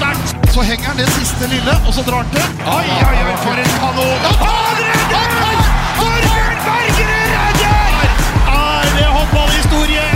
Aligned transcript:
sterkt! 0.00 0.50
Så 0.54 0.64
henger 0.66 0.90
han 0.90 1.00
det 1.00 1.08
siste 1.14 1.48
lille, 1.50 1.76
og 1.84 1.94
så 1.94 2.04
drar 2.06 2.24
han 2.24 2.32
til. 2.32 2.44
Oi, 2.64 2.88
oi, 3.06 3.16
oi, 3.28 3.36
for 3.44 3.62
en 3.62 3.72
kanon! 3.80 4.28
Han 4.40 4.84
redder! 4.88 5.64
Torbjørn 6.00 6.62
Bergerud 6.66 7.34
redder! 7.34 8.14
Er 8.54 8.94
det 8.96 9.08
håndballhistorie? 9.16 10.06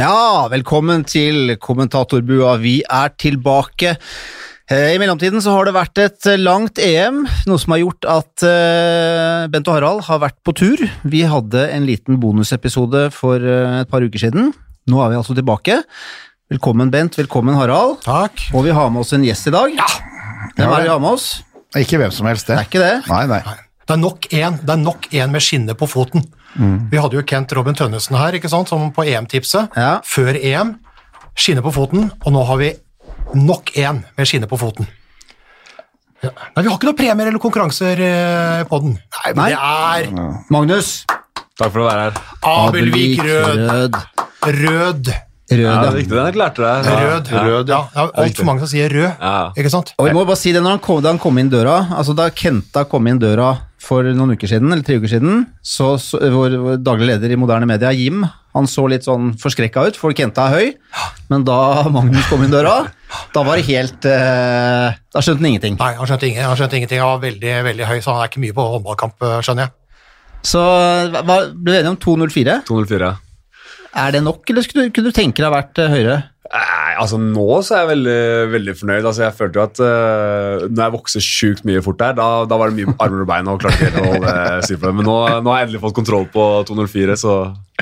Ja, 0.00 0.14
velkommen 0.52 1.04
til 1.08 1.56
kommentatorbua. 1.60 2.56
Vi 2.62 2.78
er 2.88 3.12
tilbake. 3.20 3.98
Eh, 4.72 4.94
I 4.94 4.98
mellomtiden 5.02 5.42
så 5.44 5.58
har 5.58 5.68
det 5.68 5.76
vært 5.76 6.00
et 6.00 6.30
langt 6.40 6.80
EM, 6.80 7.24
noe 7.50 7.60
som 7.60 7.74
har 7.74 7.82
gjort 7.82 8.08
at 8.08 8.46
eh, 8.48 9.46
Bent 9.52 9.68
og 9.68 9.76
Harald 9.76 10.04
har 10.08 10.22
vært 10.24 10.38
på 10.46 10.56
tur. 10.56 10.84
Vi 11.04 11.24
hadde 11.28 11.68
en 11.74 11.86
liten 11.88 12.20
bonusepisode 12.22 13.10
for 13.14 13.42
eh, 13.42 13.82
et 13.82 13.92
par 13.92 14.04
uker 14.06 14.24
siden. 14.28 14.54
Nå 14.88 15.02
er 15.02 15.12
vi 15.12 15.20
altså 15.20 15.36
tilbake. 15.36 15.82
Velkommen, 16.52 16.90
Bent. 16.92 17.16
Velkommen, 17.16 17.54
Harald. 17.56 18.02
Takk. 18.04 18.42
Og 18.52 18.66
vi 18.66 18.72
har 18.76 18.90
med 18.92 19.00
oss 19.00 19.12
en 19.16 19.22
gjest 19.24 19.48
i 19.48 19.52
dag. 19.54 19.72
Ja. 19.78 19.86
Hvem 20.52 20.66
er 20.68 20.82
det 20.82 20.84
vi 20.84 20.90
har 20.92 21.00
med 21.00 21.14
oss? 21.16 21.26
Ikke 21.80 21.96
hvem 22.02 22.12
som 22.12 22.26
helst, 22.28 22.44
Det 22.46 22.56
det. 22.58 22.60
er 22.60 22.68
ikke 22.68 22.82
det. 22.82 23.08
Nei, 23.08 23.22
nei. 23.30 23.38
Det 23.88 23.94
er 23.94 24.00
nok 24.02 24.26
en, 24.36 24.58
det 24.60 24.72
er 24.74 24.80
nok 24.82 25.08
en 25.16 25.32
med 25.32 25.40
skinne 25.42 25.74
på 25.78 25.88
foten. 25.88 26.26
Vi 26.92 27.00
hadde 27.00 27.16
jo 27.16 27.22
Kent 27.24 27.54
Robin 27.56 27.74
Tønnesen 27.74 28.18
her, 28.20 28.36
ikke 28.36 28.50
sant, 28.52 28.68
som 28.68 28.90
på 28.92 29.06
EM-tipset. 29.08 29.72
Ja. 29.80 29.94
Før 30.04 30.36
EM. 30.36 30.74
Skinne 31.34 31.64
på 31.64 31.72
foten, 31.72 32.10
og 32.20 32.32
nå 32.36 32.42
har 32.44 32.60
vi 32.60 32.68
nok 33.32 33.72
en 33.80 34.02
med 34.18 34.28
skinne 34.28 34.44
på 34.50 34.58
foten. 34.60 34.84
Ja. 36.22 36.28
Nei, 36.36 36.62
Vi 36.62 36.68
har 36.68 36.76
ikke 36.76 36.90
noen 36.90 37.00
premier 37.00 37.26
eller 37.32 37.40
konkurranser 37.40 37.96
eh, 38.04 38.62
på 38.68 38.82
den. 38.84 38.98
Nei, 39.00 39.32
men 39.32 39.40
Nei. 39.40 39.50
det 40.04 40.12
er 40.20 40.44
Magnus. 40.52 40.92
Takk 41.56 41.72
for 41.72 41.80
å 41.86 41.88
være 41.88 42.10
her. 42.10 42.20
Abelvik 42.44 43.24
rød. 43.24 43.96
Rød. 44.60 45.14
Rød. 45.52 45.64
Ja, 45.64 45.74
det 45.76 45.86
ja. 45.86 45.90
er 45.90 45.98
viktig, 46.00 46.16
den 46.18 46.38
lærte 46.40 46.64
deg. 46.64 46.90
Rød. 47.02 47.32
Rød, 47.32 47.72
ja. 47.74 47.80
ja 47.94 48.06
Altfor 48.24 48.48
mange 48.48 48.64
som 48.64 48.72
sier 48.72 48.92
rød, 48.92 49.10
Ja. 49.20 49.34
ikke 49.56 49.72
sant? 49.72 49.94
Og 49.98 50.08
vi 50.08 50.14
må 50.16 50.24
bare 50.28 50.40
si 50.40 50.54
det 50.54 50.62
når 50.64 50.78
han 50.78 50.84
kom, 50.84 51.02
da 51.04 51.12
han 51.14 51.20
kom 51.22 51.40
inn 51.42 51.52
døra, 51.52 51.82
altså 51.96 52.16
da 52.16 52.30
Kenta 52.34 52.86
kom 52.90 53.10
inn 53.10 53.20
døra 53.22 53.54
for 53.82 54.06
noen 54.14 54.36
uker 54.36 54.50
siden, 54.50 54.70
eller 54.70 54.86
tre 54.86 55.00
uker 55.00 55.10
siden, 55.10 55.46
så, 55.62 55.96
så 55.98 56.20
vår, 56.32 56.54
vår 56.62 56.78
daglig 56.86 57.10
leder 57.10 57.34
i 57.34 57.38
moderne 57.40 57.66
media, 57.66 57.90
Jim, 57.96 58.22
han 58.52 58.68
så 58.68 58.84
litt 58.90 59.06
sånn 59.06 59.32
forskrekka 59.40 59.86
ut, 59.88 59.98
for 59.98 60.14
Kenta 60.16 60.46
er 60.48 60.54
høy, 60.54 60.72
men 61.32 61.46
da 61.48 61.88
Magnus 61.94 62.28
kom 62.30 62.44
inn 62.44 62.52
døra, 62.52 62.82
da 63.34 63.44
var 63.44 63.58
det 63.58 63.66
helt 63.68 64.06
eh, 64.08 64.94
Da 65.12 65.20
skjønte 65.20 65.42
han 65.42 65.50
ingenting. 65.50 65.76
Nei, 65.80 65.92
han 65.98 66.08
skjønte, 66.08 66.28
ingen, 66.30 66.46
han 66.48 66.56
skjønte 66.56 66.78
ingenting. 66.78 67.00
Han 67.02 67.10
var 67.14 67.24
veldig 67.26 67.56
veldig 67.66 67.88
høy, 67.90 67.98
så 68.00 68.14
han 68.14 68.22
er 68.24 68.30
ikke 68.30 68.40
mye 68.44 68.56
på 68.56 68.64
håndballkamp, 68.76 69.16
eh, 69.28 69.40
skjønner 69.44 69.66
jeg. 69.66 69.74
Så 70.52 70.62
hva, 71.12 71.36
ble 71.52 71.74
vi 71.74 71.78
enige 71.78 71.92
om 71.92 72.00
2.04? 72.02 72.56
204. 72.68 73.10
Er 73.92 74.14
det 74.14 74.22
nok, 74.24 74.44
eller 74.48 74.64
skulle 74.64 74.86
du, 74.86 74.94
kunne 74.94 75.12
du 75.12 75.16
tenke 75.16 75.42
deg 75.42 75.50
å 75.50 75.54
vært 75.54 75.80
eh, 75.82 75.90
høyere? 75.92 76.20
Nei, 76.52 76.92
altså 77.00 77.16
Nå 77.20 77.46
så 77.64 77.74
er 77.74 77.82
jeg 77.82 77.90
veldig, 77.94 78.22
veldig 78.52 78.72
fornøyd. 78.76 79.06
Altså 79.08 79.22
Jeg 79.24 79.36
følte 79.38 79.58
jo 79.58 79.62
at 79.64 79.78
uh, 79.80 80.64
når 80.68 80.82
jeg 80.82 80.94
vokste 80.96 81.22
sjukt 81.24 81.62
mye 81.68 81.82
fort 81.84 82.00
der, 82.00 82.16
da, 82.18 82.26
da 82.48 82.58
var 82.60 82.72
det 82.72 82.82
mye 82.82 82.96
armer 83.00 83.24
og 83.24 83.30
bein 83.30 83.48
og 83.48 83.60
klarte 83.62 83.88
ikke 83.88 84.02
å 84.02 84.10
holde 84.10 84.34
styr 84.66 84.80
på 84.80 84.88
det. 84.88 84.96
Men 84.98 85.08
nå, 85.08 85.14
nå 85.44 85.52
har 85.52 85.62
jeg 85.62 85.70
endelig 85.70 85.84
fått 85.84 85.96
kontroll 85.96 86.26
på 86.32 86.48
204, 86.68 87.16
så 87.20 87.36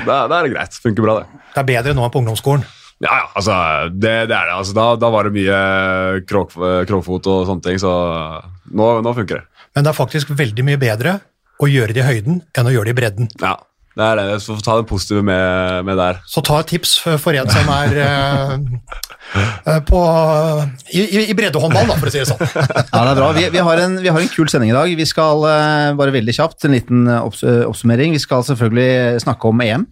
da, 0.05 0.21
da 0.31 0.37
er 0.37 0.47
det 0.47 0.53
greit. 0.53 0.77
Funker 0.83 1.07
bra, 1.07 1.17
det. 1.19 1.41
Det 1.51 1.63
er 1.63 1.67
bedre 1.73 1.95
nå 1.97 2.05
enn 2.07 2.13
på 2.13 2.21
ungdomsskolen. 2.23 2.63
Ja, 3.01 3.15
ja, 3.17 3.27
altså 3.33 3.57
det, 3.91 4.13
det 4.29 4.37
er 4.37 4.51
det. 4.51 4.55
Altså, 4.55 4.75
da, 4.77 4.85
da 5.01 5.09
var 5.11 5.27
det 5.27 5.33
mye 5.35 5.59
krok, 6.29 6.53
krokfot 6.87 7.27
og 7.33 7.49
sånne 7.49 7.65
ting, 7.65 7.81
så 7.81 7.91
nå, 8.71 8.93
nå 9.03 9.15
funker 9.17 9.41
det. 9.41 9.65
Men 9.75 9.83
det 9.87 9.91
er 9.91 9.99
faktisk 9.99 10.31
veldig 10.37 10.67
mye 10.67 10.79
bedre 10.79 11.17
å 11.61 11.67
gjøre 11.69 11.95
det 11.95 12.03
i 12.03 12.07
høyden 12.07 12.39
enn 12.57 12.69
å 12.69 12.73
gjøre 12.73 12.89
det 12.89 12.95
i 12.95 12.99
bredden. 13.01 13.29
Ja, 13.41 13.55
det 13.91 14.05
er 14.05 14.19
det. 14.19 14.37
Så 14.39 14.55
få 14.55 14.63
ta 14.63 14.77
det 14.79 14.87
positive 14.87 15.23
med, 15.23 15.83
med 15.87 15.99
der. 15.99 16.21
Så 16.27 16.43
ta 16.45 16.61
et 16.61 16.69
tips 16.71 16.95
for 17.03 17.35
en 17.35 17.49
som 17.51 17.71
er 17.75 17.97
eh, 17.99 18.53
eh, 19.67 19.81
på, 19.87 20.01
i, 20.95 21.03
i, 21.25 21.35
breddehåndball, 21.35 21.89
da, 21.91 21.97
for 21.99 22.07
å 22.07 22.13
si 22.13 22.21
det 22.21 22.29
sånn. 22.29 22.39
Ja, 22.41 23.03
det 23.03 23.11
er 23.11 23.19
bra. 23.19 23.29
Vi, 23.35 23.45
vi, 23.51 23.63
har 23.67 23.83
en, 23.83 23.97
vi 23.99 24.13
har 24.13 24.23
en 24.23 24.31
kul 24.31 24.51
sending 24.51 24.71
i 24.71 24.77
dag. 24.77 24.93
Vi 24.95 25.07
skal 25.09 25.43
eh, 25.49 25.91
bare 25.99 26.15
veldig 26.15 26.35
kjapt, 26.37 26.63
en 26.67 26.77
liten 26.77 27.09
opps 27.19 27.43
eh, 27.43 27.63
oppsummering. 27.67 28.15
Vi 28.15 28.23
skal 28.23 28.45
selvfølgelig 28.47 29.23
snakke 29.25 29.51
om 29.51 29.63
EM 29.65 29.83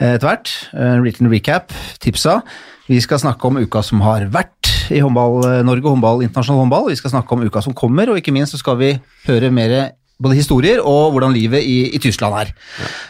eh, 0.00 0.14
etter 0.14 0.30
hvert. 0.30 0.54
En 0.72 1.04
liten 1.04 1.28
recap, 1.32 1.74
tipsa. 2.00 2.40
Vi 2.88 3.00
skal 3.00 3.20
snakke 3.20 3.48
om 3.48 3.60
uka 3.60 3.84
som 3.84 4.00
har 4.04 4.24
vært 4.32 4.72
i 4.92 5.00
håndball-Norge, 5.04 5.88
håndball, 5.88 6.24
internasjonal 6.24 6.64
håndball. 6.64 6.88
Vi 6.92 6.98
skal 7.00 7.12
snakke 7.12 7.36
om 7.36 7.44
uka 7.44 7.60
som 7.64 7.76
kommer, 7.76 8.08
og 8.12 8.20
ikke 8.20 8.32
minst 8.36 8.56
så 8.56 8.60
skal 8.60 8.80
vi 8.80 8.90
høre 9.28 9.52
mer 9.52 9.94
både 10.22 10.38
historier 10.38 10.80
og 10.80 11.14
hvordan 11.14 11.34
livet 11.34 11.64
i, 11.66 11.90
i 11.94 12.00
Tyskland 12.02 12.36
er. 12.38 12.52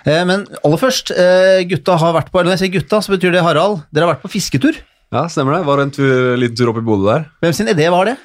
Eh, 0.09 0.23
men 0.29 0.47
aller 0.65 0.81
først, 0.81 1.13
eh, 1.13 1.63
gutta 1.71 1.99
har 2.01 2.17
vært 2.17 2.33
på 2.33 2.41
eller 2.41 2.53
Når 2.53 2.59
jeg 2.59 2.65
sier 2.65 2.77
gutta, 2.81 3.01
så 3.05 3.15
betyr 3.15 3.35
det 3.35 3.45
Harald. 3.45 3.83
Dere 3.93 4.07
har 4.07 4.15
vært 4.15 4.25
på 4.25 4.33
fisketur. 4.37 4.79
Ja, 5.15 5.27
stemmer 5.31 5.59
det. 5.59 5.67
Var 5.69 5.83
en 5.83 5.93
tur, 5.95 6.15
liten 6.41 6.57
tur 6.59 6.73
opp 6.73 6.81
i 6.81 6.87
Bodø 6.87 7.07
der. 7.11 7.29
Hvem 7.45 7.55
sin 7.57 7.71
idé 7.71 7.91
var 7.93 8.09
det? 8.11 8.17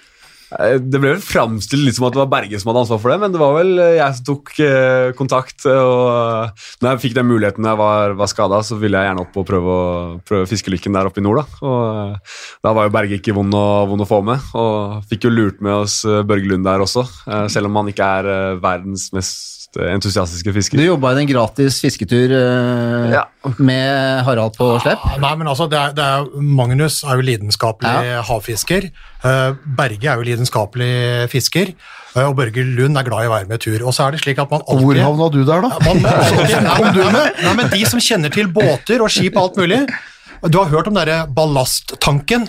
Eh, 0.58 0.78
Det 0.82 0.98
ble 0.98 1.12
vel 1.14 1.22
framstilt 1.22 1.84
litt 1.86 1.98
som 1.98 2.08
at 2.08 2.16
det 2.16 2.22
var 2.24 2.30
Berge 2.32 2.58
som 2.60 2.72
hadde 2.72 2.82
ansvar 2.86 3.02
for 3.04 3.12
det, 3.14 3.18
men 3.22 3.34
det 3.36 3.42
var 3.42 3.54
vel 3.58 3.74
eh, 3.84 3.98
jeg 4.00 4.16
som 4.18 4.26
tok 4.32 4.52
eh, 4.66 5.12
kontakt. 5.20 5.66
Og 5.70 6.64
når 6.82 6.90
jeg 6.96 7.02
fikk 7.04 7.18
den 7.20 7.30
muligheten 7.30 7.68
da 7.68 7.76
jeg 7.76 7.82
var, 7.84 8.16
var 8.18 8.32
skada, 8.32 8.62
så 8.66 8.80
ville 8.82 8.98
jeg 8.98 9.12
gjerne 9.12 9.26
opp 9.28 9.38
og 9.38 9.48
prøve, 9.50 9.76
å- 9.76 10.18
prøve 10.26 10.50
fiskelykken 10.50 10.98
der 10.98 11.10
oppe 11.12 11.22
i 11.22 11.26
nord. 11.28 11.44
Da 11.60 11.70
Og 11.70 12.66
da 12.66 12.74
var 12.74 12.88
jo 12.90 12.96
Berge 12.96 13.20
ikke 13.20 13.36
vond 13.38 13.54
å, 13.54 13.66
vond 13.92 14.02
å 14.02 14.10
få 14.10 14.24
med, 14.26 14.42
og 14.58 15.06
fikk 15.12 15.28
jo 15.30 15.34
lurt 15.36 15.62
med 15.62 15.74
oss 15.84 16.02
Børge 16.06 16.50
Lund 16.50 16.66
der 16.66 16.82
også, 16.82 17.06
selv 17.50 17.70
om 17.70 17.76
han 17.82 17.92
ikke 17.94 18.10
er 18.20 18.58
verdens 18.64 19.10
mest 19.14 19.59
eh, 19.78 19.92
entusiastiske 19.94 20.50
Du 20.50 20.56
fisker. 20.58 20.82
jobba 20.82 21.12
i 21.14 21.22
en 21.22 21.28
gratis 21.30 21.78
fisketur 21.84 22.32
eh, 22.34 23.12
Ja. 23.14 23.24
med 23.60 24.24
Harald 24.26 24.56
på 24.58 24.72
slepp. 24.82 25.00
Ja, 25.06 25.18
Nei, 25.22 25.36
men 25.36 25.48
altså, 25.48 25.68
det 25.70 25.78
er, 25.78 25.94
det 25.94 26.04
er, 26.04 26.26
Magnus 26.42 27.04
er 27.04 27.20
jo 27.20 27.26
lidenskapelig 27.28 28.24
havfisker. 28.26 28.90
Uh, 29.24 29.54
Berge 29.78 30.08
er 30.10 30.16
jo 30.18 30.26
lidenskapelig 30.28 31.30
fisker. 31.30 31.74
eh, 32.16 32.24
og 32.26 32.36
Børge 32.40 32.64
Lund 32.66 32.98
er 32.98 33.04
glad 33.04 33.26
i 33.26 33.30
å 33.30 33.34
være 33.36 33.48
med 33.48 33.60
tur. 33.62 33.80
Og 33.86 33.94
så 33.94 34.08
er 34.08 34.12
det 34.18 34.22
slik 34.24 34.40
at 34.42 34.50
man 34.50 34.62
alltid... 34.68 34.86
Hvor 34.86 35.02
havna 35.06 35.30
du 35.34 35.44
der, 35.46 35.62
da? 35.62 35.70
Man 35.86 36.06
alltid, 36.76 37.04
nei, 37.14 37.28
nei, 37.44 37.54
men 37.60 37.70
De 37.70 37.84
som 37.86 38.00
kjenner 38.00 38.34
til 38.34 38.48
båter 38.48 39.04
og 39.06 39.12
skip 39.14 39.36
og 39.38 39.44
alt 39.52 39.60
mulig 39.62 39.84
Du 40.50 40.58
har 40.62 40.70
hørt 40.72 40.88
om 40.88 40.96
derre 40.96 41.26
ballasttanken? 41.36 42.48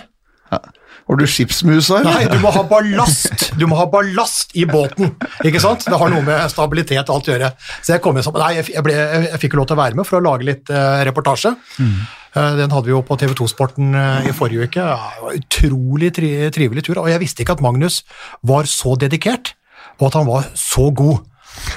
Var 1.11 1.19
du 1.19 1.27
skipsmus 1.27 1.89
her? 1.91 2.05
Nei, 2.07 2.29
du 2.31 2.39
må 2.39 2.53
ha 2.55 2.63
ballast 2.71 3.49
Du 3.59 3.65
må 3.67 3.79
ha 3.81 3.89
ballast 3.91 4.55
i 4.55 4.63
båten, 4.69 5.11
ikke 5.47 5.63
sant? 5.63 5.83
Det 5.89 5.99
har 5.99 6.13
noe 6.13 6.23
med 6.23 6.45
stabilitet 6.53 7.11
og 7.11 7.17
alt 7.17 7.31
å 7.31 7.35
gjøre. 7.35 7.51
Så 7.83 7.97
jeg 7.97 8.05
kom 8.05 8.17
inn, 8.19 8.27
sånn, 8.27 8.39
nei, 8.39 8.53
jeg, 8.61 8.85
ble, 8.87 8.95
jeg 8.95 9.43
fikk 9.43 9.59
lov 9.59 9.67
til 9.71 9.79
å 9.79 9.83
være 9.83 9.99
med 9.99 10.07
for 10.07 10.21
å 10.21 10.25
lage 10.25 10.47
litt 10.47 10.71
eh, 10.71 11.03
reportasje. 11.11 11.53
Eh, 11.81 12.53
den 12.61 12.71
hadde 12.71 12.87
vi 12.87 12.95
jo 12.95 13.03
på 13.07 13.19
TV 13.19 13.35
2-sporten 13.41 13.97
i 14.31 14.35
forrige 14.37 14.71
uke. 14.71 14.87
Ja, 14.87 15.11
det 15.17 15.25
var 15.25 15.35
en 15.35 15.43
Utrolig 15.51 16.13
tri 16.17 16.31
trivelig 16.55 16.87
tur, 16.87 17.03
og 17.03 17.11
jeg 17.11 17.23
visste 17.23 17.43
ikke 17.43 17.59
at 17.59 17.65
Magnus 17.65 18.05
var 18.47 18.71
så 18.71 18.95
dedikert, 19.01 19.57
og 19.99 20.13
at 20.13 20.21
han 20.21 20.31
var 20.31 20.47
så 20.59 20.89
god. 20.95 21.27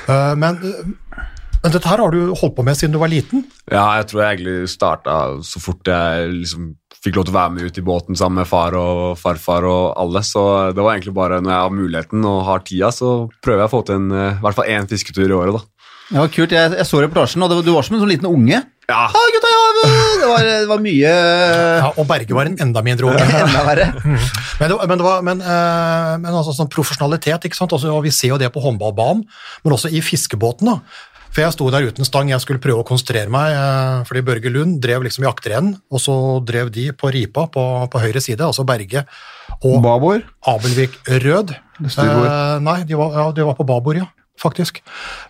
Eh, 0.07 0.35
men, 0.39 0.59
eh, 0.61 1.17
men 1.63 1.73
dette 1.73 1.87
her 1.89 2.01
har 2.03 2.13
du 2.13 2.33
holdt 2.35 2.55
på 2.57 2.65
med 2.65 2.77
siden 2.77 2.93
du 2.95 3.01
var 3.01 3.11
liten. 3.11 3.45
Ja, 3.71 3.85
jeg 3.99 4.09
tror 4.11 4.23
jeg 4.23 4.37
egentlig 4.37 4.71
starta 4.71 5.17
så 5.47 5.61
fort 5.63 5.87
jeg 5.87 6.31
liksom 6.41 6.73
fikk 7.03 7.17
lov 7.19 7.27
til 7.27 7.33
å 7.35 7.39
være 7.39 7.53
med 7.57 7.67
ut 7.67 7.79
i 7.79 7.85
båten 7.85 8.17
sammen 8.19 8.41
med 8.41 8.49
far 8.49 8.75
og 8.79 9.17
farfar 9.19 9.67
og 9.67 9.83
alle. 9.99 10.23
Så 10.23 10.43
det 10.75 10.83
var 10.83 10.95
egentlig 10.95 11.15
bare 11.17 11.41
når 11.43 11.51
jeg 11.53 11.65
har 11.65 11.77
muligheten 11.77 12.27
og 12.29 12.43
har 12.47 12.63
tida, 12.65 12.91
så 12.95 13.13
prøver 13.43 13.65
jeg 13.65 13.71
å 13.71 13.75
få 13.75 13.83
til 13.87 13.99
en, 13.99 14.11
eh, 14.11 14.37
i 14.37 14.43
hvert 14.45 14.59
fall 14.59 14.71
én 14.71 14.89
fisketur 14.89 15.27
i 15.27 15.37
året, 15.37 15.59
da. 15.59 15.65
Det 16.13 16.19
var 16.19 16.31
kult. 16.35 16.51
Jeg, 16.51 16.77
jeg 16.77 16.85
så 16.87 17.01
reportasjen, 17.01 17.43
og 17.43 17.49
det 17.49 17.57
var, 17.59 17.65
du 17.65 17.73
var 17.73 17.85
som 17.87 17.95
en 17.97 18.03
sånn 18.03 18.11
liten 18.11 18.29
unge. 18.29 18.59
Ja, 18.89 19.05
Ah, 19.07 19.27
gutta, 19.31 19.47
ja, 19.47 19.59
det, 20.19 20.27
var, 20.27 20.41
det 20.43 20.67
var 20.67 20.81
mye 20.83 21.11
Ja, 21.11 21.91
og 21.95 22.03
Berge 22.09 22.35
var 22.35 22.49
en 22.49 22.57
enda 22.59 22.81
mindre 22.83 23.07
unge. 23.07 23.23
enda 23.45 23.61
verre. 23.63 23.85
Men, 24.59 24.69
det, 24.69 24.75
men, 24.87 24.99
det 24.99 25.05
var, 25.05 25.23
men, 25.25 25.39
eh, 25.41 26.09
men 26.21 26.27
altså 26.29 26.53
sånn 26.55 26.69
profesjonalitet, 26.71 27.47
ikke 27.47 27.57
sant? 27.57 27.73
Altså, 27.73 27.89
og 27.95 28.03
vi 28.05 28.11
ser 28.13 28.29
jo 28.33 28.37
det 28.39 28.51
på 28.53 28.61
håndballbanen, 28.63 29.23
men 29.65 29.73
også 29.75 29.89
i 29.91 29.99
fiskebåten. 30.05 30.69
da. 30.69 30.75
For 31.33 31.41
jeg 31.41 31.55
sto 31.55 31.67
der 31.73 31.87
uten 31.89 32.05
stang, 32.05 32.29
jeg 32.29 32.41
skulle 32.43 32.61
prøve 32.61 32.83
å 32.83 32.85
konsentrere 32.85 33.31
meg, 33.33 33.55
eh, 33.57 34.01
fordi 34.05 34.21
Børge 34.25 34.51
Lund 34.53 34.77
drev 34.83 35.01
liksom 35.05 35.25
jaktrenen, 35.25 35.79
og 35.89 36.01
så 36.01 36.15
drev 36.45 36.69
de 36.73 36.91
på 36.93 37.09
ripa 37.13 37.47
på, 37.49 37.63
på 37.89 38.01
høyre 38.03 38.21
side, 38.21 38.45
altså 38.45 38.65
Berge 38.67 39.01
og 39.63 39.79
Babord? 39.81 40.27
Abelvik 40.45 40.99
Rød. 41.09 41.55
Eh, 41.81 42.59
nei, 42.61 42.77
de 42.85 42.99
var, 42.99 43.17
ja, 43.17 43.25
de 43.33 43.47
var 43.49 43.57
på 43.57 43.65
babord, 43.65 43.97
ja, 44.03 44.11
faktisk. 44.37 44.83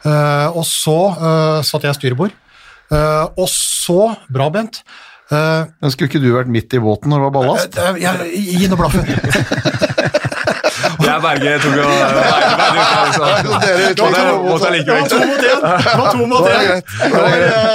Eh, 0.03 0.49
og 0.51 0.67
så 0.67 0.97
eh, 1.15 1.63
satt 1.63 1.87
jeg 1.87 1.99
styrbord. 2.01 2.35
Eh, 2.91 3.23
og 3.39 3.47
så, 3.47 4.11
bra 4.27 4.49
Bent, 4.51 4.83
eh, 5.31 5.71
Skulle 5.87 6.11
ikke 6.11 6.21
du 6.21 6.33
vært 6.35 6.51
midt 6.51 6.75
i 6.75 6.83
båten 6.83 7.15
når 7.15 7.23
det 7.23 7.29
var 7.29 7.35
ballast? 7.39 7.79
Gi 8.35 8.67
nå 8.67 8.79
blaffen. 8.79 9.07
jeg 11.07 11.23
Berge 11.23 11.53
tok 11.63 11.75
jo 11.77 11.83
Berge, 11.87 12.53
Berge, 12.59 12.83
så, 13.15 13.23
Dere 13.63 13.93
så 13.97 14.69
det 14.73 14.89
var 14.89 15.07
to! 15.11 15.19
Det 15.19 15.51
Det. 16.43 16.67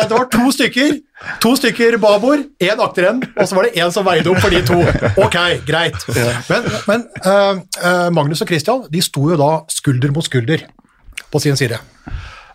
Det 0.09 0.19
det 0.35 0.53
stykker. 0.59 0.97
To 1.43 1.55
stykker 1.59 1.99
babord, 1.99 2.45
én 2.63 2.83
akterend, 2.83 3.27
og 3.37 3.49
så 3.49 3.59
var 3.59 3.67
det 3.67 3.83
én 3.83 3.91
som 3.95 4.07
veide 4.07 4.31
opp 4.31 4.39
for 4.43 4.55
de 4.55 4.63
to. 4.67 4.79
Ok, 5.19 5.39
greit. 5.67 5.99
Men, 6.49 6.69
men 6.87 7.07
eh, 7.27 8.09
Magnus 8.15 8.43
og 8.45 8.51
Christian 8.51 8.85
de 8.93 9.03
sto 9.03 9.27
jo 9.33 9.39
da 9.39 9.51
skulder 9.73 10.15
mot 10.15 10.27
skulder 10.27 10.63
på 11.33 11.43
sin 11.43 11.59
side. 11.59 11.81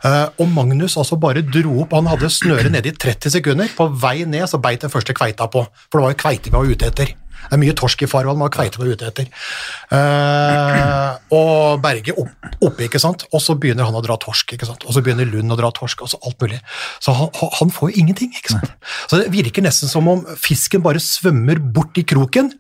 Uh, 0.03 0.27
og 0.43 0.49
Magnus 0.51 0.97
altså 0.99 1.15
bare 1.15 1.45
dro 1.47 1.77
opp, 1.85 1.93
han 1.95 2.09
hadde 2.11 2.27
snøret 2.31 2.71
nede 2.73 2.91
i 2.91 2.95
30 2.99 3.37
sekunder. 3.37 3.69
På 3.77 3.87
vei 3.87 4.25
ned 4.27 4.49
så 4.51 4.59
beit 4.59 4.83
den 4.83 4.91
første 4.91 5.15
kveita 5.15 5.47
på, 5.51 5.63
for 5.87 5.99
det 5.99 6.03
var 6.03 6.15
jo 6.15 6.19
kveite 6.25 6.51
vi 6.51 6.57
var 6.57 6.71
ute 6.73 6.89
etter. 6.91 7.13
Det 7.43 7.57
er 7.57 7.61
mye 7.61 7.75
torsk 7.77 8.05
i 8.05 8.09
farvann, 8.09 8.39
man 8.39 8.49
har 8.49 8.55
kveite 8.55 8.79
på 8.79 8.87
er 8.87 8.95
ute 8.95 9.09
etter. 9.09 9.29
Eh, 9.93 11.35
og 11.35 11.83
Berge 11.83 12.15
opp, 12.17 12.49
oppe, 12.59 12.87
ikke 12.87 13.01
sant, 13.01 13.27
og 13.31 13.43
så 13.43 13.57
begynner 13.59 13.87
han 13.87 13.99
å 13.99 14.03
dra 14.05 14.17
torsk, 14.21 14.55
ikke 14.55 14.69
sant, 14.69 14.85
og 14.87 14.95
så 14.95 15.03
begynner 15.05 15.29
Lund 15.29 15.53
å 15.53 15.59
dra 15.59 15.71
torsk, 15.75 16.03
og 16.05 16.11
så 16.11 16.19
alt 16.23 16.39
mulig. 16.43 16.59
Så 17.03 17.15
han, 17.17 17.31
han 17.59 17.73
får 17.73 17.91
jo 17.91 18.03
ingenting, 18.03 18.33
ikke 18.33 18.57
sant. 18.57 18.75
Så 19.07 19.21
det 19.21 19.31
virker 19.33 19.65
nesten 19.65 19.91
som 19.91 20.09
om 20.11 20.25
fisken 20.39 20.83
bare 20.85 21.01
svømmer 21.03 21.61
bort 21.73 21.97
i 21.99 22.05
kroken. 22.07 22.51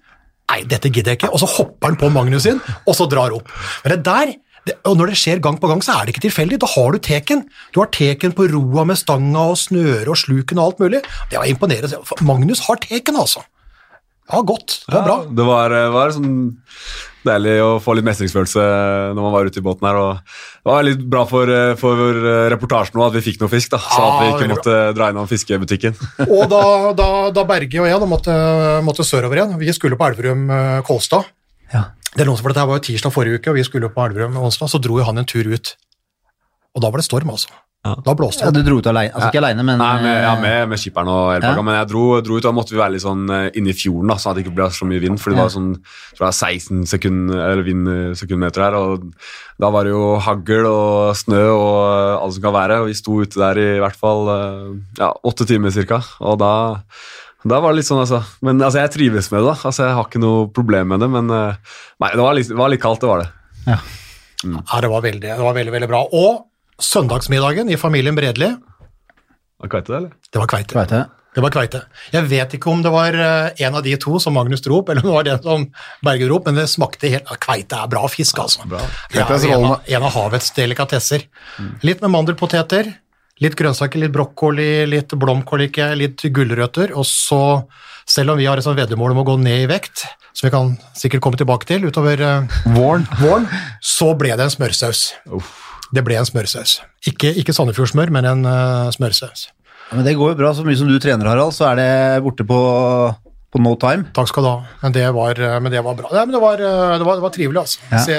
Nei, 0.51 0.63
dette 0.69 0.91
gidder 0.91 1.13
jeg 1.13 1.23
ikke. 1.23 1.33
Og 1.33 1.41
så 1.41 1.49
hopper 1.49 1.91
han 1.91 1.99
på 1.99 2.11
Magnus 2.13 2.45
sin, 2.45 2.59
og 2.83 2.97
så 2.97 3.07
drar 3.09 3.35
opp. 3.35 3.51
Men 3.85 3.95
det 3.95 4.03
der 4.07 4.35
det, 4.63 4.77
og 4.87 4.95
Når 4.95 5.11
det 5.11 5.19
skjer 5.19 5.41
gang 5.43 5.57
på 5.59 5.67
gang, 5.67 5.81
så 5.83 5.97
er 5.97 6.05
det 6.05 6.13
ikke 6.13 6.27
tilfeldig. 6.29 6.61
Da 6.63 6.69
har 6.71 6.93
du 6.95 6.99
teken. 7.03 7.41
Du 7.75 7.81
har 7.81 7.89
teken 7.91 8.31
på 8.31 8.47
roa 8.47 8.85
med 8.87 8.95
stanga 8.95 9.49
og 9.51 9.57
snøret 9.59 10.07
og 10.07 10.15
sluken 10.15 10.61
og 10.61 10.69
alt 10.69 10.79
mulig. 10.79 11.01
Det 11.31 11.35
var 11.35 11.49
imponerende. 11.51 11.99
Magnus 12.23 12.63
har 12.69 12.79
teken, 12.79 13.19
altså. 13.19 13.43
Ja, 14.31 14.41
godt. 14.41 14.83
Det 14.87 14.95
var 14.95 15.05
bra. 15.07 15.15
Ja, 15.23 15.35
det 15.37 15.45
var, 15.47 15.75
eh, 15.75 15.89
var 15.93 16.13
sånn 16.15 16.35
deilig 17.23 17.55
å 17.63 17.69
få 17.83 17.95
litt 17.95 18.07
mestringsfølelse 18.07 18.63
når 19.15 19.21
man 19.23 19.33
var 19.35 19.47
ute 19.47 19.59
i 19.59 19.63
båten 19.63 19.87
her. 19.87 19.99
og 19.99 20.17
Det 20.63 20.71
var 20.71 20.83
litt 20.87 21.03
bra 21.09 21.23
for, 21.27 21.49
eh, 21.49 21.75
for 21.79 21.95
eh, 21.95 22.49
reportasjen 22.53 22.99
nå 22.99 23.05
at 23.07 23.15
vi 23.17 23.23
fikk 23.23 23.41
noe 23.41 23.51
fisk, 23.51 23.71
da, 23.71 23.79
så 23.83 23.99
Ja, 23.99 24.07
at 24.09 24.23
vi 24.23 24.31
ikke 24.31 24.55
måtte 24.55 24.77
dra 24.95 25.09
innom 25.11 25.27
fiskebutikken. 25.27 25.95
Og 26.27 26.47
da, 26.51 26.63
da, 26.95 27.09
da 27.35 27.43
Berge 27.47 27.81
og 27.81 27.87
jeg 27.87 27.99
da 27.99 28.09
måtte, 28.09 28.37
måtte 28.83 29.07
sørover 29.07 29.39
igjen, 29.39 29.57
vi 29.59 29.75
skulle 29.75 29.99
på 29.99 30.07
Elverum-Kolstad. 30.11 31.27
Ja. 31.73 31.89
Det 32.13 32.27
for 32.29 32.51
dette 32.51 32.67
var 32.69 32.77
jo 32.77 32.85
tirsdag 32.85 33.13
forrige 33.13 33.39
uke, 33.41 33.49
og 33.49 33.57
vi 33.57 33.65
skulle 33.65 33.89
på 33.89 34.03
Elverum 34.05 34.37
onsdag, 34.37 34.69
så 34.69 34.79
dro 34.81 34.99
jo 34.99 35.07
han 35.07 35.17
en 35.17 35.25
tur 35.25 35.47
ut. 35.49 35.75
Og 36.75 36.81
da 36.81 36.89
var 36.89 37.01
det 37.01 37.07
storm, 37.07 37.31
altså. 37.33 37.49
Ja. 37.83 37.97
Da 37.99 38.13
blåste 38.15 38.45
Ja, 38.45 38.51
du 38.55 38.61
dro 38.63 38.77
ut 38.79 38.87
alene, 38.87 39.11
altså 39.11 39.27
ikke 39.27 39.41
alene, 39.41 39.63
men 39.67 39.81
Nei, 39.81 39.95
med, 39.99 40.13
ja, 40.23 40.29
eh, 40.37 40.39
med, 40.39 40.69
med 40.71 40.79
skipperen 40.79 41.09
og 41.11 41.33
hele 41.33 41.49
Ja. 41.51 41.63
men 41.67 41.75
jeg 41.75 41.89
dro, 41.89 42.03
dro 42.23 42.37
ut, 42.37 42.45
og 42.45 42.45
da 42.45 42.53
måtte 42.55 42.71
vi 42.71 42.79
være 42.79 42.93
litt 42.93 43.03
sånn 43.03 43.25
eh, 43.27 43.47
inne 43.59 43.73
i 43.73 43.75
fjorden, 43.75 44.07
da, 44.07 44.15
sånn 44.15 44.31
at 44.31 44.37
det 44.37 44.45
ikke 44.45 44.53
ble 44.55 44.67
så 44.71 44.87
mye 44.87 45.01
vind, 45.03 45.19
for 45.19 45.33
det 45.33 45.39
var 45.41 45.51
sånn 45.51 45.65
jeg 45.73 46.15
tror 46.15 46.23
det 46.23 46.29
var 46.29 46.37
16 46.37 46.85
sekund, 46.93 47.33
eller 47.35 47.65
vindsekundmeter 47.67 48.63
her, 48.63 48.77
og 48.79 49.09
da 49.59 49.71
var 49.75 49.83
det 49.83 49.91
jo 49.91 50.05
hagl 50.23 50.69
og 50.69 51.11
snø 51.19 51.41
og 51.51 51.75
eh, 51.89 52.21
alt 52.21 52.37
som 52.37 52.45
kan 52.47 52.55
være, 52.55 52.77
og 52.85 52.87
vi 52.87 52.95
sto 53.01 53.17
ute 53.19 53.41
der 53.43 53.59
i 53.65 53.67
hvert 53.83 53.99
fall 53.99 54.31
eh, 54.31 54.71
ja, 55.01 55.11
åtte 55.27 55.49
timer 55.51 55.75
cirka, 55.75 55.99
og 56.23 56.39
da, 56.39 56.53
da 57.43 57.59
var 57.59 57.75
det 57.75 57.81
litt 57.81 57.89
sånn, 57.91 57.99
altså. 58.05 58.21
Men 58.47 58.63
altså, 58.63 58.79
jeg 58.79 58.93
trives 58.95 59.27
med 59.33 59.43
det, 59.43 59.49
da. 59.51 59.57
Altså, 59.59 59.89
jeg 59.89 59.99
har 59.99 60.07
ikke 60.07 60.23
noe 60.23 60.47
problem 60.55 60.95
med 60.95 61.03
det, 61.03 61.11
men 61.19 61.35
eh, 61.35 61.75
nei, 61.99 62.13
det 62.15 62.23
var 62.23 62.39
litt, 62.39 62.55
var 62.63 62.71
litt 62.71 62.85
kaldt, 62.87 63.03
det 63.03 63.11
var 63.11 63.25
det. 63.25 63.29
Ja, 63.67 64.79
det 64.79 64.95
var 64.95 65.03
veldig, 65.03 65.27
det 65.35 65.43
var 65.43 65.59
veldig, 65.59 65.75
veldig 65.75 65.91
bra. 65.91 66.05
Og 66.15 66.52
søndagsmiddagen 66.83 67.69
i 67.71 67.77
familien 67.79 68.15
Bredli, 68.17 68.51
Var 69.59 69.67
det 69.69 69.71
kveite 69.71 69.91
det, 69.93 69.97
eller? 69.97 70.15
det 70.33 70.39
var 70.41 70.49
kveite. 70.51 70.73
kveite. 70.75 71.03
Det 71.33 71.41
var 71.41 71.49
kveite. 71.49 71.79
Jeg 72.13 72.27
vet 72.29 72.51
ikke 72.53 72.69
om 72.69 72.81
det 72.85 72.91
var 72.93 73.15
eh, 73.17 73.63
en 73.65 73.75
av 73.79 73.81
de 73.85 73.95
to 73.97 74.19
som 74.21 74.35
Magnus 74.37 74.61
dro 74.61 74.81
opp, 74.83 74.89
eller 74.93 75.01
om 75.01 75.07
det 75.09 75.15
var 75.15 75.23
den 75.29 75.39
som 75.41 75.63
Berge 76.05 76.27
dro 76.29 76.35
opp, 76.37 76.45
men 76.49 76.59
det 76.59 76.67
smakte 76.69 77.09
helt 77.09 77.25
ja, 77.31 77.37
Kveite 77.41 77.79
er 77.79 77.89
bra 77.89 78.03
fisk, 78.11 78.37
altså. 78.43 78.67
Bra. 78.69 78.83
Det 79.09 79.23
er 79.23 79.47
en, 79.55 79.65
av- 79.71 79.87
en 79.95 80.05
av 80.09 80.13
havets 80.13 80.51
delikatesser. 80.53 81.25
Litt 81.81 82.03
med 82.05 82.13
mandelpoteter, 82.13 82.91
litt 83.41 83.57
grønnsaker, 83.57 84.03
litt 84.03 84.13
brokkoli, 84.13 84.83
litt 84.91 85.15
blomkålike, 85.17 85.87
litt 85.97 86.21
gulrøtter, 86.35 86.93
og 86.93 87.07
så, 87.09 87.41
selv 88.05 88.35
om 88.35 88.37
vi 88.43 88.45
har 88.45 88.61
et 88.61 88.67
sånt 88.67 88.77
veddemål 88.77 89.15
om 89.15 89.23
å 89.23 89.27
gå 89.31 89.39
ned 89.41 89.63
i 89.65 89.71
vekt, 89.73 90.05
som 90.37 90.47
vi 90.47 90.53
kan 90.53 90.75
sikkert 90.97 91.21
komme 91.25 91.39
tilbake 91.41 91.65
til 91.71 91.89
utover 91.89 92.21
eh, 92.21 92.61
Våren. 92.77 93.07
våren, 93.23 93.49
så 93.81 94.11
ble 94.21 94.35
det 94.37 94.45
en 94.51 94.53
smørsaus. 94.53 95.07
Uff. 95.33 95.62
Det 95.93 96.01
ble 96.05 96.17
en 96.17 96.25
smørsaus. 96.27 96.79
Ikke, 97.09 97.29
ikke 97.37 97.53
Sandefjordsmør, 97.53 98.09
men 98.13 98.25
en 98.25 98.47
uh, 98.47 98.89
smørsaus. 98.93 99.51
Ja, 99.89 99.97
men 99.99 100.07
det 100.07 100.15
går 100.17 100.33
jo 100.33 100.39
bra. 100.39 100.53
Så 100.57 100.65
mye 100.65 100.79
som 100.79 100.89
du 100.89 100.97
trener, 101.01 101.29
Harald, 101.29 101.53
så 101.53 101.67
er 101.69 101.77
det 101.77 102.23
borte 102.25 102.45
på, 102.49 102.59
på 103.53 103.61
no 103.61 103.75
time. 103.77 104.07
Takk 104.17 104.31
skal 104.31 104.45
du 104.45 104.49
ha. 104.49 104.55
Men 104.81 104.95
det 104.95 105.05
var, 105.13 105.37
men 105.61 105.69
det 105.73 105.81
var 105.85 105.97
bra. 105.99 106.09
Nei, 106.15 106.23
men 106.25 106.33
det 106.33 106.41
var, 106.41 106.57
det 106.57 107.05
var, 107.05 107.19
det 107.19 107.25
var 107.27 107.33
trivelig, 107.35 107.59
altså. 107.61 107.79
Ja. 107.91 107.99
Se, 108.01 108.15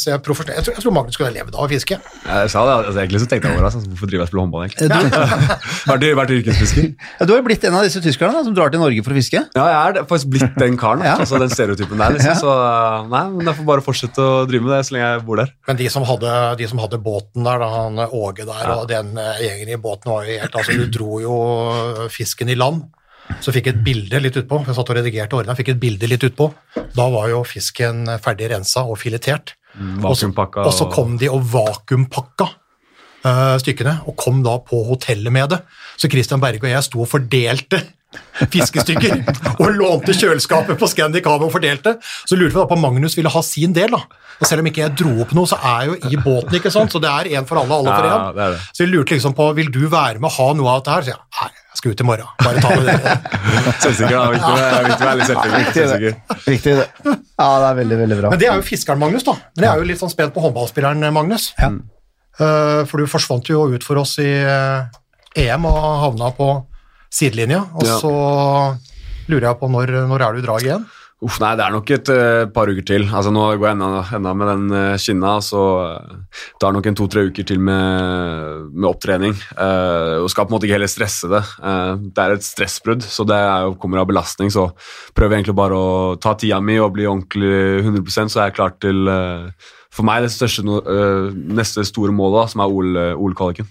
se 0.00 0.12
jeg, 0.14 0.22
tror, 0.24 0.40
jeg 0.48 0.80
tror 0.80 0.94
Magnus 0.96 1.18
skulle 1.18 1.28
ha 1.28 1.36
levd 1.36 1.54
av 1.58 1.66
å 1.66 1.68
fiske. 1.70 1.98
Jeg 2.00 2.52
sa 2.54 2.62
det, 2.64 2.76
altså, 2.78 2.94
egentlig 3.02 3.20
så 3.22 3.28
tenkte 3.28 3.50
jeg 3.50 3.58
over 3.58 3.66
det, 3.66 3.70
altså, 3.72 3.92
hvorfor 3.92 4.10
driver 4.10 4.22
jeg 4.22 4.26
og 4.26 4.30
spiller 4.32 4.44
håndball, 4.46 4.64
egentlig? 4.64 4.88
Du, 4.88 6.08
Vært, 6.18 6.32
yrkesfisker. 6.38 6.88
ja, 7.18 7.26
du 7.28 7.32
har 7.34 7.40
jo 7.42 7.46
blitt 7.46 7.64
en 7.68 7.76
av 7.78 7.84
disse 7.86 8.00
tyskerne 8.04 8.34
da, 8.38 8.42
som 8.46 8.56
drar 8.56 8.72
til 8.72 8.80
Norge 8.82 9.04
for 9.04 9.12
å 9.14 9.18
fiske. 9.18 9.42
Ja, 9.58 9.66
jeg 9.68 10.00
er 10.00 10.08
faktisk 10.08 10.32
blitt 10.34 10.58
den 10.60 10.78
karen. 10.80 11.04
Ja. 11.04 11.16
altså 11.20 11.40
Den 11.42 11.52
stereotypen 11.52 12.00
der. 12.00 12.16
liksom, 12.16 12.32
Ja. 12.32 12.36
Så 12.38 12.54
nei, 13.12 13.24
men 13.36 13.48
jeg 13.48 13.58
får 13.60 13.68
bare 13.68 13.84
fortsette 13.84 14.24
å 14.24 14.42
drive 14.48 14.66
med 14.66 14.74
det 14.76 14.82
så 14.88 14.96
lenge 14.96 15.12
jeg 15.12 15.24
bor 15.28 15.40
der. 15.42 15.52
Men 15.68 15.80
de 15.80 15.88
som 15.92 16.04
hadde, 16.08 16.34
de 16.60 16.68
som 16.70 16.80
hadde 16.82 17.00
båten 17.04 17.46
der, 17.46 17.62
da, 17.62 17.68
han 17.76 18.02
Åge 18.08 18.46
der, 18.48 18.70
og 18.74 18.86
den 18.90 19.12
eh, 19.20 19.42
gjengen 19.44 19.72
i 19.74 19.80
båten 19.80 20.10
var 20.12 20.24
jo 20.26 20.38
helt 20.40 20.56
Altså, 20.58 20.74
du 20.78 20.88
dro 20.92 21.18
jo 21.22 21.34
fisken 22.12 22.50
i 22.50 22.56
land. 22.58 22.86
Så 23.40 23.52
fikk 23.54 23.66
jeg 23.68 23.74
et 23.76 23.84
bilde 23.84 24.20
litt 24.24 24.36
utpå, 24.40 24.62
jeg 24.66 24.74
satt 24.74 24.90
og 24.90 24.96
redigerte 24.96 25.36
årene, 25.36 25.54
fikk 25.58 25.68
et 25.74 25.80
bilde 25.80 26.08
litt 26.08 26.24
utpå. 26.24 26.48
Da 26.96 27.08
var 27.12 27.28
jo 27.30 27.42
fisken 27.46 28.06
ferdig 28.24 28.48
rensa 28.50 28.82
og 28.88 28.98
filetert. 28.98 29.54
Og 30.02 30.16
så- 30.16 30.26
Vakuumpakka. 30.32 30.64
Og 30.66 30.72
så 30.72 30.88
kom 30.90 31.16
de 31.18 31.28
og 31.28 31.42
vakuumpakka 31.52 32.48
eh, 33.24 33.58
stykkene, 33.58 34.06
og 34.08 34.16
kom 34.16 34.42
da 34.42 34.56
på 34.58 34.80
hotellet 34.88 35.32
med 35.32 35.50
det. 35.50 35.60
Så 35.98 36.08
Christian 36.10 36.40
Berge 36.40 36.62
og 36.64 36.70
jeg 36.70 36.82
sto 36.86 37.00
og 37.02 37.08
fordelte 37.10 37.82
fiskestykker, 38.52 39.20
og 39.58 39.74
lånte 39.76 40.14
kjøleskapet 40.16 40.78
på 40.80 40.88
Scandic 40.88 41.26
Havet 41.28 41.48
og 41.48 41.52
fordelte. 41.52 41.96
Så 42.00 42.38
lurte 42.38 42.54
vi 42.54 42.60
da 42.60 42.66
på 42.70 42.76
om 42.78 42.84
Magnus 42.86 43.16
ville 43.18 43.32
ha 43.32 43.42
sin 43.44 43.74
del, 43.76 43.92
da. 43.92 44.00
Og 44.38 44.46
selv 44.46 44.62
om 44.62 44.68
ikke 44.70 44.84
jeg 44.84 44.94
dro 45.00 45.12
opp 45.24 45.32
noe, 45.34 45.50
så 45.50 45.58
er 45.58 45.84
jeg 45.84 45.88
jo 45.90 46.12
i 46.12 46.20
båten, 46.22 46.56
ikke 46.60 46.70
sant, 46.72 46.94
så 46.94 47.00
det 47.02 47.10
er 47.10 47.30
en 47.38 47.48
for 47.48 47.60
alle, 47.60 47.74
alle 47.74 47.94
for 47.96 48.06
Ja, 48.08 48.18
det 48.36 48.46
det. 48.54 48.60
Så 48.70 48.84
vi 48.84 48.90
lurte 48.92 49.16
liksom 49.16 49.34
på, 49.36 49.48
vil 49.58 49.72
du 49.74 49.80
være 49.90 50.22
med 50.22 50.30
og 50.30 50.36
ha 50.36 50.46
noe 50.60 50.70
av 50.76 50.80
dette 50.80 50.94
her? 50.94 51.08
Så 51.08 51.12
jeg, 51.12 51.20
nei, 51.40 51.50
jeg 51.58 51.80
skal 51.80 51.92
ut 51.92 52.04
i 52.04 52.08
morgen, 52.08 52.30
bare 52.44 52.62
ta 52.62 52.72
med 52.76 52.88
dere. 52.88 53.18
Selvsikker. 53.84 54.14
da. 54.14 54.54
Viktig 54.88 55.10
viktig 55.58 55.84
å 55.84 55.90
selvsikker. 55.90 56.40
Riktig 56.46 56.78
det. 56.78 56.88
Ja, 57.04 57.50
det 57.50 57.68
er 57.72 57.78
veldig, 57.82 58.00
veldig 58.04 58.20
bra. 58.22 58.32
Men 58.32 58.42
det 58.42 58.48
er 58.48 58.62
jo 58.62 58.66
fiskeren 58.70 59.02
Magnus, 59.02 59.26
da. 59.26 59.36
Men 59.58 59.66
jeg 59.66 59.72
er 59.74 59.82
jo 59.82 59.90
litt 59.90 60.02
sånn 60.06 60.14
spent 60.14 60.34
på 60.36 60.46
håndballspilleren 60.46 61.10
Magnus. 61.14 61.50
Ja. 61.58 61.74
Eh, 62.38 62.80
for 62.86 63.02
du 63.02 63.10
forsvant 63.10 63.50
jo 63.50 63.66
ut 63.74 63.84
for 63.86 63.98
oss 64.00 64.16
i 64.22 64.30
eh, 64.38 64.86
EM 65.48 65.66
og 65.66 65.78
havna 66.04 66.30
på 66.36 66.52
sidelinja. 67.10 67.64
Og 67.74 67.84
Ja. 67.86 67.98
så 68.02 68.12
lurer 69.28 69.50
jeg 69.50 69.60
på 69.60 69.68
når, 69.70 69.92
når 70.08 70.22
er 70.24 70.32
du 70.32 70.38
i 70.38 70.46
drag 70.46 70.64
igjen? 70.64 70.86
Uff, 71.18 71.40
nei, 71.42 71.56
det 71.58 71.64
er 71.64 71.72
nok 71.74 71.88
et 71.90 72.08
uh, 72.14 72.46
par 72.54 72.70
uker 72.70 72.84
til. 72.86 73.02
Altså, 73.10 73.32
Nå 73.34 73.42
går 73.58 73.66
jeg 73.66 73.74
enda, 73.74 74.02
enda 74.14 74.34
med 74.38 74.46
den 74.52 74.66
uh, 74.70 74.96
kinna, 75.02 75.32
så 75.42 75.62
uh, 75.98 76.12
det 76.30 76.68
er 76.68 76.76
nok 76.76 76.86
en 76.86 76.94
to-tre 77.00 77.24
uker 77.26 77.42
til 77.48 77.58
med, 77.58 78.68
med 78.70 78.86
opptrening. 78.86 79.34
Uh, 79.58 80.22
og 80.22 80.28
skal 80.30 80.46
på 80.46 80.52
en 80.52 80.54
måte 80.54 80.68
ikke 80.68 80.76
heller 80.76 80.92
stresse 80.92 81.26
det. 81.32 81.40
Eh, 81.58 81.96
det 82.14 82.22
er 82.22 82.36
et 82.36 82.46
stressbrudd, 82.46 83.02
så 83.02 83.26
det 83.26 83.34
er 83.34 83.66
jo, 83.66 83.74
kommer 83.82 83.98
av 84.04 84.06
belastning. 84.12 84.52
Så 84.54 84.68
prøver 85.18 85.34
jeg 85.34 85.42
egentlig 85.42 85.58
bare 85.58 85.74
å 85.74 86.14
ta 86.22 86.36
tida 86.38 86.60
mi 86.62 86.78
og 86.78 86.94
bli 86.94 87.08
ordentlig 87.10 87.82
100% 87.82 88.30
så 88.30 88.44
er 88.44 88.52
jeg 88.52 88.56
klar 88.60 88.78
til 88.78 89.10
eh, 89.10 89.50
for 89.90 90.06
meg 90.06 90.22
det 90.22 90.30
største, 90.30 90.62
eh, 90.62 91.34
neste 91.58 91.82
store 91.88 92.14
målet, 92.14 92.44
da, 92.44 92.46
som 92.54 92.62
er 92.62 92.78
OL, 92.78 92.94
eh, 92.94 93.18
OL-kvaliken. 93.18 93.66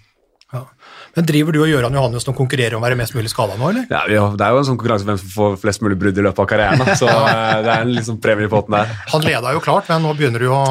Men 1.17 1.25
driver 1.25 1.55
du 1.55 1.63
og 1.63 1.71
Gøran 1.71 1.95
Johannessen 1.97 2.29
og 2.29 2.37
konkurrerer 2.37 2.77
om 2.77 2.83
å 2.83 2.85
være 2.85 2.99
mest 2.99 3.15
mulig 3.17 3.31
skada 3.31 3.55
nå, 3.57 3.71
eller? 3.71 3.87
Ja, 3.89 4.03
det 4.05 4.43
er 4.45 4.53
jo 4.53 4.59
en 4.61 4.67
sånn 4.67 4.77
konkurranse 4.77 5.07
hvem 5.07 5.17
som 5.17 5.31
får 5.33 5.55
flest 5.63 5.81
mulig 5.81 5.97
brudd 5.97 6.19
i 6.21 6.25
løpet 6.27 6.43
av 6.43 6.47
karrieren. 6.51 6.83
Da. 6.83 6.93
Så 7.01 7.09
eh, 7.09 7.53
det 7.65 7.71
er 7.73 7.85
en 7.87 7.93
liksom 7.95 8.19
premie 8.21 8.45
i 8.45 8.51
potten 8.51 8.75
der. 8.77 8.91
Han 9.15 9.25
leda 9.25 9.53
jo 9.55 9.63
klart, 9.65 9.89
men 9.89 10.05
nå 10.05 10.11
begynner 10.19 10.45
du 10.45 10.51
å 10.53 10.61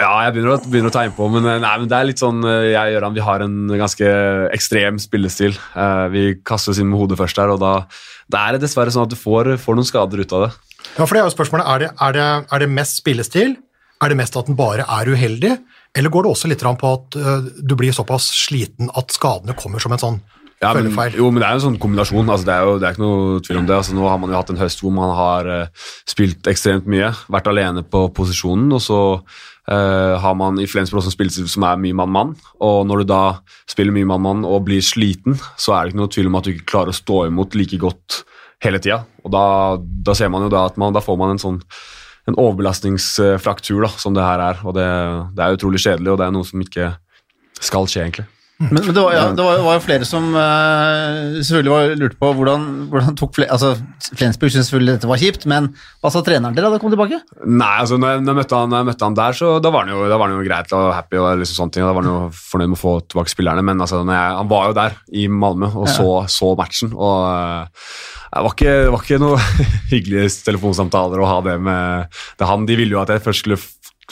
Ja, 0.00 0.14
jeg 0.24 0.32
begynner 0.38 0.54
å, 0.54 0.56
begynner 0.64 0.88
å 0.88 0.94
ta 0.94 1.02
innpå, 1.04 1.26
men, 1.34 1.44
eh, 1.44 1.60
nei, 1.60 1.74
men 1.82 1.90
det 1.92 1.98
er 1.98 2.08
litt 2.08 2.22
sånn 2.24 2.40
eh, 2.40 2.70
jeg 2.70 2.94
og 2.94 2.96
Gøran 2.96 3.18
vi 3.18 3.26
har 3.26 3.44
en 3.44 3.58
ganske 3.82 4.14
ekstrem 4.56 5.02
spillestil. 5.02 5.60
Vi 6.14 6.24
kaster 6.40 6.72
oss 6.72 6.80
inn 6.80 6.88
med 6.88 7.02
hodet 7.02 7.20
først 7.20 7.42
der, 7.42 7.52
og 7.52 7.60
da, 7.60 7.74
da 8.32 8.46
er 8.46 8.56
det 8.56 8.64
dessverre 8.64 8.94
sånn 8.94 9.04
at 9.04 9.12
du 9.12 9.20
får, 9.20 9.58
får 9.60 9.76
noen 9.76 9.90
skader 9.90 10.24
ut 10.24 10.32
av 10.38 10.46
det. 10.46 10.50
Ja, 10.94 11.04
for 11.04 11.12
det 11.12 11.20
er 11.20 11.28
jo 11.28 11.36
spørsmålet, 11.36 11.68
er 11.68 11.84
det, 11.84 11.92
er 12.08 12.16
det, 12.16 12.30
er 12.48 12.64
det 12.64 12.72
mest 12.80 13.04
spillestil? 13.04 13.58
Er 14.02 14.10
det 14.10 14.18
mest 14.18 14.40
at 14.40 14.48
den 14.48 14.56
bare 14.58 14.88
er 14.88 15.12
uheldig? 15.12 15.58
Eller 15.96 16.12
går 16.12 16.24
det 16.24 16.32
også 16.32 16.48
litt 16.48 16.62
på 16.62 16.92
at 16.96 17.18
øh, 17.20 17.50
du 17.60 17.74
blir 17.76 17.92
såpass 17.92 18.30
sliten 18.46 18.88
at 18.96 19.12
skadene 19.12 19.56
kommer 19.58 19.82
som 19.82 19.92
en 19.92 20.00
sånn 20.00 20.22
Ja, 20.62 20.72
men, 20.72 20.88
jo, 21.12 21.28
men 21.28 21.42
det 21.42 21.48
er 21.48 21.56
en 21.56 21.64
sånn 21.64 21.78
kombinasjon. 21.82 22.28
Altså, 22.30 22.46
det, 22.46 22.54
er 22.54 22.68
jo, 22.68 22.74
det 22.78 22.86
er 22.86 22.94
ikke 22.94 23.02
noe 23.02 23.40
tvil 23.42 23.58
om 23.60 23.64
det. 23.66 23.74
Altså, 23.76 23.96
nå 23.98 24.04
har 24.06 24.20
man 24.22 24.30
jo 24.30 24.38
hatt 24.38 24.52
en 24.52 24.60
høst 24.60 24.82
hvor 24.84 24.92
man 24.94 25.10
har 25.18 25.48
uh, 25.50 25.88
spilt 26.06 26.46
ekstremt 26.46 26.86
mye, 26.86 27.08
vært 27.34 27.50
alene 27.50 27.82
på 27.82 28.04
posisjonen, 28.14 28.68
og 28.70 28.78
så 28.84 29.00
uh, 29.18 30.14
har 30.22 30.36
man 30.38 30.60
i 30.62 30.68
Flensburg 30.70 31.00
også 31.00 31.10
en 31.10 31.16
spillestil 31.16 31.48
som 31.50 31.66
er 31.66 31.82
mye 31.82 31.98
mann-mann. 31.98 32.36
Og 32.62 32.86
når 32.86 33.02
du 33.02 33.10
da 33.10 33.22
spiller 33.66 33.96
mye 33.96 34.06
mann-mann 34.12 34.46
og 34.46 34.62
blir 34.68 34.86
sliten, 34.86 35.34
så 35.58 35.74
er 35.74 35.82
det 35.82 35.96
ikke 35.96 36.02
noe 36.04 36.14
tvil 36.14 36.30
om 36.30 36.38
at 36.38 36.46
du 36.46 36.52
ikke 36.54 36.70
klarer 36.76 36.94
å 36.94 37.00
stå 37.00 37.24
imot 37.32 37.58
like 37.58 37.82
godt 37.82 38.22
hele 38.62 38.78
tida. 38.78 39.02
Og 39.26 39.34
da, 39.34 39.44
da 39.82 40.14
ser 40.14 40.30
man 40.30 40.46
jo 40.46 40.54
da 40.54 40.62
at 40.70 40.78
man, 40.78 40.94
da 40.94 41.02
får 41.02 41.18
man 41.18 41.34
en 41.34 41.42
sånn 41.42 41.58
en 42.30 42.38
overbelastningsfraktur 42.38 43.82
da, 43.86 43.90
som 43.98 44.14
det 44.14 44.26
her 44.26 44.42
er. 44.50 44.60
Og 44.66 44.76
det, 44.76 44.86
det 45.36 45.44
er 45.44 45.56
utrolig 45.56 45.82
kjedelig, 45.82 46.12
og 46.12 46.20
det 46.20 46.28
er 46.28 46.36
noe 46.36 46.48
som 46.48 46.62
ikke 46.62 46.92
skal 47.62 47.88
skje, 47.90 48.06
egentlig. 48.06 48.28
Men, 48.62 48.78
men 48.78 48.94
det, 48.94 49.00
var, 49.00 49.14
ja, 49.16 49.24
det 49.34 49.44
var, 49.44 49.60
var 49.64 49.78
jo 49.78 49.82
flere 49.84 50.06
som 50.06 50.28
uh, 50.36 51.40
selvfølgelig 51.42 51.72
var, 51.72 51.94
lurte 51.98 52.18
på 52.20 52.30
hvordan, 52.38 52.66
hvordan 52.92 53.16
tok 53.18 53.34
flere, 53.38 53.50
altså 53.54 53.74
Flensburg 54.12 54.52
syntes 54.52 54.70
selvfølgelig 54.70 54.96
dette 54.96 55.10
var 55.10 55.22
kjipt, 55.22 55.46
men 55.50 55.70
hva 56.02 56.12
sa 56.14 56.22
treneren 56.26 56.54
til 56.54 56.66
da 56.66 56.70
det 56.74 56.80
kom 56.82 56.92
tilbake? 56.92 57.18
Nei, 57.42 57.72
altså 57.82 57.98
når 57.98 58.14
jeg, 58.14 58.22
når 58.22 58.32
jeg, 58.32 58.40
møtte, 58.40 58.60
han, 58.60 58.72
når 58.72 58.82
jeg 58.82 58.90
møtte 58.90 59.08
han 59.08 59.18
der, 59.18 59.38
så 59.40 59.52
da 59.64 59.74
var 59.74 59.86
han 59.86 59.94
jo, 59.94 60.06
var 60.06 60.24
han 60.26 60.36
jo 60.36 60.46
greit 60.46 60.74
og 60.78 60.88
happy. 60.96 61.20
og 61.20 61.42
liksom 61.42 61.58
sånne 61.58 61.76
ting, 61.76 61.86
Da 61.86 61.92
var 61.92 62.04
han 62.06 62.12
jo 62.12 62.18
fornøyd 62.38 62.72
med 62.72 62.78
å 62.78 62.82
få 62.82 62.94
tilbake 63.06 63.34
spillerne. 63.34 63.66
Men 63.66 63.84
altså, 63.84 64.02
jeg, 64.06 64.38
han 64.38 64.50
var 64.52 64.70
jo 64.70 64.78
der 64.78 64.98
i 65.22 65.28
Malmö 65.28 65.70
og 65.72 65.88
så, 65.90 66.08
så 66.30 66.52
matchen. 66.58 66.94
og 66.94 67.28
eh, 67.28 67.86
det 68.32 68.40
var 68.46 68.54
ikke, 68.54 68.74
det 68.86 68.92
var 68.94 69.02
ikke 69.04 69.20
noe 69.20 69.38
hyggelige 69.92 70.28
telefonsamtaler 70.46 71.20
å 71.20 71.28
ha 71.28 71.38
det 71.44 71.58
med 71.60 72.20
det 72.40 72.48
han. 72.48 72.68
De 72.68 72.78
ville 72.78 72.96
jo 72.96 73.02
at 73.02 73.12
jeg 73.12 73.24
først 73.24 73.44
skulle 73.44 73.60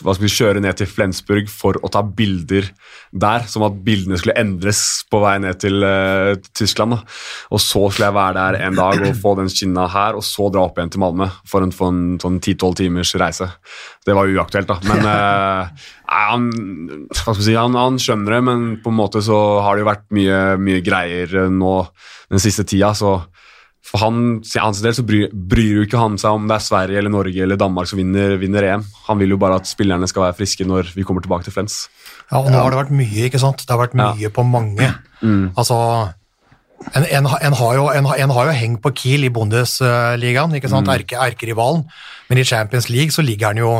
hva 0.05 0.15
skal 0.17 0.27
vi 0.27 0.33
kjøre 0.33 0.63
ned 0.65 0.79
til 0.79 0.89
Flensburg 0.91 1.51
for 1.53 1.79
å 1.85 1.91
ta 1.93 2.03
bilder 2.05 2.69
der, 3.11 3.47
som 3.51 3.65
at 3.67 3.79
bildene 3.85 4.19
skulle 4.21 4.39
endres 4.41 4.83
på 5.11 5.21
vei 5.23 5.37
ned 5.43 5.61
til 5.63 5.85
uh, 5.85 6.33
Tyskland. 6.57 6.97
Da. 6.97 7.01
Og 7.55 7.63
så 7.63 7.85
skulle 7.89 8.09
jeg 8.09 8.17
være 8.17 8.37
der 8.39 8.61
en 8.67 8.79
dag 8.79 9.05
og 9.09 9.21
få 9.21 9.35
den 9.41 9.51
skinna 9.53 9.87
her, 9.91 10.19
og 10.19 10.27
så 10.27 10.49
dra 10.53 10.65
opp 10.67 10.79
igjen 10.79 10.95
til 10.95 11.05
Malmö 11.05 11.31
for 11.49 11.67
en, 11.67 11.75
for 11.75 11.93
en 11.93 12.21
sånn 12.23 12.41
10-12 12.41 12.79
timers 12.83 13.15
reise. 13.21 13.51
Det 14.07 14.17
var 14.17 14.31
uaktuelt, 14.31 14.71
da. 14.71 14.79
Men 14.89 15.09
uh, 15.11 15.91
han, 16.11 16.49
si, 17.39 17.55
han, 17.55 17.77
han 17.79 18.01
skjønner 18.03 18.37
det, 18.37 18.41
men 18.47 18.71
på 18.83 18.93
en 18.93 18.99
måte 18.99 19.23
så 19.25 19.39
har 19.65 19.77
det 19.77 19.85
jo 19.85 19.91
vært 19.91 20.09
mye, 20.17 20.41
mye 20.61 20.83
greier 20.85 21.37
eh, 21.45 21.53
nå 21.53 21.75
den 22.31 22.43
siste 22.43 22.67
tida, 22.67 22.93
så 22.99 23.21
for 23.83 23.99
han, 24.05 24.43
hans 24.61 24.81
del 24.85 24.93
så 24.95 25.03
bryr, 25.09 25.31
bryr 25.33 25.81
jo 25.81 25.85
ikke 25.87 25.99
han 25.99 26.19
seg 26.21 26.37
om 26.37 26.45
det 26.51 26.59
er 26.59 26.63
Sverige 26.67 26.99
eller 27.01 27.11
Norge 27.15 27.43
eller 27.43 27.57
Danmark 27.59 27.89
som 27.91 27.99
vinner, 27.99 28.37
vinner 28.39 28.63
EM. 28.69 28.85
Han 29.09 29.19
vil 29.19 29.33
jo 29.35 29.39
bare 29.41 29.57
at 29.59 29.67
spillerne 29.71 30.07
skal 30.11 30.27
være 30.29 30.37
friske 30.39 30.67
når 30.69 30.93
vi 30.95 31.03
kommer 31.09 31.25
tilbake 31.25 31.45
til 31.49 31.55
Flens. 31.57 31.89
Ja, 32.31 32.39
og 32.45 32.51
nå 32.53 32.61
har 32.61 32.71
det 32.71 32.79
vært 32.85 32.93
mye, 32.95 33.25
ikke 33.27 33.41
sant? 33.43 33.65
Det 33.67 33.73
har 33.73 33.81
vært 33.87 33.97
Ja. 33.99 34.13
mye 34.15 34.31
på 34.31 34.45
mange. 34.47 34.91
Altså, 35.61 35.77
en, 36.97 37.05
en, 37.05 37.27
en, 37.29 37.53
har 37.59 37.75
jo, 37.77 37.89
en, 37.93 38.07
har- 38.09 38.21
en 38.25 38.31
har 38.37 38.47
jo 38.49 38.53
hengt 38.57 38.81
på 38.85 38.93
Kiel 38.97 39.25
i 39.29 39.33
Bundesligaen, 39.35 40.55
ikke 40.57 40.71
sant? 40.73 40.89
Erke, 40.89 41.19
erkerivalen. 41.21 41.83
Men 42.31 42.39
i 42.41 42.45
Champions 42.49 42.89
League 42.89 43.13
så 43.13 43.23
ligger 43.27 43.51
han 43.53 43.61
jo 43.61 43.73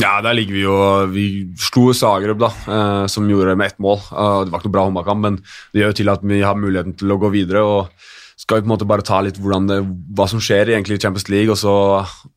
Ja, 0.00 0.18
der 0.24 0.34
ligger 0.36 0.52
vi 0.52 0.62
jo 0.62 0.76
Vi 1.12 1.26
slo 1.60 1.92
Zagreb, 1.96 2.38
da, 2.40 2.48
eh, 2.68 3.06
som 3.08 3.28
gjorde 3.28 3.56
med 3.56 3.66
ett 3.72 3.78
mål. 3.80 3.98
Eh, 4.12 4.44
det 4.44 4.52
var 4.52 4.60
ikke 4.60 4.68
noe 4.68 4.76
bra 4.76 4.84
håndballkamp, 4.88 5.20
men 5.24 5.36
det 5.72 5.80
gjør 5.82 5.92
jo 5.92 5.98
til 6.00 6.08
at 6.14 6.24
vi 6.24 6.40
har 6.44 6.54
muligheten 6.60 6.96
til 7.00 7.12
å 7.12 7.18
gå 7.20 7.30
videre. 7.32 7.64
og 7.64 7.88
skal 8.38 8.58
vi 8.58 8.62
på 8.62 8.68
en 8.68 8.74
måte 8.76 8.86
bare 8.86 9.02
ta 9.02 9.18
litt 9.24 9.38
det, 9.40 9.78
hva 10.14 10.26
som 10.30 10.38
skjer 10.42 10.70
egentlig 10.70 10.98
i 10.98 11.02
Champions 11.02 11.28
League. 11.28 11.50
og 11.50 11.58
så 11.58 11.74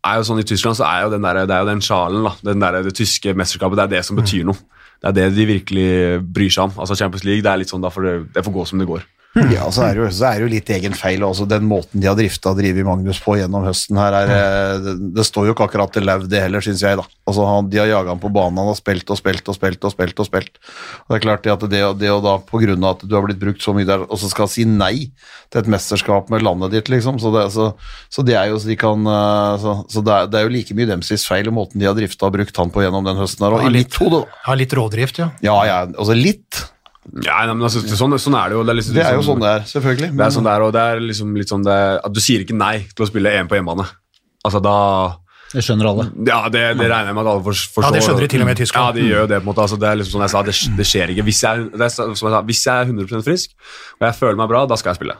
er 0.01 0.17
jo 0.17 0.25
sånn 0.25 0.41
I 0.41 0.48
Tyskland 0.50 0.79
så 0.79 0.88
er 0.88 1.05
jo 1.05 1.12
den, 1.13 1.22
der, 1.22 1.46
det 1.46 1.53
er 1.53 1.62
jo 1.62 1.70
den 1.70 1.84
sjalen, 1.86 2.25
da, 2.25 2.34
den 2.41 2.63
der, 2.63 2.81
det 2.81 2.96
tyske 2.98 3.36
mesterskapet, 3.38 3.77
det 3.77 3.86
er 3.86 3.93
det 4.00 4.05
som 4.08 4.17
betyr 4.17 4.48
noe. 4.50 4.58
Det 5.01 5.10
er 5.10 5.17
det 5.17 5.27
de 5.38 5.46
virkelig 5.50 5.89
bryr 6.25 6.50
seg 6.53 6.70
om. 6.70 6.74
Altså 6.81 6.98
Champions 6.98 7.25
League 7.25 7.46
det 7.46 7.51
er 7.51 7.62
litt 7.62 7.70
sånn, 7.70 7.86
da 7.86 7.93
får 7.93 8.08
det, 8.08 8.15
det 8.34 8.46
får 8.46 8.58
gå 8.58 8.65
som 8.70 8.81
det 8.81 8.89
går. 8.89 9.05
Ja, 9.31 9.69
så 9.71 9.85
er, 9.85 9.95
det 9.95 10.01
jo, 10.01 10.07
så 10.11 10.25
er 10.27 10.41
det 10.41 10.43
jo 10.43 10.51
litt 10.51 10.69
egen 10.75 10.95
feil 10.97 11.21
også. 11.23 11.45
Den 11.47 11.63
måten 11.63 12.01
de 12.03 12.07
har 12.09 12.17
drifta 12.19 12.51
drevet 12.57 12.83
Magnus 12.83 13.21
på 13.23 13.38
gjennom 13.39 13.63
høsten 13.63 13.95
her, 13.95 14.15
er, 14.17 14.31
eh, 14.35 14.79
det, 14.83 14.95
det 15.15 15.23
står 15.23 15.47
jo 15.47 15.53
ikke 15.55 15.69
akkurat 15.69 15.93
til 15.95 16.03
lauv, 16.03 16.25
det 16.27 16.41
heller, 16.43 16.63
syns 16.65 16.83
jeg. 16.83 17.00
da. 17.00 17.05
Altså, 17.29 17.45
han, 17.47 17.69
De 17.71 17.79
har 17.79 17.88
jaga 17.88 18.11
han 18.11 18.19
på 18.19 18.31
banen, 18.35 18.59
han 18.59 18.67
har 18.67 18.75
spilt 18.75 19.07
og 19.07 19.19
spilt 19.21 19.47
og 19.47 19.55
spilt 19.55 19.88
og 19.88 19.93
spilt. 19.93 20.19
og 20.19 20.27
spilt. 20.27 20.59
Og 21.05 21.13
Det 21.15 21.19
er 21.21 21.23
klart 21.23 21.47
at 21.53 21.63
det, 21.71 21.81
det 22.01 22.11
og 22.11 22.25
da, 22.27 22.35
på 22.43 22.59
grunn 22.59 22.83
av 22.83 22.97
at 22.97 23.07
du 23.07 23.15
har 23.15 23.23
blitt 23.23 23.39
brukt 23.39 23.63
så 23.63 23.71
mye 23.77 23.88
der, 23.88 24.03
og 24.03 24.19
så 24.19 24.31
skal 24.33 24.51
si 24.51 24.65
nei 24.67 25.07
til 25.51 25.61
et 25.63 25.71
mesterskap 25.71 26.27
med 26.33 26.43
landet 26.43 26.75
ditt, 26.75 26.91
liksom, 26.91 27.15
så 27.23 27.31
det, 27.31 27.45
så, 27.55 27.69
så 28.11 28.27
det 28.27 28.35
er 28.35 28.51
jo 28.51 28.59
så 28.59 28.67
de 28.67 28.77
kan, 28.83 29.07
eh, 29.15 29.55
så, 29.63 29.77
så 29.95 30.03
det, 30.03 30.17
er, 30.17 30.27
det 30.33 30.41
er 30.41 30.47
jo 30.50 30.53
like 30.57 30.75
mye 30.75 30.91
dem 30.91 31.07
deres 31.07 31.23
feil 31.27 31.47
og 31.47 31.55
måten 31.55 31.79
de 31.79 31.88
har 31.88 31.95
drifta 31.95 32.27
og 32.27 32.35
brukt 32.35 32.59
han 32.59 32.75
på 32.75 32.83
gjennom 32.83 33.07
den 33.07 33.19
høsten 33.23 33.47
her. 33.47 33.55
Og 33.55 33.63
Ja, 33.63 33.73
litt. 33.79 33.95
hode, 34.03 34.25
da. 34.25 34.43
har 34.50 34.59
litt 34.59 34.75
rådrift, 34.75 35.23
ja. 35.23 35.31
Ja, 35.39 35.57
ja, 35.71 35.81
altså 35.88 36.19
litt. 36.19 36.65
Ja, 37.25 37.39
nei, 37.48 37.55
men 37.55 37.65
altså, 37.65 37.81
sånn, 37.98 38.13
sånn 38.22 38.36
er 38.38 38.51
det 38.51 38.60
jo. 38.60 38.62
Det 38.67 38.72
er, 38.74 38.77
liksom, 38.77 38.93
Det 38.93 39.05
er 39.08 39.15
jo 39.17 39.24
sånn 39.25 39.41
det 39.41 39.50
er, 39.55 39.63
selvfølgelig. 39.72 40.12
Det 40.20 40.25
er 40.27 40.36
sånn 40.36 40.46
det 40.46 40.51
er, 40.53 40.65
og 40.67 40.75
det 40.75 40.84
er 40.86 41.01
liksom 41.01 41.34
litt 41.39 41.50
sånn 41.50 41.65
det, 41.65 41.79
at 42.05 42.13
du 42.13 42.22
sier 42.22 42.43
ikke 42.46 42.58
nei 42.58 42.75
til 42.93 43.08
å 43.08 43.10
spille 43.10 43.34
EM 43.39 43.50
på 43.50 43.58
hjemmebane. 43.58 43.88
Altså 44.46 44.62
da 44.63 44.75
Det 45.51 45.63
skjønner 45.65 45.89
alle. 45.89 46.05
Ja, 46.29 46.38
det, 46.53 46.62
det 46.79 46.86
regner 46.88 47.10
jeg 47.10 47.17
med 47.17 47.25
at 47.25 47.31
alle 47.34 47.43
forstår. 47.48 47.88
Ja, 47.88 47.91
det 47.98 48.03
skjønner 48.05 48.24
de 48.24 48.29
til 48.31 48.43
og 48.46 48.48
med 48.51 48.55
i 48.55 48.62
Tyskland. 48.62 48.86
Ja, 48.86 48.93
de 48.96 49.08
gjør 49.10 49.25
jo 49.25 49.31
det 49.34 49.39
på 49.41 49.43
en 49.43 49.50
måte. 49.50 49.65
Altså, 49.65 49.79
det 49.81 49.89
er 49.89 49.98
liksom 50.00 50.13
sånn 50.15 50.25
jeg 50.27 50.34
sa, 50.36 50.43
det, 50.48 50.55
det 50.77 50.88
skjer 50.91 51.12
ikke. 51.15 51.25
Hvis 51.27 51.41
jeg, 51.43 51.65
det 51.74 51.88
er, 51.88 51.96
som 51.98 52.13
jeg 52.13 52.36
sa, 52.38 52.43
hvis 52.51 52.62
jeg 52.70 52.86
er 52.86 52.93
100 52.93 53.25
frisk 53.25 53.58
og 53.98 54.08
jeg 54.08 54.17
føler 54.22 54.39
meg 54.39 54.53
bra, 54.53 54.63
da 54.70 54.77
skal 54.79 54.93
jeg 54.93 55.01
spille. 55.01 55.17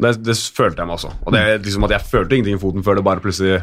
Det, 0.00 0.16
det 0.24 0.38
følte 0.56 0.82
jeg 0.82 0.90
meg 0.90 0.96
også. 0.96 1.12
Og 1.22 1.36
det 1.36 1.44
er 1.44 1.62
liksom 1.62 1.86
at 1.86 1.94
Jeg 1.98 2.08
følte 2.10 2.38
ingenting 2.40 2.58
i 2.58 2.64
foten 2.64 2.88
før 2.88 2.98
det 2.98 3.06
bare 3.06 3.22
plutselig 3.22 3.60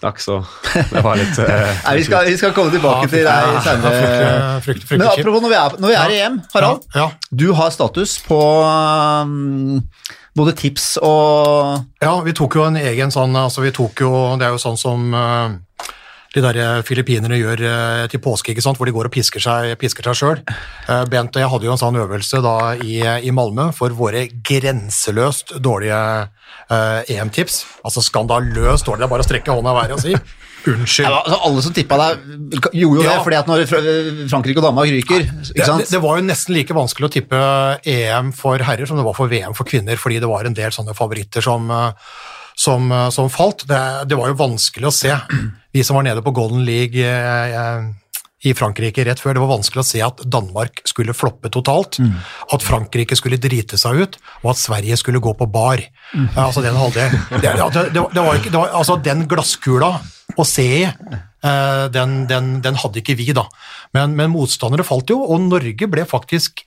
knakk, 0.00 0.20
så. 0.22 0.38
Det 0.74 1.02
var 1.04 1.18
litt 1.20 1.38
eh, 1.44 1.80
Nei, 1.84 1.96
vi, 1.98 2.04
skal, 2.06 2.24
vi 2.30 2.36
skal 2.40 2.54
komme 2.56 2.72
tilbake 2.72 3.04
Ja, 3.04 3.10
til 3.12 3.26
deg 3.26 3.64
senere. 3.66 4.60
fryktelig 4.64 4.98
Men 4.98 5.08
apropos 5.10 5.42
når 5.44 5.52
vi 5.52 5.58
er, 5.60 5.76
når 5.82 5.92
vi 5.92 5.98
er 6.00 6.14
i 6.14 6.20
EM, 6.26 6.38
Harald. 6.54 6.86
Ja, 6.96 7.10
Du 7.30 7.52
har 7.58 7.70
status 7.74 8.16
på 8.24 8.38
um, 8.64 9.82
både 10.38 10.54
tips 10.56 10.96
og 11.02 11.84
Ja, 12.02 12.14
vi 12.24 12.32
tok 12.38 12.56
jo 12.56 12.64
en 12.68 12.76
egen 12.80 13.10
sånn 13.14 13.36
altså 13.36 13.64
vi 13.64 13.72
tok 13.76 14.00
jo, 14.06 14.12
Det 14.38 14.46
er 14.48 14.54
jo 14.56 14.62
sånn 14.62 14.78
som 14.80 15.08
eh, 15.14 15.56
de 16.38 16.44
der 16.46 16.60
eh, 16.62 16.80
filippinerne 16.86 17.38
gjør 17.40 17.62
eh, 17.68 18.06
til 18.12 18.22
påske, 18.24 18.54
ikke 18.54 18.64
sant? 18.64 18.78
hvor 18.80 18.88
de 18.88 18.94
går 18.96 19.10
og 19.10 19.14
pisker 19.14 19.42
seg, 19.42 19.74
pisker 19.80 20.08
sjøl. 20.14 20.40
Bent 21.10 21.36
og 21.36 21.42
jeg 21.42 21.52
hadde 21.52 21.68
jo 21.68 21.74
en 21.74 21.80
sånn 21.80 21.98
øvelse 22.00 22.40
da 22.44 22.56
i, 22.80 22.98
i 23.02 23.34
Malmö 23.34 23.68
for 23.76 23.92
våre 23.98 24.26
grenseløst 24.46 25.56
dårlige 25.64 25.98
uh, 26.70 27.00
EM-tips. 27.10 27.62
Altså 27.84 28.02
skandaløst 28.04 28.86
dårlig. 28.88 29.02
Det 29.02 29.08
er 29.08 29.12
bare 29.12 29.24
å 29.24 29.28
strekke 29.28 29.56
hånda 29.58 29.74
i 29.74 29.78
været 29.82 29.96
og 29.96 30.02
si 30.04 30.14
unnskyld. 30.72 31.06
ja, 31.06 31.20
altså, 31.20 31.38
Alle 31.48 31.64
som 31.64 31.76
tippa 31.76 31.98
deg, 32.00 32.24
gjorde 32.72 33.02
jo 33.02 33.04
Ja. 33.04 33.12
det 33.12 33.26
fordi 33.26 33.38
at 33.38 33.50
når 33.50 33.66
Frankrike 34.30 34.60
og 34.62 34.66
Danmark 34.68 34.90
ryker 34.92 35.28
Det, 35.28 35.64
sant? 35.64 35.86
det, 35.90 36.00
var 36.02 36.18
jo 36.18 36.26
nesten 36.26 36.56
like 36.56 36.76
vanskelig 36.76 37.08
å 37.08 37.14
tippe 37.18 37.42
EM 37.88 38.32
for 38.36 38.64
herrer 38.66 38.88
som 38.90 38.98
det 38.98 39.06
var 39.06 39.16
for 39.16 39.30
VM 39.30 39.54
for 39.56 39.68
kvinner, 39.68 40.00
fordi 40.00 40.20
det 40.24 40.30
var 40.30 40.48
en 40.48 40.56
del 40.58 40.74
sånne 40.74 40.96
favoritter 40.98 41.44
som, 41.44 41.70
eh, 41.70 42.10
som, 42.58 42.92
eh, 42.92 43.08
som 43.10 43.30
falt. 43.30 43.66
Det, 43.68 43.80
det 44.10 44.18
var 44.18 44.32
jo 44.32 44.42
vanskelig 44.42 44.90
å 44.90 44.94
se. 44.94 45.14
Vi 45.72 45.84
som 45.86 45.98
var 45.98 46.06
nede 46.08 46.24
på 46.24 46.34
Golden 46.34 46.64
League 46.66 46.98
eh, 46.98 47.54
eh, 47.54 47.88
i 48.48 48.54
Frankrike 48.54 49.02
rett 49.06 49.20
før, 49.20 49.34
det 49.34 49.42
var 49.42 49.50
vanskelig 49.50 49.82
å 49.82 49.86
se 49.86 50.00
at 50.04 50.20
Danmark 50.30 50.82
skulle 50.86 51.14
floppe 51.14 51.50
totalt, 51.50 51.96
at 52.54 52.62
Frankrike 52.62 53.16
skulle 53.18 53.40
drite 53.42 53.74
seg 53.80 53.98
ut, 53.98 54.18
og 54.44 54.52
at 54.52 54.60
Sverige 54.60 54.94
skulle 55.00 55.18
gå 55.18 55.32
på 55.34 55.48
bar. 55.50 55.82
Mm. 56.12 56.28
Altså 56.38 56.62
den 56.62 56.78
halvdelen 56.78 57.18
Det, 57.32 57.40
det, 57.42 57.82
det, 57.96 58.04
det 58.14 58.22
var 58.22 58.38
ikke, 58.38 58.52
det 58.54 58.60
var, 58.60 58.70
altså 58.78 58.94
den 59.02 59.26
glasskula 59.26 59.90
å 60.38 60.46
se 60.46 60.68
i, 60.84 60.86
den, 61.90 62.14
den, 62.30 62.52
den 62.62 62.78
hadde 62.78 63.02
ikke 63.02 63.18
vi, 63.18 63.26
da. 63.34 63.48
Men, 63.98 64.14
men 64.14 64.30
motstandere 64.30 64.86
falt 64.86 65.10
jo, 65.10 65.18
og 65.18 65.42
Norge 65.48 65.90
ble 65.90 66.06
faktisk 66.06 66.62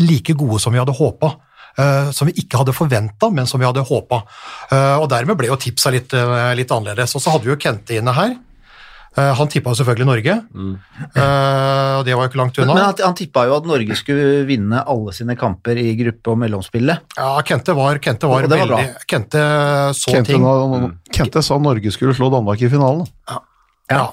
like 0.00 0.40
gode 0.40 0.62
som 0.64 0.72
vi 0.72 0.80
hadde 0.80 0.96
håpa. 0.96 1.34
Eh, 1.76 2.10
som 2.10 2.26
vi 2.30 2.32
ikke 2.40 2.58
hadde 2.62 2.72
forventa, 2.72 3.30
men 3.32 3.46
som 3.46 3.60
vi 3.60 3.66
hadde 3.66 3.84
håpa. 3.84 4.22
og 4.72 5.08
dermed 5.10 5.36
ble 5.36 5.48
jo 5.48 5.56
tipsa 5.56 5.90
litt, 5.90 6.12
eh, 6.14 6.54
litt 6.54 6.70
annerledes. 6.70 7.14
Og 7.14 7.20
så 7.22 7.30
hadde 7.34 7.44
vi 7.44 7.50
jo 7.52 7.56
Kente 7.60 7.98
inne 7.98 8.12
her. 8.14 8.36
Eh, 9.18 9.32
han 9.34 9.48
tippa 9.48 9.72
jo 9.72 9.78
selvfølgelig 9.82 10.06
Norge, 10.06 10.34
Eh, 11.16 11.98
og 11.98 12.04
det 12.06 12.14
var 12.14 12.26
jo 12.26 12.28
ikke 12.30 12.38
langt 12.38 12.58
unna. 12.60 12.74
men 12.74 12.84
han, 12.84 12.94
han 13.02 13.14
tippa 13.18 13.46
jo 13.48 13.56
at 13.56 13.66
Norge 13.66 13.96
skulle 13.98 14.44
vinne 14.46 14.82
alle 14.86 15.12
sine 15.16 15.34
kamper 15.38 15.76
i 15.80 15.94
gruppe- 15.98 16.30
og 16.30 16.38
mellomspillet. 16.38 17.00
ja, 17.16 17.30
Kente 17.42 17.74
var, 17.74 17.98
Kente 17.98 18.28
var, 18.30 18.46
var 18.46 18.58
veldig 18.58 19.06
Kente 19.08 19.42
så 19.96 20.12
Kente, 20.12 20.32
ting. 20.32 20.42
nå- 20.42 20.92
Kente 21.10 21.42
sa 21.42 21.58
Norge 21.58 21.90
skulle 21.90 22.14
slå 22.14 22.30
Danmark 22.30 22.60
i 22.62 22.68
finalen. 22.70 23.06
Ja, 23.28 23.40
ja. 23.90 24.06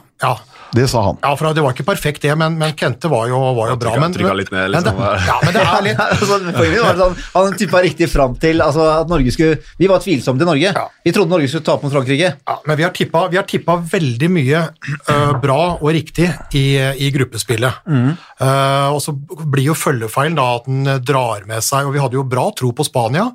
Det 0.75 0.87
sa 0.91 1.01
han. 1.05 1.17
Ja, 1.21 1.35
for 1.37 1.53
Det 1.55 1.63
var 1.63 1.71
ikke 1.75 1.85
perfekt, 1.87 2.21
det, 2.25 2.33
men, 2.35 2.57
men 2.59 2.73
Kente 2.75 3.07
var 3.11 3.27
jo, 3.29 3.37
var 3.55 3.69
jo 3.71 3.75
bra. 3.79 3.93
trykket- 3.95 4.27
Men, 4.27 4.37
litt 4.37 4.51
ned, 4.51 4.71
men 4.71 4.83
det, 4.83 4.91
liksom. 4.91 5.27
ja, 5.27 5.37
men 5.43 5.53
det 5.55 5.61
er 5.63 5.83
litt 5.85 5.99
altså, 6.05 6.39
var 6.83 6.99
sånn, 6.99 7.17
Han 7.35 7.57
tippa 7.59 7.81
riktig 7.85 8.09
fram 8.11 8.35
til 8.41 8.63
altså, 8.63 8.87
at 9.01 9.11
Norge 9.11 9.31
skulle 9.31 9.59
Vi 9.79 9.87
var 9.91 10.03
tvilsomme 10.03 10.41
til 10.41 10.49
Norge. 10.49 10.73
Ja. 10.75 10.85
Vi 11.05 11.13
trodde 11.15 11.31
Norge 11.31 11.47
skulle 11.51 11.67
tape 11.67 11.87
mot 11.87 11.93
Frankrike. 11.95 12.31
Ja, 12.35 12.57
men 12.67 12.79
vi 12.79 12.87
har 12.87 12.91
tippa, 12.95 13.27
vi 13.31 13.39
har 13.39 13.47
tippa 13.47 13.77
veldig 13.91 14.31
mye 14.35 14.63
uh, 14.65 15.33
bra 15.39 15.59
og 15.77 15.89
riktig 15.95 16.27
i, 16.57 16.65
i 17.05 17.11
gruppespillet. 17.13 17.85
Eh, 17.85 18.87
og 18.91 18.99
så 19.03 19.13
blir 19.15 19.69
jo 19.69 19.75
følgefeilen 19.77 20.35
da 20.35 20.47
at 20.57 20.65
den 20.67 20.89
drar 21.05 21.45
med 21.47 21.63
seg 21.63 21.87
Og 21.87 21.93
vi 21.95 22.01
hadde 22.03 22.17
jo 22.17 22.25
bra 22.27 22.49
tro 22.57 22.71
på 22.75 22.83
Spania, 22.87 23.29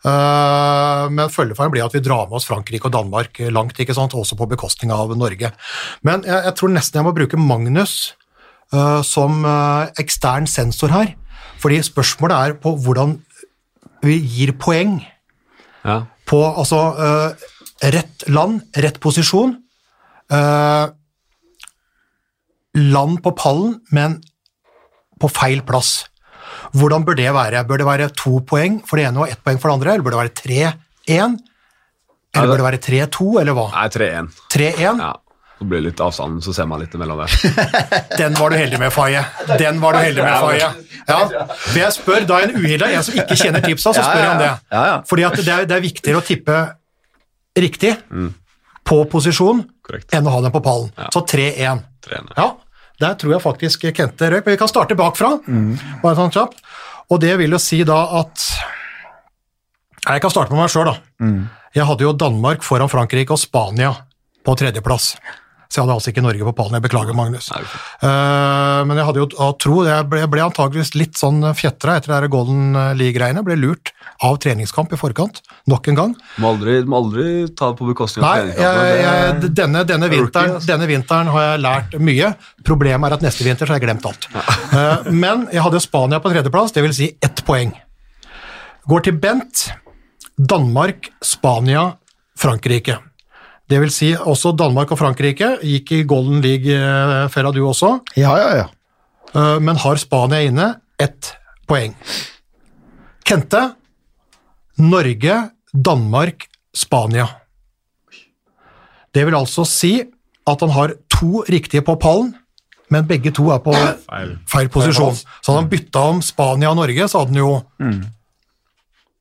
men 0.00 1.28
følgefeilen 1.28 1.72
blir 1.74 1.84
at 1.84 1.92
vi 1.92 2.00
drar 2.00 2.24
med 2.28 2.38
oss 2.38 2.46
Frankrike 2.48 2.88
og 2.88 2.94
Danmark 2.94 3.36
langt, 3.52 3.76
ikke 3.82 3.92
sant? 3.96 4.14
også 4.16 4.38
på 4.38 4.48
bekostning 4.48 4.92
av 4.94 5.12
Norge. 5.12 5.50
Men 6.06 6.24
jeg, 6.24 6.38
jeg 6.46 6.56
tror 6.56 6.72
nesten 6.72 7.00
jeg 7.00 7.08
må 7.08 7.12
bruke 7.16 7.40
Magnus 7.40 8.14
eh, 8.72 9.00
som 9.06 9.44
eh, 9.44 9.90
ekstern 10.00 10.48
sensor 10.50 10.94
her. 10.94 11.14
Fordi 11.60 11.82
spørsmålet 11.84 12.36
er 12.36 12.56
på 12.62 12.72
hvordan 12.80 13.18
vi 14.04 14.16
gir 14.16 14.54
poeng 14.56 14.96
ja. 15.84 16.02
på 16.28 16.40
altså 16.48 16.80
eh, 16.96 17.50
rett 17.92 18.24
land, 18.28 18.62
rett 18.76 19.00
posisjon. 19.00 19.58
eh, 20.32 20.86
land 22.80 23.18
på 23.22 23.32
pallen, 23.34 23.80
men 23.90 24.20
på 25.20 25.28
feil 25.28 25.60
plass. 25.66 26.09
Hvordan 26.76 27.04
bør 27.06 27.16
det 27.18 27.30
være? 27.34 27.64
Bør 27.66 27.80
det 27.82 27.86
være 27.88 28.10
to 28.16 28.40
poeng 28.46 28.80
for 28.86 29.00
det 29.00 29.08
ene 29.08 29.24
og 29.24 29.32
ett 29.32 29.40
poeng 29.44 29.58
for 29.60 29.70
det 29.70 29.78
andre, 29.80 29.94
eller 29.96 30.06
bør 30.06 30.16
det 30.16 30.20
være 30.20 30.36
3-1? 30.42 31.40
Eller 32.36 32.46
bør 32.52 32.60
det 32.60 32.66
være 32.68 32.80
3-2, 32.86 33.26
eller 33.42 33.56
hva? 33.58 33.66
Nei, 33.74 33.88
3-1. 33.96 34.30
3-1? 34.54 35.02
Ja. 35.02 35.10
Så 35.60 35.66
blir 35.68 35.82
det 35.82 35.90
litt 35.90 36.00
avstand, 36.00 36.38
så 36.40 36.54
ser 36.56 36.68
man 36.70 36.80
litt 36.80 36.94
imellom 36.96 37.18
der. 37.20 37.34
Den 38.20 38.36
var 38.38 38.48
du 38.48 38.56
heldig 38.56 38.78
med, 38.80 38.92
Faye. 38.94 39.20
Den 39.60 39.80
var 39.82 39.92
du 39.92 40.00
heldig 40.00 40.22
med, 40.24 40.36
Faye. 40.40 40.70
Ja. 41.10 41.18
For 41.50 41.80
jeg 41.82 41.96
spør 41.98 42.24
da 42.30 42.38
en 42.46 42.54
uhilda, 42.56 42.88
en 42.94 43.04
som 43.04 43.18
ikke 43.18 43.36
kjenner 43.36 43.66
tipsa, 43.66 43.92
så 43.92 44.04
spør 44.06 44.22
jeg 44.22 44.30
om 44.30 44.40
det. 44.40 44.52
ja, 44.72 44.84
ja. 44.92 44.94
Fordi 45.10 45.26
det 45.42 45.52
er, 45.52 45.66
det 45.68 45.76
er 45.76 45.84
viktigere 45.84 46.22
å 46.22 46.24
tippe 46.24 46.56
riktig 47.60 47.92
på 48.88 49.02
posisjon 49.12 49.60
enn 50.16 50.26
å 50.30 50.32
ha 50.32 50.40
den 50.46 50.54
på 50.54 50.62
pallen. 50.64 50.88
Så 51.12 51.26
3-1. 51.28 51.82
Ja, 52.38 52.46
der 53.00 53.14
tror 53.20 53.32
jeg 53.36 53.42
faktisk 53.44 53.86
Kente 53.96 54.28
røk, 54.30 54.44
men 54.46 54.54
vi 54.54 54.60
kan 54.60 54.68
starte 54.70 54.96
bakfra, 54.98 55.32
bare 56.02 56.16
sånn 56.18 56.32
kjapt. 56.34 56.60
Og 57.10 57.20
det 57.22 57.32
vil 57.40 57.50
jo 57.56 57.58
si 57.58 57.82
da 57.84 58.02
at 58.20 58.44
Nei, 60.06 60.14
Jeg 60.16 60.22
kan 60.24 60.30
starte 60.32 60.52
med 60.54 60.62
meg 60.62 60.70
sjøl, 60.72 60.88
da. 60.88 60.96
Jeg 61.76 61.84
hadde 61.86 62.02
jo 62.06 62.12
Danmark 62.16 62.62
foran 62.64 62.88
Frankrike 62.88 63.34
og 63.34 63.38
Spania 63.38 63.90
på 64.44 64.54
tredjeplass. 64.56 65.10
Så 65.70 65.78
jeg 65.78 65.84
hadde 65.84 65.96
altså 66.00 66.10
ikke 66.10 66.24
Norge 66.24 66.46
på 66.48 66.54
pallen. 66.58 66.76
Jeg 66.80 66.84
beklager, 66.88 67.14
Magnus. 67.14 67.46
Nei, 67.52 67.60
ok. 67.62 67.74
Eh, 68.08 68.80
men 68.90 68.98
jeg 68.98 69.06
hadde 69.06 69.20
jo 69.22 69.28
av 69.44 69.52
tro 69.62 69.84
Jeg 69.86 70.08
ble, 70.10 70.24
ble 70.32 70.42
antageligvis 70.42 70.96
litt 70.98 71.20
sånn 71.20 71.44
fjetra 71.54 72.00
etter 72.00 72.10
det 72.10 72.16
her 72.18 72.32
Golden 72.32 72.74
League-greiene. 72.98 73.44
Ble 73.46 73.54
lurt 73.60 73.92
av 74.26 74.36
treningskamp 74.42 74.92
i 74.92 74.98
forkant, 75.00 75.40
nok 75.70 75.88
en 75.88 75.98
gang. 75.98 76.14
Må 76.42 76.52
aldri, 76.54 76.76
må 76.84 76.98
aldri 77.00 77.26
ta 77.56 77.70
det 77.70 77.78
på 77.78 77.88
bekostning 77.88 78.24
av 78.26 78.34
Nei, 78.36 78.52
jeg, 78.52 78.96
jeg, 79.00 79.52
denne, 79.56 79.84
denne, 79.88 80.10
Rookie, 80.10 80.26
vinteren, 80.26 80.56
altså. 80.58 80.70
denne 80.72 80.88
vinteren 80.90 81.30
har 81.32 81.46
jeg 81.46 81.62
lært 81.64 81.96
mye. 82.10 82.32
Problemet 82.66 83.08
er 83.08 83.16
at 83.16 83.24
neste 83.24 83.46
vinter 83.46 83.68
så 83.68 83.74
har 83.74 83.80
jeg 83.80 83.86
glemt 83.88 84.08
alt. 84.10 84.28
uh, 84.34 85.08
men 85.08 85.46
jeg 85.54 85.64
hadde 85.64 85.84
Spania 85.84 86.20
på 86.20 86.34
tredjeplass, 86.34 86.74
det 86.76 86.84
vil 86.84 86.96
si 86.96 87.12
ett 87.24 87.44
poeng. 87.48 87.72
Går 88.90 89.06
til 89.08 89.16
Bent. 89.22 89.70
Danmark, 90.40 91.10
Spania, 91.24 91.90
Frankrike. 92.40 92.98
Det 93.70 93.78
vil 93.78 93.92
si 93.94 94.10
også 94.18 94.50
Danmark 94.58 94.90
og 94.90 94.98
Frankrike 94.98 95.52
gikk 95.62 95.92
i 95.94 96.02
Golden 96.10 96.40
League-fella 96.42 97.52
du 97.54 97.60
også, 97.68 98.00
Ja, 98.18 98.32
ja, 98.40 98.48
ja. 98.62 98.66
eh, 99.34 99.58
men 99.62 99.76
har 99.78 99.96
Spania 100.02 100.40
inne 100.42 100.72
ett 100.98 101.34
poeng. 101.70 101.94
Kente, 103.24 103.60
Norge, 104.80 105.36
Danmark, 105.72 106.48
Spania. 106.74 107.28
Det 109.14 109.24
vil 109.26 109.34
altså 109.38 109.64
si 109.66 109.92
at 110.50 110.60
han 110.64 110.70
har 110.74 110.94
to 111.10 111.44
riktige 111.46 111.82
på 111.86 111.94
pallen, 112.00 112.34
men 112.90 113.06
begge 113.06 113.30
to 113.34 113.50
er 113.54 113.58
på 113.62 113.72
Feil. 113.74 114.32
feil 114.50 114.68
posisjon. 114.68 115.14
Så 115.14 115.52
hadde 115.52 115.60
han 115.62 115.70
bytta 115.70 115.98
om 116.10 116.22
Spania 116.22 116.70
og 116.72 116.78
Norge, 116.80 117.06
så 117.08 117.20
hadde 117.22 117.34
han 117.36 117.42
jo 117.42 117.52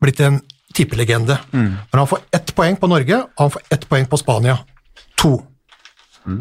blitt 0.01 0.19
en 0.25 0.39
tippelegende. 0.73 1.37
Men 1.51 1.97
han 2.01 2.07
får 2.07 2.19
ett 2.35 2.55
poeng 2.55 2.75
på 2.79 2.87
Norge, 2.87 3.21
og 3.23 3.45
han 3.45 3.51
får 3.51 3.61
ett 3.69 3.87
poeng 3.89 4.05
på 4.09 4.17
Spania. 4.17 4.57
To. 5.21 5.37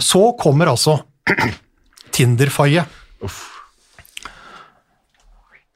Så 0.00 0.32
kommer 0.40 0.66
altså 0.66 0.98
Tinder-faie. 2.14 2.84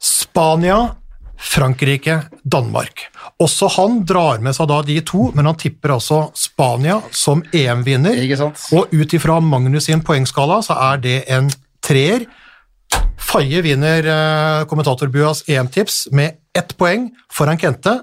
Spania, 0.02 0.94
Frankrike, 1.38 2.20
Danmark. 2.42 3.06
Også 3.42 3.66
han 3.76 4.02
drar 4.06 4.38
med 4.42 4.54
seg 4.54 4.68
da 4.70 4.78
de 4.86 4.98
to, 5.06 5.30
men 5.34 5.48
han 5.48 5.58
tipper 5.58 5.96
altså 5.96 6.20
Spania 6.38 7.00
som 7.10 7.42
EM-vinner. 7.54 8.14
Og 8.76 8.92
ut 8.94 9.16
ifra 9.16 9.40
Magnus 9.42 9.88
sin 9.90 10.02
poengskala 10.06 10.60
så 10.62 10.76
er 10.90 11.02
det 11.02 11.16
en 11.34 11.50
treer. 11.82 12.28
Faye 13.22 13.62
vinner 13.64 14.06
eh, 14.06 14.64
kommentatorbuas 14.70 15.44
EM-tips 15.48 16.06
med 16.12 16.38
ett 16.54 16.74
poeng 16.78 17.08
foran 17.32 17.58
Kente. 17.58 18.00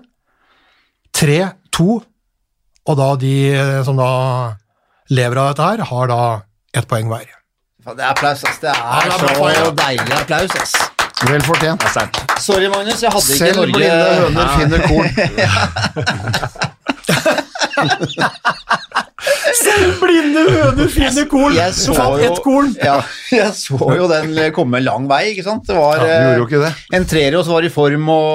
3-2, 1.19 2.03
og 2.89 2.93
da 2.97 3.09
de 3.21 3.33
eh, 3.53 3.83
som 3.85 3.95
da 3.99 4.09
lever 5.11 5.37
av 5.41 5.45
dette 5.51 5.63
her, 5.67 5.79
har 5.91 6.05
da 6.11 6.21
ett 6.77 6.87
poeng 6.89 7.07
hver. 7.11 7.27
Det 7.89 8.03
er 8.03 8.09
applaus, 8.11 8.41
ass. 8.45 8.59
Det 8.61 8.69
er 8.69 8.75
det 9.09 9.09
er 9.09 9.15
så 9.65 9.71
deilig 9.79 10.13
applaus, 10.19 10.51
ass. 10.61 10.73
Vel 11.27 11.41
fortjent. 11.43 11.81
Sorry, 12.39 12.67
Magnus, 12.71 13.01
jeg 13.03 13.11
hadde 13.11 13.33
ikke 13.33 13.43
Selv 13.43 13.57
Norge 13.59 13.73
blinde 13.75 14.07
høner 14.21 14.47
finner 14.55 14.79
korn. 14.87 15.09
Selv 19.59 19.97
Blinde 20.01 20.41
høner 20.47 20.87
finner 20.93 21.25
korn! 21.31 21.53
Jeg 21.57 21.73
så 21.75 21.93
jo- 21.95 22.17
ett 22.23 22.39
korn! 22.45 22.69
Ja, 22.83 22.99
jeg 23.33 23.53
så 23.57 23.77
jo 23.97 24.07
den 24.11 24.37
komme 24.55 24.79
lang 24.83 25.07
vei, 25.09 25.23
ikke 25.33 25.43
sant? 25.47 25.63
Det 25.67 25.75
var 25.75 25.97
Ja, 25.99 26.03
du 26.05 26.09
gjorde 26.09 26.37
jo 26.39 26.45
ikke 26.47 26.61
det. 26.65 26.71
eh, 26.71 26.75
en 26.99 27.05
treer, 27.09 27.33
og 27.39 27.43
så 27.47 27.51
var 27.55 27.61
det 27.65 27.69
i 27.71 27.75
form 27.75 28.05
og 28.13 28.25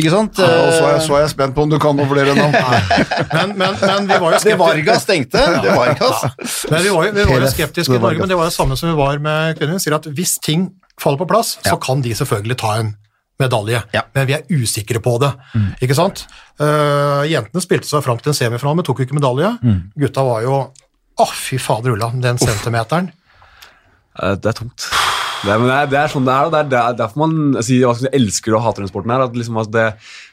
Ikke 0.00 0.12
sant? 0.14 0.38
Ja, 0.40 0.48
og 0.64 0.72
så 0.74 0.86
er, 0.88 0.98
så 1.04 1.16
er 1.18 1.24
jeg 1.26 1.32
spent 1.34 1.54
på 1.56 1.64
om 1.66 1.70
du 1.72 1.76
kan 1.82 1.96
noe 1.98 2.08
flere 2.10 2.32
navn. 2.38 2.54
Men, 3.36 3.52
men, 3.60 3.76
men 3.80 4.08
vi 4.08 4.16
var 4.16 4.24
jo 4.24 4.30
det 4.32 4.40
skeptiske. 4.42 4.58
Vargas 4.60 5.04
tenkte. 5.08 5.42
Det 5.64 5.74
Vargas. 5.76 6.22
Men 6.72 6.82
vi 6.86 6.94
var 6.94 7.06
jo, 7.08 7.12
vi 7.18 7.26
var 7.28 7.44
jo 7.44 7.50
skeptiske 7.52 7.94
i 7.98 8.00
Norge, 8.02 8.22
men 8.24 8.30
det 8.32 8.38
var 8.40 8.48
det 8.50 8.54
samme 8.56 8.76
som 8.80 8.88
vi 8.90 8.96
var 8.98 9.20
med 9.22 9.58
kvinner. 9.60 9.78
Sier 9.82 9.96
at 9.98 10.08
hvis 10.16 10.34
ting 10.42 10.66
faller 11.00 11.20
på 11.22 11.28
plass, 11.30 11.54
så 11.66 11.76
kan 11.80 12.02
de 12.04 12.14
selvfølgelig 12.16 12.56
ta 12.60 12.72
en 12.80 12.94
medalje, 13.40 13.78
Ja. 13.96 14.02
men 14.14 14.26
vi 14.28 14.34
er 14.36 14.42
usikre 14.52 15.00
på 15.00 15.14
det. 15.22 15.30
Ikke 15.80 15.96
sant? 15.96 16.26
Uh, 16.60 17.22
jentene 17.30 17.62
spilte 17.64 17.88
seg 17.88 18.02
fram 18.04 18.18
til 18.20 18.34
en 18.34 18.36
semifinale, 18.36 18.76
men 18.80 18.84
tok 18.88 19.00
jo 19.00 19.06
ikke 19.08 19.16
medalje. 19.16 19.54
Gutta 20.00 20.26
var 20.26 20.42
jo 20.44 20.58
Å, 21.20 21.24
fy 21.36 21.56
fader 21.60 21.92
ulla, 21.96 22.10
den 22.20 22.38
centimeteren. 22.40 23.10
Uh, 24.16 24.34
Det 24.40 24.52
er 24.52 24.58
tungt. 24.60 24.90
Det 25.40 25.54
men 25.56 25.70
det 25.70 25.76
er, 25.76 25.86
det 25.88 25.98
er 26.00 26.10
sånn 26.12 26.26
det 26.26 26.32
er, 26.34 26.48
og 26.48 26.52
det 26.52 26.60
er, 26.60 26.88
er 26.90 26.98
derfor 26.98 27.22
man 27.22 27.62
sier, 27.64 27.94
si, 27.96 28.10
elsker 28.18 28.56
og 28.58 28.64
hater 28.66 28.84
den 28.84 28.90
sporten 28.90 29.14
her. 29.14 29.24
At 29.24 29.38
liksom, 29.38 29.56
altså, 29.60 29.72
det, 29.76 29.86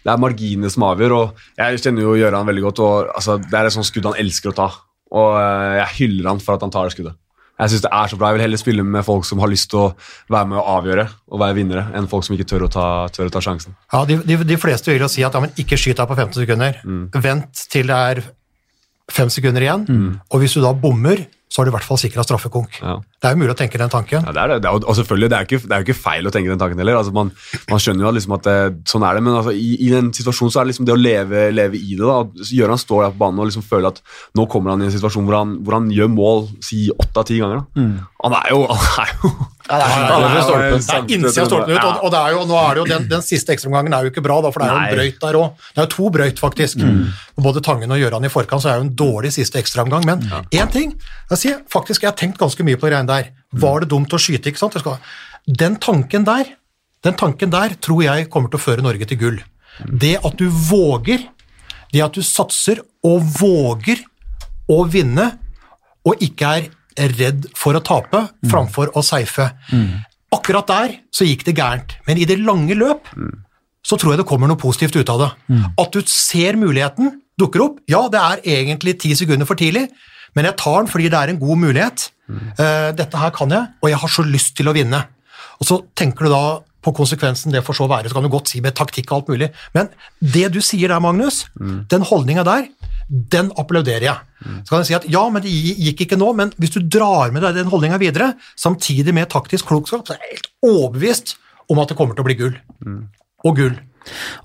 det 0.03 0.11
er 0.11 0.19
marginene 0.19 0.71
som 0.73 0.83
avgjør. 0.89 1.15
og 1.15 1.45
Jeg 1.61 1.79
kjenner 1.85 2.03
jo 2.03 2.17
Gøran 2.19 2.49
veldig 2.49 2.65
godt. 2.67 2.81
og 2.83 3.13
altså, 3.15 3.37
Det 3.39 3.55
er 3.55 3.69
et 3.69 3.77
sånt 3.77 3.87
skudd 3.87 4.09
han 4.09 4.19
elsker 4.19 4.51
å 4.51 4.57
ta. 4.57 4.67
Og 5.15 5.37
eh, 5.39 5.77
jeg 5.79 5.95
hyller 6.01 6.33
han 6.33 6.43
for 6.43 6.57
at 6.57 6.65
han 6.65 6.73
tar 6.73 6.89
det 6.89 6.97
skuddet. 6.97 7.15
Jeg 7.57 7.71
synes 7.71 7.85
det 7.87 7.91
er 7.97 8.09
så 8.11 8.17
bra. 8.19 8.29
Jeg 8.29 8.37
vil 8.37 8.43
heller 8.45 8.59
spille 8.61 8.83
med 8.85 9.05
folk 9.07 9.25
som 9.25 9.39
har 9.41 9.49
lyst 9.49 9.71
til 9.71 9.79
å 9.81 9.85
være 10.29 10.49
med 10.51 10.59
og 10.59 10.67
avgjøre 10.75 11.07
og 11.31 11.39
være 11.41 11.55
vinnere, 11.57 11.85
enn 11.97 12.09
folk 12.11 12.27
som 12.27 12.35
ikke 12.35 12.45
tør 12.51 12.67
å 12.67 12.69
ta, 12.69 12.87
tør 13.15 13.31
å 13.31 13.33
ta 13.33 13.41
sjansen. 13.41 13.73
Ja, 13.93 14.03
de, 14.05 14.19
de, 14.27 14.37
de 14.45 14.57
fleste 14.61 14.91
vil 14.91 15.01
jo 15.01 15.09
si 15.09 15.23
at 15.25 15.33
ja, 15.33 15.41
men 15.41 15.55
ikke 15.57 15.79
skyt 15.79 15.97
deg 15.97 16.11
på 16.11 16.19
15 16.19 16.37
sekunder. 16.43 16.77
Vent 17.23 17.63
til 17.73 17.89
det 17.89 17.97
er 18.11 18.21
fem 19.09 19.31
sekunder 19.33 19.63
igjen, 19.63 19.87
og 20.29 20.43
hvis 20.43 20.53
du 20.53 20.61
da 20.61 20.75
bommer, 20.75 21.23
så 21.47 21.61
har 21.61 21.67
du 21.67 21.71
i 21.71 21.75
hvert 21.77 21.87
fall 21.87 21.99
sikra 21.99 22.25
straffekonk. 22.25 22.79
Ja. 22.83 22.97
Det 23.17 23.29
er 23.29 23.33
jo 23.33 23.39
mulig 23.39 23.53
å 23.53 23.57
tenke 23.57 23.79
den 23.79 23.91
tanken. 23.91 24.25
Ja, 24.25 24.33
det 24.35 24.41
er 24.41 24.51
det. 24.51 24.57
det 24.65 24.69
er, 24.69 24.81
og 24.83 24.97
selvfølgelig, 24.97 25.29
det 25.31 25.37
er, 25.37 25.47
ikke, 25.47 25.59
det 25.63 25.75
er 25.75 25.81
jo 25.81 25.87
ikke 25.87 25.95
feil 26.01 26.27
å 26.27 26.33
tenke 26.35 26.51
den 26.51 26.59
tanken 26.59 26.81
heller. 26.81 26.99
Altså, 26.99 27.13
man, 27.15 27.31
man 27.71 27.81
skjønner 27.81 28.03
jo 28.03 28.09
at, 28.09 28.17
liksom 28.17 28.35
at 28.35 28.49
det, 28.49 28.57
sånn 28.91 29.05
er 29.07 29.17
det, 29.17 29.23
men 29.23 29.37
altså, 29.39 29.53
i, 29.55 29.69
i 29.87 29.87
den 29.93 30.11
situasjonen 30.17 30.53
så 30.53 30.59
er 30.59 30.67
det 30.67 30.73
liksom 30.73 30.89
det 30.89 30.95
å 30.97 30.99
leve, 30.99 31.45
leve 31.55 31.79
i 31.79 31.95
det. 31.95 32.03
da. 32.03 32.49
Gøran 32.59 32.83
står 32.83 33.05
der 33.05 33.15
på 33.15 33.21
banen 33.23 33.43
og 33.43 33.49
liksom 33.49 33.65
føler 33.65 33.93
at 33.93 34.03
nå 34.37 34.47
kommer 34.51 34.75
han 34.75 34.83
i 34.83 34.89
en 34.89 34.95
situasjon 34.97 35.27
hvor 35.29 35.39
han, 35.39 35.55
hvor 35.63 35.79
han 35.79 35.87
gjør 35.95 36.11
mål 36.13 36.43
si 36.67 36.89
åtte 36.91 37.23
av 37.23 37.29
ti 37.31 37.39
ganger. 37.39 37.63
da. 37.63 37.87
Han 38.25 38.37
er 38.41 38.51
jo, 38.51 38.65
han 38.73 39.05
er 39.05 39.15
jo 39.15 39.33
Ja, 39.67 39.77
det 39.77 39.87
er 39.87 40.03
er 40.07 40.69
jo 40.71 40.77
Det 40.79 40.95
er 40.95 41.13
innsida 41.15 41.43
av 41.43 41.49
stolpen 41.51 41.73
ut, 41.73 41.83
og, 41.83 42.03
og 42.07 42.13
det 42.13 42.19
er 42.21 42.35
jo, 42.35 42.43
nå 42.49 42.59
er 42.61 42.69
det 42.73 42.81
jo 42.81 42.87
den, 42.91 43.07
den 43.11 43.25
siste 43.25 43.55
ekstraomgangen 43.55 43.95
er 43.97 44.07
jo 44.07 44.13
ikke 44.13 44.23
bra, 44.25 44.39
da, 44.45 44.51
for 44.53 44.63
det 44.63 44.67
er 44.67 44.75
jo 44.75 44.83
en 44.83 44.95
brøyt 44.97 45.17
der 45.23 45.39
òg. 45.39 45.65
Det 45.71 45.81
er 45.81 45.87
jo 45.87 45.93
to 45.95 46.11
brøyt, 46.17 46.43
faktisk. 46.43 46.83
Mm. 46.83 47.01
Både 47.47 47.63
Tangen 47.65 47.91
og 47.91 47.99
Gjøran 48.01 48.27
i 48.27 48.31
forkant, 48.31 48.63
så 48.63 48.71
er 48.71 48.77
det 48.77 48.85
jo 48.85 48.89
en 48.89 48.95
dårlig 49.03 49.33
siste 49.35 49.59
ekstraomgang. 49.61 50.07
Men 50.07 50.23
én 50.55 50.71
ting 50.73 50.95
jeg 51.31 51.41
sier, 51.43 51.59
faktisk, 51.71 52.05
jeg 52.05 52.13
har 52.13 52.19
tenkt 52.19 52.39
ganske 52.39 52.63
mye 52.63 52.79
på 52.79 52.87
det 52.87 52.95
greiene 52.95 53.11
der. 53.11 53.33
Var 53.57 53.83
det 53.83 53.91
dumt 53.91 54.15
å 54.15 54.21
skyte? 54.21 54.51
ikke 54.51 54.61
sant? 54.61 54.79
Skal, 54.79 55.01
den 55.47 55.75
tanken 55.83 56.27
der 56.27 56.55
den 57.05 57.17
tanken 57.17 57.51
der 57.53 57.75
tror 57.81 58.01
jeg 58.03 58.29
kommer 58.33 58.51
til 58.51 58.59
å 58.59 58.63
føre 58.63 58.85
Norge 58.85 59.07
til 59.09 59.19
gull. 59.21 59.41
Det 59.85 60.15
at 60.25 60.39
du 60.39 60.47
våger, 60.49 61.27
det 61.93 62.01
at 62.03 62.15
du 62.17 62.25
satser 62.25 62.81
og 63.05 63.25
våger 63.37 64.01
å 64.71 64.81
vinne, 64.89 65.29
og 66.07 66.23
ikke 66.23 66.53
er 66.57 66.69
redd 67.17 67.47
for 67.57 67.77
å 67.77 67.83
tape 67.85 68.23
framfor 68.49 68.93
å 68.97 69.03
seife. 69.05 69.51
Akkurat 70.33 70.67
der 70.67 70.97
så 71.13 71.27
gikk 71.27 71.45
det 71.47 71.57
gærent, 71.57 71.97
men 72.07 72.19
i 72.19 72.27
det 72.27 72.39
lange 72.41 72.75
løp 72.77 73.07
så 73.87 73.95
tror 73.95 74.13
jeg 74.13 74.21
det 74.21 74.27
kommer 74.27 74.49
noe 74.49 74.59
positivt 74.59 74.97
ut 74.99 75.09
av 75.13 75.23
det. 75.23 75.31
At 75.79 75.95
du 75.95 76.01
ser 76.11 76.59
muligheten 76.59 77.21
dukker 77.39 77.63
opp. 77.63 77.81
Ja, 77.89 78.05
det 78.11 78.21
er 78.21 78.45
egentlig 78.59 78.97
ti 79.01 79.13
sekunder 79.17 79.47
for 79.47 79.59
tidlig, 79.59 79.87
men 80.35 80.47
jeg 80.49 80.57
tar 80.59 80.81
den 80.81 80.91
fordi 80.91 81.09
det 81.13 81.19
er 81.19 81.33
en 81.33 81.41
god 81.41 81.61
mulighet. 81.63 82.09
Uh, 82.27 82.91
dette 82.97 83.19
her 83.19 83.31
kan 83.35 83.53
jeg, 83.53 83.69
og 83.81 83.91
jeg 83.91 84.01
har 84.01 84.11
så 84.11 84.25
lyst 84.27 84.57
til 84.57 84.69
å 84.69 84.75
vinne. 84.75 85.05
Og 85.61 85.69
så 85.69 85.79
tenker 85.97 86.27
du 86.27 86.33
da 86.33 86.43
på 86.83 86.93
konsekvensen 86.95 87.51
det 87.51 87.63
får 87.65 87.79
så 87.79 87.87
være, 87.89 88.09
så 88.09 88.17
kan 88.17 88.25
du 88.25 88.31
godt 88.31 88.51
si 88.51 88.61
med 88.63 88.75
taktikk 88.77 89.09
og 89.11 89.17
alt 89.17 89.31
mulig. 89.33 89.47
Men 89.75 89.89
det 90.21 90.47
du 90.53 90.59
sier 90.63 90.91
der, 90.91 91.01
Magnus, 91.03 91.45
den 91.91 92.05
holdninga 92.05 92.45
der, 92.47 92.67
den 93.07 93.51
applauderer 93.59 94.05
jeg. 94.09 94.23
Så 94.63 94.69
kan 94.69 94.81
jeg 94.83 94.89
si 94.89 94.95
at 94.97 95.07
ja, 95.11 95.23
men 95.33 95.43
det 95.43 95.51
gikk 95.51 96.05
ikke 96.05 96.19
nå, 96.19 96.31
men 96.37 96.51
hvis 96.61 96.75
du 96.75 96.81
drar 96.83 97.31
med 97.33 97.43
deg 97.45 97.57
den 97.57 97.71
holdninga 97.71 97.99
videre, 98.01 98.33
samtidig 98.59 99.15
med 99.15 99.29
taktisk 99.33 99.69
klokskap, 99.71 100.05
så 100.05 100.15
er 100.15 100.23
jeg 100.23 100.37
helt 100.37 100.49
overbevist 100.67 101.37
om 101.71 101.79
at 101.81 101.91
det 101.91 101.97
kommer 101.99 102.17
til 102.17 102.25
å 102.25 102.27
bli 102.27 102.37
gull. 102.39 102.57
Og 103.47 103.59
gull. 103.59 103.77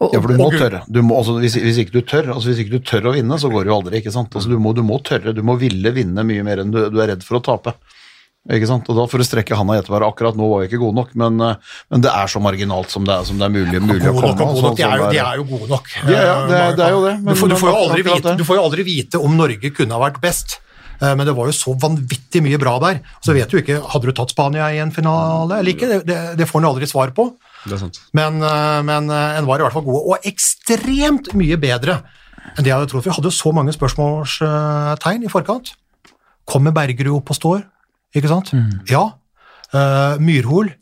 Ja, 0.01 0.19
for 0.19 0.31
du 0.33 0.39
må 0.41 0.49
tørre. 0.55 0.83
Du 0.91 1.01
må, 1.07 1.19
altså, 1.21 1.37
hvis, 1.43 1.57
hvis, 1.61 1.79
ikke 1.85 2.01
du 2.01 2.03
tør, 2.03 2.33
altså, 2.35 2.51
hvis 2.51 2.63
ikke 2.65 2.79
du 2.79 2.87
tør 2.87 3.11
å 3.11 3.15
vinne, 3.15 3.39
så 3.39 3.51
går 3.53 3.67
det 3.67 3.73
jo 3.73 3.79
aldri. 3.79 4.01
ikke 4.01 4.15
sant? 4.15 4.35
Altså, 4.35 4.51
du, 4.51 4.59
må, 4.63 4.73
du 4.75 4.83
må 4.87 4.99
tørre, 5.07 5.35
du 5.37 5.43
må 5.47 5.57
ville 5.61 5.95
vinne 5.95 6.25
mye 6.27 6.47
mer 6.47 6.63
enn 6.63 6.73
du, 6.75 6.81
du 6.91 6.99
er 7.03 7.13
redd 7.15 7.27
for 7.27 7.39
å 7.39 7.45
tape. 7.47 7.77
Ikke 8.51 8.67
sant? 8.67 8.89
Og 8.91 8.97
da 8.99 9.05
får 9.07 9.23
du 9.23 9.25
strekke 9.29 9.55
handa 9.55 9.77
etter 9.79 9.93
hverandre. 9.93 10.09
Akkurat 10.11 10.35
nå 10.35 10.49
var 10.51 10.65
vi 10.65 10.67
ikke 10.67 10.81
gode 10.83 10.97
nok, 10.99 11.13
men, 11.15 11.37
eh, 11.41 11.55
men 11.95 12.01
det 12.03 12.11
er 12.11 12.27
så 12.27 12.41
marginalt 12.43 12.91
som 12.91 13.05
det 13.07 13.15
er, 13.15 13.23
som 13.29 13.39
det 13.39 13.47
er 13.47 13.53
mulig, 13.55 13.79
mulig 13.79 14.03
å 14.03 14.15
komme. 14.19 14.33
nok 14.35 14.39
gode 14.43 14.57
sånn 14.59 14.67
nok, 14.67 14.77
de 14.77 14.83
er, 14.83 14.97
jo, 14.99 15.07
de 15.07 15.15
det 15.15 15.23
er 15.23 15.37
jo 15.39 15.45
gode 15.53 15.69
nok. 15.71 15.87
Ja, 15.95 16.11
ja, 16.11 16.35
det 16.49 16.57
er- 16.59 16.77
det 16.77 16.85
er 16.87 16.91
jo 16.91 17.03
det, 17.07 17.15
men- 17.23 17.35
du, 17.35 17.39
får, 17.41 17.49
du, 17.49 17.55
får 17.61 17.69
jo 17.71 17.77
aldri 17.85 18.03
vite, 18.09 18.37
du 18.37 18.45
får 18.45 18.57
jo 18.59 18.63
aldri 18.67 18.83
vite 18.89 19.21
om 19.23 19.37
Norge 19.37 19.71
kunne 19.71 19.93
ha 19.95 20.01
vært 20.11 20.21
best. 20.21 20.59
Eh, 21.03 21.15
Men 21.15 21.27
det 21.27 21.35
var 21.35 21.47
jo 21.47 21.53
så 21.53 21.75
vanvittig 21.79 22.43
mye 22.43 22.59
bra 22.59 22.79
der. 22.79 23.01
Så 23.25 23.33
vet 23.35 23.49
du 23.51 23.59
ikke, 23.63 23.81
Hadde 23.91 24.07
du 24.07 24.13
tatt 24.13 24.31
Spania 24.31 24.69
i 24.71 24.79
en 24.79 24.91
finale 24.91 25.59
eller 25.59 25.73
ikke? 25.73 25.89
Det, 25.89 26.07
det, 26.07 26.37
det 26.39 26.47
får 26.47 26.61
en 26.63 26.69
aldri 26.71 26.87
svar 26.87 27.11
på. 27.15 27.33
Det 27.67 27.73
er 27.75 27.79
sant. 27.79 27.99
Men, 28.13 28.43
eh, 28.43 28.83
men 28.83 29.11
eh, 29.11 29.39
en 29.39 29.47
var 29.47 29.59
i 29.59 29.63
hvert 29.63 29.73
fall 29.73 29.83
god, 29.83 30.03
og 30.15 30.19
ekstremt 30.27 31.33
mye 31.35 31.57
bedre 31.59 32.03
enn 32.57 32.63
det 32.65 32.67
jeg 32.71 32.75
hadde 32.75 32.91
trodd. 32.91 33.05
Vi 33.05 33.11
hadde 33.11 33.31
jo 33.31 33.35
så 33.35 33.53
mange 33.55 33.71
spørsmålstegn 33.75 35.25
i 35.25 35.31
forkant. 35.31 35.75
Kommer 36.47 36.73
Bergerud 36.75 37.17
opp 37.23 37.31
og 37.31 37.37
står? 37.39 37.63
Ikke 38.15 38.29
sant? 38.31 38.53
Ja. 38.91 39.07
Uh, 39.73 40.17
Myrhol. 40.21 40.73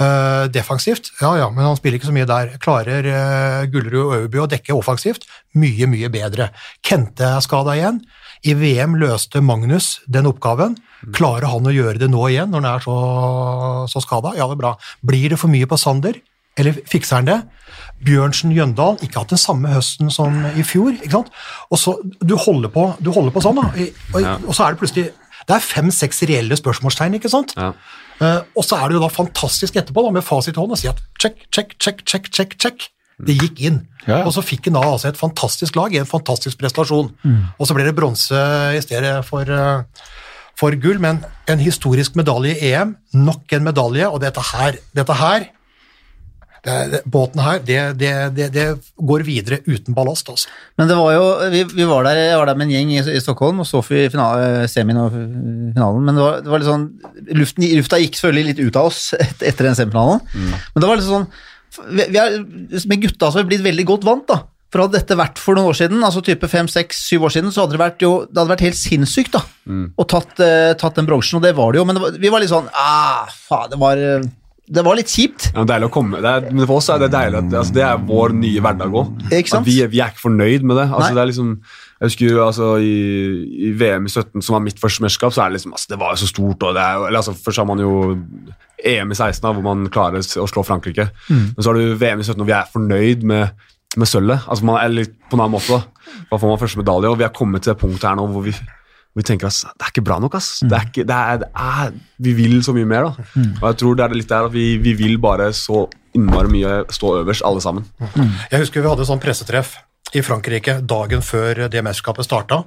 Uh, 0.00 0.46
defensivt, 0.48 1.10
ja 1.20 1.34
ja, 1.36 1.50
men 1.52 1.66
han 1.66 1.76
spiller 1.76 1.98
ikke 1.98 2.08
så 2.08 2.14
mye 2.16 2.26
der. 2.26 2.54
Klarer 2.64 3.04
uh, 3.12 3.66
Gullerud 3.70 4.06
og 4.06 4.14
Øverby 4.16 4.40
å 4.40 4.46
dekke 4.48 4.72
offensivt? 4.74 5.26
Mye, 5.58 5.84
mye 5.90 6.08
bedre. 6.10 6.48
Kente 6.82 7.26
er 7.36 7.44
skada 7.44 7.74
igjen. 7.76 8.00
I 8.48 8.54
VM 8.58 8.96
løste 8.98 9.42
Magnus 9.44 9.98
den 10.10 10.26
oppgaven. 10.30 10.78
Klarer 11.14 11.50
han 11.52 11.68
å 11.68 11.74
gjøre 11.74 12.00
det 12.00 12.08
nå 12.10 12.24
igjen, 12.30 12.50
når 12.50 12.62
han 12.64 12.70
er 12.72 12.82
så, 12.86 12.96
så 13.92 14.02
skada? 14.02 14.32
Ja, 14.38 14.48
det 14.48 14.56
er 14.56 14.62
bra. 14.64 14.72
Blir 15.06 15.28
det 15.34 15.38
for 15.38 15.52
mye 15.52 15.68
på 15.70 15.78
Sander? 15.78 16.16
Eller 16.58 16.74
fikser 16.88 17.20
han 17.20 17.28
det? 17.28 17.38
Bjørnsen 18.04 18.50
Jøndal, 18.52 18.98
ikke 19.04 19.22
hatt 19.22 19.32
den 19.32 19.40
samme 19.40 19.70
høsten 19.72 20.10
som 20.12 20.40
i 20.58 20.64
fjor. 20.66 20.90
ikke 20.98 21.14
sant? 21.20 21.30
Og 21.70 21.78
så, 21.80 21.94
Du 22.20 22.34
holder 22.36 22.72
på, 22.72 22.88
du 23.00 23.12
holder 23.14 23.32
på 23.36 23.44
sånn, 23.44 23.60
da. 23.60 23.68
I- 23.76 23.92
Og, 24.14 24.20
Ja. 24.22 24.34
og 24.40 24.54
så 24.56 24.66
er 24.66 24.72
det 24.74 24.80
plutselig 24.82 25.12
Det 25.48 25.56
er 25.56 25.64
fem-seks 25.64 26.22
reelle 26.30 26.58
spørsmålstegn, 26.58 27.18
ikke 27.18 27.30
sant? 27.32 27.54
Ja. 27.58 27.72
Uh, 28.22 28.40
og 28.54 28.66
så 28.66 28.78
er 28.78 28.88
det 28.88 28.98
jo 28.98 29.02
da 29.02 29.10
fantastisk 29.10 29.76
etterpå, 29.80 30.04
da, 30.06 30.12
med 30.14 30.26
fasit 30.26 30.56
i 30.56 30.60
hånd, 30.62 30.74
å 30.74 30.78
si 30.78 30.90
at 30.90 31.00
check, 31.20 31.40
check, 31.54 31.76
check, 31.82 32.04
check, 32.06 32.28
check, 32.30 32.58
check. 32.60 32.88
Det 33.22 33.36
gikk 33.38 33.60
inn. 33.62 33.78
Ja, 34.06 34.22
ja. 34.22 34.26
Og 34.26 34.32
så 34.34 34.42
fikk 34.42 34.66
han 34.66 34.78
da 34.78 34.82
altså 34.88 35.10
et 35.10 35.20
fantastisk 35.20 35.76
lag 35.78 35.94
i 35.94 36.00
en 36.00 36.08
fantastisk 36.08 36.58
prestasjon. 36.58 37.12
Og 37.54 37.68
så 37.68 37.76
ble 37.76 37.84
det 37.86 37.94
bronse 37.94 38.38
i 38.74 38.80
stedet 38.82 39.12
for, 39.28 39.46
eh, 39.46 40.08
for 40.58 40.74
gull, 40.82 40.98
men 41.02 41.20
en 41.46 41.62
historisk 41.62 42.16
medalje 42.18 42.56
i 42.56 42.72
EM, 42.72 42.96
nok 43.14 43.52
en 43.52 43.66
medalje, 43.68 44.08
og 44.08 44.20
dette 44.24 44.42
her, 44.52 44.80
dette 44.96 45.18
her 45.20 45.46
det, 46.62 46.74
det, 46.92 47.00
båten 47.10 47.40
her, 47.42 47.58
det, 47.66 47.78
det, 47.98 48.10
det, 48.36 48.46
det 48.54 48.66
går 49.02 49.24
videre 49.26 49.58
uten 49.66 49.96
ballast, 49.96 50.28
altså. 50.30 50.50
Men 50.78 50.90
det 50.90 50.98
var 50.98 51.14
jo, 51.16 51.24
vi, 51.50 51.62
vi 51.72 51.86
var, 51.90 52.06
der, 52.06 52.20
jeg 52.22 52.36
var 52.38 52.50
der 52.50 52.60
med 52.60 52.68
en 52.68 52.74
gjeng 52.76 52.92
i, 52.94 53.00
i 53.16 53.22
Stockholm 53.22 53.64
og 53.64 53.66
så 53.66 53.80
vi 53.88 54.04
finale, 54.12 54.68
semien 54.70 55.00
og 55.02 55.16
finalen, 55.16 56.04
men 56.06 56.18
det 56.18 56.22
var, 56.22 56.38
det 56.44 56.52
var 56.52 56.62
litt 56.62 56.70
sånn, 56.70 56.86
luften, 57.40 57.66
lufta 57.80 57.98
gikk 57.98 58.20
selvfølgelig 58.20 58.52
litt 58.52 58.62
ut 58.62 58.78
av 58.78 58.92
oss 58.92 59.00
et, 59.18 59.42
etter 59.42 59.66
den 59.66 59.78
semifinalen, 59.78 60.22
men 60.38 60.84
det 60.84 60.90
var 60.92 61.00
litt 61.00 61.08
sånn, 61.08 61.26
vi, 61.88 62.06
vi 62.14 62.20
er, 62.22 62.38
med 62.92 63.02
gutta 63.08 63.30
så 63.30 63.40
har 63.40 63.46
vi 63.46 63.56
blitt 63.56 63.64
veldig 63.66 63.86
godt 63.88 64.06
vant 64.06 64.30
da, 64.30 64.38
for 64.72 64.84
hadde 64.84 64.96
dette 65.00 65.16
vært 65.18 65.40
for 65.42 65.58
noen 65.58 65.72
år 65.72 65.76
siden, 65.80 66.04
altså 66.06 66.22
type 66.24 66.46
5, 66.48 66.70
6, 66.72 67.00
7 67.10 67.26
år 67.26 67.34
siden, 67.34 67.50
så 67.52 67.64
hadde 67.64 67.74
det 67.74 67.82
vært, 67.82 68.04
jo, 68.06 68.12
det 68.30 68.38
hadde 68.38 68.54
vært 68.54 68.64
helt 68.68 68.78
sinnssykt 68.78 69.34
da, 69.34 69.42
og 69.98 70.08
tatt, 70.14 70.38
eh, 70.38 70.70
tatt 70.78 70.96
den 71.00 71.10
bronsen, 71.10 71.40
og 71.40 71.44
det 71.44 71.52
var 71.58 71.74
det 71.74 71.82
jo, 71.82 71.84
men 71.90 71.98
det 71.98 72.04
var, 72.06 72.14
vi 72.22 72.30
var 72.32 72.44
litt 72.44 72.54
sånn, 72.54 72.70
ah, 72.70 73.26
faen, 73.50 73.74
det 73.74 73.80
var, 73.82 73.98
eh, 74.00 74.30
det 74.72 74.82
var 74.86 74.96
litt 74.96 75.10
kjipt. 75.12 75.50
Ja, 75.52 75.64
men 75.66 76.24
er, 76.24 76.46
men 76.48 76.64
for 76.64 76.80
oss 76.80 76.88
er 76.92 77.00
det 77.02 77.10
deilig 77.12 77.40
at 77.42 77.56
altså, 77.60 77.74
det 77.76 77.82
er 77.84 78.04
vår 78.08 78.32
nye 78.38 78.62
hverdag 78.64 78.94
òg. 79.02 79.10
Vi, 79.66 79.74
vi 79.92 80.00
er 80.00 80.12
ikke 80.12 80.22
fornøyd 80.22 80.64
med 80.64 80.78
det. 80.80 80.86
Altså, 80.88 81.12
det 81.16 81.26
liksom, 81.28 81.50
jeg 82.00 82.08
husker 82.08 82.40
altså, 82.46 82.70
i, 82.80 82.94
i 83.68 83.72
VM 83.78 84.08
i 84.08 84.12
17, 84.12 84.40
som 84.40 84.56
var 84.56 84.64
mitt 84.64 84.80
første 84.80 85.04
mesterskap, 85.04 85.34
så 85.36 85.44
er 85.44 85.52
det 85.52 85.58
liksom, 85.58 85.74
altså, 85.76 85.92
det 85.92 86.00
var 86.00 86.14
jo 86.14 86.22
så 86.22 86.30
stort. 86.30 86.64
Og 86.68 86.76
det 86.78 86.84
er, 86.84 87.06
eller, 87.10 87.20
altså, 87.20 87.36
først 87.44 87.62
har 87.62 87.68
man 87.68 87.82
jo 87.84 87.92
EM 88.82 89.12
i 89.12 89.18
16, 89.18 89.42
da, 89.44 89.52
hvor 89.52 89.66
man 89.66 89.86
klarer 89.92 90.24
å 90.24 90.48
slå 90.50 90.64
Frankrike. 90.66 91.10
Mm. 91.28 91.44
Men 91.52 91.60
så 91.60 91.68
har 91.68 91.78
du 91.78 91.98
VM 92.00 92.24
i 92.24 92.28
17, 92.28 92.38
og 92.40 92.48
vi 92.48 92.56
er 92.56 92.72
fornøyd 92.72 93.26
med, 93.28 93.66
med 94.00 94.08
sølvet. 94.08 94.48
Altså, 94.48 94.68
man 94.70 94.80
er 94.80 94.94
litt 94.94 95.18
på 95.28 95.36
en 95.36 95.44
annen 95.44 95.58
måte. 95.58 95.76
da. 95.76 96.22
Da 96.30 96.40
får 96.40 96.48
man 96.48 96.62
første 96.64 96.80
medalje, 96.80 97.12
og 97.12 97.20
vi 97.20 97.28
er 97.28 97.36
kommet 97.36 97.66
til 97.66 97.74
det 97.74 97.80
punktet 97.82 98.08
her 98.08 98.16
nå 98.18 98.30
hvor 98.32 98.48
vi 98.48 98.56
vi 99.16 99.24
tenker 99.28 99.50
at 99.50 99.76
det 99.76 99.84
er 99.86 99.92
ikke 99.92 100.04
bra 100.06 100.18
nok. 100.22 100.34
ass. 100.38 100.60
Det 100.64 100.72
er 100.72 100.86
ikke, 100.88 101.04
det 101.08 101.16
er, 101.16 101.42
det 101.42 101.48
er, 101.52 101.92
vi 102.24 102.32
vil 102.38 102.62
så 102.64 102.72
mye 102.76 102.88
mer. 102.88 103.10
da. 103.10 103.26
Og 103.60 103.66
jeg 103.68 103.78
tror 103.82 103.98
det 103.98 104.04
er 104.06 104.16
litt 104.16 104.30
der 104.30 104.48
at 104.48 104.54
vi, 104.54 104.66
vi 104.80 104.94
vil 104.96 105.18
bare 105.20 105.50
så 105.56 105.84
innmari 106.16 106.48
mye 106.52 106.78
stå 106.92 107.14
øverst, 107.22 107.44
alle 107.44 107.60
sammen. 107.64 107.86
Jeg 108.50 108.60
husker 108.62 108.80
vi 108.84 108.88
hadde 108.88 109.06
sånn 109.08 109.20
pressetreff 109.20 109.76
i 110.16 110.20
Frankrike 110.24 110.78
dagen 110.84 111.24
før 111.24 111.66
det 111.72 111.84
mesterskapet 111.84 112.28
starta, 112.28 112.62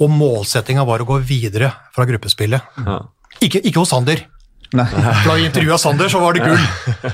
og 0.00 0.12
målsettinga 0.12 0.84
var 0.88 1.04
å 1.04 1.08
gå 1.08 1.18
videre 1.24 1.70
fra 1.94 2.06
gruppespillet. 2.08 2.76
Ja. 2.84 2.98
Ikke, 3.40 3.60
ikke 3.60 3.80
hos 3.82 3.92
Sander. 3.92 4.24
Nei. 4.76 4.86
For 4.86 5.26
da 5.30 5.36
jeg 5.38 5.50
intervjua 5.50 5.78
Sander, 5.82 6.10
så 6.12 6.20
var 6.22 6.36
det 6.36 6.44
gull. 6.44 6.60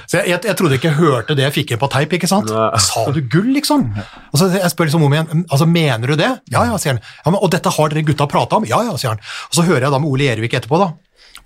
Så 0.05 0.19
jeg, 0.19 0.29
jeg, 0.33 0.40
jeg 0.51 0.57
trodde 0.59 0.77
ikke 0.79 0.90
jeg 0.90 0.99
hørte 0.99 1.37
det 1.38 1.47
jeg 1.47 1.55
fikk 1.55 1.73
inn 1.75 1.81
på 1.81 1.88
teip. 1.92 2.12
ikke 2.19 2.29
sant? 2.31 2.51
Sa 2.51 3.05
du 3.14 3.21
gull, 3.33 3.49
liksom? 3.57 3.87
Og 4.33 4.40
så 4.40 4.51
Jeg 4.53 4.73
spør 4.75 4.90
liksom 4.90 5.07
om 5.07 5.16
igjen, 5.16 5.45
altså 5.49 5.69
mener 5.71 6.12
du 6.12 6.19
det? 6.21 6.33
Ja, 6.53 6.66
ja, 6.69 6.77
sier 6.83 6.97
han. 6.97 7.03
Ja, 7.25 7.33
men, 7.33 7.40
og 7.40 7.53
dette 7.55 7.73
har 7.73 7.92
dere 7.92 8.05
gutta 8.07 8.29
prata 8.31 8.61
om? 8.61 8.69
Ja, 8.69 8.83
ja, 8.87 8.97
sier 9.01 9.14
han. 9.14 9.25
Og 9.51 9.57
så 9.59 9.64
hører 9.69 9.88
jeg 9.88 9.95
da 9.97 10.03
med 10.03 10.12
Ole 10.12 10.29
Ervik 10.35 10.59
etterpå, 10.59 10.81
da. 10.83 10.92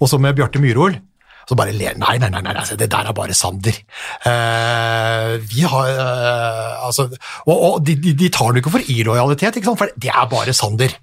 Og 0.01 0.11
så 0.11 0.19
med 0.23 0.35
Bjarte 0.39 0.63
Myhrol. 0.63 0.99
Så 1.49 1.57
bare 1.59 1.75
ler 1.75 1.97
Nei, 2.01 2.17
nei, 2.23 2.29
nei, 2.33 2.43
nei, 2.47 2.65
det 2.79 2.89
der 2.93 3.11
er 3.11 3.17
bare 3.17 3.37
Sander. 3.37 3.77
Uh, 4.25 5.37
vi 5.51 5.65
har 5.67 5.91
uh, 5.97 6.87
Altså 6.87 7.09
Og, 7.11 7.55
og 7.55 7.79
de, 7.87 7.97
de, 7.97 8.29
tar 8.33 8.53
det 8.53 8.63
ikke 8.63 8.75
for 8.77 8.93
irrojalitet, 8.93 9.59
ikke 9.59 9.71
sant? 9.71 9.81
for 9.81 9.93
det 10.01 10.13
er 10.13 10.31
bare 10.31 10.55
Sander. 10.57 10.95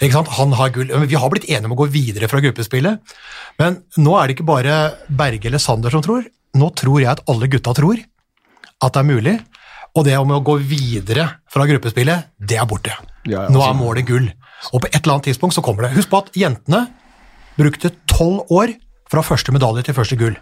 Ikke 0.00 0.14
sant? 0.16 0.32
Han 0.38 0.54
har 0.58 0.72
gull. 0.74 0.92
Vi 1.08 1.18
har 1.20 1.32
blitt 1.32 1.48
enige 1.48 1.70
om 1.70 1.76
å 1.76 1.82
gå 1.84 1.90
videre 1.94 2.30
fra 2.30 2.42
gruppespillet. 2.44 3.16
Men 3.60 3.82
nå 4.00 4.16
er 4.18 4.26
det 4.26 4.38
ikke 4.38 4.48
bare 4.48 4.78
Berge 5.08 5.50
eller 5.50 5.62
Sander 5.62 5.94
som 5.94 6.04
tror. 6.04 6.26
Nå 6.54 6.70
tror 6.78 7.00
jeg 7.02 7.10
at 7.10 7.24
alle 7.30 7.50
gutta 7.50 7.74
tror 7.76 8.02
at 8.84 8.94
det 8.94 9.02
er 9.02 9.08
mulig. 9.08 9.34
Og 9.94 10.06
det 10.06 10.16
om 10.18 10.32
å 10.34 10.42
gå 10.42 10.56
videre 10.66 11.28
fra 11.50 11.66
gruppespillet, 11.70 12.32
det 12.38 12.58
er 12.58 12.66
borte. 12.68 12.94
Ja, 13.24 13.44
ja, 13.44 13.48
Nå 13.48 13.60
altså. 13.60 13.68
er 13.70 13.78
målet 13.78 14.08
gull. 14.08 14.26
Og 14.72 14.82
på 14.82 14.88
et 14.90 14.98
eller 14.98 15.16
annet 15.16 15.28
tidspunkt 15.30 15.56
så 15.56 15.62
kommer 15.64 15.86
det. 15.86 15.94
Husk 15.98 16.10
på 16.10 16.24
at 16.24 16.32
jentene 16.38 16.86
brukte 17.58 17.92
tolv 18.10 18.50
år 18.54 18.74
fra 19.14 19.24
første 19.32 19.54
medalje 19.54 19.86
til 19.88 19.96
første 19.96 20.18
gull. 20.20 20.36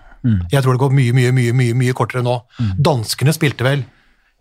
Jeg 0.53 0.63
tror 0.65 0.77
det 0.77 0.83
går 0.83 0.93
mye, 0.97 1.15
mye, 1.17 1.33
mye, 1.35 1.55
mye, 1.57 1.75
mye 1.79 1.95
kortere 1.99 2.23
nå. 2.27 2.39
Danskene 2.79 3.35
spilte 3.37 3.67
vel 3.67 3.83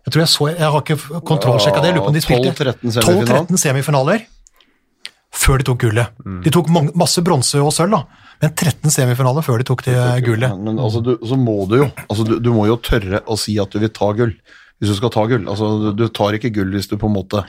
Jeg 0.02 0.12
tror 0.12 0.22
jeg 0.24 0.30
så, 0.32 0.46
jeg 0.50 0.66
har 0.66 0.80
ikke 0.82 1.22
kontrollsjekka 1.28 1.80
det. 1.82 1.92
Jeg 1.92 1.94
lurer 1.96 2.06
på 2.06 2.10
om 2.10 2.16
de 2.16 2.22
spilte 2.24 2.52
12-13 2.58 2.94
semifinaler. 2.96 3.58
semifinaler 3.62 4.24
før 5.32 5.62
de 5.62 5.64
tok 5.64 5.78
gullet. 5.86 6.18
De 6.44 6.50
tok 6.52 6.68
mange, 6.74 6.92
masse 6.98 7.22
bronse 7.24 7.60
og 7.62 7.70
sølv, 7.72 7.94
da, 7.94 8.26
men 8.42 8.50
13 8.58 8.92
semifinaler 8.92 9.44
før 9.46 9.62
de 9.62 9.66
tok 9.70 9.84
det 9.86 9.94
gullet. 10.26 10.56
Men 10.60 10.80
altså, 10.82 11.00
du, 11.06 11.14
så 11.24 11.38
må 11.40 11.54
du 11.70 11.78
jo 11.78 11.86
altså, 12.08 12.26
du, 12.28 12.34
du 12.42 12.50
må 12.52 12.66
jo 12.68 12.76
tørre 12.84 13.22
å 13.30 13.38
si 13.40 13.54
at 13.62 13.72
du 13.72 13.78
vil 13.80 13.92
ta 13.94 14.10
gull. 14.18 14.34
Hvis 14.82 14.90
du 14.90 14.98
skal 14.98 15.12
ta 15.14 15.22
gull. 15.30 15.46
Altså, 15.48 15.70
du, 15.78 15.88
du 16.02 16.08
tar 16.10 16.36
ikke 16.36 16.50
gull 16.52 16.74
hvis 16.74 16.90
du 16.90 16.96
på 16.98 17.08
en 17.08 17.14
måte, 17.14 17.44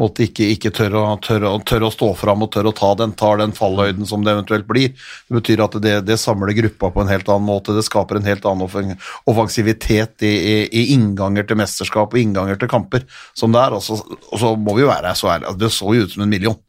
måte 0.00 0.24
ikke, 0.26 0.46
ikke 0.54 0.72
tørre, 0.74 1.00
å, 1.00 1.18
tørre, 1.22 1.52
å, 1.54 1.60
tør 1.66 1.86
å 1.86 1.90
stå 1.94 2.08
fram 2.18 2.42
og 2.44 2.50
tørre 2.54 2.72
å 2.72 2.76
ta 2.76 2.90
den, 2.98 3.14
tar 3.18 3.38
den 3.40 3.54
fallhøyden 3.56 4.08
som 4.08 4.24
det 4.26 4.34
eventuelt 4.34 4.66
blir. 4.70 4.94
Det 5.28 5.38
betyr 5.38 5.62
at 5.66 5.78
det, 5.84 5.94
det 6.08 6.18
samler 6.20 6.56
gruppa 6.56 6.90
på 6.94 7.04
en 7.04 7.12
helt 7.12 7.30
annen 7.30 7.46
måte. 7.46 7.76
Det 7.76 7.86
skaper 7.86 8.18
en 8.18 8.28
helt 8.28 8.46
annen 8.50 8.98
offensivitet 9.30 10.26
i, 10.26 10.34
i, 10.34 10.58
i 10.66 10.84
innganger 10.96 11.46
til 11.48 11.60
mesterskap 11.60 12.14
og 12.14 12.20
innganger 12.20 12.58
til 12.60 12.72
kamper 12.72 13.06
som 13.38 13.54
det 13.54 13.62
er. 13.62 13.78
Og 13.78 13.86
så, 13.86 14.00
og 14.02 14.42
så 14.42 14.54
må 14.58 14.76
vi 14.78 14.86
jo 14.86 14.90
være 14.90 15.14
så 15.18 15.34
ærlige. 15.36 15.56
Det 15.62 15.72
så 15.74 15.94
jo 15.94 16.08
ut 16.08 16.16
som 16.16 16.26
en 16.26 16.34
million. 16.34 16.60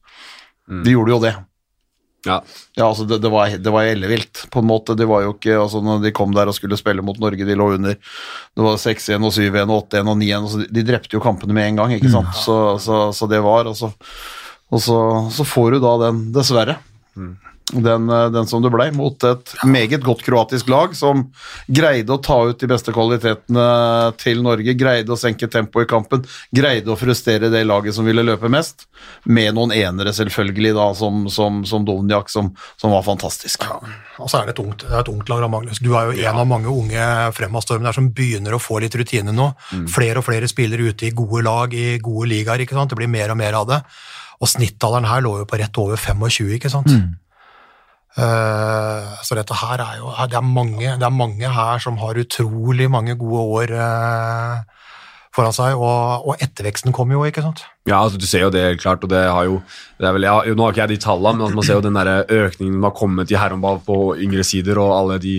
Det 0.66 0.94
gjorde 0.94 1.14
jo 1.14 1.22
det. 1.26 1.36
Ja. 2.26 2.40
Ja, 2.76 2.88
altså 2.88 3.06
det, 3.08 3.20
det 3.24 3.30
var, 3.32 3.54
det 3.62 3.74
var 3.74 3.88
ellevilt, 3.88 4.46
på 4.52 4.62
en 4.64 4.68
måte. 4.70 4.96
Det 4.98 5.08
var 5.10 5.24
jo 5.26 5.36
ikke, 5.36 5.56
altså 5.62 5.82
når 5.86 6.02
de 6.04 6.14
kom 6.16 6.34
der 6.36 6.50
og 6.52 6.58
skulle 6.58 6.78
spille 6.80 7.06
mot 7.06 7.20
Norge, 7.22 7.46
de 7.48 7.58
lå 7.58 7.70
under. 7.78 7.96
Det 7.96 8.66
var 8.66 8.80
6-1 8.82 9.22
og 9.22 9.36
7-1 9.36 9.62
og 9.70 9.86
8-1 9.86 10.12
og 10.12 10.18
9-1. 10.20 10.34
Altså 10.42 10.62
de, 10.64 10.70
de 10.76 10.86
drepte 10.90 11.16
jo 11.18 11.24
kampene 11.24 11.56
med 11.56 11.70
en 11.70 11.82
gang, 11.84 11.96
ikke 11.96 12.12
sant. 12.14 12.34
Så, 12.42 12.58
så, 12.84 13.00
så 13.16 13.30
det 13.32 13.44
var, 13.46 13.70
og 13.72 13.78
så, 13.78 13.92
og 14.74 14.82
så, 14.82 15.00
så 15.38 15.46
får 15.48 15.76
du 15.78 15.84
da 15.86 15.96
den, 16.08 16.24
dessverre. 16.36 16.80
Den, 17.73 18.10
eh, 18.10 18.30
den 18.30 18.45
som 18.47 18.62
det 18.62 18.69
ble, 18.69 18.91
mot 18.93 19.23
et 19.25 19.54
meget 19.65 20.04
godt 20.06 20.21
kroatisk 20.21 20.67
lag 20.69 20.91
som 20.93 21.23
greide 21.65 22.13
å 22.13 22.21
ta 22.21 22.38
ut 22.45 22.60
de 22.62 22.67
beste 22.69 22.93
kvalitetene 22.93 23.63
til 24.21 24.43
Norge, 24.45 24.75
greide 24.78 25.10
å 25.10 25.17
senke 25.17 25.49
tempoet 25.49 25.88
i 25.88 25.89
kampen, 25.89 26.28
greide 26.54 26.93
å 26.93 26.99
frustrere 26.99 27.49
det 27.49 27.63
laget 27.65 27.97
som 27.97 28.06
ville 28.06 28.21
løpe 28.21 28.51
mest, 28.54 28.86
med 29.25 29.56
noen 29.58 29.73
enere 29.73 30.13
selvfølgelig 30.13 30.75
da, 30.78 30.86
som, 30.93 31.25
som, 31.34 31.63
som 31.65 31.88
Dovniak, 31.88 32.30
som, 32.30 32.51
som 32.78 32.93
var 32.93 33.01
fantastisk. 33.08 33.65
Og 34.21 34.30
så 34.30 34.43
er 34.43 34.51
det 34.51 34.56
et 34.56 34.62
ungt, 34.62 34.86
det 34.86 35.01
et 35.01 35.12
ungt 35.15 35.34
lag, 35.34 35.49
Magnus. 35.49 35.82
Du 35.82 35.95
er 35.97 36.12
jo 36.12 36.30
en 36.30 36.41
av 36.43 36.49
mange 36.49 36.69
unge 36.69 37.10
fremadstormene 37.34 37.89
der 37.89 37.97
som 37.97 38.13
begynner 38.13 38.56
å 38.56 38.62
få 38.62 38.78
litt 38.86 38.95
rutine 38.97 39.34
nå. 39.34 39.49
Flere 39.91 40.21
og 40.21 40.30
flere 40.30 40.49
spillere 40.51 40.93
ute 40.93 41.10
i 41.10 41.15
gode 41.17 41.41
lag, 41.45 41.73
i 41.73 41.97
gode 41.97 42.30
ligaer. 42.30 42.62
ikke 42.62 42.78
sant? 42.78 42.93
Det 42.93 43.01
blir 43.01 43.12
mer 43.12 43.34
og 43.34 43.41
mer 43.41 43.58
av 43.58 43.67
det. 43.73 43.82
Og 44.43 44.51
snittalderen 44.51 45.08
her 45.10 45.23
lå 45.25 45.39
jo 45.41 45.49
på 45.49 45.60
rett 45.60 45.78
over 45.82 45.99
25, 45.99 46.58
ikke 46.58 46.71
sant? 46.71 46.91
Eh, 46.91 47.06
så 48.15 49.36
dette 49.36 49.58
her 49.60 49.82
er 49.84 49.97
jo 49.99 50.13
det 50.32 50.38
er, 50.39 50.45
mange, 50.47 50.93
det 50.95 51.04
er 51.04 51.12
mange 51.12 51.49
her 51.51 51.82
som 51.84 51.97
har 51.99 52.15
utrolig 52.21 52.88
mange 52.91 53.17
gode 53.19 53.41
år 53.60 53.73
eh, 53.75 54.75
foran 55.36 55.56
seg, 55.56 55.75
og, 55.75 56.30
og 56.30 56.43
etterveksten 56.43 56.93
kommer 56.95 57.17
jo, 57.17 57.25
ikke 57.28 57.43
sant? 57.43 57.65
Ja, 57.86 57.99
altså, 57.99 58.19
du 58.21 58.25
ser 58.28 58.45
jo 58.45 58.51
det 58.54 58.63
klart, 58.80 59.04
og 59.04 59.12
det 59.12 59.19
har 59.28 59.47
jo 59.49 59.60
det 59.99 60.13
vel, 60.15 60.28
ja, 60.28 60.38
Nå 60.56 60.63
har 60.63 60.73
ikke 60.73 60.84
jeg 60.86 60.93
de 60.95 60.99
tallene, 61.04 61.43
men 61.43 61.58
man 61.58 61.67
ser 61.67 61.78
jo 61.78 61.84
den 61.84 61.99
der 61.99 62.23
økningen 62.23 62.78
som 62.78 62.88
har 62.88 62.95
kommet 62.95 63.34
i 63.34 63.38
herrehåndball 63.38 63.82
på 63.86 63.99
yngre 64.23 64.45
sider, 64.47 64.80
og 64.82 64.95
alle 64.95 65.19
de 65.21 65.36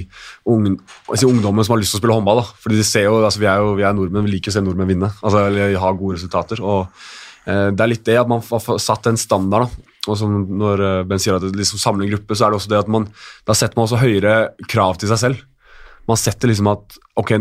unge, 0.52 0.76
altså, 1.08 1.30
ungdommene 1.30 1.66
som 1.66 1.76
har 1.76 1.82
lyst 1.82 1.96
til 1.96 2.00
å 2.00 2.04
spille 2.04 2.18
håndball. 2.18 2.42
da. 2.42 2.60
Fordi 2.64 2.80
de 2.80 2.86
ser 2.86 3.08
jo, 3.08 3.18
altså, 3.22 3.40
Vi 3.42 3.50
er 3.50 3.64
jo 3.64 3.74
vi 3.78 3.88
er 3.88 3.96
nordmenn, 3.96 4.28
vi 4.28 4.36
liker 4.36 4.52
å 4.52 4.58
se 4.58 4.64
nordmenn 4.64 4.92
vinne, 4.92 5.12
altså, 5.22 5.46
eller 5.48 5.80
ha 5.80 5.92
gode 5.96 6.20
resultater. 6.20 6.60
og 6.60 6.86
eh, 7.48 7.68
Det 7.72 7.80
er 7.80 7.92
litt 7.94 8.06
det 8.06 8.20
at 8.20 8.28
man 8.28 8.44
har 8.44 8.80
satt 8.84 9.08
en 9.08 9.20
standard. 9.20 9.70
da. 9.70 9.92
Og 10.10 10.18
som 10.20 10.34
når 10.60 10.82
eh, 10.86 11.04
Ben 11.08 11.22
sier 11.22 11.38
at 11.38 11.44
det 11.44 11.56
liksom 11.58 11.80
samler 11.82 12.06
en 12.06 12.14
gruppe, 12.14 12.36
så 12.36 12.46
er 12.46 12.52
det 12.52 12.60
også 12.60 12.72
det 12.72 12.82
at 12.82 12.90
man 12.92 13.08
da 13.46 13.56
setter 13.56 13.78
man 13.78 13.88
også 13.88 14.02
høyere 14.02 14.36
krav 14.70 15.00
til 15.00 15.10
seg 15.12 15.22
selv. 15.22 15.46
Man 16.06 16.20
setter 16.20 16.50
liksom 16.50 16.70
at 16.70 16.98
ok, 17.18 17.32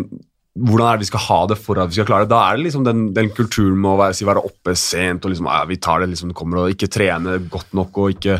hvordan 0.56 0.88
er 0.88 0.96
det 0.98 1.04
vi 1.04 1.10
skal 1.12 1.26
ha 1.26 1.40
det 1.52 1.58
for 1.60 1.82
at 1.82 1.92
vi 1.92 1.98
skal 1.98 2.08
klare 2.08 2.26
det? 2.26 2.32
Da 2.32 2.44
er 2.46 2.56
det 2.56 2.68
liksom 2.68 2.86
den, 2.88 3.10
den 3.16 3.34
kulturen 3.36 3.76
med 3.76 3.92
å 3.92 4.00
være, 4.00 4.16
si, 4.16 4.28
være 4.28 4.46
oppe 4.48 4.76
sent 4.80 5.28
og 5.28 5.34
liksom, 5.34 5.50
ja, 5.52 5.66
vi 5.68 5.82
tar 5.84 6.02
det 6.02 6.14
liksom 6.14 6.32
det 6.32 6.38
kommer, 6.40 6.64
og 6.64 6.76
ikke 6.76 6.92
trene 6.92 7.38
godt 7.52 7.76
nok 7.78 8.00
og 8.02 8.16
ikke 8.16 8.40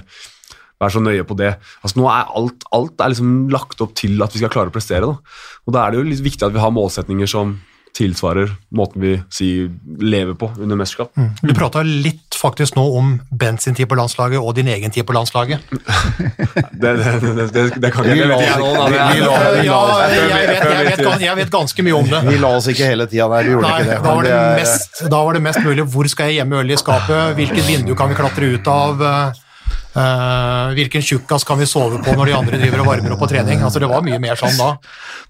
være 0.82 0.96
så 0.96 1.04
nøye 1.04 1.26
på 1.28 1.38
det. 1.40 1.54
Altså 1.82 2.00
nå 2.00 2.08
er 2.12 2.32
Alt, 2.40 2.66
alt 2.76 3.04
er 3.04 3.12
liksom 3.14 3.36
lagt 3.54 3.84
opp 3.84 3.96
til 4.00 4.20
at 4.24 4.34
vi 4.36 4.42
skal 4.42 4.52
klare 4.54 4.72
å 4.72 4.76
prestere. 4.76 5.08
Da. 5.08 5.40
Og 5.68 5.76
da 5.76 5.84
er 5.84 5.94
det 5.94 6.02
jo 6.02 6.10
litt 6.10 6.26
viktig 6.26 6.48
at 6.48 6.56
vi 6.56 6.64
har 6.64 6.74
målsetninger 6.76 7.30
som 7.32 7.58
tilsvarer 7.96 8.50
måten 8.76 9.00
vi 9.02 9.14
si, 9.32 9.70
lever 10.04 10.36
på 10.36 10.50
under 10.60 10.76
mesterskap. 10.76 11.14
Du 11.42 11.54
prata 11.56 11.80
litt 11.88 12.36
faktisk 12.36 12.76
nå 12.76 12.84
om 12.98 13.14
Bent 13.32 13.64
sin 13.64 13.76
tid 13.78 13.88
på 13.88 13.96
landslaget 13.96 14.38
og 14.44 14.52
din 14.58 14.68
egen 14.74 14.92
tid 14.92 15.06
på 15.08 15.16
landslaget. 15.16 15.64
Det, 16.76 16.92
det, 17.00 17.46
det, 17.56 17.62
det, 17.82 17.90
kan 17.92 18.06
ikke 18.06 18.28
vet 18.28 18.30
la- 18.30 18.42
jeg 18.44 18.60
nå. 18.60 18.68
jeg 18.76 19.22
vet, 19.24 20.66
jeg, 20.66 20.86
vet, 20.90 21.02
gan- 21.06 21.24
jeg 21.24 21.36
vet 21.40 21.52
ganske 21.54 21.86
mye 21.88 21.96
om 21.98 22.10
det. 22.12 22.20
Vi 22.28 22.38
la 22.42 22.52
oss 22.58 22.68
ikke 22.72 22.90
hele 22.92 23.08
tida 23.12 23.28
der, 23.32 23.48
vi 23.48 23.54
gjorde 23.56 23.70
Nei, 23.72 23.80
ikke 23.82 23.90
det. 23.90 23.98
da 24.04 24.14
var 24.16 24.28
det, 24.28 24.36
mest, 24.60 25.02
da 25.16 25.22
var 25.28 25.38
det 25.40 25.44
mest 25.48 25.62
mulig 25.66 25.86
hvor 25.96 26.10
skal 26.12 26.30
jeg 26.32 26.40
gjemme 26.42 26.60
øl 26.62 26.72
i 26.76 26.78
skapet, 26.80 27.36
hvilket 27.40 27.68
vindu 27.68 27.96
kan 27.98 28.12
vi 28.12 28.18
klatre 28.20 28.52
ut 28.56 28.70
av, 28.72 29.04
hvilken 29.96 31.02
tjukkas 31.02 31.44
kan 31.48 31.60
vi 31.60 31.66
sove 31.70 32.02
på 32.04 32.14
når 32.18 32.26
de 32.32 32.34
andre 32.38 32.60
driver 32.62 32.82
og 32.84 32.90
varmer 32.90 33.14
opp 33.16 33.22
på 33.24 33.30
trening. 33.32 33.62
Altså, 33.64 33.80
det 33.80 33.90
var 33.92 34.04
mye 34.06 34.20
mer 34.20 34.36
sånn 34.40 34.56
da. 34.60 34.74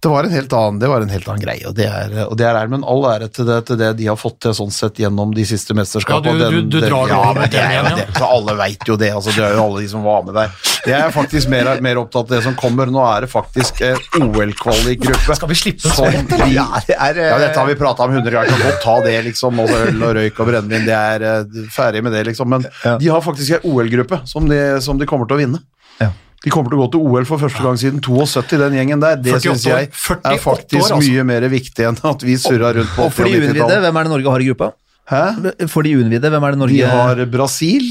Det 0.02 0.12
var 0.12 0.28
en 0.28 0.34
helt 0.36 0.54
annen, 0.54 0.80
det 0.82 0.90
var 0.92 1.02
en 1.06 1.10
helt 1.14 1.28
annen 1.30 1.42
greie, 1.44 1.66
og 1.70 1.76
det 1.78 1.86
er, 1.90 2.16
og 2.26 2.36
det 2.38 2.46
er 2.50 2.68
men 2.72 2.84
all 2.86 3.06
ære 3.10 3.30
til 3.34 3.46
det, 3.50 3.60
til 3.70 3.78
det 3.80 3.92
de 4.00 4.08
har 4.10 4.18
fått 4.20 4.40
til 4.46 4.56
sånn 4.58 4.72
sett 4.74 5.00
gjennom 5.02 5.34
de 5.36 5.46
siste 5.48 5.74
mesterskapene. 5.78 6.40
Ja, 6.42 6.50
du- 6.50 6.62
du- 6.62 6.80
du 6.80 6.80
drar 6.88 7.08
ja, 7.10 7.20
av 7.30 7.36
men 7.40 7.50
det 7.50 7.60
er 7.62 7.70
den 7.84 7.92
igjen, 7.98 8.14
det, 8.14 8.22
alle 8.26 8.56
veit 8.58 8.88
jo 8.90 8.96
det, 8.98 9.12
altså, 9.14 9.34
det 9.36 9.44
er 9.46 9.54
jo 9.56 9.64
alle 9.66 9.82
de 9.82 9.88
som 9.90 10.04
var 10.04 10.24
med 10.24 10.34
der. 10.36 10.50
Jeg 10.86 11.00
er 11.02 11.10
faktisk 11.12 11.50
mer, 11.50 11.70
mer 11.82 11.98
opptatt 11.98 12.30
av 12.30 12.36
det 12.36 12.44
som 12.46 12.54
kommer. 12.56 12.86
Nå 12.94 13.02
er 13.10 13.22
det 13.26 13.30
faktisk 13.32 13.80
eh, 13.82 13.96
OL-kvalikgruppe. 14.22 15.36
Skal 15.36 15.50
vi 15.50 15.56
slippe 15.58 15.90
Som 15.90 16.06
vi- 16.06 16.54
Ja, 16.54 16.68
det 16.86 16.96
er, 16.96 17.18
eh, 17.18 17.30
Ja, 17.32 17.38
dette 17.40 17.58
har 17.58 17.66
vi 17.66 17.74
prata 17.76 18.04
om 18.04 18.12
hundre 18.14 18.30
ganger. 18.32 18.50
Kan 18.50 18.60
godt 18.62 18.82
ta 18.84 19.02
det, 19.02 19.24
liksom. 19.26 19.60
Og 19.60 19.70
øl 19.70 20.04
og 20.04 20.14
røyk 20.16 20.40
og 20.40 20.48
brennevin. 20.48 20.86
Det 20.86 20.94
er 20.94 21.22
eh, 21.24 21.44
ferdig 21.74 22.04
med 22.04 22.12
det, 22.14 22.26
liksom. 22.28 22.48
Men 22.48 22.66
Ja. 22.84 22.98
de 23.00 23.08
har 23.08 23.22
faktisk 23.22 23.56
en 23.64 23.72
OL-gruppe 23.72 24.22
som, 24.28 24.46
de- 24.56 24.82
som 24.82 24.98
de 25.02 25.06
kommer 25.10 25.28
til 25.30 25.38
å 25.38 25.42
vinne. 25.44 25.60
Ja. 26.02 26.10
De 26.46 26.52
kommer 26.54 26.70
til 26.70 26.78
å 26.78 26.86
gå 26.86 26.92
til 26.94 27.02
OL 27.10 27.26
for 27.26 27.42
første 27.42 27.64
gang 27.66 27.78
siden 27.82 28.02
72, 28.06 28.58
den 28.62 28.76
gjengen 28.78 29.00
der. 29.02 29.16
Det 29.18 29.34
48 29.34 29.46
syns 29.50 29.64
jeg 29.66 29.88
er 29.90 30.38
faktisk 30.38 30.82
år, 30.84 30.92
altså. 30.96 31.00
mye 31.12 31.24
mer 31.26 31.48
viktig 31.50 31.88
enn 31.90 31.98
at 32.12 32.22
vi 32.28 32.36
surra 32.38 32.74
rundt 32.76 32.92
på 32.96 33.06
Og 33.08 33.14
for 33.14 33.24
de 33.26 33.32
80- 33.32 33.36
og 33.36 33.42
uinnvidde, 33.42 33.62
90-tallet. 33.66 33.82
hvem 33.88 33.98
er 34.02 34.04
det 34.04 34.12
Norge 34.16 34.34
har 34.36 34.44
i 34.44 34.50
gruppa? 34.52 34.74
Hæ? 35.06 35.24
For 35.70 35.86
de 35.86 35.96
uinnvidde, 36.00 36.30
hvem 36.34 36.44
er 36.48 36.52
det 36.56 36.60
Norge 36.60 36.78
De 36.82 36.86
har 36.90 37.20
Brasil, 37.34 37.84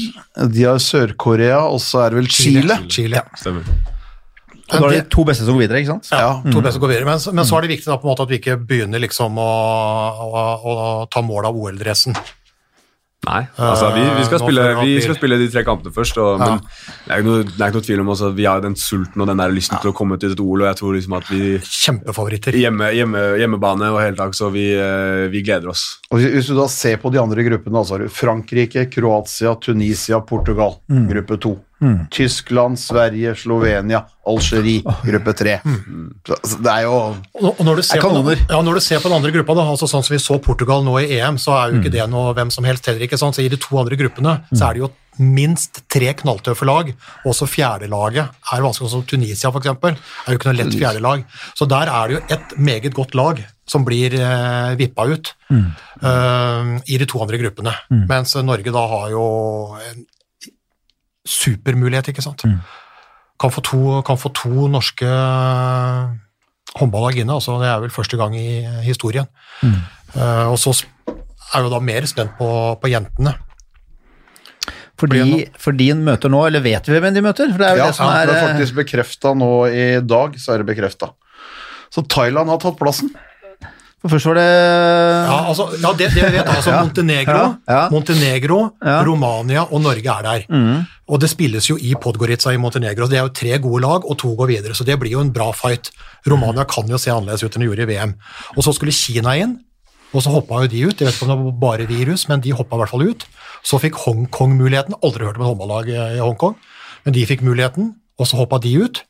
de 0.51 0.63
har 0.67 0.79
Sør-Korea, 0.83 1.59
og 1.71 1.79
så 1.83 2.05
er 2.05 2.09
det 2.15 2.17
vel 2.21 2.27
Chile. 2.27 2.79
Chile. 2.91 3.21
Stemmer. 3.39 3.63
Og 4.65 4.81
da 4.81 4.87
er 4.87 4.95
det 4.97 5.09
to 5.13 5.23
beste 5.23 5.45
som 5.45 5.53
går 5.55 5.61
videre, 5.67 5.77
ikke 5.83 5.91
sant? 5.93 6.07
Ja, 6.11 6.41
to 6.51 6.59
beste 6.65 6.79
går 6.81 6.89
videre. 6.89 7.05
Men, 7.05 7.19
så- 7.21 7.31
men 7.33 7.45
så 7.45 7.57
er 7.59 7.61
det 7.67 7.69
viktig 7.75 7.85
da, 7.85 7.97
på 8.01 8.07
en 8.07 8.15
måte 8.15 8.23
at 8.25 8.29
vi 8.33 8.39
ikke 8.39 8.55
begynner 8.65 8.99
liksom 9.03 9.35
å, 9.37 9.51
å, 10.25 10.45
å 10.65 11.09
ta 11.11 11.21
mål 11.21 11.45
av 11.51 11.55
OL-dressen. 11.55 12.15
Nei, 13.25 13.41
altså 13.57 13.87
vi, 13.95 14.03
vi, 14.19 14.23
skal 14.27 14.39
spille, 14.43 14.63
vi 14.83 15.01
skal 15.01 15.15
spille 15.17 15.37
de 15.41 15.47
tre 15.49 15.63
kampene 15.65 15.93
først. 15.95 16.17
Og, 16.21 16.39
Men 16.39 16.59
det 16.61 17.15
er 17.17 17.23
noe, 17.25 17.43
det 17.43 17.55
er 17.59 17.71
ikke 17.71 17.79
noe 17.79 17.87
tvil 17.89 18.03
om 18.03 18.11
også, 18.13 18.29
at 18.31 18.37
vi 18.37 18.45
har 18.45 18.61
den 18.61 18.75
sulten 18.79 19.21
og 19.25 19.27
den 19.31 19.41
der 19.41 19.53
lysten 19.55 19.81
til 19.81 19.91
å 19.91 19.95
komme 19.97 20.19
til 20.21 20.31
et 20.35 20.39
OL, 20.43 20.61
og 20.63 20.69
jeg 20.69 20.79
tror 20.81 20.93
liksom 20.97 21.17
at 21.17 21.29
vi 21.33 21.41
Kjempefavoritter. 21.65 22.57
hjemme, 22.59 22.91
hjemme, 22.95 23.23
hjemmebane 23.41 23.91
og 23.93 24.01
hele 24.03 24.15
tak, 24.19 24.33
så 24.37 24.51
vi, 24.53 24.67
eh, 24.77 25.27
vi 25.33 25.41
gleder 25.45 25.69
oss. 25.73 25.99
Og 26.11 26.19
hvis- 26.19 26.47
du 26.47 26.55
da 26.55 26.67
ser 26.67 26.97
på 26.97 27.11
de 27.11 27.19
andre 27.19 27.43
gruppene, 27.43 27.85
så 27.85 27.97
har 27.97 28.05
du 28.05 28.09
Frankrike, 28.09 28.89
Kroatia, 28.91 29.55
Tunisia, 29.59 30.19
Portugal, 30.21 30.77
gruppe 30.89 31.39
to. 31.41 31.57
Tyskland, 32.11 32.79
Sverige, 32.79 33.35
Slovenia, 33.37 34.03
Algerie, 34.25 34.81
gruppe 35.05 35.33
tre. 35.37 35.57
Så, 36.25 36.37
så 36.41 36.57
det 36.63 36.71
er 36.71 36.85
jo 36.87 36.95
Og 37.41 37.59
når 37.65 37.81
du, 37.81 37.83
ser 37.85 38.01
på, 38.01 38.07
kanoner. 38.09 38.39
ja, 38.49 38.61
når 38.65 38.79
du 38.79 38.83
ser 38.85 39.01
på 39.03 39.09
den 39.11 39.17
andre 39.19 39.33
gruppa, 39.35 39.53
da, 39.59 39.65
altså 39.75 39.89
sånn 39.91 40.05
som 40.05 40.15
vi 40.15 40.21
så 40.23 40.39
Portugal 40.41 40.85
nå 40.87 40.95
i 41.03 41.17
EM, 41.19 41.37
så 41.41 41.53
er 41.59 41.73
jo 41.73 41.81
ikke 41.81 41.93
det 41.93 42.05
noe 42.09 42.33
hvem 42.37 42.53
som 42.53 42.65
helst 42.65 42.87
heller. 42.89 43.03
ikke 43.05 43.19
sant? 43.21 43.37
Så 43.37 43.43
I 43.45 43.49
de 43.51 43.59
to 43.61 43.77
andre 43.81 43.99
gruppene 43.99 44.37
så 44.53 44.69
er 44.69 44.77
det 44.79 44.85
jo 44.85 44.91
minst 45.21 45.83
tre 45.91 46.09
knalltøffe 46.19 46.65
lag. 46.67 46.89
Også 47.27 47.47
fjerdelaget 47.47 48.25
er 48.51 48.63
vanskelig, 48.65 48.89
som 48.91 49.03
Tunisia 49.07 49.51
f.eks. 49.51 49.69
er 49.69 50.33
jo 50.33 50.39
ikke 50.39 50.49
noe 50.49 50.57
lett 50.57 50.75
fjerdelag. 50.75 51.23
Så 51.55 51.67
der 51.71 51.91
er 51.91 52.07
det 52.09 52.17
jo 52.17 52.23
et 52.35 52.57
meget 52.57 52.95
godt 52.97 53.15
lag 53.15 53.43
som 53.65 53.85
blir 53.87 54.13
eh, 54.13 54.73
vippa 54.77 55.07
ut 55.09 55.31
eh, 55.51 56.73
i 56.91 56.97
de 57.01 57.07
to 57.09 57.21
andre 57.23 57.39
gruppene. 57.45 57.73
Mens 58.09 58.35
Norge 58.43 58.73
da 58.75 58.83
har 58.91 59.07
jo 59.13 59.23
en 59.79 60.03
supermulighet, 61.25 62.09
ikke 62.13 62.23
sant. 62.25 62.45
Kan 63.41 63.51
få 63.51 63.61
to, 63.65 64.01
kan 64.07 64.17
få 64.17 64.29
to 64.37 64.67
norske 64.71 65.07
håndballag 66.75 67.17
inne. 67.21 67.33
altså 67.35 67.57
Det 67.61 67.67
er 67.71 67.81
vel 67.83 67.93
første 67.93 68.17
gang 68.19 68.35
i 68.37 68.61
historien. 68.85 69.27
Eh, 69.63 70.45
og 70.47 70.57
så 70.61 70.73
er 71.55 71.65
jo 71.65 71.69
da 71.73 71.79
mer 71.83 72.07
spent 72.09 72.37
på, 72.39 72.47
på 72.81 72.91
jentene. 72.91 73.35
Fordi, 74.95 75.43
fordi 75.59 75.89
de 75.91 75.95
møter 76.07 76.31
nå, 76.31 76.45
eller 76.47 76.63
vet 76.63 76.87
vi 76.87 76.99
hvem 77.03 77.15
de 77.17 77.23
møter? 77.25 77.49
For 77.51 77.59
det 77.59 77.67
er 77.67 77.75
jo 77.75 77.83
Ja, 77.83 77.87
det 77.91 77.97
som 77.97 78.07
det 78.07 78.15
er, 78.15 78.29
er 78.31 78.37
eh, 78.37 78.45
faktisk 78.47 78.77
bekrefta 78.77 79.33
nå 79.35 79.51
i 79.67 79.85
dag, 80.07 80.37
så 80.39 80.53
er 80.55 80.63
det 80.63 80.69
bekrefta. 80.71 81.09
Så 81.91 82.03
Thailand 82.11 82.49
har 82.51 82.61
tatt 82.63 82.77
plassen. 82.79 83.11
For 83.99 84.13
først 84.13 84.27
var 84.29 84.37
det 84.39 84.45
Ja, 84.47 85.37
altså, 85.49 85.65
ja 85.81 85.91
det, 85.99 86.07
det 86.13 86.23
vi 86.29 86.37
vet, 86.37 86.47
altså 86.47 86.71
Ja. 86.71 86.81
Montenegro, 86.85 87.35
Ja, 87.35 87.73
ja. 87.73 87.81
Montenegro 87.91 88.59
Ja. 88.79 89.01
Mm. 89.01 89.05
Romania 89.09 89.63
og 89.65 89.81
Norge 89.83 90.15
er 90.15 90.27
der. 90.29 90.47
Og 91.05 91.21
det 91.21 91.29
spilles 91.29 91.67
jo 91.69 91.75
i 91.77 91.91
Podgorica 92.01 92.49
i 92.49 92.57
Montenegro. 92.57 93.05
Det 93.09 93.19
er 93.19 93.27
jo 93.27 93.33
tre 93.37 93.59
gode 93.61 93.83
lag, 93.83 94.05
og 94.09 94.17
to 94.17 94.31
går 94.37 94.49
videre, 94.49 94.73
så 94.73 94.85
det 94.87 94.97
blir 94.97 95.13
jo 95.13 95.21
en 95.21 95.33
bra 95.33 95.51
fight. 95.53 95.91
Romania 96.25 96.65
kan 96.65 96.89
jo 96.89 96.97
se 97.01 97.13
annerledes 97.13 97.45
ut 97.45 97.53
enn 97.53 97.61
de 97.61 97.69
gjorde 97.69 97.85
i 97.85 97.89
VM. 97.91 98.15
Og 98.55 98.65
så 98.65 98.73
skulle 98.73 98.95
Kina 98.95 99.35
inn, 99.37 99.59
og 100.15 100.23
så 100.25 100.33
hoppa 100.33 100.63
jo 100.63 100.71
de 100.71 100.81
ut. 100.87 100.95
Jeg 100.97 101.05
vet 101.05 101.13
ikke 101.13 101.27
om 101.27 101.33
det 101.33 101.37
var 101.43 101.59
bare 101.61 101.89
virus, 101.89 102.25
men 102.31 102.41
de 102.41 102.55
hoppa 102.57 102.77
i 102.77 102.81
hvert 102.81 102.93
fall 102.93 103.05
ut. 103.05 103.25
Så 103.65 103.77
fikk 103.83 103.99
Hongkong 104.01 104.55
muligheten. 104.57 104.97
Aldri 105.05 105.27
hørt 105.27 105.37
om 105.37 105.45
et 105.45 105.51
håndballag 105.51 105.91
i 105.93 106.23
Hongkong, 106.23 106.55
men 107.05 107.17
de 107.17 107.25
fikk 107.29 107.45
muligheten, 107.45 107.93
og 108.17 108.29
så 108.29 108.41
hoppa 108.41 108.57
de 108.63 108.73
ut. 108.81 109.03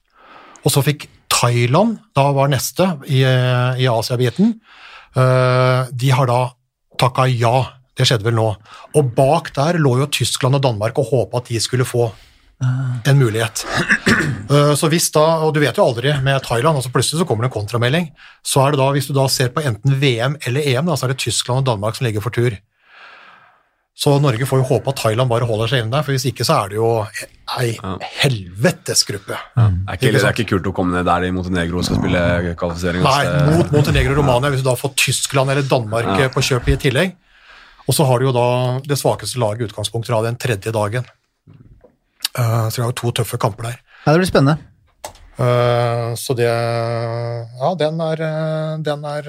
Og 0.65 0.73
så 0.73 0.83
fikk 0.83 1.07
Thailand, 1.31 1.99
da 2.15 2.27
var 2.35 2.51
neste 2.51 2.89
i, 3.07 3.21
i 3.23 3.87
Asia-biten, 3.91 4.55
eh, 5.15 5.91
de 5.91 6.11
har 6.15 6.27
da 6.27 6.41
takka 6.99 7.27
ja. 7.31 7.55
Det 7.95 8.05
skjedde 8.07 8.25
vel 8.27 8.35
nå. 8.35 8.49
Og 8.99 9.11
bak 9.15 9.53
der 9.55 9.77
lå 9.79 9.97
jo 10.01 10.07
Tyskland 10.11 10.55
og 10.57 10.63
Danmark 10.65 10.97
og 10.99 11.07
håpa 11.13 11.37
at 11.41 11.47
de 11.51 11.59
skulle 11.63 11.85
få 11.87 12.09
en 13.07 13.17
mulighet. 13.19 13.65
Eh, 14.45 14.75
Så 14.77 14.85
hvis 14.93 15.07
da, 15.11 15.23
og 15.41 15.55
du 15.55 15.59
vet 15.59 15.75
jo 15.75 15.83
aldri 15.89 16.11
med 16.21 16.43
Thailand, 16.45 16.77
altså 16.77 16.91
plutselig 16.93 17.17
så 17.19 17.25
kommer 17.25 17.43
det 17.43 17.49
en 17.49 17.55
kontramelding, 17.55 18.11
så 18.45 18.61
er 18.61 18.71
det 18.75 18.79
da, 18.79 18.91
hvis 18.93 19.07
du 19.09 19.13
da 19.17 19.23
ser 19.27 19.49
på 19.49 19.63
enten 19.65 19.95
VM 19.99 20.35
eller 20.45 20.61
EM, 20.69 20.85
da, 20.85 20.93
så 20.95 21.07
er 21.07 21.13
det 21.15 21.17
Tyskland 21.23 21.63
og 21.63 21.65
Danmark 21.71 21.97
som 21.97 22.05
ligger 22.05 22.21
for 22.21 22.29
tur. 22.35 22.53
Så 23.97 24.13
Norge 24.21 24.45
får 24.45 24.59
jo 24.61 24.67
håpe 24.69 24.91
at 24.91 24.97
Thailand 25.01 25.29
bare 25.31 25.47
holder 25.49 25.71
seg 25.71 25.81
inne 25.81 25.93
der, 25.95 26.03
for 26.05 26.11
hvis 26.13 26.27
ikke 26.29 26.45
så 26.45 26.57
er 26.65 26.73
det 26.73 26.77
jo 26.77 26.89
ei 27.57 27.73
helvetes 28.21 29.05
gruppe. 29.07 29.37
Det 29.55 29.65
er 29.65 29.97
ikke, 29.97 30.11
det 30.17 30.23
er 30.23 30.33
ikke 30.35 30.47
kult 30.53 30.67
å 30.67 30.73
komme 30.75 30.97
ned 30.97 31.07
der 31.07 31.25
i 31.25 31.33
Montenegro 31.33 31.79
og 31.79 31.85
skal 31.87 32.01
spille 32.01 32.23
kvalifisering. 32.59 33.05
Nei, 33.05 33.53
mot 33.55 33.71
Montenegro 33.73 34.13
og 34.13 34.19
Romania, 34.21 34.51
hvis 34.53 34.61
du 34.65 34.67
da 34.69 34.75
får 34.79 34.93
Tyskland 34.99 35.53
eller 35.55 35.65
Danmark 35.71 36.05
Ja. 36.11 36.17
eh, 36.25 36.33
på 36.33 36.43
kjøp 36.43 36.67
i 36.69 36.77
tillegg. 36.85 37.15
Og 37.85 37.93
så 37.93 38.05
har 38.09 38.19
du 38.19 38.29
jo 38.29 38.35
da 38.35 38.47
det 38.85 38.97
svakeste 38.97 39.39
laget 39.41 39.61
i 39.61 39.69
utgangspunktet 39.69 40.15
av 40.15 40.25
den 40.25 40.39
tredje 40.41 40.73
dagen. 40.73 41.05
Uh, 42.35 42.67
så 42.67 42.79
vi 42.79 42.83
har 42.83 42.89
jo 42.91 42.99
to 42.99 43.13
tøffe 43.21 43.39
kamper 43.39 43.69
der. 43.69 43.77
Ja, 44.03 44.13
det 44.13 44.21
blir 44.21 44.29
spennende. 44.29 44.57
Uh, 45.35 46.15
så 46.17 46.35
det 46.37 46.47
Ja, 46.47 47.73
den 47.79 47.99
er, 48.01 48.21
eh, 48.23 48.77
den 48.83 49.05
er, 49.05 49.21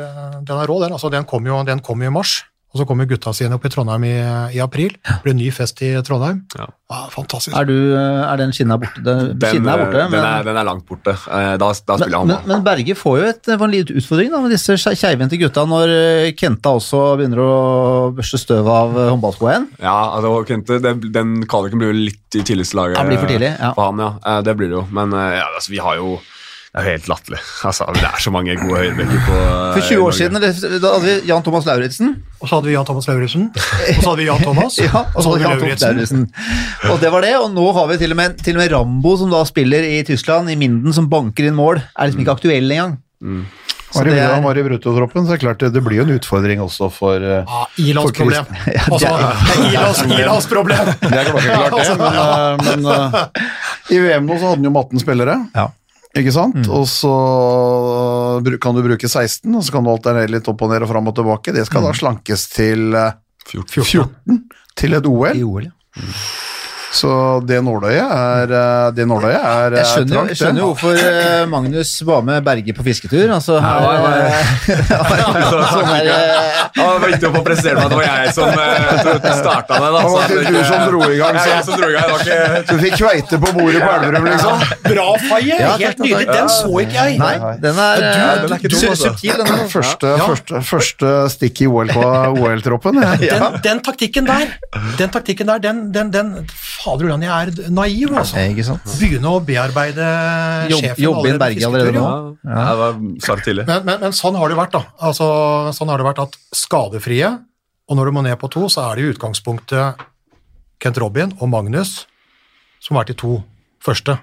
den 0.43 0.57
er 0.57 0.67
rå, 0.67 0.81
den. 0.83 0.93
Altså, 0.93 1.11
den 1.11 1.25
kom 1.25 1.47
jo, 1.47 1.63
den 1.67 1.81
kom 1.81 2.03
jo 2.03 2.11
i 2.11 2.15
mars. 2.15 2.41
Og 2.75 2.81
så 2.83 2.85
kommer 2.85 3.07
gutta 3.09 3.31
sine 3.33 3.55
opp 3.57 3.65
i 3.65 3.71
Trondheim 3.73 4.03
i, 4.05 4.17
i 4.53 4.59
april. 4.61 4.97
Det 5.07 5.21
blir 5.25 5.37
ny 5.39 5.47
fest 5.55 5.79
i 5.87 5.93
Trondheim. 6.05 6.43
Ja. 6.59 6.67
Ah, 6.93 7.07
fantastisk. 7.11 7.55
Er, 7.57 7.65
du, 7.67 7.95
er 7.97 8.37
den 8.39 8.53
skinna 8.55 8.77
borte? 8.79 9.01
Den, 9.07 9.31
Den, 9.41 9.69
er 9.71 9.81
borte, 9.81 10.01
eh, 10.03 10.11
men, 10.11 10.19
den, 10.19 10.27
er, 10.29 10.45
den 10.47 10.59
er 10.61 10.67
langt 10.69 10.85
borte. 10.87 11.15
Eh, 11.15 11.55
Da, 11.63 11.71
da 11.73 11.97
spiller 11.97 12.11
men, 12.11 12.19
han 12.19 12.27
men, 12.29 12.37
ball. 12.37 12.51
men 12.53 12.67
Berge 12.67 12.97
får 12.99 13.17
jo 13.23 13.31
et, 13.31 13.49
en 13.55 13.73
liten 13.73 14.03
utfordring 14.03 14.31
da, 14.35 14.43
med 14.45 14.53
disse 14.55 14.77
keivhendte 14.83 15.39
gutta 15.41 15.65
når 15.71 15.95
eh, 15.95 16.29
Kenta 16.37 16.75
også 16.77 17.01
begynner 17.23 17.41
å 17.47 17.51
børste 18.19 18.43
støv 18.43 18.69
av 18.69 18.93
eh, 18.99 19.09
håndballskoa 19.15 19.55
igjen. 19.55 19.69
Ja, 19.81 19.97
altså, 20.19 20.35
Kente, 20.51 20.81
den, 20.85 21.01
den 21.17 21.35
kvaliken 21.49 21.81
blir 21.81 21.95
jo 21.95 22.01
litt 22.11 22.39
i 22.39 22.45
tillitslaget 22.47 22.99
Ja, 23.01 23.07
blir 23.09 23.23
for 23.23 23.31
tidlig, 23.33 23.55
ja. 23.57 23.73
for 23.79 23.89
han, 23.93 24.05
ja. 24.05 24.13
Eh, 24.27 24.43
Det 24.51 24.59
blir 24.61 24.75
det 24.75 24.81
jo. 24.83 24.87
Men 25.01 25.17
eh, 25.17 25.39
ja, 25.41 25.49
altså, 25.55 25.73
vi 25.73 25.81
har 25.87 25.97
jo 26.03 26.19
Det 26.77 26.83
er 26.83 26.91
jo 26.91 26.93
helt 26.93 27.07
latterlig. 27.09 27.39
Altså, 27.71 27.87
det 27.97 28.05
er 28.05 28.21
så 28.21 28.31
mange 28.35 28.55
gode 28.61 28.83
høyrebekker 28.83 29.23
på 29.25 29.37
eh, 29.41 29.77
For 29.79 29.87
20 29.89 30.03
år 30.05 30.17
siden 30.19 30.37
da 30.37 30.51
hadde 30.93 31.01
vi 31.07 31.15
Jan 31.31 31.45
Thomas 31.47 31.65
Lauritzen. 31.65 32.13
Og 32.37 32.51
så 32.51 32.59
hadde 32.59 32.69
vi 32.69 32.75
Jan 32.75 32.85
Thomas 32.85 33.09
Lauritzen. 33.09 33.47
Og 33.57 34.03
så 34.03 34.11
hadde 34.11 34.21
vi 34.21 34.27
Jan 34.29 34.45
Thomas. 34.45 34.77
Ja, 34.85 35.03
og 35.09 35.25
så 35.25 35.31
hadde 35.31 35.39
vi 35.41 35.47
Jan 35.47 35.63
Thomas 35.63 35.85
Lauritzen. 35.87 36.27
Og 36.93 37.01
det 37.01 37.13
var 37.15 37.25
det, 37.25 37.33
og 37.41 37.49
nå 37.57 37.65
har 37.79 37.89
vi 37.89 37.97
til 38.03 38.13
og, 38.13 38.21
med, 38.21 38.37
til 38.45 38.59
og 38.59 38.61
med 38.61 38.75
Rambo, 38.77 39.15
som 39.17 39.33
da 39.33 39.41
spiller 39.49 39.89
i 39.89 40.03
Tyskland, 40.05 40.53
i 40.53 40.59
Minden, 40.61 40.93
som 40.93 41.09
banker 41.09 41.49
inn 41.49 41.57
mål. 41.57 41.81
Er 41.81 42.11
liksom 42.11 42.27
ikke 42.27 42.37
aktuell 42.37 42.69
engang. 42.69 42.99
Mm. 43.25 43.47
Var 43.95 44.11
det 44.11 44.21
han 44.21 44.45
var 44.45 44.59
i 44.59 44.67
bruttotroppen, 44.67 45.25
så 45.25 45.33
er 45.33 45.39
det 45.39 45.45
klart 45.47 45.63
det, 45.63 45.71
det 45.79 45.83
blir 45.87 46.03
jo 46.03 46.05
en 46.05 46.13
utfordring 46.19 46.61
også 46.61 46.91
for 46.93 47.23
ah, 47.23 47.65
Ilans 47.81 48.11
for 48.11 48.19
problem. 48.19 48.53
Altså, 48.93 49.15
Ilans, 49.71 50.03
Ilans 50.19 50.49
problem. 50.51 50.93
Det 51.01 51.21
er 51.23 51.31
klokkeklart, 51.31 51.81
det, 51.81 51.97
men, 52.03 52.21
eh, 52.21 52.67
men 52.67 52.87
uh, 52.91 53.95
i 53.95 54.01
VM 54.03 54.29
nå 54.29 54.37
så 54.37 54.51
hadde 54.51 54.61
han 54.61 54.69
jo 54.69 54.75
18 54.75 55.05
spillere. 55.07 55.39
Ja. 55.57 55.71
Ikke 56.17 56.33
sant? 56.33 56.63
Og 56.73 56.87
så 56.89 57.13
kan 58.63 58.77
du 58.77 58.83
bruke 58.87 59.09
16, 59.09 59.51
og 59.53 59.65
så 59.65 59.75
kan 59.75 59.85
du 59.85 59.93
alternere 59.93 60.33
litt 60.33 60.49
opp 60.49 60.65
og 60.65 60.73
ned 60.73 60.87
og 60.87 60.91
fram 60.93 61.11
og 61.11 61.17
tilbake. 61.19 61.55
Det 61.57 61.67
skal 61.69 61.85
da 61.85 61.93
slankes 61.97 62.49
til 62.55 62.89
14. 62.97 63.85
14 63.85 64.41
til 64.77 64.97
et 64.97 65.09
OL. 65.11 65.37
I 65.37 65.45
OL, 65.45 65.69
ja. 65.69 65.75
Så 66.97 67.11
det 67.47 67.59
nåløyet 67.67 68.13
er, 68.17 68.53
eh, 68.57 68.91
det 68.97 69.05
nåløyet 69.11 69.43
er 69.45 69.75
Jeg 69.77 69.87
skjønner, 69.91 70.15
trangt, 70.17 70.31
jeg 70.33 70.39
skjønner 70.41 70.63
jo 70.63 70.69
hvorfor 70.71 70.95
eh, 70.97 71.47
Magnus 71.53 71.91
var 72.09 72.23
med 72.25 72.45
Berge 72.47 72.73
på 72.77 72.85
fisketur. 72.87 73.27
Altså, 73.37 73.59
her, 73.61 73.85
eh, 74.17 74.41
eh, 74.71 76.07
Ja, 76.77 76.83
det 76.93 77.01
var 77.01 77.03
viktig 77.09 77.29
å 77.29 77.33
få 77.35 77.43
presisere 77.47 77.77
meg 77.77 77.85
at 77.87 77.93
det 77.93 77.99
var 77.99 78.07
jeg 78.07 78.33
som 78.37 78.49
starta 79.41 79.79
det. 79.81 79.91
Da, 79.97 80.01
Det 80.03 80.11
var 80.13 80.53
du 80.53 80.65
som 80.69 80.83
dro 80.91 81.01
i 81.11 81.19
gang, 81.21 81.39
så- 81.39 81.49
jeg 81.51 81.65
som 81.65 81.81
dro 81.81 81.89
i 81.89 81.93
gang. 81.97 82.05
Ikke 82.17 82.67
Du 82.67 82.75
fikk 82.83 82.97
kveite 83.01 83.39
på 83.41 83.53
bordet 83.57 83.81
på 83.83 83.91
Elverum, 83.97 84.25
liksom. 84.31 84.65
Bra, 84.87 85.07
Faye! 85.29 85.57
Ja, 85.61 85.77
Helt 85.77 85.99
nydelig. 85.99 86.27
Den 86.33 86.49
så 86.49 86.73
ikke 86.83 86.93
jeg. 86.93 87.19
Nei, 87.19 87.37
den 87.61 87.79
er, 87.79 87.97
Du- 87.97 88.49
den 88.49 88.53
er 88.53 88.59
ikke 88.59 88.69
dum, 88.73 88.91
altså. 88.91 89.11
subtil. 89.11 89.37
Den. 89.37 89.69
Første, 89.77 90.07
Ja. 90.07 90.27
første, 90.27 90.63
første 90.63 91.31
stikk 91.31 91.61
i 91.63 91.67
OL-troppen. 91.67 93.03
ja. 93.03 93.15
Den, 93.17 93.61
den 93.63 93.81
taktikken 93.81 94.27
der, 94.27 94.47
den 94.99 95.09
taktikken 95.11 95.47
der, 95.47 95.59
den, 95.59 95.93
den, 95.93 96.11
den 96.11 96.47
Fader 96.87 97.09
hvordan 97.09 97.27
jeg 97.27 97.35
er 97.67 97.71
naiv, 97.75 98.15
altså. 98.23 98.47
Ikke 98.55 98.65
sant? 98.71 98.87
Begynne 99.01 99.33
å 99.35 99.43
bearbeide 99.45 100.07
Jobb- 100.73 100.85
sjefen 100.87 101.05
jobbe 101.05 101.27
inn 101.27 101.37
allerede 101.37 101.39
på 101.39 101.45
Berge 101.45 101.69
allerede 101.69 101.99
nå. 101.99 102.07
ja. 102.07 102.57
Ja, 102.57 102.65
det 102.71 103.29
var 103.29 103.45
tidlig. 103.45 103.67
Men, 103.69 103.85
men, 103.91 104.01
men 104.07 104.17
sånn 104.17 104.39
har 104.39 104.53
det 104.55 104.59
vært, 104.63 104.75
da. 104.79 104.83
Altså, 105.11 105.27
sånn 105.77 105.91
har 105.93 106.01
det 106.03 106.07
vært 106.09 106.23
at 106.25 106.39
skadefrie, 106.57 107.33
og 107.87 107.99
når 107.99 108.09
du 108.09 108.15
må 108.17 108.23
ned 108.27 108.39
på 108.41 108.49
to, 108.55 108.65
så 108.73 108.87
er 108.89 108.99
det 108.99 109.05
i 109.05 109.11
utgangspunktet 109.15 110.07
Kent 110.83 110.99
Robin 111.01 111.31
og 111.41 111.49
Magnus 111.53 112.05
som 112.83 112.95
har 112.97 113.03
vært 113.05 113.15
de 113.15 113.21
to 113.21 113.37
første 113.83 114.15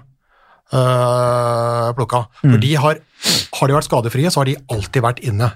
uh, 0.72 1.88
plukka. 1.96 2.24
For 2.42 2.60
de 2.62 2.72
har, 2.80 3.00
har 3.54 3.70
de 3.70 3.76
vært 3.76 3.88
skadefrie, 3.88 4.30
så 4.30 4.42
har 4.42 4.50
de 4.50 4.56
alltid 4.72 5.04
vært 5.04 5.22
inne. 5.26 5.50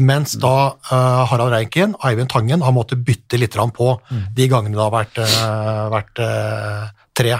Mens 0.00 0.36
da 0.40 0.54
uh, 0.90 1.22
Harald 1.30 1.54
Reinken 1.54 1.96
og 1.98 2.08
Eivind 2.10 2.30
Tangen 2.32 2.64
har 2.64 2.74
måttet 2.74 3.04
bytte 3.06 3.40
litt 3.40 3.56
på 3.58 3.68
på 3.76 3.94
de 4.36 4.48
gangene 4.50 4.76
det 4.76 4.84
har 4.84 4.94
vært, 4.94 5.18
uh, 5.18 5.88
vært 5.92 6.22
uh, 6.22 6.88
tre. 7.16 7.36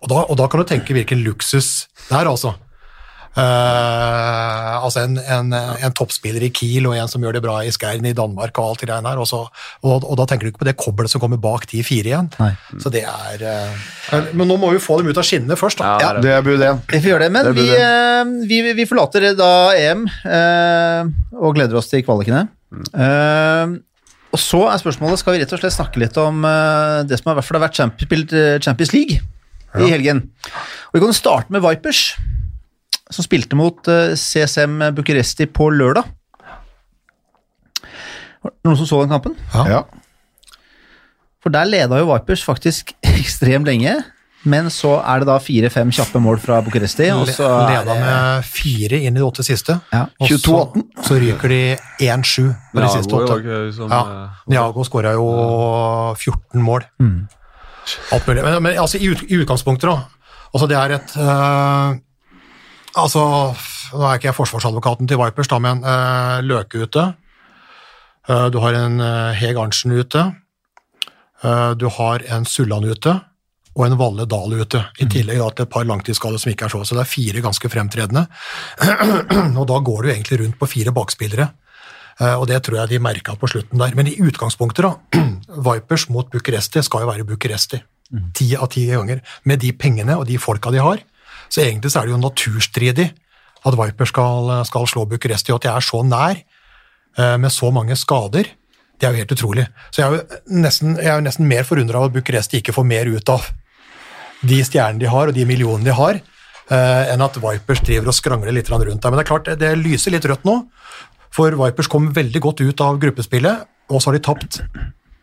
Og 0.00 0.10
da, 0.12 0.24
og 0.24 0.36
da 0.40 0.48
kan 0.50 0.62
du 0.62 0.68
tenke 0.68 0.96
hvilken 0.96 1.22
luksus 1.26 1.88
det 2.08 2.16
er, 2.16 2.30
altså. 2.30 2.54
Eh, 3.30 4.76
altså 4.80 5.04
en, 5.04 5.14
en, 5.22 5.52
en 5.54 5.94
toppspiller 5.94 6.42
i 6.42 6.50
Kiel 6.54 6.88
og 6.90 6.96
en 6.98 7.10
som 7.10 7.22
gjør 7.22 7.38
det 7.38 7.44
bra 7.44 7.60
i 7.62 7.70
Skeiren 7.74 8.08
i 8.08 8.14
Danmark 8.16 8.58
og 8.58 8.72
alt 8.72 8.82
det 8.82 8.90
greiene 8.90 9.12
her. 9.12 9.20
Og, 9.22 9.28
så, 9.30 9.44
og, 9.84 10.02
og 10.02 10.18
da 10.18 10.26
tenker 10.30 10.48
du 10.48 10.52
ikke 10.52 10.64
på 10.64 10.70
det 10.70 10.78
kobbelet 10.80 11.12
som 11.12 11.22
kommer 11.22 11.40
bak 11.40 11.68
de 11.70 11.84
fire 11.86 12.10
igjen. 12.12 12.30
Nei. 12.40 12.52
Så 12.82 12.92
det 12.92 13.04
er 13.06 13.44
uh, 13.46 14.30
men, 14.34 14.46
nå 14.48 14.56
må 14.60 14.72
vi 14.74 14.80
få 14.82 14.98
dem 15.00 15.10
ut 15.10 15.20
av 15.20 15.26
skinnene 15.26 15.58
først, 15.58 15.80
da. 15.80 15.96
Ja, 16.02 16.14
det 16.18 16.32
er 16.32 16.42
det. 16.42 16.48
Det 16.48 16.48
bud 16.48 16.64
én. 16.66 16.80
Vi 16.90 17.02
får 17.02 17.12
gjøre 17.12 17.26
det, 17.26 17.34
men 17.34 17.46
Det 17.50 17.54
vi, 17.58 17.68
eh, 17.76 18.32
vi, 18.50 18.60
vi 18.80 18.88
forlater 18.88 19.30
da 19.38 19.52
EM 19.78 20.06
eh, 20.08 21.12
og 21.38 21.54
gleder 21.58 21.78
oss 21.78 21.90
til 21.90 22.02
kvalikene. 22.06 22.46
Eh, 22.90 23.76
og 24.30 24.38
så 24.38 24.64
er 24.70 24.82
spørsmålet, 24.82 25.20
skal 25.22 25.34
vi 25.34 25.42
rett 25.42 25.54
og 25.54 25.62
slett 25.62 25.74
snakke 25.74 26.02
litt 26.02 26.18
om 26.22 26.44
det 27.06 27.18
som 27.18 27.32
har, 27.32 27.40
vært 27.42 27.78
Champions, 27.80 28.34
Champions 28.62 28.92
League 28.94 29.18
i 29.74 29.88
helgen. 29.90 30.22
Og 30.90 30.98
vi 30.98 31.02
kan 31.02 31.16
starte 31.16 31.50
med 31.54 31.64
Vipers, 31.64 32.12
som 33.10 33.24
spilte 33.26 33.56
mot 33.58 33.88
eh, 33.90 34.12
CSM 34.18 34.78
Bucuresti 34.96 35.46
på 35.50 35.70
lørdag. 35.74 36.04
Var 38.40 38.52
det 38.54 38.68
Noen 38.68 38.78
som 38.80 38.88
så 38.88 39.02
den 39.02 39.12
kampen? 39.12 39.34
Ja. 39.54 39.82
For 41.40 41.52
der 41.52 41.68
leda 41.68 41.98
jo 42.00 42.08
Vipers 42.12 42.42
faktisk 42.44 42.94
ekstremt 43.10 43.68
lenge, 43.68 43.98
men 44.48 44.70
så 44.72 44.94
er 45.04 45.20
det 45.20 45.28
da 45.28 45.34
fire-fem 45.42 45.90
kjappe 45.92 46.20
mål 46.24 46.38
fra 46.40 46.60
Bucuresti. 46.64 47.10
Og 47.12 47.28
så 47.28 47.48
Leda 47.68 47.96
med 48.00 48.46
fire 48.48 49.02
inn 49.04 49.16
i 49.16 49.20
de 49.20 49.26
åtte 49.26 49.44
siste. 49.44 49.76
Ja. 49.92 50.06
Og 50.20 50.32
så, 50.40 50.62
så 51.04 51.18
ryker 51.20 51.52
de 51.52 51.60
1-7 52.06 52.46
på 52.72 52.80
de 52.80 52.86
Ja, 52.86 52.92
siste 52.94 53.18
åtte. 53.18 53.36
Liksom, 53.44 53.92
Ja. 53.92 54.00
eh, 54.24 54.38
Niago 54.54 54.84
skåra 54.88 55.12
jo 55.18 55.26
14 56.16 56.64
mål. 56.64 56.86
Alt 58.14 58.26
mulig. 58.28 58.44
Men, 58.46 58.62
men 58.64 58.78
altså, 58.80 59.00
i, 59.00 59.10
ut, 59.12 59.26
i 59.28 59.40
utgangspunktet, 59.42 59.90
da. 59.90 59.98
Altså, 60.54 60.66
det 60.70 60.76
er 60.80 60.96
et 60.96 61.12
øh, 61.20 62.00
Altså, 62.98 63.22
nå 63.94 64.04
er 64.06 64.18
ikke 64.18 64.30
jeg 64.30 64.38
forsvarsadvokaten 64.38 65.08
til 65.10 65.20
Vipers, 65.20 65.50
da, 65.50 65.58
men 65.62 65.82
uh, 65.86 66.40
Løke 66.42 66.82
ute. 66.86 67.04
Uh, 68.28 68.46
du 68.50 68.60
har 68.62 68.76
en 68.78 69.00
uh, 69.02 69.32
Heg 69.36 69.58
Arntzen 69.58 69.94
ute. 69.94 70.24
Uh, 71.44 71.72
du 71.78 71.86
har 71.92 72.24
en 72.34 72.46
Sulland 72.46 72.90
ute. 72.90 73.16
Og 73.78 73.84
en 73.86 73.94
Valle 73.98 74.26
Dahl 74.26 74.56
ute. 74.58 74.80
I 74.98 75.06
tillegg 75.06 75.38
da, 75.38 75.48
til 75.54 75.68
et 75.68 75.72
par 75.72 75.86
langtidsskader 75.86 76.42
som 76.42 76.50
ikke 76.50 76.66
er 76.66 76.72
så. 76.72 76.82
Så 76.84 76.96
det 76.98 77.04
er 77.04 77.10
fire 77.12 77.42
ganske 77.44 77.70
fremtredende. 77.70 78.24
og 79.60 79.62
da 79.70 79.76
går 79.86 80.02
du 80.02 80.10
egentlig 80.10 80.40
rundt 80.40 80.58
på 80.58 80.68
fire 80.72 80.92
bakspillere. 80.96 81.46
Og 82.34 82.42
det 82.50 82.58
tror 82.66 82.80
jeg 82.82 82.90
de 82.90 82.98
merka 83.00 83.36
på 83.38 83.48
slutten 83.48 83.80
der. 83.80 83.94
Men 83.96 84.10
i 84.10 84.16
utgangspunktet, 84.20 84.82
da. 84.84 85.22
Vipers 85.70 86.08
mot 86.10 86.28
Bucuresti 86.34 86.82
skal 86.84 87.06
jo 87.06 87.12
være 87.12 87.28
Bucuresti. 87.30 87.78
Ti 88.36 88.50
av 88.58 88.72
ti 88.74 88.88
ganger. 88.90 89.22
Med 89.46 89.62
de 89.62 89.70
pengene 89.72 90.18
og 90.18 90.26
de 90.28 90.36
folka 90.42 90.74
de 90.74 90.82
har. 90.82 91.06
Så 91.50 91.64
egentlig 91.64 91.90
så 91.92 92.00
er 92.00 92.08
det 92.08 92.14
jo 92.14 92.22
naturstridig 92.22 93.10
at 93.66 93.76
Vipers 93.76 94.12
skal, 94.12 94.50
skal 94.68 94.88
slå 94.88 95.04
Bucuresti, 95.10 95.52
og 95.52 95.60
at 95.60 95.66
de 95.66 95.72
er 95.74 95.84
så 95.84 96.00
nær 96.06 96.38
eh, 96.38 97.36
med 97.40 97.52
så 97.52 97.70
mange 97.74 97.96
skader. 97.98 98.48
Det 99.00 99.08
er 99.08 99.14
jo 99.14 99.22
helt 99.22 99.34
utrolig. 99.34 99.66
Så 99.90 100.02
jeg 100.02 100.06
er 100.06 100.16
jo 100.16 100.60
nesten, 100.62 100.94
jeg 101.00 101.10
er 101.10 101.18
jo 101.18 101.26
nesten 101.26 101.48
mer 101.48 101.66
forundra 101.68 102.00
over 102.00 102.12
at 102.12 102.16
Bucuresti 102.16 102.60
ikke 102.60 102.74
får 102.76 102.86
mer 102.88 103.10
ut 103.10 103.32
av 103.32 103.48
de 104.40 104.60
stjernene 104.64 105.02
de 105.02 105.10
har, 105.12 105.28
og 105.28 105.36
de 105.36 105.46
millionene 105.48 105.88
de 105.88 105.96
har, 105.96 106.20
eh, 106.70 107.12
enn 107.12 107.24
at 107.24 107.40
Vipers 107.42 107.82
driver 107.84 108.12
og 108.12 108.16
skrangler 108.16 108.56
litt 108.56 108.70
rundt 108.70 109.02
der. 109.02 109.10
Men 109.10 109.18
det 109.18 109.26
er 109.26 109.32
klart, 109.32 109.50
det 109.60 109.74
lyser 109.80 110.14
litt 110.14 110.28
rødt 110.28 110.46
nå, 110.48 110.62
for 111.34 111.52
Vipers 111.58 111.90
kom 111.90 112.08
veldig 112.14 112.40
godt 112.40 112.62
ut 112.64 112.80
av 112.80 113.00
gruppespillet, 113.02 113.66
og 113.90 114.00
så 114.00 114.10
har 114.10 114.18
de 114.18 114.24
tapt 114.24 114.62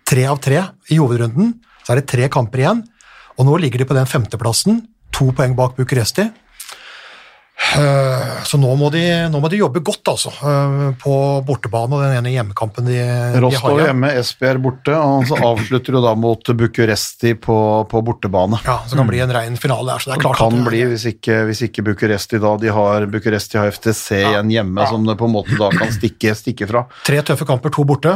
tre 0.08 0.28
av 0.28 0.40
tre 0.44 0.62
i 0.92 1.00
hovedrunden. 1.00 1.56
Så 1.84 1.94
er 1.94 2.02
det 2.02 2.12
tre 2.12 2.28
kamper 2.30 2.62
igjen, 2.62 2.84
og 3.38 3.48
nå 3.48 3.58
ligger 3.62 3.82
de 3.82 3.88
på 3.88 3.96
den 3.98 4.10
femteplassen, 4.10 4.86
to 5.18 5.32
poeng 5.36 5.56
bak 5.58 5.76
Bucuresti. 5.80 6.30
Eh, 7.78 8.44
Så 8.48 8.56
nå 8.62 8.70
må, 8.80 8.88
de, 8.94 9.02
nå 9.34 9.40
må 9.42 9.50
de 9.52 9.58
jobbe 9.60 9.82
godt, 9.84 10.06
altså, 10.14 10.30
eh, 10.46 10.92
på 11.02 11.14
bortebane 11.44 11.98
og 11.98 12.04
den 12.06 12.14
ene 12.20 12.32
hjemmekampen 12.36 12.86
de, 12.88 13.00
de 13.34 13.42
Rostov 13.44 13.66
har 13.66 13.74
igjen. 13.74 13.88
hjemme, 13.90 14.12
Esbjerg 14.22 14.62
borte, 14.64 14.94
og 14.96 15.26
så 15.28 15.40
avslutter 15.50 15.98
du 15.98 16.00
da 16.06 16.14
mot 16.16 16.52
Bucuresti 16.62 17.34
på, 17.44 17.58
på 17.92 18.04
bortebane. 18.08 18.62
Ja, 18.64 18.78
så 18.86 18.94
det 18.94 19.02
kan 19.02 19.10
bli 19.10 19.20
en 19.26 19.34
rein 19.36 19.58
finale 19.60 19.90
der. 19.90 20.00
så 20.06 20.12
det 20.12 20.16
er 20.16 20.22
Det 20.22 20.28
klart 20.28 20.40
kan 20.44 20.54
at 20.54 20.62
det 20.62 20.70
bli, 20.70 20.84
hvis 20.94 21.08
ikke, 21.12 21.40
hvis 21.50 21.64
ikke 21.68 21.86
Bucuresti 21.90 22.40
da 22.46 22.54
de 22.62 22.72
har 22.78 23.10
Bucuresti 23.18 23.60
har 23.60 23.74
FTC 23.74 24.22
igjen 24.22 24.54
hjemme, 24.54 24.88
som 24.94 25.10
det 25.10 25.18
på 25.20 25.28
en 25.28 25.36
måte 25.36 25.58
da 25.60 25.74
kan 25.76 25.92
stikke, 25.98 26.38
stikke 26.38 26.70
fra. 26.70 26.86
Tre 27.10 27.26
tøffe 27.26 27.50
kamper, 27.50 27.74
to 27.74 27.84
borte. 27.90 28.16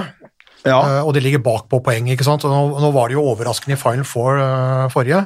Ja, 0.68 0.78
Eh, 0.86 1.02
og 1.02 1.14
de 1.16 1.22
ligger 1.24 1.42
bakpå 1.42 1.82
poeng. 1.84 2.10
ikke 2.12 2.26
sant? 2.28 2.46
Og 2.46 2.52
nå, 2.52 2.80
nå 2.84 2.92
var 2.94 3.10
det 3.10 3.18
jo 3.18 3.26
overraskende 3.32 3.78
i 3.78 3.82
Final 3.82 4.06
Four 4.06 4.38
uh, 4.38 4.90
forrige, 4.94 5.26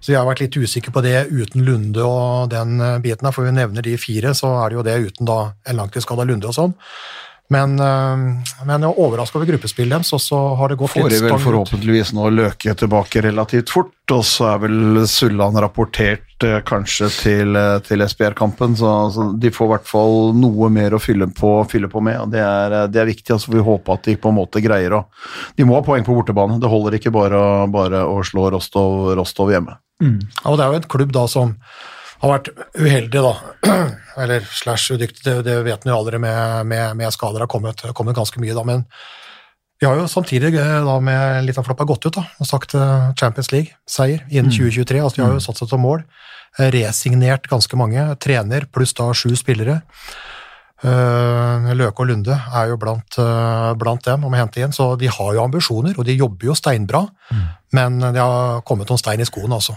så 0.00 0.12
jeg 0.12 0.18
har 0.18 0.26
vært 0.26 0.42
litt 0.42 0.56
usikker 0.58 0.94
på 0.94 1.02
det 1.04 1.28
uten 1.30 1.62
Lunde 1.66 2.02
og 2.02 2.50
den 2.50 2.80
eh, 2.80 2.98
biten. 2.98 3.26
her, 3.26 3.32
For 3.32 3.46
vi 3.46 3.54
nevner 3.54 3.82
de 3.82 3.96
fire, 4.00 4.34
så 4.34 4.56
er 4.64 4.70
det 4.70 4.78
jo 4.80 4.86
det 4.86 4.98
uten 5.06 5.28
da 5.28 5.38
en 5.68 5.78
langtidsskada 5.78 6.26
Lunde 6.26 6.50
og 6.50 6.56
sånn. 6.58 6.74
Men, 7.52 7.74
eh, 7.80 8.16
men 8.64 8.72
jeg 8.72 8.88
er 8.88 9.00
overraska 9.02 9.38
over 9.38 9.50
gruppespillet 9.50 9.92
deres, 9.92 10.12
og 10.16 10.22
så 10.22 10.38
har 10.58 10.72
det 10.72 10.78
gått 10.80 10.94
får 10.94 11.08
vel 11.08 11.16
stang 11.18 11.36
ut. 11.36 11.44
forhåpentligvis 11.44 12.12
nå 12.16 12.30
Løke 12.32 12.74
tilbake 12.78 13.22
relativt 13.24 13.72
fort, 13.72 13.92
og 14.14 14.22
så 14.26 14.48
er 14.54 14.62
vel 14.64 15.02
Sulland 15.10 15.58
rapportert 15.60 16.46
eh, 16.46 16.60
kanskje 16.68 17.10
til, 17.12 17.56
eh, 17.58 17.76
til 17.84 18.04
SBR-kampen, 18.06 18.76
så, 18.78 18.94
så 19.12 19.28
de 19.36 19.52
får 19.52 19.68
i 19.68 19.72
hvert 19.74 19.90
fall 19.90 20.32
noe 20.38 20.70
mer 20.72 20.96
å 20.96 21.02
fylle 21.02 21.28
på, 21.36 21.54
fylle 21.70 21.92
på 21.92 22.04
med, 22.04 22.20
og 22.24 22.32
det 22.32 22.42
er, 22.46 22.78
det 22.92 23.02
er 23.02 23.10
viktig. 23.10 23.34
altså 23.36 23.52
Vi 23.52 23.64
håper 23.68 23.98
at 23.98 24.08
de 24.08 24.16
på 24.16 24.32
en 24.32 24.38
måte 24.40 24.64
greier 24.64 24.96
å 24.96 25.04
De 25.56 25.66
må 25.68 25.76
ha 25.76 25.84
poeng 25.84 26.04
på 26.06 26.16
bortebane, 26.16 26.60
det 26.62 26.70
holder 26.70 26.96
ikke 26.98 27.12
bare, 27.14 27.42
bare 27.72 28.06
å 28.08 28.20
slå 28.26 28.48
Rostov, 28.54 29.12
Rostov 29.18 29.52
hjemme. 29.52 29.76
Mm. 30.02 30.18
og 30.50 30.56
det 30.58 30.64
er 30.64 30.72
jo 30.72 30.78
en 30.80 30.86
klubb 30.90 31.12
da 31.14 31.28
som 31.30 31.52
har 32.22 32.30
vært 32.36 32.48
uheldig, 32.78 33.22
da. 33.24 33.32
Eller 34.22 34.44
slash 34.46 34.92
udyktig, 34.94 35.24
det, 35.26 35.34
det 35.48 35.58
vet 35.66 35.84
jo 35.88 35.96
aldri 35.96 36.20
med, 36.22 36.66
med, 36.70 36.96
med 37.00 37.12
skader 37.14 37.42
har 37.44 37.50
kommet, 37.50 37.82
kommet 37.98 38.16
ganske 38.18 38.40
mye, 38.42 38.54
da. 38.54 38.62
Men 38.68 38.84
vi 39.82 39.88
har 39.88 39.96
jo 39.98 40.04
samtidig 40.06 40.52
eh, 40.54 40.76
da 40.86 40.92
med 41.02 41.42
litt 41.48 41.56
av 41.58 41.66
floppa 41.66 41.82
gått 41.88 42.04
ut 42.06 42.14
da, 42.14 42.22
og 42.38 42.46
sagt 42.46 42.76
eh, 42.78 43.08
Champions 43.18 43.50
League-seier 43.50 44.22
innen 44.30 44.52
2023. 44.54 45.00
altså 45.02 45.18
De 45.18 45.24
har 45.24 45.32
jo 45.34 45.42
satt 45.42 45.58
seg 45.58 45.72
som 45.72 45.82
mål. 45.82 46.04
eh, 46.60 46.68
Resignert 46.70 47.48
ganske 47.50 47.74
mange. 47.80 48.04
Trener 48.22 48.68
pluss 48.70 48.94
da 48.94 49.08
sju 49.16 49.32
spillere. 49.34 49.80
Løke 50.82 52.02
og 52.02 52.08
Lunde 52.10 52.34
er 52.58 52.72
jo 52.72 52.76
blant, 52.80 53.14
blant 53.78 54.02
dem 54.02 54.24
om 54.26 54.34
å 54.34 54.38
hente 54.40 54.58
inn, 54.64 54.72
så 54.74 54.96
de 54.98 55.06
har 55.06 55.28
jo 55.36 55.44
ambisjoner, 55.44 55.94
og 55.94 56.08
de 56.08 56.16
jobber 56.18 56.48
jo 56.48 56.56
steinbra. 56.58 57.04
Men 57.78 58.00
det 58.02 58.18
har 58.18 58.64
kommet 58.66 58.90
noen 58.90 58.98
stein 58.98 59.22
i 59.22 59.28
skoene, 59.28 59.54
altså. 59.60 59.76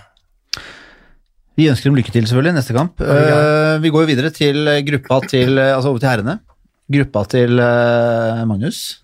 Vi 1.55 1.69
ønsker 1.71 1.89
dem 1.89 1.95
lykke 1.99 2.11
til, 2.11 2.25
selvfølgelig, 2.27 2.55
neste 2.57 2.75
kamp. 2.75 2.99
vi 2.99 3.05
Eh, 3.05 3.77
vi 3.83 3.91
går 3.93 4.03
jo 4.05 4.09
videre 4.11 4.31
til 4.35 4.67
gruppa 4.89 5.21
til, 5.27 5.57
eh, 5.57 5.75
altså 5.75 5.89
over 5.93 5.99
til 6.03 6.09
herrene. 6.09 6.39
gruppa 6.91 7.23
til 7.31 7.59
uh, 7.59 8.45
Magnus. 8.45 9.01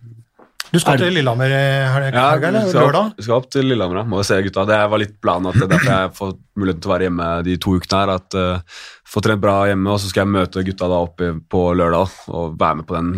Du 0.72 0.80
skal 0.80 0.98
til 1.02 1.12
Lillehammer 1.12 1.52
i 1.52 1.64
helga, 1.92 2.12
Ja, 2.16 2.36
eller 2.36 2.72
lørdag? 2.72 3.16
skal 3.20 3.34
opp 3.36 3.50
til 3.52 3.66
Lillehammer, 3.66 3.98
ja. 3.98 4.04
Må 4.08 4.22
jo 4.22 4.24
se 4.24 4.38
gutta. 4.46 4.64
Det 4.70 4.78
var 4.94 5.02
litt 5.02 5.18
planen 5.20 5.50
at 5.50 5.58
det 5.58 5.66
er 5.66 5.72
derfor 5.74 5.92
jeg 5.92 6.14
får 6.16 6.32
muligheten 6.62 6.82
til 6.82 6.92
å 6.92 6.94
være 6.94 7.08
hjemme 7.10 7.28
de 7.44 7.58
to 7.58 7.74
ukene 7.76 8.00
her. 8.00 8.14
At 8.16 8.38
uh, 8.40 8.80
Få 9.12 9.20
trent 9.20 9.42
bra 9.44 9.66
hjemme, 9.68 9.92
og 9.92 10.00
så 10.00 10.08
skal 10.08 10.24
jeg 10.24 10.32
møte 10.38 10.64
gutta 10.64 10.88
da 10.88 11.02
oppe 11.04 11.34
på 11.52 11.66
lørdag 11.76 12.14
og 12.32 12.54
være 12.62 12.78
med 12.80 12.86
på 12.88 12.96
den 12.96 13.10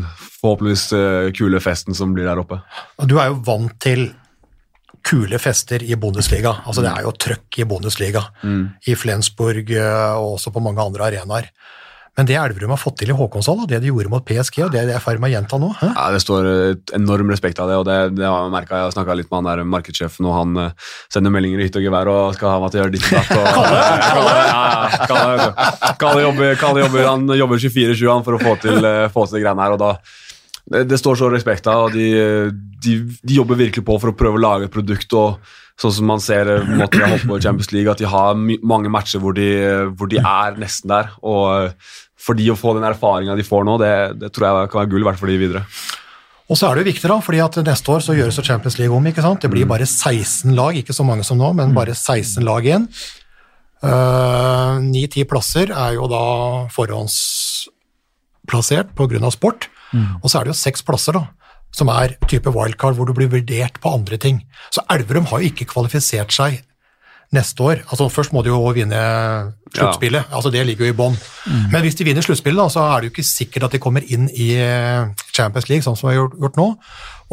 forhåpentligvis 0.41 0.85
uh, 0.97 1.29
kule 1.37 1.59
festen 1.61 1.93
som 1.93 2.15
blir 2.15 2.25
der 2.25 2.41
oppe. 2.41 2.57
Og 2.97 3.05
Du 3.11 3.19
er 3.21 3.29
jo 3.29 3.37
vant 3.45 3.75
til 3.83 4.07
kule 5.03 5.39
fester 5.39 5.83
i 5.83 5.95
Bundesliga. 5.99 6.55
Altså 6.65 6.81
Det 6.85 6.91
er 6.93 7.03
jo 7.05 7.11
trøkk 7.11 7.59
i 7.59 7.67
Bundesliga. 7.67 8.25
I 8.87 8.95
Flensburg 8.95 9.71
eh, 9.75 10.13
og 10.15 10.37
også 10.37 10.53
på 10.55 10.63
mange 10.63 10.81
andre 10.83 11.09
arenaer. 11.11 11.49
Men 12.13 12.27
det 12.29 12.35
Elverum 12.37 12.69
har 12.69 12.77
fått 12.77 12.99
til 13.01 13.09
i 13.09 13.13
Håkonshall, 13.17 13.63
og 13.63 13.69
det 13.71 13.79
de 13.81 13.89
gjorde 13.89 14.11
mot 14.13 14.21
PSG, 14.21 14.59
og 14.61 14.73
det 14.75 14.83
de 14.85 14.91
er 14.93 14.99
i 14.99 15.01
ferd 15.01 15.17
med 15.17 15.31
å 15.31 15.33
gjenta 15.33 15.57
nå 15.57 15.71
hæ? 15.79 15.87
Ja, 15.95 16.03
Det 16.13 16.19
står 16.21 16.49
enorm 16.93 17.31
respekt 17.33 17.57
av 17.57 17.71
det, 17.71 17.77
og 17.81 17.87
det, 17.89 17.95
det 18.19 18.27
har 18.27 18.43
jeg 18.45 18.53
merket. 18.53 18.75
Jeg 18.77 18.93
snakka 18.93 19.15
litt 19.17 19.31
med 19.31 19.39
han 19.39 19.47
der 19.49 19.63
markedssjefen, 19.65 20.27
og 20.29 20.35
han 20.37 20.59
eh, 20.61 20.91
sender 21.09 21.33
meldinger 21.33 21.63
i 21.63 21.65
hytte 21.65 21.81
og 21.81 21.87
gevær 21.87 22.11
og 22.13 22.35
skal 22.37 22.53
ha 22.53 22.59
meg 22.61 22.69
til 22.69 22.79
å 22.79 22.83
gjøre 22.83 22.93
ditt 22.93 23.07
og 23.09 23.13
datt. 23.17 23.33
Kalle? 26.03 26.21
Jobber, 26.27 26.53
jobber, 26.85 27.07
han 27.09 27.25
jobber 27.39 27.65
24-7 27.65 28.05
han 28.11 28.27
for 28.29 28.37
å 28.37 28.43
få 28.45 28.53
til, 28.61 28.77
eh, 28.85 29.09
få 29.13 29.25
til 29.31 29.41
greiene 29.41 29.65
her, 29.65 29.73
og 29.73 29.81
da 29.81 29.95
det, 30.71 30.97
står 30.97 31.17
så 31.19 31.27
respekt 31.31 31.67
av, 31.67 31.89
og 31.89 31.95
de, 31.95 32.07
de, 32.83 32.93
de 33.19 33.35
jobber 33.35 33.59
virkelig 33.59 33.83
på 33.85 33.97
for 33.99 34.09
å 34.13 34.17
prøve 34.17 34.39
å 34.39 34.43
lage 34.43 34.63
et 34.69 34.73
produkt. 34.73 35.13
og 35.17 35.37
Sånn 35.81 35.93
som 35.95 36.05
man 36.05 36.21
ser 36.21 36.45
eh, 36.53 36.67
måten 36.69 36.99
de 36.99 37.03
har 37.03 37.09
holdt 37.15 37.25
på 37.25 37.37
i 37.39 37.43
Champions 37.43 37.71
League, 37.73 37.91
at 37.91 37.97
de 38.01 38.05
har 38.09 38.35
mange 38.37 38.89
matcher 38.93 39.19
hvor 39.23 39.33
de, 39.37 39.47
hvor 39.97 40.07
de 40.11 40.17
er 40.21 40.51
nesten 40.61 40.89
der. 40.93 41.05
og 41.25 41.43
eh, 41.55 41.71
For 42.21 42.33
de 42.37 42.51
å 42.53 42.59
få 42.59 42.69
den 42.77 42.87
erfaringa 42.87 43.35
de 43.39 43.47
får 43.47 43.63
nå, 43.67 43.73
det, 43.81 43.93
det 44.21 44.29
tror 44.31 44.43
jeg 44.47 44.69
kan 44.71 44.81
være 44.83 44.91
gull 44.93 45.05
verdt 45.09 45.21
for 45.21 45.29
de 45.31 45.41
videre. 45.41 45.61
Og 46.51 46.55
så 46.59 46.63
er 46.67 46.71
det 46.75 46.81
jo 46.83 46.91
viktig, 46.91 47.09
da, 47.09 47.17
fordi 47.23 47.39
at 47.41 47.55
neste 47.65 47.87
år 47.89 48.01
så 48.05 48.15
gjøres 48.15 48.45
Champions 48.45 48.77
League 48.77 48.95
om. 48.95 49.07
ikke 49.09 49.25
sant? 49.25 49.41
Det 49.41 49.51
blir 49.51 49.65
bare 49.67 49.85
16 49.89 50.53
lag, 50.53 50.71
ikke 50.77 50.95
så 50.95 51.03
mange 51.07 51.23
som 51.25 51.37
nå, 51.39 51.53
men 51.57 51.75
bare 51.75 51.93
16 51.95 52.43
lag 52.45 52.65
igjen. 52.67 52.85
Ni-ti 54.83 55.23
plasser 55.27 55.67
er 55.71 55.93
jo 55.97 56.07
da 56.11 56.23
forhåndsplassert 56.71 58.87
pga. 58.95 59.29
sport, 59.33 59.67
og 59.93 60.29
så 60.29 60.39
er 60.39 60.45
det 60.45 60.53
jo 60.53 60.59
seks 60.59 60.83
plasser 60.85 61.13
da, 61.17 61.25
som 61.73 61.89
er 61.89 62.15
type 62.29 62.49
wildcard, 62.53 62.95
hvor 62.97 63.05
du 63.09 63.13
blir 63.17 63.31
vurdert 63.31 63.79
på 63.81 63.93
andre 63.93 64.17
ting. 64.17 64.43
Så 64.73 64.83
Elverum 64.93 65.25
har 65.31 65.41
jo 65.41 65.49
ikke 65.49 65.65
kvalifisert 65.71 66.33
seg 66.33 66.61
neste 67.33 67.63
år. 67.65 67.79
Altså 67.89 68.09
Først 68.13 68.33
må 68.33 68.43
de 68.45 68.51
jo 68.51 68.59
vinne 68.75 68.99
sluttspillet, 69.73 70.29
altså 70.29 70.51
det 70.53 70.65
ligger 70.67 70.85
jo 70.85 70.93
i 70.93 70.97
bånn. 70.97 71.15
Men 71.71 71.81
hvis 71.81 71.95
de 71.97 72.05
vinner 72.05 72.21
sluttspillet, 72.21 72.61
da, 72.61 72.69
så 72.69 72.83
er 72.91 73.01
det 73.01 73.09
jo 73.09 73.13
ikke 73.15 73.25
sikkert 73.25 73.63
at 73.67 73.73
de 73.73 73.81
kommer 73.81 74.05
inn 74.05 74.27
i 74.29 74.51
eh, 74.61 75.07
Champions 75.33 75.69
League, 75.69 75.81
sånn 75.85 75.97
som 75.97 76.11
vi 76.11 76.17
har 76.19 76.27
gjort, 76.29 76.59
nå. 76.61 76.67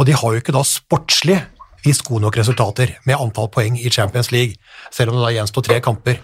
Og 0.01 0.07
de 0.09 0.17
har 0.17 0.33
jo 0.33 0.41
ikke 0.41 0.55
da 0.57 0.63
sportslig 0.65 1.37
vist 1.85 2.05
gode 2.05 2.25
nok 2.25 2.37
resultater 2.37 2.95
med 3.09 3.21
antall 3.21 3.49
poeng 3.53 3.77
i 3.77 3.93
Champions 3.93 4.31
League, 4.33 4.57
selv 4.93 5.13
om 5.13 5.19
det 5.21 5.27
da 5.27 5.35
gjenstår 5.37 5.69
tre 5.69 5.81
kamper. 5.85 6.21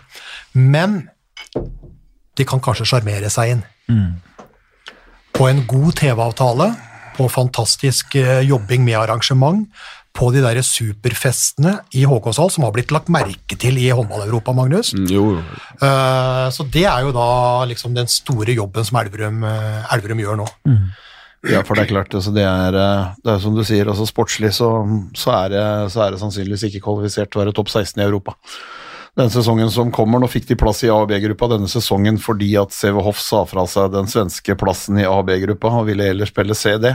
Men 0.57 1.03
de 2.37 2.45
kan 2.49 2.61
kanskje 2.64 2.89
sjarmere 2.89 3.28
seg 3.32 3.57
inn. 3.59 3.62
På 5.37 5.49
en 5.51 5.66
god 5.68 5.97
TV-avtale, 5.99 6.70
på 7.16 7.28
fantastisk 7.28 8.14
eh, 8.16 8.41
jobbing 8.49 8.84
med 8.84 8.97
arrangement, 8.99 9.66
på 10.16 10.30
de 10.32 10.41
der 10.41 10.62
superfestene 10.64 11.74
i 11.93 12.07
Håkonshall, 12.09 12.49
som 12.55 12.64
har 12.64 12.72
blitt 12.72 12.93
lagt 12.95 13.11
merke 13.12 13.59
til 13.61 13.76
i 13.76 13.91
håndball-Europa, 13.93 14.55
Magnus. 14.57 14.95
Mm, 14.97 15.11
Jo, 15.12 15.24
jo. 15.37 15.43
Eh, 15.76 16.47
Så 16.57 16.64
det 16.72 16.87
er 16.89 17.05
jo 17.05 17.12
da 17.12 17.64
liksom 17.68 17.93
den 17.95 18.09
store 18.09 18.57
jobben 18.57 18.84
som 18.84 18.97
Elverum, 19.03 19.45
eh, 19.45 19.93
Elverum 19.93 20.24
gjør 20.24 20.41
nå. 20.41 20.49
Ja, 21.47 21.61
for 21.62 21.76
det 21.76 21.84
er 21.84 21.93
klart, 21.93 22.14
altså 22.16 22.32
det, 22.34 22.43
er, 22.43 22.72
det 23.22 23.30
er 23.30 23.39
som 23.39 23.55
du 23.55 23.62
sier, 23.62 23.87
altså 23.87 24.07
sportslig 24.09 24.51
så, 24.57 24.70
så, 25.14 25.30
er 25.45 25.53
det, 25.53 25.66
så 25.93 26.01
er 26.07 26.11
det 26.16 26.18
sannsynligvis 26.24 26.64
ikke 26.70 26.82
kvalifisert 26.89 27.30
til 27.30 27.39
å 27.39 27.45
være 27.45 27.55
topp 27.55 27.68
16 27.70 28.01
i 28.01 28.07
Europa. 28.09 28.34
Den 29.16 29.30
sesongen 29.32 29.70
som 29.72 29.88
kommer, 29.92 30.20
nå 30.20 30.28
fikk 30.28 30.50
de 30.50 30.58
plass 30.60 30.82
i 30.84 30.90
A- 30.92 30.98
og 31.00 31.08
B-gruppa 31.08 31.48
denne 31.54 31.70
sesongen 31.72 32.18
fordi 32.20 32.50
at 32.60 32.74
CV 32.76 32.98
Hoff 33.00 33.20
sa 33.22 33.46
fra 33.48 33.64
seg 33.70 33.94
den 33.94 34.10
svenske 34.12 34.56
plassen 34.60 34.98
i 35.00 35.06
A- 35.08 35.14
og 35.22 35.24
B-gruppa 35.30 35.72
og 35.78 35.86
ville 35.88 36.04
heller 36.10 36.28
spille 36.28 36.56
CD. 36.58 36.90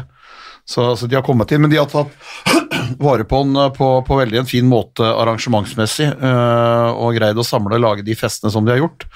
Så, 0.66 0.86
så 0.96 1.08
de 1.10 1.18
har 1.18 1.26
kommet 1.26 1.50
inn, 1.52 1.64
men 1.64 1.72
de 1.72 1.80
har 1.82 1.90
tatt 1.90 2.14
vare 3.02 3.26
på 3.26 3.42
den 3.42 3.58
eh, 3.58 3.72
på, 3.74 3.88
på 4.06 4.20
veldig 4.20 4.44
en 4.44 4.50
fin 4.50 4.68
måte 4.70 5.02
arrangementsmessig 5.02 6.12
øh, 6.14 6.90
og 6.94 7.18
greid 7.18 7.42
å 7.42 7.46
samle 7.48 7.80
og 7.80 7.82
lage 7.88 8.06
de 8.06 8.16
festene 8.18 8.54
som 8.54 8.68
de 8.68 8.76
har 8.76 8.84
gjort. 8.84 9.08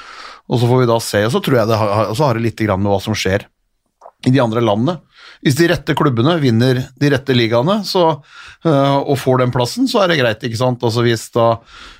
Og 0.49 0.61
så 0.61 0.69
får 0.69 0.81
vi 0.81 0.89
da 0.89 0.97
se, 1.01 1.21
og 1.27 1.35
så 1.35 1.41
tror 1.45 1.59
jeg 1.61 1.69
det 1.69 1.77
har, 1.81 2.09
så 2.17 2.25
har 2.25 2.37
det 2.37 2.47
litt 2.47 2.65
med 2.73 2.89
hva 2.89 2.97
som 3.05 3.17
skjer 3.17 3.45
i 4.25 4.33
de 4.33 4.41
andre 4.41 4.65
landene. 4.65 4.97
Hvis 5.45 5.57
de 5.59 5.69
rette 5.71 5.95
klubbene 5.97 6.37
vinner 6.41 6.81
de 6.99 7.11
rette 7.13 7.35
ligaene 7.35 7.81
så, 7.87 8.05
øh, 8.65 8.97
og 9.01 9.17
får 9.21 9.43
den 9.43 9.53
plassen, 9.55 9.89
så 9.89 10.03
er 10.03 10.11
det 10.11 10.19
greit. 10.21 10.43
ikke 10.43 10.59
sant? 10.59 10.83
Altså 10.83 11.03
Hvis, 11.05 11.27
da, 11.35 11.55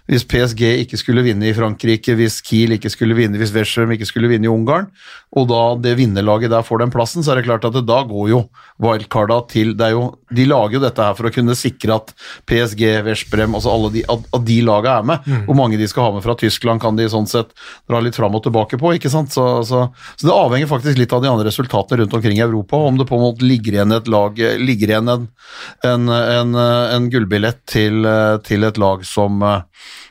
hvis 0.10 0.26
PSG 0.30 0.62
ikke 0.86 1.00
skulle 1.02 1.24
vinne 1.26 1.50
i 1.50 1.56
Frankrike, 1.58 2.16
hvis 2.18 2.42
Kiel 2.46 2.76
ikke 2.78 2.92
skulle 2.94 3.18
vinne, 3.18 3.40
hvis 3.42 3.54
Westham 3.56 3.94
ikke 3.96 4.08
skulle 4.10 4.32
vinne 4.32 4.50
i 4.50 4.52
Ungarn, 4.52 4.92
og 5.36 5.50
da 5.50 5.64
det 5.84 5.98
vinnerlaget 6.00 6.54
der 6.54 6.64
får 6.66 6.84
den 6.84 6.94
plassen, 6.94 7.26
så 7.26 7.34
er 7.34 7.42
det 7.42 7.48
klart 7.50 7.66
at 7.68 7.76
det, 7.76 7.86
da 7.90 8.02
går 8.08 8.30
jo 8.32 8.44
wildcarda 8.82 9.40
til 9.52 9.74
det 9.78 9.90
er 9.90 9.96
jo, 9.96 10.06
De 10.36 10.46
lager 10.48 10.78
jo 10.78 10.84
dette 10.84 11.04
her 11.04 11.16
for 11.16 11.30
å 11.30 11.32
kunne 11.32 11.56
sikre 11.56 11.96
at 11.96 12.12
PSG, 12.50 12.84
Veszprem, 13.06 13.56
altså 13.56 13.72
alle 13.72 13.92
de, 13.94 14.04
at, 14.12 14.26
at 14.36 14.46
de 14.48 14.58
laga 14.66 14.98
er 15.00 15.08
med. 15.08 15.28
Hvor 15.48 15.58
mange 15.58 15.80
de 15.80 15.88
skal 15.88 16.10
ha 16.10 16.16
med 16.16 16.26
fra 16.26 16.36
Tyskland, 16.40 16.82
kan 16.84 16.98
de 16.98 17.08
sånn 17.12 17.28
sett 17.30 17.54
dra 17.88 18.02
litt 18.04 18.18
fram 18.18 18.36
og 18.36 18.44
tilbake 18.44 18.80
på. 18.82 18.94
ikke 18.98 19.12
sant? 19.12 19.32
Så, 19.36 19.46
så, 19.68 19.86
så 20.16 20.28
det 20.28 20.36
avhenger 20.36 20.72
faktisk 20.72 21.00
litt 21.00 21.14
av 21.16 21.24
de 21.24 21.32
andre 21.32 21.48
resultatene 21.48 22.04
rundt 22.04 22.18
omkring 22.18 22.40
i 22.40 22.44
Europa, 22.44 22.80
om 22.80 23.00
det 23.00 23.08
på 23.08 23.14
en 23.20 23.26
måte 23.28 23.45
ligger 23.47 23.78
igjen 23.78 23.95
et 23.95 24.09
lag, 24.11 24.41
ligger 24.61 24.93
igjen 24.93 25.11
en, 25.11 25.28
en, 25.86 26.09
en, 26.09 26.55
en 26.55 27.11
gullbillett 27.11 27.61
til, 27.70 28.07
til 28.45 28.68
et 28.68 28.82
lag 28.82 29.05
som 29.07 29.43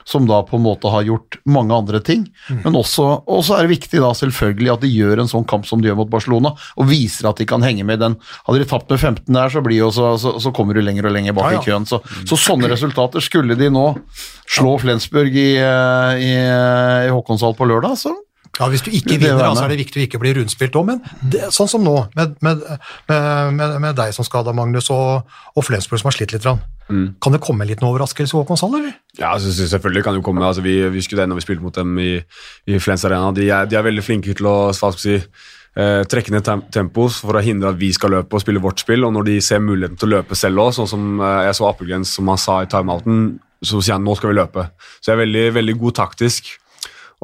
som 0.05 0.27
da 0.29 0.43
på 0.45 0.57
en 0.57 0.65
måte 0.65 0.91
har 0.93 1.03
gjort 1.03 1.39
mange 1.49 1.75
andre 1.75 2.01
ting. 2.05 2.27
Men 2.65 2.77
også, 2.77 3.07
også 3.25 3.57
er 3.57 3.65
det 3.65 3.75
viktig 3.75 4.03
da 4.05 4.13
selvfølgelig 4.17 4.73
at 4.75 4.85
de 4.85 4.91
gjør 4.93 5.23
en 5.23 5.31
sånn 5.31 5.47
kamp 5.49 5.67
som 5.69 5.81
de 5.81 5.89
gjør 5.89 5.99
mot 6.03 6.13
Barcelona, 6.13 6.53
og 6.77 6.91
viser 6.91 7.31
at 7.31 7.41
de 7.41 7.49
kan 7.49 7.65
henge 7.65 7.87
med 7.89 8.03
den. 8.05 8.19
Hadde 8.47 8.61
de 8.61 8.69
tapt 8.69 8.93
med 8.93 9.01
15 9.01 9.25
der, 9.33 9.55
så, 9.55 9.65
blir 9.65 9.81
jo, 9.81 9.91
så, 9.95 10.15
så, 10.21 10.37
så 10.45 10.53
kommer 10.55 10.77
du 10.77 10.85
lenger 10.85 11.09
og 11.09 11.17
lenger 11.17 11.37
bak 11.37 11.49
Ja, 11.49 11.57
ja. 11.57 11.63
i 11.63 11.71
køen. 11.71 11.89
Så, 11.89 12.03
så 12.29 12.39
sånne 12.41 12.71
resultater 12.73 13.25
skulle 13.25 13.57
de 13.59 13.71
nå 13.73 13.87
slå 14.45 14.77
Flensburg 14.83 15.33
i, 15.33 15.55
eh, 15.57 16.21
i, 16.21 16.33
i 17.09 17.13
Håkonshall 17.15 17.57
på 17.57 17.69
lørdag, 17.73 17.97
så 18.01 18.13
Ja, 18.61 18.69
Hvis 18.71 18.85
du 18.87 18.91
ikke 18.95 19.17
vinner, 19.19 19.49
så 19.51 19.65
med. 19.65 19.65
er 19.65 19.73
det 19.75 19.81
viktig 19.83 19.99
å 19.99 20.05
ikke 20.05 20.21
bli 20.23 20.33
rundspilt 20.37 20.77
òg, 20.79 20.87
men 20.87 21.01
det, 21.27 21.49
sånn 21.55 21.71
som 21.71 21.83
nå, 21.83 21.95
med, 22.15 22.37
med, 22.45 22.63
med, 23.11 23.65
med, 23.83 23.91
deg 23.99 24.15
som 24.15 24.27
skada, 24.27 24.55
Magnus, 24.55 24.93
og, 24.95 25.27
og 25.55 25.67
Flensburg 25.67 25.99
som 25.99 26.11
har 26.13 26.15
slitt 26.15 26.37
litt. 26.37 26.47
Mm. 26.87 27.17
Kan 27.23 27.35
det 27.35 27.43
komme 27.43 27.65
en 27.65 27.73
liten 27.73 27.89
overraskelse 27.89 28.39
i 28.39 28.57
Sand? 28.61 28.79
eller? 28.79 28.95
Ja, 29.19 29.33
altså, 29.33 29.51
selvfølgelig 29.51 30.05
kan 30.07 30.15
det 30.15 30.23
komme. 30.23 30.47
Altså, 30.47 30.63
vi, 30.63 30.77
vi 30.95 31.03
skulle 31.03 31.25
det 31.25 31.33
når 31.33 31.43
vi 31.43 31.47
spilte 31.49 31.67
mot 31.67 31.75
dem 31.75 31.99
i, 31.99 32.13
i 32.71 32.79
Flens 32.79 33.05
Arena. 33.05 33.35
De 33.35 33.49
er, 33.51 33.67
de 33.67 33.79
er 33.81 33.87
veldig 33.89 34.07
flinke 34.07 34.39
til 34.39 34.47
å 34.47 34.57
si, 34.95 35.19
eh, 35.19 36.03
trekke 36.07 36.35
ned 36.35 36.51
tempo 36.75 37.09
for 37.11 37.35
å 37.35 37.43
hindre 37.43 37.75
at 37.75 37.81
vi 37.81 37.91
skal 37.97 38.15
løpe 38.21 38.39
og 38.39 38.45
spille 38.45 38.63
vårt 38.63 38.85
spill. 38.85 39.07
Og 39.09 39.17
når 39.17 39.33
de 39.33 39.39
ser 39.43 39.65
muligheten 39.65 39.99
til 39.99 40.13
å 40.13 40.21
løpe 40.21 40.39
selv 40.39 40.69
òg, 40.69 40.77
sånn 40.79 40.91
som 40.95 41.09
eh, 41.19 41.41
jeg 41.49 41.59
så 41.59 41.73
Appelgrens 41.73 42.15
som 42.15 42.31
han 42.31 42.39
sa 42.39 42.61
i 42.63 42.71
timeouten, 42.71 43.33
så 43.65 43.81
sier 43.81 43.97
han 43.97 44.05
nå 44.07 44.15
skal 44.19 44.31
vi 44.31 44.39
løpe. 44.39 44.69
Så 45.01 45.11
jeg 45.11 45.17
er 45.17 45.25
veldig, 45.25 45.49
veldig 45.59 45.81
god 45.81 45.99
taktisk. 46.05 46.59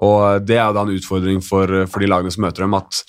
Og 0.06 0.46
det 0.48 0.56
er 0.56 0.72
da 0.72 0.84
en 0.86 0.94
utfordring 0.94 1.42
for, 1.44 1.84
for 1.90 2.02
de 2.02 2.08
lagene 2.08 2.32
som 2.32 2.46
møter 2.46 2.64
dem, 2.64 2.76
at 2.78 3.02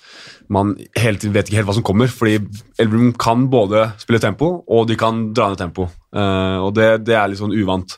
man 0.51 0.73
hele 0.99 1.19
tiden 1.19 1.33
vet 1.35 1.47
ikke 1.47 1.61
helt 1.61 1.69
hva 1.69 1.77
som 1.77 1.85
kommer. 1.87 2.11
Fordi 2.11 2.37
Elverum 2.81 3.13
kan 3.19 3.47
både 3.51 3.87
spille 4.01 4.19
tempo, 4.23 4.53
og 4.67 4.89
de 4.89 4.99
kan 4.99 5.29
dra 5.35 5.51
ned 5.51 5.61
tempo. 5.61 5.87
Uh, 6.11 6.59
og 6.67 6.75
det, 6.75 6.89
det 7.07 7.15
er 7.15 7.31
litt 7.31 7.39
sånn 7.39 7.55
uvant. 7.55 7.95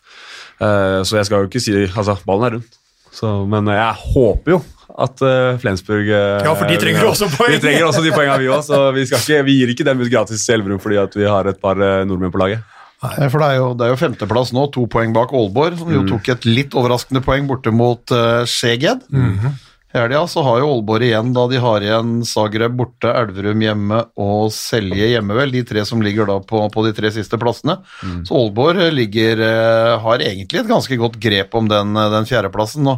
Uh, 0.61 1.01
så 1.01 1.17
jeg 1.17 1.29
skal 1.29 1.43
jo 1.43 1.49
ikke 1.49 1.63
si 1.63 1.73
Altså, 1.73 2.19
ballen 2.27 2.47
er 2.47 2.57
rund. 2.59 2.79
Så, 3.13 3.29
men 3.49 3.69
jeg 3.69 4.13
håper 4.13 4.55
jo 4.55 4.63
at 4.93 5.21
uh, 5.25 5.55
Flensburg 5.61 6.07
uh, 6.09 6.41
Ja, 6.45 6.53
for 6.57 6.69
de 6.69 6.77
trenger 6.81 7.07
også 7.09 7.29
poeng. 7.33 7.53
De 7.55 7.61
trenger 7.61 7.87
også 7.87 8.03
de 8.05 8.13
poengene, 8.13 8.39
vi 8.41 8.49
òg. 8.51 8.61
Så 8.65 8.79
vi, 8.95 9.05
skal 9.09 9.21
ikke, 9.21 9.41
vi 9.49 9.57
gir 9.59 9.73
ikke 9.73 9.87
dem 9.87 10.01
ut 10.03 10.11
gratis 10.11 10.45
til 10.45 10.59
Elverum 10.59 10.81
fordi 10.81 10.99
at 11.01 11.17
vi 11.17 11.27
har 11.29 11.49
et 11.49 11.61
par 11.61 11.79
eh, 11.81 12.03
nordmenn 12.09 12.33
på 12.33 12.41
laget. 12.41 12.65
Nei, 13.03 13.27
For 13.27 13.43
det 13.43 13.47
er, 13.49 13.57
jo, 13.59 13.67
det 13.75 13.85
er 13.85 13.91
jo 13.91 13.99
femteplass 13.99 14.53
nå, 14.55 14.65
to 14.71 14.85
poeng 14.91 15.11
bak 15.15 15.33
Aalborg, 15.35 15.75
som 15.81 15.91
jo 15.91 16.05
tok 16.07 16.29
et 16.31 16.47
litt 16.47 16.75
overraskende 16.79 17.23
poeng 17.25 17.49
borte 17.49 17.73
mot 17.75 18.15
uh, 18.15 18.43
Skjeged. 18.47 19.03
I 19.93 19.99
helga 20.01 20.23
så 20.27 20.41
har 20.41 20.57
jo 20.63 20.69
Aalborg 20.73 21.03
igjen, 21.05 21.27
da 21.35 21.43
de 21.51 21.59
har 21.61 21.83
igjen 21.85 22.23
Zagreb 22.25 22.73
borte, 22.79 23.11
Elverum 23.13 23.59
hjemme 23.61 23.99
og 24.17 24.47
Selje 24.55 25.11
hjemme, 25.11 25.35
vel. 25.37 25.51
De 25.53 25.61
tre 25.69 25.83
som 25.85 26.01
ligger 26.01 26.25
da 26.25 26.39
på, 26.41 26.63
på 26.73 26.83
de 26.87 26.93
tre 26.97 27.11
siste 27.13 27.37
plassene. 27.37 27.75
Så 28.25 28.33
Aalborg 28.33 28.87
ligger, 28.95 29.43
eh, 29.45 29.91
har 30.01 30.23
egentlig 30.25 30.63
et 30.63 30.71
ganske 30.71 30.97
godt 30.97 31.19
grep 31.21 31.53
om 31.59 31.69
den, 31.69 31.93
eh, 31.95 32.09
den 32.09 32.25
fjerdeplassen. 32.25 32.81
Nå 32.89 32.95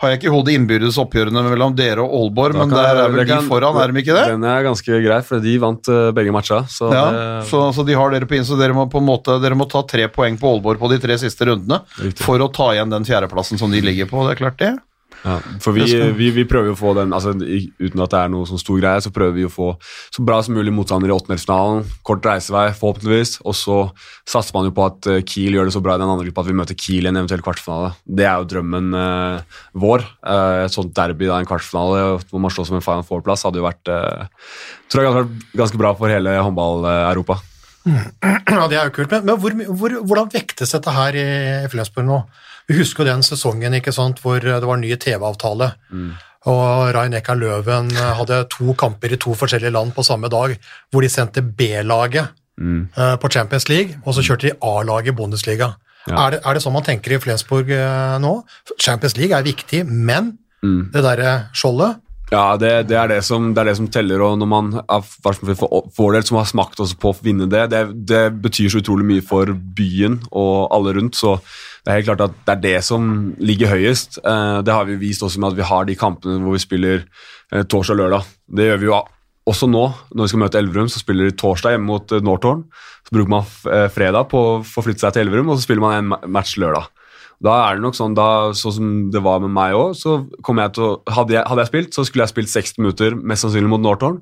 har 0.00 0.08
jeg 0.14 0.22
ikke 0.22 0.32
hodet 0.32 0.56
innbyrdes 0.56 0.96
oppgjørene 1.04 1.44
mellom 1.50 1.76
dere 1.76 2.00
og 2.06 2.16
Aalborg, 2.22 2.56
men 2.62 2.72
der 2.72 2.94
er 2.94 3.02
vel 3.12 3.20
det 3.20 3.26
de 3.28 3.34
kan- 3.34 3.48
foran, 3.52 3.76
er 3.84 3.92
de 3.92 4.00
ikke 4.06 4.16
det? 4.16 4.26
Den 4.32 4.44
er 4.48 4.64
ganske 4.70 5.02
grei, 5.04 5.20
for 5.28 5.44
de 5.44 5.58
vant 5.58 5.88
eh, 5.92 6.10
begge 6.16 6.32
matcha. 6.32 6.62
Så 6.64 6.88
Ja, 6.96 7.04
det, 7.12 7.46
så, 7.52 7.66
så 7.76 7.84
de 7.84 7.92
har 8.00 8.10
dere 8.16 8.24
på 8.24 8.40
inn, 8.40 8.48
så 8.48 8.56
dere 8.56 8.72
må 8.72 8.88
på 8.88 8.98
en 9.04 9.06
måte 9.12 9.36
Dere 9.42 9.54
må 9.54 9.68
ta 9.68 9.82
tre 9.84 10.08
poeng 10.08 10.40
på 10.40 10.48
Aalborg 10.56 10.80
på 10.80 10.88
de 10.88 10.98
tre 10.98 11.20
siste 11.20 11.44
rundene 11.44 11.82
Riktig. 12.00 12.24
for 12.24 12.40
å 12.40 12.48
ta 12.48 12.72
igjen 12.72 12.88
den 12.88 13.04
fjerdeplassen 13.04 13.58
som 13.60 13.70
de 13.70 13.84
ligger 13.84 14.08
på. 14.08 14.24
Det 14.26 14.38
er 14.40 14.44
klart, 14.46 14.56
det. 14.64 14.78
Ja, 15.24 15.38
for 15.62 15.74
vi, 15.74 15.84
vi, 16.14 16.28
vi 16.34 16.44
prøver 16.48 16.70
jo 16.70 16.76
å 16.76 16.78
få 16.78 16.92
den 16.94 17.10
altså, 17.16 17.32
Uten 17.34 18.02
at 18.04 18.12
det 18.12 18.20
er 18.20 18.30
noe 18.30 18.46
sånn 18.46 18.60
stor 18.60 18.78
greie, 18.78 19.02
så 19.02 19.10
prøver 19.14 19.34
vi 19.34 19.46
å 19.48 19.52
få 19.52 19.72
så 19.82 20.22
bra 20.24 20.38
som 20.44 20.54
mulig 20.54 20.72
motstander 20.74 21.10
i 21.10 21.14
åttendelsfinalen. 21.14 21.82
Kort 22.06 22.26
reisevei, 22.26 22.68
forhåpentligvis. 22.78 23.38
Og 23.42 23.56
så 23.58 23.78
satser 24.28 24.54
man 24.56 24.68
jo 24.68 24.74
på 24.76 24.86
at 24.86 25.10
eh, 25.10 25.20
Kiel 25.26 25.58
gjør 25.58 25.68
det 25.68 25.74
så 25.74 25.82
bra 25.84 25.96
i 25.96 26.02
den 26.02 26.08
andre 26.08 26.28
gruppa 26.28 26.44
at 26.44 26.50
vi 26.50 26.56
møter 26.60 26.78
Kiel 26.78 27.08
i 27.08 27.12
en 27.12 27.20
eventuell 27.20 27.44
kvartfinale. 27.44 27.92
Det 28.06 28.28
er 28.28 28.38
jo 28.38 28.48
drømmen 28.54 28.98
eh, 29.02 29.60
vår. 29.84 30.06
Eh, 30.22 30.64
et 30.64 30.74
sånt 30.74 30.94
derby 30.96 31.28
da, 31.30 31.40
en 31.42 31.50
kvartfinale 31.50 32.18
hvor 32.28 32.42
man 32.44 32.54
slår 32.54 32.70
som 32.70 32.78
en 32.78 32.84
Final 32.84 33.06
Four-plass, 33.08 33.46
hadde 33.48 33.60
jo 33.60 33.66
vært 33.66 33.90
eh, 33.92 34.26
tror 34.88 35.02
jeg 35.04 35.12
hadde 35.12 35.24
vært 35.24 35.54
ganske 35.62 35.80
bra 35.80 35.94
for 35.98 36.12
hele 36.12 36.38
håndball-Europa. 36.40 37.40
Ja, 37.88 38.66
det 38.68 38.76
er 38.78 38.88
jo 38.88 38.94
kult. 38.98 39.12
Men, 39.12 39.24
men 39.24 39.40
hvor, 39.40 39.54
hvor, 39.80 39.94
hvordan 40.10 40.30
vektes 40.32 40.74
dette 40.74 40.92
her 40.94 41.16
i 41.16 41.26
Flensburg 41.72 42.08
nå? 42.08 42.22
Vi 42.68 42.76
husker 42.76 43.08
den 43.08 43.24
sesongen 43.24 43.76
ikke 43.78 43.94
sant, 43.96 44.20
hvor 44.20 44.42
det 44.44 44.60
var 44.60 44.80
ny 44.80 44.90
TV-avtale. 45.00 45.70
Og 46.48 46.64
Rain 46.94 47.16
Eka 47.16 47.34
Løven 47.34 47.90
hadde 47.96 48.42
to 48.52 48.74
kamper 48.78 49.14
i 49.14 49.20
to 49.20 49.34
forskjellige 49.36 49.72
land 49.74 49.94
på 49.96 50.04
samme 50.06 50.30
dag, 50.32 50.54
hvor 50.92 51.04
de 51.04 51.10
sendte 51.12 51.42
B-laget 51.42 52.28
eh, 52.60 53.14
på 53.20 53.30
Champions 53.32 53.68
League, 53.68 53.98
og 54.04 54.14
så 54.14 54.24
kjørte 54.24 54.50
de 54.50 54.56
A-laget 54.62 55.12
i 55.12 55.16
Bundesliga. 55.16 55.72
Ja. 56.08 56.26
Er, 56.26 56.36
det, 56.36 56.42
er 56.44 56.56
det 56.56 56.62
sånn 56.64 56.76
man 56.76 56.84
tenker 56.86 57.16
i 57.16 57.20
Flensburg 57.20 57.72
uh, 57.74 58.16
nå? 58.22 58.38
Champions 58.80 59.16
League 59.18 59.36
er 59.36 59.44
viktig, 59.44 59.82
men 59.84 60.36
det 60.62 61.02
derre 61.04 61.32
skjoldet 61.54 62.00
Ja, 62.32 62.56
det, 62.60 62.88
det, 62.88 62.96
er 62.98 63.08
det, 63.08 63.18
som, 63.24 63.52
det 63.54 63.62
er 63.62 63.70
det 63.70 63.76
som 63.78 63.88
teller, 63.92 64.22
og 64.24 64.38
når 64.40 64.48
man 64.50 64.70
er 64.80 65.04
for 65.04 65.36
vår 65.96 66.16
del 66.16 66.24
som 66.28 66.40
har 66.40 66.48
smakt 66.50 66.80
også 66.82 66.96
på 67.00 67.12
å 67.12 67.18
vinne 67.24 67.48
det, 67.50 67.66
det, 67.72 67.82
det 68.08 68.24
betyr 68.42 68.72
så 68.72 68.82
utrolig 68.82 69.06
mye 69.08 69.24
for 69.24 69.52
byen 69.52 70.18
og 70.28 70.68
alle 70.74 70.96
rundt, 70.98 71.16
så 71.16 71.38
det 71.84 71.92
er 71.92 71.98
helt 72.00 72.08
klart 72.10 72.24
at 72.26 72.34
det 72.46 72.54
er 72.56 72.62
det 72.64 72.84
som 72.84 73.06
ligger 73.38 73.70
høyest. 73.72 74.18
Eh, 74.24 74.58
Det 74.66 74.74
har 74.74 74.84
vi 74.88 74.96
vist 75.00 75.22
også 75.22 75.40
med 75.40 75.52
at 75.52 75.56
vi 75.60 75.68
har 75.70 75.84
de 75.88 75.96
kampene 75.96 76.42
hvor 76.42 76.56
vi 76.56 76.62
spiller 76.64 77.04
eh, 77.52 77.62
torsdag 77.62 77.94
og 77.96 78.00
lørdag. 78.02 78.28
Det 78.58 78.66
gjør 78.68 78.82
vi 78.82 78.90
jo 78.90 78.98
også 79.48 79.68
nå, 79.70 79.84
når 80.12 80.26
vi 80.26 80.28
skal 80.28 80.42
møte 80.42 80.60
Elverum, 80.60 80.90
så 80.92 81.00
spiller 81.00 81.30
de 81.30 81.36
torsdag 81.40 81.76
hjemme 81.76 81.88
mot 81.88 82.12
eh, 82.12 82.20
Northorn. 82.24 82.66
Så 83.08 83.14
bruker 83.16 83.32
man 83.32 83.46
fredag 83.94 84.26
på 84.28 84.40
å 84.44 84.62
forflytte 84.68 85.00
seg 85.06 85.14
til 85.16 85.24
Elverum, 85.24 85.48
og 85.48 85.56
så 85.56 85.64
spiller 85.64 85.80
man 85.86 85.96
en 85.96 86.32
match 86.34 86.58
lørdag. 86.60 86.90
Da 87.40 87.54
er 87.68 87.76
det 87.78 87.84
nok 87.86 87.94
sånn, 87.94 88.16
da, 88.18 88.50
sånn 88.58 88.74
som 88.74 88.88
det 89.14 89.22
var 89.22 89.38
med 89.40 89.52
meg 89.54 89.76
òg, 89.78 89.94
så 89.96 90.18
kom 90.44 90.58
jeg 90.58 90.74
til 90.74 90.84
å 90.88 90.90
hadde 91.14 91.36
jeg, 91.36 91.44
hadde 91.46 91.62
jeg 91.64 91.70
spilt, 91.70 91.92
så 91.94 92.04
skulle 92.04 92.26
jeg 92.26 92.34
spilt 92.34 92.50
60 92.50 92.82
minutter, 92.82 93.14
mest 93.14 93.46
sannsynlig 93.46 93.70
mot 93.70 93.84
Northorn, 93.84 94.18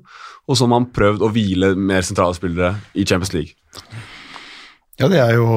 og 0.47 0.53
så 0.55 0.67
har 0.67 0.71
man 0.75 0.85
prøvd 0.93 1.25
å 1.25 1.31
hvile 1.33 1.73
mer 1.75 2.05
sentrale 2.05 2.37
spillere 2.37 2.75
i 2.93 3.03
Champions 3.09 3.33
League. 3.33 3.57
Ja, 4.97 5.05
det 5.11 5.19
er, 5.21 5.35
jo, 5.37 5.47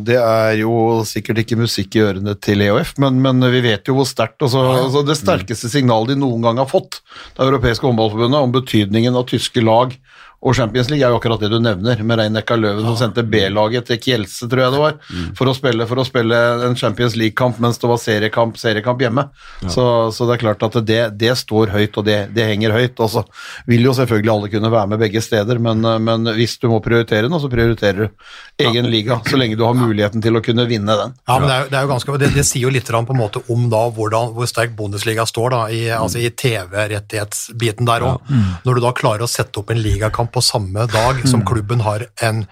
det 0.00 0.16
er 0.16 0.54
jo 0.62 0.74
sikkert 1.04 1.42
ikke 1.42 1.58
musikk 1.60 1.98
i 1.98 2.04
ørene 2.06 2.32
til 2.40 2.62
EOF, 2.64 2.94
men, 3.02 3.18
men 3.20 3.44
vi 3.52 3.60
vet 3.66 3.84
jo 3.84 3.98
hvor 3.98 4.08
sterkt 4.08 4.40
altså, 4.46 4.62
altså 4.72 5.02
Det 5.04 5.18
sterkeste 5.18 5.68
signalet 5.68 6.14
de 6.14 6.22
noen 6.22 6.46
gang 6.46 6.60
har 6.62 6.70
fått, 6.70 7.02
det 7.36 7.44
europeiske 7.44 7.84
håndballforbundet, 7.84 8.40
om 8.40 8.54
betydningen 8.54 9.18
av 9.20 9.26
tyske 9.28 9.60
lag 9.60 9.92
og 10.40 10.54
Champions 10.54 10.86
League, 10.90 11.02
er 11.02 11.10
jo 11.10 11.18
akkurat 11.18 11.40
det 11.42 11.48
du 11.50 11.56
nevner, 11.58 11.98
med 12.06 12.20
Rein-Ekka 12.20 12.54
Løven 12.54 12.84
som 12.86 12.94
sendte 13.00 13.24
B-laget 13.26 13.88
til 13.88 13.98
Kielse, 13.98 14.46
tror 14.46 14.60
jeg 14.62 14.74
det 14.76 14.78
var, 14.82 14.92
for, 15.34 15.50
å 15.50 15.54
spille, 15.56 15.86
for 15.90 15.98
å 15.98 16.04
spille 16.06 16.36
en 16.68 16.76
Champions 16.78 17.16
League-kamp 17.18 17.58
mens 17.64 17.80
det 17.82 17.88
var 17.90 17.98
seriekamp, 17.98 18.54
seriekamp 18.60 19.02
hjemme. 19.02 19.24
Så, 19.66 19.82
så 20.14 20.28
det 20.28 20.36
er 20.36 20.42
klart 20.44 20.62
at 20.68 20.78
det, 20.86 21.00
det 21.18 21.32
står 21.40 21.72
høyt, 21.74 21.98
og 21.98 22.06
det, 22.06 22.18
det 22.36 22.46
henger 22.52 22.76
høyt. 22.76 23.02
Og 23.02 23.10
så 23.16 23.24
vil 23.66 23.88
jo 23.88 23.96
selvfølgelig 23.98 24.32
alle 24.36 24.52
kunne 24.52 24.70
være 24.76 24.92
med 24.94 25.02
begge 25.02 25.24
steder, 25.26 25.58
men, 25.64 25.82
men 26.06 26.30
hvis 26.38 26.54
du 26.62 26.68
må 26.70 26.78
prioritere 26.86 27.26
nå, 27.32 27.42
så 27.42 27.50
prioriterer 27.50 28.06
du 28.06 28.64
egen 28.68 28.86
liga, 28.94 29.18
så 29.26 29.38
lenge 29.42 29.58
du 29.58 29.66
har 29.66 29.74
muligheten 29.78 30.22
til 30.22 30.38
å 30.38 30.44
kunne 30.46 30.68
vinne 30.70 30.94
den. 31.02 31.18
Ja, 31.26 31.40
men 31.42 31.48
det, 31.50 31.56
er, 31.56 31.64
jo- 31.66 31.72
det, 31.74 31.80
er 31.82 31.88
jo 31.88 31.92
ganske, 31.96 32.16
det, 32.22 32.30
det 32.38 32.46
sier 32.46 32.68
jo 32.68 32.72
litt 32.78 32.86
på 32.88 33.02
en 33.14 33.20
måte 33.24 33.42
om 33.50 33.66
da 33.74 33.82
hvordan, 33.90 34.32
hvor 34.38 34.46
sterk 34.50 34.72
Bundesliga 34.78 35.26
står 35.26 35.50
da, 35.56 35.60
i, 35.74 35.82
altså 35.98 36.22
i 36.22 36.30
TV-rettighetsbiten 36.30 37.88
der 37.88 38.06
òg. 38.06 38.32
Når 38.66 38.78
du 38.78 38.84
da 38.86 38.94
klarer 38.96 39.26
å 39.26 39.30
sette 39.30 39.60
opp 39.60 39.74
en 39.74 39.82
ligakamp 39.82 40.27
på 40.32 40.42
samme 40.44 40.86
dag 40.92 41.22
som 41.28 41.44
klubben 41.46 41.84
har 41.86 42.06
en 42.24 42.46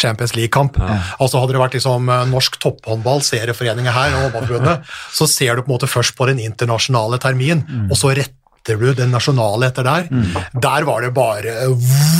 Champions 0.00 0.34
League-kamp. 0.36 0.78
Altså 1.20 1.40
Hadde 1.40 1.56
det 1.56 1.60
vært 1.60 1.76
liksom 1.76 2.08
eh, 2.08 2.26
norsk 2.30 2.56
topphåndball, 2.62 3.22
serieforeninga 3.26 3.92
her, 3.92 4.16
og 4.24 4.78
så 5.18 5.28
ser 5.28 5.56
du 5.56 5.64
på 5.64 5.70
en 5.70 5.76
måte 5.76 5.90
først 5.90 6.16
på 6.16 6.28
den 6.30 6.40
internasjonale 6.42 7.20
termin, 7.22 7.64
og 7.90 7.98
så 7.98 8.14
retter 8.60 8.76
du 8.80 8.94
den 8.94 9.10
nasjonale 9.10 9.68
etter 9.70 9.84
der. 9.84 10.08
Der 10.60 10.84
var 10.84 11.02
det 11.02 11.12
bare 11.14 11.66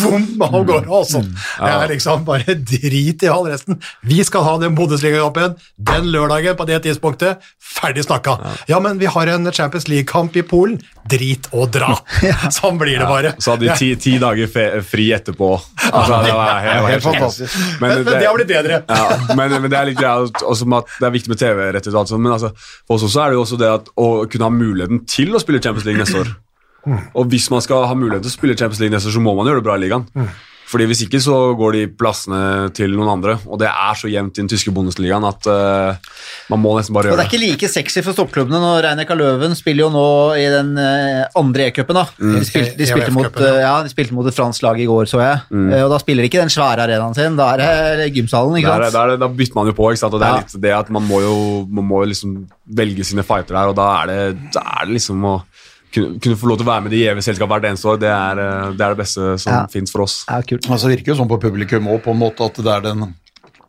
vom 0.01 0.43
av 0.43 0.65
gårde, 0.65 0.89
altså. 0.89 1.23
Det 1.23 1.71
er 1.71 1.89
liksom 1.93 2.25
bare 2.25 2.55
drit 2.57 3.23
i 3.23 3.29
all 3.29 3.47
resten. 3.51 3.81
Vi 4.03 4.23
skal 4.25 4.45
ha 4.47 4.57
den 4.59 4.75
Bundesliga-kampen 4.75 5.57
den 5.77 6.11
lørdagen 6.13 6.57
på 6.57 6.67
det 6.67 6.83
tidspunktet. 6.85 7.41
Ferdig 7.61 8.05
snakka. 8.05 8.39
Ja, 8.69 8.81
men 8.81 8.99
vi 8.99 9.07
har 9.07 9.27
en 9.27 9.51
Champions 9.53 9.89
League-kamp 9.89 10.37
i 10.37 10.43
Polen. 10.43 10.81
Drit 11.11 11.49
og 11.53 11.71
dra. 11.75 11.97
Sånn 12.55 12.79
blir 12.81 12.99
det 13.01 13.09
bare. 13.09 13.35
Så 13.41 13.55
hadde 13.55 13.69
de 13.69 13.77
ti, 13.79 13.91
ti 14.01 14.17
dager 14.21 14.51
fri 14.87 15.11
etterpå. 15.17 15.53
Altså, 15.91 16.21
det 16.25 16.35
var 16.37 16.61
helt, 16.65 16.89
Helt 16.91 17.05
fantastisk. 17.05 17.57
Men, 17.81 18.01
men 18.05 18.13
det 18.15 18.27
har 18.27 18.37
blitt 18.37 18.51
bedre. 18.51 18.83
Ja, 18.89 19.19
men, 19.37 19.57
men 19.61 19.71
det 19.71 19.79
er 19.79 19.91
litt 19.91 20.01
greia 20.01 20.25
også 20.25 20.69
med 20.69 20.85
at 20.85 20.97
det 21.01 21.09
er 21.09 21.15
viktig 21.15 21.33
med 21.33 21.41
TV, 21.41 21.65
rett 21.75 21.91
og 21.91 22.01
alt 22.03 22.13
sånt, 22.13 22.25
Men 22.25 22.37
altså, 22.37 22.53
for 22.87 22.97
oss 22.97 23.07
også 23.09 23.25
er 23.25 23.33
det 23.33 23.39
jo 23.41 23.45
også 23.45 23.59
det 23.61 23.73
at 23.73 23.91
å 24.01 24.09
kunne 24.31 24.49
ha 24.49 24.55
muligheten 24.55 25.05
til 25.11 25.35
å 25.35 25.43
spille 25.43 25.63
Champions 25.63 25.89
League 25.89 26.01
neste 26.03 26.23
år. 26.23 26.31
Og 27.15 27.27
hvis 27.33 27.51
man 27.53 27.61
skal 27.65 27.87
ha 27.91 27.95
mulighet 27.99 28.23
til 28.25 28.33
å 28.33 28.39
spille 28.39 28.57
Champions 28.57 28.81
League 28.81 28.95
neste 28.97 29.11
år, 29.13 29.19
så 29.19 29.25
må 29.25 29.35
man 29.37 29.47
gjøre 29.51 29.61
det 29.61 29.69
bra 29.69 29.77
i 29.77 29.85
ligaen. 29.89 30.07
Fordi 30.71 30.85
Hvis 30.87 31.01
ikke 31.03 31.19
så 31.19 31.35
går 31.59 31.73
de 31.75 31.81
plassene 31.99 32.71
til 32.79 32.93
noen 32.95 33.09
andre, 33.17 33.33
og 33.51 33.59
det 33.59 33.67
er 33.67 33.97
så 33.99 34.07
jevnt 34.07 34.37
i 34.39 34.43
den 34.45 34.51
tyske 34.53 34.71
Bundesligaen 34.71 35.25
at 35.27 35.49
uh, 35.51 35.97
man 36.53 36.61
må 36.63 36.77
nesten 36.79 36.95
bare 36.95 37.11
Og 37.11 37.17
det 37.19 37.25
gjøre 37.25 37.25
er 37.25 37.31
ikke 37.33 37.41
like 37.43 37.71
sexy 37.73 38.05
for 38.07 38.15
stoppklubbene 38.15 38.61
når 38.63 38.85
Reinek 38.87 39.11
Løven 39.19 39.57
spiller 39.59 39.89
jo 39.89 39.91
nå 39.91 40.05
i 40.39 40.45
den 40.53 40.71
eh, 40.79 41.25
andre 41.41 41.67
E-cupen. 41.73 41.99
da. 41.99 42.05
De, 42.23 42.45
spilte, 42.47 42.77
de, 42.79 42.87
spilte 42.87 43.11
mot, 43.17 43.27
EF-cupen, 43.27 43.59
ja. 43.65 43.73
eh, 43.81 43.89
de 43.89 43.91
spilte 43.97 44.15
mot 44.15 44.29
et 44.31 44.39
fransk 44.39 44.63
lag 44.63 44.79
i 44.79 44.87
går, 44.87 45.11
så 45.11 45.19
jeg. 45.25 45.41
Mm. 45.51 45.73
Eh, 45.75 45.83
Og 45.89 45.91
da 45.91 45.99
spiller 46.05 46.23
de 46.23 46.31
ikke 46.31 46.45
den 46.45 46.55
svære 46.55 46.87
arenaen 46.87 47.19
sin, 47.19 47.35
da 47.43 47.49
er 47.57 47.65
det 48.05 48.07
gymsalen. 48.15 48.61
ikke 48.63 48.71
Der, 48.71 48.87
sant? 48.95 48.95
der, 49.11 49.17
da 49.25 49.31
bytter 49.43 49.59
man 49.59 49.73
jo 49.73 49.75
på, 49.81 49.91
ikke 49.91 50.05
sant? 50.05 50.15
og 50.15 50.23
det 50.23 50.29
er 50.31 50.37
Ja. 50.39 50.45
litt 50.47 50.61
det 50.69 50.77
at 50.79 50.95
man 50.95 51.03
må 51.11 51.19
jo 51.27 51.35
man 51.67 51.91
må 51.91 52.05
liksom 52.07 52.45
velge 52.71 53.03
sine 53.11 53.27
fighter 53.27 53.59
der, 53.59 53.75
og 53.75 53.77
da 53.83 53.91
er 54.05 54.07
det, 54.15 54.21
da 54.55 54.63
er 54.79 54.87
det 54.87 55.01
liksom 55.01 55.27
å 55.27 55.41
kunne, 55.95 56.19
kunne 56.23 56.37
få 56.41 56.49
lov 56.51 56.59
til 56.61 56.67
å 56.67 56.71
være 56.71 56.85
med 56.87 56.93
i 56.97 57.03
gjeve 57.05 57.23
selskap 57.25 57.49
hvert 57.51 57.67
eneste 57.71 57.89
år, 57.91 57.99
det 58.03 58.11
er, 58.11 58.39
eh, 58.45 58.71
det 58.77 58.85
er 58.87 58.95
det 58.95 59.01
beste 59.03 59.39
som 59.43 59.53
Ja. 59.53 59.67
finnes 59.67 59.91
for 59.93 60.03
oss. 60.07 60.25
Ja, 60.29 60.41
kult. 60.43 60.69
Altså, 60.71 60.89
det 60.89 60.99
virker 61.01 61.15
jo 61.15 61.19
sånn 61.23 61.29
på 61.31 61.41
publikum 61.41 61.89
òg, 61.91 62.03
på 62.05 62.11
en 62.15 62.19
måte, 62.23 62.45
at 62.47 62.55
det 62.55 62.67
er 62.67 62.81
den 62.81 63.15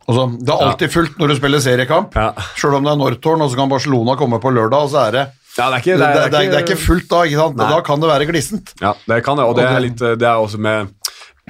altså, 0.08 0.24
Det 0.38 0.48
er 0.54 0.66
alltid 0.66 0.90
fullt 0.92 1.18
når 1.18 1.28
du 1.28 1.36
spiller 1.36 1.58
seriekamp, 1.60 2.14
Ja. 2.14 2.32
sjøl 2.56 2.74
om 2.78 2.84
det 2.84 2.92
er 2.92 2.96
Northorn, 2.96 3.42
og 3.42 3.50
så 3.50 3.56
kan 3.56 3.68
Barcelona 3.70 4.16
komme 4.16 4.40
på 4.40 4.52
lørdag, 4.52 4.82
og 4.82 4.90
så 4.90 5.08
er 5.08 5.12
det 5.12 5.28
Ja, 5.58 5.68
det 5.70 5.74
er 5.74 5.80
ikke, 5.82 5.98
det, 5.98 6.06
det, 6.14 6.30
det, 6.32 6.40
er, 6.40 6.50
det 6.50 6.56
er 6.56 6.64
ikke 6.64 6.78
fullt 6.80 7.08
da, 7.08 7.22
ikke 7.28 7.36
sant? 7.42 7.56
Nei. 7.56 7.68
Da 7.68 7.80
kan 7.84 8.00
det 8.00 8.08
være 8.08 8.26
glissent. 8.30 8.72
Ja, 8.80 8.94
det 9.06 9.22
kan 9.24 9.36
det, 9.36 9.44
og 9.44 9.54
det 9.56 9.64
er, 9.68 9.80
litt, 9.80 9.98
det 9.98 10.22
er 10.22 10.38
også 10.40 10.58
med 10.58 10.88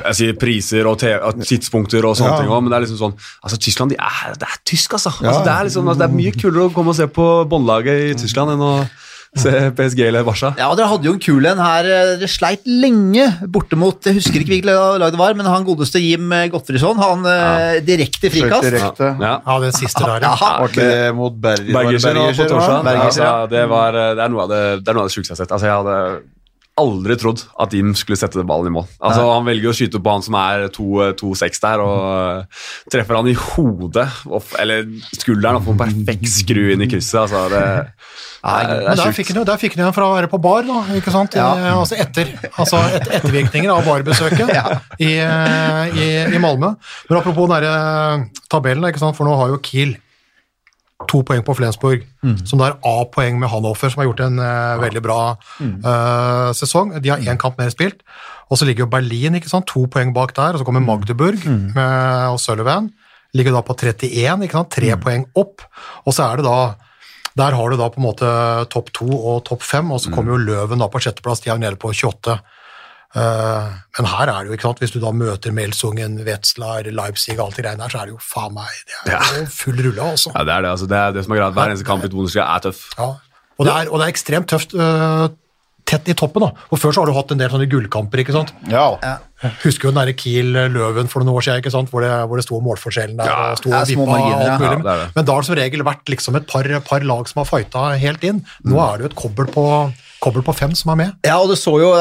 jeg 0.03 0.14
sier 0.16 0.33
priser 0.41 0.87
og 0.89 0.97
tidspunkter 0.99 2.03
og 2.09 2.16
sånne 2.16 2.33
Ja. 2.33 2.41
ting 2.41 2.49
også, 2.49 2.62
men 2.64 2.70
det 2.73 2.77
er 2.79 2.85
liksom 2.87 2.99
sånn 2.99 3.14
altså 3.45 3.59
Tyskland 3.61 3.91
de 3.93 3.97
er, 4.01 4.33
det 4.41 4.49
er 4.49 4.59
tysk, 4.64 4.95
altså. 4.97 5.12
Ja. 5.20 5.29
altså 5.29 5.45
det, 5.45 5.53
er 5.53 5.64
liksom, 5.68 5.87
altså, 5.89 5.99
det 6.01 6.09
er 6.09 6.16
mye 6.16 6.33
kulere 6.33 6.64
å 6.70 6.73
komme 6.75 6.89
og 6.89 6.97
se 6.97 7.07
på 7.07 7.27
båndlaget 7.47 8.11
i 8.11 8.14
Tyskland 8.18 8.51
enn 8.57 8.64
å 8.64 8.89
PSG 9.33 10.01
eller 10.05 10.24
Barca. 10.26 10.51
Ja, 10.61 10.66
Dere 10.76 10.91
hadde 10.91 11.09
jo 11.09 11.14
en 11.16 11.22
kul 11.22 11.47
en 11.49 11.61
her. 11.62 11.87
eh, 11.89 12.11
Dere 12.20 12.28
sleit 12.28 12.66
lenge 12.68 13.24
borte 13.49 13.78
mot 13.80 13.97
Jeg 14.05 14.18
husker 14.18 14.43
ikke 14.43 14.59
hvilket 14.59 15.01
lag 15.01 15.09
det 15.11 15.20
var, 15.20 15.33
men 15.39 15.47
han 15.49 15.64
godeste 15.64 16.03
Jim 16.03 16.28
Godfrisson, 16.28 16.53
Gottfridsson. 16.53 17.01
Han 17.01 17.24
ja. 17.24 17.80
direkte 17.80 18.30
frikast. 18.30 18.68
direkte. 18.68 19.14
Ja. 19.22 19.41
Ja, 19.47 19.59
den 19.64 19.72
siste 19.72 20.05
der, 20.05 20.20
ja. 20.20 20.37
Ja, 20.43 20.53
Var 20.61 20.76
det 20.76 21.14
mot 21.16 21.33
Berger? 21.41 21.64
det 21.64 21.72
Bergersen 21.72 22.14
på 22.14 22.26
Bergersen, 22.26 22.53
torsdag. 22.53 22.93
Ja, 22.93 23.09
altså, 23.09 23.33
det, 23.51 23.64
var, 23.72 23.93
det 23.93 24.22
er 24.22 24.33
noe 24.33 24.45
av 24.45 24.53
det, 24.53 24.62
det, 24.83 24.89
er 24.93 24.99
noe 24.99 25.07
av 25.07 25.11
det 25.11 25.16
sjukeste 25.16 25.33
jeg 25.33 25.39
har 25.39 25.45
sett. 25.45 25.57
Altså, 25.57 25.66
jeg 25.70 25.76
hadde 25.80 25.97
aldri 26.81 27.16
trodd 27.20 27.43
at 27.61 27.75
Jim 27.77 27.91
skulle 27.99 28.16
sette 28.16 28.41
ballen 28.49 28.70
i 28.70 28.75
mål. 28.79 28.87
Altså, 29.05 29.27
Han 29.35 29.45
velger 29.45 29.68
å 29.68 29.75
skyte 29.77 30.01
på 30.03 30.12
han 30.14 30.23
som 30.25 30.37
er 30.41 30.68
2-6 30.73 31.61
der, 31.61 31.83
og 31.85 31.99
øh, 32.09 32.62
treffer 32.95 33.18
han 33.18 33.29
i 33.29 33.35
hodet, 33.37 34.07
eller 34.62 34.87
skulderen, 35.18 35.59
og 35.61 35.66
får 35.66 35.75
en 35.75 35.83
perfekt 36.07 36.31
skru 36.33 36.62
inn 36.73 36.85
i 36.85 36.89
krysset. 36.89 37.20
Altså, 37.27 37.43
det, 37.53 37.61
det, 37.61 38.55
er- 38.55 38.70
det 38.70 38.79
Men 38.79 38.89
er 38.89 38.97
der 38.97 39.03
sjukt. 39.05 39.18
fikk, 39.20 39.33
han, 39.37 39.45
der 39.53 39.61
fikk 39.61 39.77
han 39.77 39.85
igjen 39.85 39.97
fra 39.99 40.09
å 40.09 40.14
være 40.16 40.31
på 40.33 40.41
bar, 40.49 40.64
da, 40.70 40.79
ikke 40.97 41.12
sant? 41.14 41.37
I, 41.37 41.43
Ja. 41.43 41.75
altså 41.77 41.99
etter, 42.01 42.33
altså 42.57 42.81
et, 42.97 43.11
ettervirkninger 43.20 43.70
av 43.75 43.85
barbesøket 43.87 44.55
i, 45.09 45.12
eh, 45.20 45.93
i, 45.93 46.09
i 46.33 46.41
Malmö. 46.43 46.73
Men 47.11 47.20
apropos 47.20 47.51
den 47.53 47.59
der, 47.59 47.68
eh, 47.68 48.25
tabellen, 48.49 48.89
for 49.12 49.29
nå 49.29 49.37
har 49.43 49.53
jo 49.53 49.61
Kiel 49.62 49.93
to 51.11 51.22
poeng 51.26 51.42
på 51.46 51.55
Flensburg, 51.59 52.05
som 52.48 52.61
da 52.61 52.70
er 52.70 52.78
A-poeng 52.86 53.38
med 53.40 53.50
Hanover, 53.53 53.90
som 53.92 54.03
har 54.03 54.09
gjort 54.11 54.22
en 54.26 54.38
uh, 54.42 54.80
veldig 54.82 55.03
bra 55.05 55.18
uh, 55.34 56.50
sesong. 56.57 56.96
De 57.03 57.12
har 57.12 57.22
én 57.24 57.40
kamp 57.40 57.59
mer 57.61 57.72
spilt. 57.74 58.05
Og 58.53 58.61
så 58.61 58.68
ligger 58.68 58.84
jo 58.84 58.92
Berlin 58.92 59.38
ikke 59.38 59.50
sant? 59.50 59.68
to 59.70 59.86
poeng 59.90 60.12
bak 60.14 60.34
der, 60.36 60.55
og 60.55 60.62
så 60.62 60.68
kommer 60.68 60.84
Magdeburg 60.84 61.44
med, 61.46 62.32
og 62.32 62.40
Sullivan. 62.42 62.90
Ligger 63.32 63.55
da 63.57 63.62
på 63.64 63.76
31, 63.78 64.44
ikke 64.44 64.59
sant? 64.59 64.72
tre 64.74 64.92
poeng 65.00 65.24
opp. 65.40 65.64
Og 66.05 66.12
så 66.12 66.28
er 66.28 66.42
det 66.42 66.48
da 66.48 66.59
der 67.38 67.55
har 67.57 67.70
du 67.70 67.78
da 67.80 67.88
på 67.88 68.00
en 68.00 68.05
måte 68.05 68.30
topp 68.72 68.90
to 68.92 69.07
og 69.09 69.44
topp 69.48 69.62
fem, 69.64 69.88
og 69.94 70.03
så 70.03 70.12
kommer 70.12 70.34
jo 70.34 70.42
Løven 70.42 70.82
da 70.82 70.88
på 70.92 71.00
sjetteplass, 71.00 71.40
de 71.40 71.53
er 71.53 71.61
nede 71.62 71.78
på 71.80 71.88
28. 71.88 72.36
Eh, 73.14 73.72
men 73.98 74.06
her 74.08 74.30
er 74.32 74.38
det 74.46 74.48
jo, 74.48 74.56
ikke 74.56 74.68
sant, 74.70 74.78
hvis 74.80 74.94
du 74.94 75.00
da 75.02 75.10
møter 75.12 75.52
Melsungen, 75.52 76.14
Wetzlar, 76.24 76.86
Leipzig 76.96 77.34
og 77.38 77.48
alt 77.50 77.58
det 77.58 77.66
greiene 77.66 77.82
der, 77.84 77.92
så 77.92 78.00
er 78.00 78.08
det 78.08 78.14
jo 78.14 78.22
faen 78.24 78.54
meg 78.56 78.70
det 79.04 79.18
er 79.18 79.42
jo 79.42 79.44
full 79.52 79.76
rulle, 79.84 80.06
altså. 80.14 80.32
Ja, 80.32 80.46
det 80.48 80.54
er 80.56 80.64
det. 80.64 80.70
Altså, 80.76 80.88
det 80.88 80.96
er 81.02 81.12
det 81.18 81.24
som 81.26 81.34
er 81.36 81.42
greit. 81.42 81.54
Hver 81.58 81.74
eneste 81.74 81.88
kamp 81.90 82.06
i 82.08 82.10
Bundesliga 82.14 82.46
er 82.56 82.64
tøff. 82.70 82.82
Ja. 82.96 83.10
Og 83.60 83.68
det 83.68 83.72
er, 83.76 83.90
og 83.92 84.00
det 84.00 84.06
er 84.08 84.12
ekstremt 84.14 84.48
tøft 84.48 84.72
uh, 84.74 85.26
tett 85.84 86.08
i 86.08 86.14
toppen. 86.16 86.40
da. 86.46 86.64
Og 86.72 86.80
Før 86.80 86.94
så 86.96 87.02
har 87.02 87.10
du 87.10 87.14
hatt 87.18 87.34
en 87.34 87.40
del 87.42 87.50
sånne 87.52 87.68
gullkamper. 87.70 88.22
ikke 88.22 88.32
sant? 88.34 88.54
Ja. 88.72 88.86
Husker 89.66 89.88
jo 89.88 89.92
den 89.92 90.00
der 90.06 90.14
Kiel-Løven 90.16 91.10
for 91.12 91.20
noen 91.22 91.36
år 91.36 91.44
siden, 91.44 91.60
ikke 91.60 91.72
sant? 91.74 91.90
Hvor, 91.92 92.00
det, 92.06 92.10
hvor 92.30 92.40
det 92.40 92.46
sto 92.46 92.60
målforskjellen 92.64 93.18
der. 93.20 93.28
Ja, 93.28 93.50
og 93.52 93.60
sto 93.60 93.74
ja, 93.74 93.82
og 93.82 93.90
små 93.90 94.06
vippa 94.06 94.14
marginer, 94.16 94.38
alt 94.40 94.48
ja. 94.48 94.56
mulig. 94.62 94.70
Ja, 94.72 94.94
det 94.96 95.02
det. 95.02 95.10
Men 95.18 95.26
da 95.28 95.34
har 95.36 95.44
det 95.44 95.50
som 95.50 95.58
regel 95.60 95.84
vært 95.90 96.14
liksom 96.14 96.38
et 96.40 96.46
par, 96.48 96.70
par 96.88 97.06
lag 97.12 97.28
som 97.28 97.42
har 97.42 97.50
fighta 97.50 97.84
helt 98.06 98.24
inn. 98.30 98.40
Nå 98.64 98.72
Mm. 98.78 98.82
er 98.86 98.96
det 98.96 99.04
jo 99.04 99.10
et 99.12 99.18
kobbel 99.20 99.50
på, 99.52 99.66
kobbel 100.23 100.45
på 100.47 100.55
fem 100.57 100.75
som 100.79 100.93
er 100.95 101.01
med. 101.01 101.14
Ja, 101.27 101.39
og 101.41 101.51
du 101.51 101.57
så 101.59 101.75
jo 101.83 101.93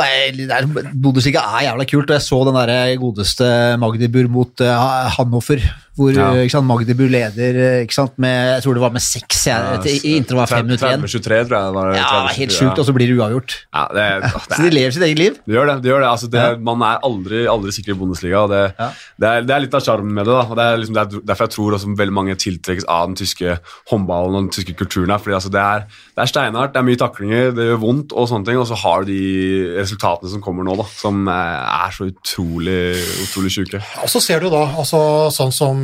Bundesliga 0.94 1.44
er 1.58 1.68
jævla 1.70 1.88
kult, 1.90 2.12
og 2.12 2.18
jeg 2.18 2.26
så 2.28 2.42
den 2.48 2.60
der 2.60 2.96
godeste 3.02 3.48
Magdeburg 3.82 4.30
mot 4.32 4.64
uh, 4.64 5.10
Hannover, 5.18 5.64
hvor 6.02 6.18
Ja. 6.18 6.28
ikke 6.41 6.56
sant, 6.56 6.68
Magdeburg 6.68 7.12
leder 7.14 7.60
eh, 7.62 7.78
ikke 7.86 7.95
sant, 7.97 8.14
med 8.22 8.36
Jeg 8.56 8.64
tror 8.66 8.74
det 8.80 8.84
var 8.84 8.93
med 8.97 9.04
seks, 9.06 9.45
i 9.91 10.16
intervall 10.18 10.47
fem 10.49 10.66
minutter 10.66 10.89
igjen. 10.89 11.02
30-23, 11.06 11.22
tror 11.22 11.38
jeg. 11.38 11.47
det 11.47 11.76
Var, 11.78 11.93
Ja, 11.95 12.08
30-23, 12.28 12.38
helt 12.41 12.56
sjukt, 12.58 12.80
og 12.82 12.86
så 12.89 12.93
blir 12.97 13.08
det 13.12 13.18
uavgjort. 13.20 13.56
ja, 13.74 13.84
det, 13.95 14.06
det 14.26 14.32
Så 14.56 14.62
de 14.62 14.68
er, 14.68 14.76
lever 14.78 14.91
sitt 14.97 15.06
eget 15.08 15.20
liv. 15.22 15.38
det 15.45 15.56
gjør 15.56 15.70
det. 15.72 15.76
De 15.86 15.89
gjør 15.93 16.02
det. 16.06 16.10
Altså, 16.12 16.30
det 16.34 16.41
Ja. 16.41 16.56
Man 16.72 16.82
er 16.82 16.99
aldri, 17.08 17.45
aldri 17.47 17.72
sikker 17.76 17.93
i 17.93 17.99
Bundesliga. 18.02 18.43
og 18.43 18.49
Det, 18.52 18.62
Ja. 18.80 18.89
det, 19.22 19.28
er, 19.32 19.41
det 19.47 19.56
er 19.56 19.60
litt 19.66 19.74
av 19.78 19.82
sjarmen 19.86 20.14
med 20.14 20.26
det. 20.26 20.34
da, 20.34 20.43
og 20.49 20.56
det 20.58 20.66
er 20.66 20.78
liksom, 20.82 20.95
det 20.97 21.02
er 21.06 21.26
derfor 21.32 21.45
jeg 21.47 21.54
tror 21.56 21.78
også 21.78 21.95
veldig 21.97 22.14
mange 22.18 22.36
tiltrekkes 22.36 22.86
av 22.89 23.08
den 23.12 23.16
tyske 23.22 23.58
håndballen 23.91 24.36
og 24.36 24.41
den 24.45 24.52
tyske 24.56 24.74
kulturen. 24.78 25.10
her, 25.12 25.18
fordi 25.22 25.36
altså, 25.38 25.52
Det 25.52 25.62
er, 25.62 25.80
det 26.16 26.22
er 26.24 26.32
steinhardt, 26.32 26.74
det 26.74 26.80
er 26.80 26.88
mye 26.88 27.02
taklinger, 27.02 27.52
det 27.56 27.66
gjør 27.72 27.80
vondt, 27.82 28.14
og 28.14 28.28
sånne 28.30 28.45
ting, 28.45 28.58
og 28.58 28.68
så 28.68 28.76
har 28.82 29.04
du 29.04 29.12
de 29.12 29.76
resultatene 29.82 30.30
som 30.32 30.41
kommer 30.41 30.64
nå, 30.64 30.76
da, 30.80 30.86
som 30.95 31.28
eh, 31.28 31.86
er 31.86 31.91
så 31.91 32.08
utrolig, 32.08 32.95
utrolig 33.26 33.52
sjuke. 33.52 33.82
Og 34.04 34.10
så 34.10 34.22
ser 34.24 34.39
du 34.39 34.49
da 34.49 34.64
altså, 34.78 35.30
sånn 35.34 35.52
som, 35.52 35.84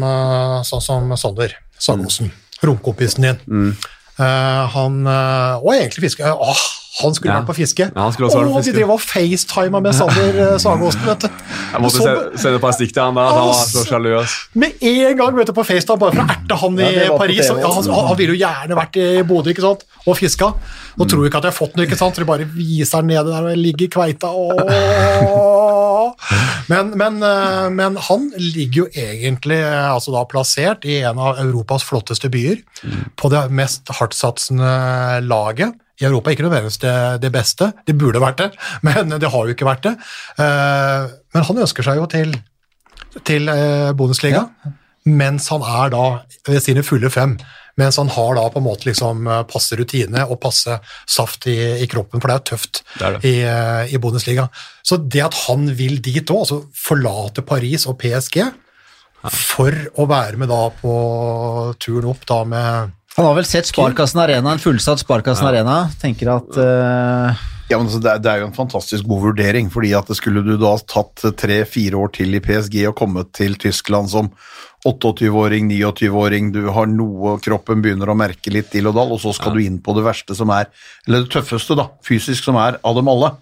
sånn 0.68 0.84
som 0.84 1.14
Sander 1.20 1.54
Sagosen, 1.78 2.32
romkompisen 2.66 3.28
din. 3.28 3.74
Eh, 4.18 4.64
han 4.74 5.04
øh, 5.06 5.62
Og 5.62 5.74
egentlig 5.76 6.08
fiske. 6.08 6.26
Åh, 6.26 6.64
han 7.02 7.14
skulle 7.14 7.34
Ja. 7.34 7.40
vært 7.42 7.48
på 7.52 7.56
fiske. 7.58 7.86
Ja, 7.94 8.02
han 8.02 8.12
på 8.14 8.30
fiske. 8.30 8.72
De 8.72 8.74
drev 8.80 8.90
og 8.96 9.02
facetima 9.02 9.82
med 9.82 9.94
Sander 9.94 10.58
Sagosen, 10.58 11.04
vet 11.06 11.20
du. 11.20 11.28
Jeg 11.74 11.82
måtte 11.82 12.02
Så- 12.02 12.38
sende 12.42 12.56
et 12.56 12.62
par 12.62 12.72
stikk 12.74 12.94
til 12.94 13.04
han 13.04 13.14
da. 13.16 13.28
Han 13.30 13.48
var 13.48 13.54
så 13.54 13.84
sjalu. 13.86 14.26
Med 14.56 14.72
en 14.82 15.18
gang 15.18 15.36
vet 15.36 15.48
du, 15.48 15.54
på 15.54 15.66
FaceTime, 15.66 16.00
bare 16.00 16.12
for 16.16 16.24
å 16.24 16.30
erte 16.30 16.56
han 16.58 16.78
Ja, 16.78 16.90
i 17.14 17.18
Paris. 17.18 17.48
TV 17.48 17.60
Ja, 17.62 17.68
han, 17.72 17.84
han 18.08 18.18
ville 18.18 18.34
jo 18.36 18.40
gjerne 18.46 18.76
vært 18.80 18.96
i 18.98 19.22
Bodø 19.24 19.50
ikke 19.54 19.62
sant? 19.62 19.84
og 20.08 20.16
fiska. 20.18 20.54
Nå 20.98 21.06
tror 21.06 21.24
jeg 21.24 21.32
ikke 21.32 21.38
at 21.38 21.44
jeg 21.44 21.54
har 21.54 21.60
fått 21.68 21.76
noe, 21.78 21.86
ikke 21.86 21.98
sant? 21.98 22.16
så 22.16 22.20
de 22.20 22.26
bare 22.26 22.46
viser 22.46 23.02
den 23.04 23.08
nede 23.12 23.26
der 23.30 23.44
og 23.52 23.58
ligger 23.58 23.86
i 23.86 23.92
kveita. 23.94 24.28
Men, 26.70 26.92
men, 27.00 27.22
eh, 27.24 27.70
men 27.70 27.96
han 28.10 28.32
ligger 28.38 28.84
jo 28.84 28.88
egentlig 28.96 29.60
eh, 29.62 29.88
altså 29.94 30.12
da 30.16 30.24
plassert 30.30 30.86
i 30.86 31.00
en 31.08 31.20
av 31.20 31.40
Europas 31.44 31.84
flotteste 31.88 32.30
byer, 32.34 32.58
på 33.20 33.30
det 33.32 33.46
mest 33.56 33.88
hardtsatsende 34.00 34.72
laget. 35.28 35.76
I 35.98 36.06
Europa 36.06 36.32
ikke 36.34 36.46
nødvendigvis 36.46 36.80
det, 36.84 36.96
det 37.24 37.32
beste, 37.34 37.72
det 37.88 37.96
burde 37.98 38.22
vært 38.22 38.42
det, 38.44 38.50
men 38.88 39.16
det 39.18 39.32
har 39.34 39.48
jo 39.48 39.56
ikke 39.56 39.68
vært 39.68 39.88
det. 39.88 39.96
Eh, 40.44 41.16
Men 41.34 41.48
han 41.50 41.64
ønsker 41.66 41.86
seg 41.86 42.02
jo 42.02 42.10
til 42.12 42.36
til 43.26 43.50
eh, 43.50 43.90
ja. 44.30 44.44
mens 45.10 45.48
han 45.50 45.64
er 45.66 45.90
da 45.90 46.04
ved 46.46 46.60
sine 46.62 46.84
fulle 46.86 47.10
fem. 47.10 47.38
Mens 47.78 47.98
han 47.98 48.10
har 48.10 48.36
da 48.38 48.44
på 48.50 48.60
en 48.60 48.66
måte 48.66 48.86
liksom 48.90 49.26
eh, 49.26 49.42
passe 49.50 49.78
rutine 49.80 50.26
og 50.28 50.40
passe 50.44 50.78
saft 51.10 51.48
i, 51.50 51.58
i 51.82 51.88
kroppen, 51.90 52.22
for 52.22 52.30
det 52.30 52.36
er 52.36 52.46
tøft 52.52 52.84
Det 53.00 53.08
er 53.08 53.18
det. 53.18 53.32
I, 53.32 53.96
i 53.96 54.02
Bundesliga. 54.02 54.48
Så 54.86 55.00
det 55.02 55.24
at 55.26 55.40
han 55.48 55.66
vil 55.78 55.98
dit 56.02 56.30
òg, 56.30 56.46
altså 56.46 56.62
forlate 56.78 57.42
Paris 57.46 57.88
og 57.90 57.98
PSG 58.04 58.44
for 59.34 59.74
å 59.98 60.06
være 60.10 60.38
med 60.38 60.52
da 60.52 60.68
på 60.78 60.94
turen 61.82 62.12
opp 62.12 62.26
da 62.30 62.44
med 62.48 62.97
Han 63.18 63.26
har 63.26 63.34
vel 63.34 63.46
sett 63.50 63.66
Sparkassen 63.66 64.20
Arena, 64.22 64.52
en 64.52 64.60
fullsatt 64.62 65.02
Sparkassen 65.02 65.48
Arena. 65.50 65.88
Tenker 66.02 66.30
at 66.36 66.58
eh, 66.62 67.40
Ja, 67.68 67.78
men 67.78 67.90
altså, 67.90 68.00
det, 68.00 68.12
er, 68.14 68.22
det 68.24 68.32
er 68.32 68.44
jo 68.44 68.48
en 68.48 68.56
fantastisk 68.56 69.08
god 69.10 69.26
vurdering, 69.26 69.72
fordi 69.74 69.92
at 69.98 70.08
det 70.08 70.16
skulle 70.20 70.44
du 70.46 70.56
da 70.62 70.78
tatt 70.88 71.26
tre-fire 71.40 72.00
år 72.00 72.14
til 72.16 72.38
i 72.38 72.44
PSG 72.44 72.80
og 72.88 72.96
kommet 73.00 73.34
til 73.36 73.60
Tyskland 73.60 74.12
som 74.14 74.32
28-åring, 74.88 75.68
29-åring, 75.74 76.52
du 76.56 76.62
har 76.72 76.88
noe, 76.88 77.34
kroppen 77.44 77.82
begynner 77.84 78.08
å 78.08 78.16
merke 78.16 78.54
litt 78.54 78.70
til 78.72 78.88
og 78.88 78.96
dall, 78.96 79.12
og 79.16 79.20
så 79.20 79.34
skal 79.36 79.58
du 79.58 79.60
inn 79.66 79.82
på 79.84 79.96
det 79.98 80.06
verste 80.06 80.38
som 80.38 80.52
er, 80.54 80.70
eller 81.08 81.26
det 81.26 81.32
tøffeste 81.34 81.76
da, 81.76 81.90
fysisk 82.08 82.46
som 82.46 82.60
er 82.62 82.78
av 82.88 82.96
dem 82.96 83.10
alle. 83.12 83.34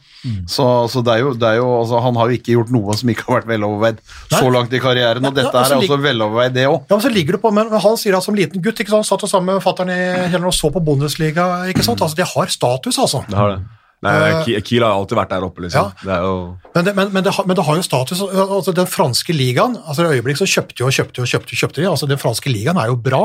Så, 0.50 0.66
så 0.90 1.04
det 1.06 1.20
er 1.20 1.22
jo, 1.22 1.36
det 1.38 1.52
er 1.52 1.60
jo 1.60 1.68
altså, 1.84 2.00
han 2.02 2.18
har 2.18 2.32
jo 2.32 2.40
ikke 2.40 2.56
gjort 2.56 2.72
noe 2.74 2.96
som 2.98 3.12
ikke 3.14 3.28
har 3.28 3.40
vært 3.44 3.52
veloverveid 3.52 4.02
så 4.34 4.48
langt 4.50 4.74
i 4.74 4.82
karrieren, 4.82 5.22
og 5.22 5.36
Nei, 5.36 5.44
dette 5.44 5.54
altså, 5.54 5.78
er 5.78 5.86
også 5.86 6.02
veloverveid 6.02 6.58
det 6.58 6.66
også. 6.72 6.82
Ja, 6.88 6.96
men 6.96 7.06
så 7.06 7.14
ligger 7.14 7.38
du 7.38 7.44
på, 7.46 7.54
men 7.54 7.74
Han 7.86 8.02
sier 8.02 8.18
at 8.18 8.26
som 8.26 8.38
liten 8.38 8.64
gutt 8.66 8.82
ikke 8.82 8.96
sant, 8.96 9.06
satt 9.06 9.22
jo 9.22 9.30
sammen 9.30 9.54
med 9.54 9.62
fatter'n 9.62 10.50
og 10.50 10.56
så 10.56 10.74
på 10.74 10.82
Bundesliga. 10.82 11.68
ikke 11.70 11.86
sant, 11.86 12.02
altså 12.02 12.24
Det 12.24 12.32
har 12.32 12.54
status, 12.58 12.98
altså. 12.98 13.22
Det 13.30 13.38
har 13.38 13.58
det. 13.58 13.64
Nei, 14.06 14.30
Eh, 14.54 14.62
Kiel 14.66 14.86
har 14.86 14.94
alltid 14.96 15.18
vært 15.18 15.34
der 15.34 15.46
oppe, 15.48 15.66
liksom. 15.66 15.90
Ja. 15.90 16.06
Det 16.06 16.20
jo 16.24 16.36
Men 16.76 16.88
det, 16.88 16.96
men, 16.96 17.12
men, 17.16 17.26
det 17.26 17.34
har, 17.34 17.50
men 17.50 17.58
det 17.58 17.66
har 17.66 17.80
jo 17.80 17.86
status. 17.86 18.22
altså 18.22 18.74
Den 18.76 18.90
franske 18.90 19.34
ligaen 19.34 19.78
altså 19.82 20.06
I 20.06 20.20
øyeblikk 20.20 20.40
så 20.42 20.48
kjøpte 20.50 20.86
og 20.86 20.94
kjøpte 20.94 21.24
og 21.24 21.30
kjøpte, 21.32 21.60
kjøpte 21.60 21.82
de. 21.82 21.90
altså 21.90 22.10
Den 22.10 22.22
franske 22.22 22.52
ligaen 22.54 22.78
er 22.82 22.92
jo 22.94 22.98
bra, 23.02 23.24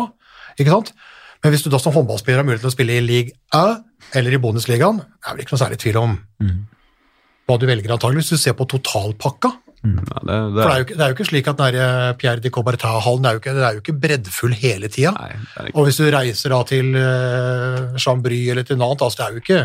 ikke 0.58 0.72
sant? 0.72 0.92
Men 1.42 1.54
hvis 1.54 1.64
du 1.64 1.70
da 1.72 1.78
som 1.80 1.94
håndballspiller 1.94 2.42
har 2.42 2.46
mulighet 2.48 2.66
til 2.66 2.72
å 2.72 2.74
spille 2.74 2.98
i 2.98 3.04
Ligue 3.04 3.32
A 3.56 3.80
eller 4.16 4.34
i 4.34 4.40
bonusligaen, 4.42 5.00
er 5.00 5.34
vel 5.34 5.44
ikke 5.44 5.54
noe 5.54 5.62
særlig 5.62 5.80
tvil 5.80 5.98
om 6.00 6.18
hva 7.48 7.58
du 7.58 7.66
velger, 7.66 7.90
antagelig, 7.94 8.22
hvis 8.22 8.36
du 8.36 8.42
ser 8.44 8.54
på 8.58 8.66
totalpakka. 8.70 9.50
ja, 9.82 10.20
det, 10.28 10.36
For 10.52 10.60
det 10.60 10.70
er 10.70 10.78
jo 10.78 10.86
ikke, 10.86 10.96
det 10.96 11.04
er 11.04 11.08
jo 11.12 11.16
ikke 11.16 11.28
slik 11.30 11.48
at 11.50 11.60
den 11.60 11.78
eh, 11.80 12.12
Pierre 12.20 12.44
de 12.44 12.52
Coubertin-hallen 12.52 13.26
er 13.26 13.40
er 13.40 13.78
jo 13.78 13.82
ikke 13.82 13.96
breddfull 14.02 14.54
hele 14.60 14.90
tida. 14.92 15.14
Og 15.72 15.88
hvis 15.88 15.98
du 15.98 16.04
reiser 16.12 16.52
da 16.52 16.60
til 16.68 16.92
uh, 16.94 17.96
Chambry 17.96 18.42
eller 18.52 18.62
til 18.62 18.78
Nantes, 18.78 19.02
altså 19.02 19.22
det 19.22 19.26
er 19.26 19.32
jo 19.32 19.44
ikke 19.44 19.62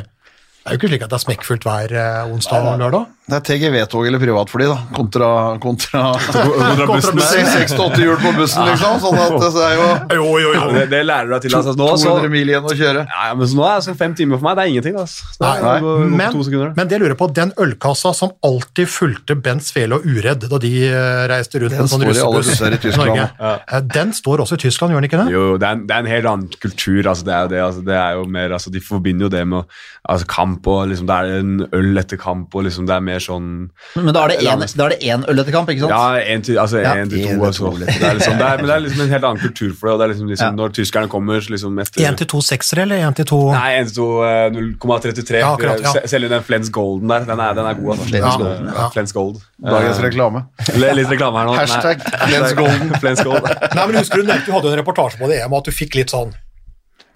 det 0.65 0.71
er 0.71 0.79
jo 0.79 0.79
ikke 0.79 0.89
slik 0.89 1.03
at 1.05 1.11
det 1.11 1.17
er 1.19 1.21
smekkfullt 1.21 1.65
hver 1.67 1.91
eh, 1.93 2.31
onsdag 2.33 2.63
og 2.65 2.79
lørdag. 2.81 3.03
Det 3.25 3.33
er 3.37 3.43
TGV-tog 3.45 4.05
eller 4.05 4.21
privatfly 4.21 4.65
da, 4.69 4.75
kontra, 4.93 5.27
kontra, 5.61 6.01
Kontra 6.25 6.85
bussen. 6.89 7.21
seks 7.25 7.73
til 7.73 7.81
åtte 7.81 8.01
hjul 8.01 8.17
på 8.21 8.31
bussen, 8.37 8.65
liksom, 8.69 8.99
sånn 9.01 9.17
at 9.17 9.35
det 9.41 9.63
er 9.65 9.75
jo 9.77 9.85
Jo, 10.17 10.25
jo, 10.41 10.51
jo. 10.53 10.65
det, 10.75 10.83
det 10.91 10.99
lærer 11.05 11.29
du 11.29 11.33
deg 11.35 11.45
til. 11.45 11.55
Altså, 11.57 11.73
nå, 11.77 11.87
så, 12.01 12.15
200 12.15 12.33
mil 12.33 12.51
igjen 12.53 12.65
å 12.65 12.73
kjøre. 12.77 13.05
ja, 13.05 13.27
ja, 13.29 13.37
men 13.37 13.49
så 13.49 13.57
nå 13.57 13.65
er 13.65 13.79
det 13.79 13.85
sånn 13.87 13.99
fem 13.99 14.15
timer 14.17 14.41
for 14.41 14.47
meg. 14.47 14.57
Det 14.57 14.65
er 14.65 14.73
ingenting. 14.73 14.97
Altså. 15.01 15.29
Det 15.37 15.49
er, 15.51 15.63
Nei, 15.65 15.75
på 15.85 15.95
men, 16.01 16.75
men 16.81 16.91
det 16.91 17.01
lurer 17.01 17.13
jeg 17.15 17.19
på, 17.21 17.29
den 17.41 17.53
ølkassa 17.65 18.13
som 18.17 18.33
alltid 18.49 18.91
fulgte 18.93 19.37
Bent 19.45 19.65
Svele 19.65 19.97
og 19.97 20.05
Uredd 20.05 20.45
da 20.49 20.61
de 20.61 20.73
eh, 20.87 21.23
reiste 21.29 21.61
rundt 21.61 21.77
Den 21.77 21.89
sånn 21.89 22.05
står 22.05 22.21
i 22.21 22.25
alle 22.25 22.43
busser 22.45 22.77
i 22.77 22.81
Tyskland. 22.85 23.13
Norge, 23.13 23.57
eh, 23.65 23.81
den 23.93 24.13
står 24.17 24.45
også 24.45 24.57
i 24.57 24.63
Tyskland, 24.65 24.93
gjør 24.93 25.01
den 25.01 25.09
ikke 25.09 25.21
det? 25.23 25.27
Jo, 25.33 25.45
det 25.61 25.69
er, 25.69 25.79
en, 25.79 25.85
det 25.89 25.97
er 25.97 26.05
en 26.05 26.11
helt 26.13 26.31
annen 26.33 26.61
kultur. 26.61 27.01
Altså, 27.01 27.25
det, 27.25 27.33
er 27.33 27.45
jo 27.45 27.53
det, 27.55 27.61
altså, 27.71 27.85
det 27.89 27.99
er 28.03 28.21
jo 28.21 28.29
mer, 28.37 28.57
altså, 28.59 28.73
de 28.77 28.85
forbinder 28.85 29.25
jo 29.25 29.33
det 29.33 29.43
med 29.49 29.75
altså, 30.05 30.29
kamp, 30.29 30.54
og 30.67 30.87
liksom, 30.89 31.05
det 31.07 31.15
er 31.15 31.39
en 31.39 31.67
øl 31.73 31.97
etter 31.97 32.17
kamp, 32.17 32.55
og 32.55 32.63
liksom, 32.63 32.85
det 32.87 32.95
er 32.95 33.01
mer 33.01 33.19
sånn 33.19 33.69
Men 33.95 34.13
da 34.13 34.23
er 34.23 34.27
det 34.29 34.39
én- 34.47 34.75
da 34.77 34.85
er 34.85 34.89
det 34.95 34.99
én 35.03 35.25
øl 35.27 35.39
etter 35.39 35.51
kamp, 35.51 35.67
ikke 35.69 35.81
sant? 35.83 35.91
Ja, 35.91 36.19
én 36.35 36.43
til, 36.43 36.55
altså, 36.57 36.81
Ja, 36.81 36.93
en 36.95 37.09
til 37.09 37.27
en 37.27 37.39
to. 37.39 37.45
Altså. 37.45 37.71
to, 37.71 37.77
Det 37.77 37.89
er 38.03 38.13
liksom, 38.15 38.37
det 38.37 38.45
er, 38.47 38.57
men 38.57 38.65
det 38.65 38.75
er 38.75 38.79
liksom 38.85 39.01
en 39.01 39.09
helt 39.09 39.23
annen 39.23 39.41
kultur 39.41 39.73
for 39.75 39.87
det. 39.87 39.93
og 39.93 39.99
det 39.99 40.03
er 40.05 40.13
liksom, 40.13 40.27
liksom, 40.29 40.45
Ja. 40.45 40.51
Når 40.55 40.69
tyskerne 40.79 41.07
kommer 41.09 41.39
så 41.41 41.49
liksom 41.51 41.79
etter 41.81 42.01
Én 42.05 42.15
til 42.17 42.27
to 42.27 42.37
seksere, 42.41 42.81
eller 42.83 42.95
én 43.03 43.15
til 43.15 43.25
to 43.25 43.51
Nei, 43.51 43.71
1 43.81 43.85
til 43.87 43.95
2, 43.95 44.23
eh, 44.23 44.49
0,33. 44.49 45.39
Ja, 45.39 45.55
akkurat, 45.55 45.81
ja. 45.81 45.91
Se- 45.91 46.07
Selv 46.07 46.29
den 46.29 46.43
Flens 46.43 46.69
Golden 46.69 47.07
der, 47.07 47.19
den 47.25 47.39
er, 47.39 47.53
den 47.53 47.65
er 47.65 47.73
god. 47.73 47.97
Altså. 47.97 48.05
Flens 48.09 48.23
Ja, 48.25 48.37
Golden, 48.37 48.65
ja. 48.75 48.89
Flens 48.89 49.11
Gold. 49.13 49.35
Dagens 49.63 49.97
Eh, 49.99 50.03
reklame. 50.03 50.45
Litt 50.75 50.95
litt 50.95 51.07
reklame 51.09 51.37
her 51.39 51.45
nå. 51.45 51.55
Hashtag 51.55 52.01
Flens 52.29 52.53
Golden. 52.53 52.89
Flens 53.01 53.23
Gold. 53.23 53.43
Nei, 53.75 53.85
men 53.87 53.95
husker 53.95 54.17
Du 54.17 54.23
nevnte 54.23 54.45
du 54.45 54.51
hadde 54.51 54.63
jo 54.69 54.73
en 54.73 54.79
reportasje 54.83 55.17
på 55.19 55.27
det 55.27 55.41
EM, 55.43 55.53
at 55.53 55.63
du 55.65 55.71
fikk 55.71 55.95
litt 55.95 56.09
sånn 56.09 56.33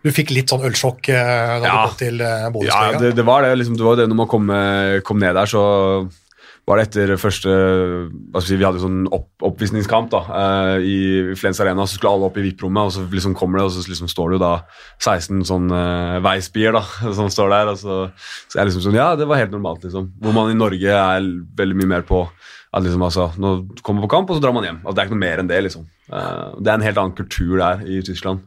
du 0.05 0.11
fikk 0.15 0.31
litt 0.31 0.51
sånn 0.51 0.63
ølsjokk 0.69 1.09
eh, 1.11 1.59
da 1.59 1.67
Ja. 1.67 1.75
du 1.83 1.91
kom 1.91 1.99
til 1.99 2.21
eh, 2.23 2.47
Ja, 2.67 2.81
det, 2.99 3.13
det 3.17 3.25
var 3.27 3.43
det. 3.43 3.53
Liksom, 3.59 3.75
det 3.77 3.83
var 3.85 3.99
det 3.99 4.07
når 4.07 4.19
man 4.23 4.31
kom, 4.31 4.49
eh, 4.49 4.99
kom 5.03 5.19
ned 5.19 5.35
der, 5.35 5.49
så 5.49 5.63
var 6.69 6.77
det 6.77 6.83
etter 6.89 7.15
første 7.17 7.49
si, 8.45 8.55
Vi 8.55 8.63
hadde 8.63 8.81
sånn 8.83 9.07
opp, 9.09 9.25
oppvisningskamp 9.41 10.11
da, 10.13 10.19
i 10.77 11.33
Flens 11.39 11.57
Arena, 11.63 11.87
så 11.89 11.97
skulle 11.97 12.11
alle 12.13 12.27
opp 12.29 12.37
i 12.37 12.43
VIP-rommet, 12.45 12.91
og 12.91 12.93
så 12.93 13.05
liksom 13.09 13.33
kommer 13.33 13.57
det, 13.57 13.65
og 13.65 13.73
så 13.73 13.89
liksom 13.89 14.11
står 14.11 14.29
det 14.29 14.37
jo 14.37 14.43
da 14.43 14.51
16 15.01 15.41
sånn 15.49 15.73
uh, 15.73 16.19
veisbier 16.21 16.77
da, 16.77 16.83
som 17.17 17.31
står 17.33 17.49
der. 17.55 17.71
Og 17.73 17.81
så, 17.81 17.97
så 18.45 18.59
er 18.61 18.69
liksom 18.69 18.85
sånn 18.85 18.99
Ja, 18.99 19.15
det 19.17 19.25
var 19.25 19.41
helt 19.41 19.55
normalt, 19.55 19.81
liksom. 19.87 20.11
Hvor 20.21 20.35
man 20.37 20.53
i 20.53 20.59
Norge 20.59 20.93
er 20.93 21.25
veldig 21.57 21.79
mye 21.81 21.91
mer 21.97 22.05
på 22.05 22.21
at 22.71 22.83
liksom 22.85 23.01
altså, 23.01 23.23
Nå 23.41 23.49
kommer 23.81 24.01
man 24.01 24.07
på 24.07 24.11
kamp, 24.13 24.29
og 24.29 24.37
så 24.37 24.41
drar 24.43 24.53
man 24.53 24.63
hjem. 24.67 24.79
Altså, 24.83 24.95
det 24.95 25.01
er 25.01 25.07
ikke 25.09 25.15
noe 25.17 25.23
mer 25.25 25.39
enn 25.41 25.47
det, 25.49 25.59
liksom. 25.65 25.85
Eh, 26.13 26.51
det 26.61 26.69
er 26.69 26.77
en 26.77 26.85
helt 26.85 26.99
annen 27.01 27.15
kultur 27.17 27.55
der 27.57 27.81
i 27.85 28.01
Tyskland. 28.05 28.43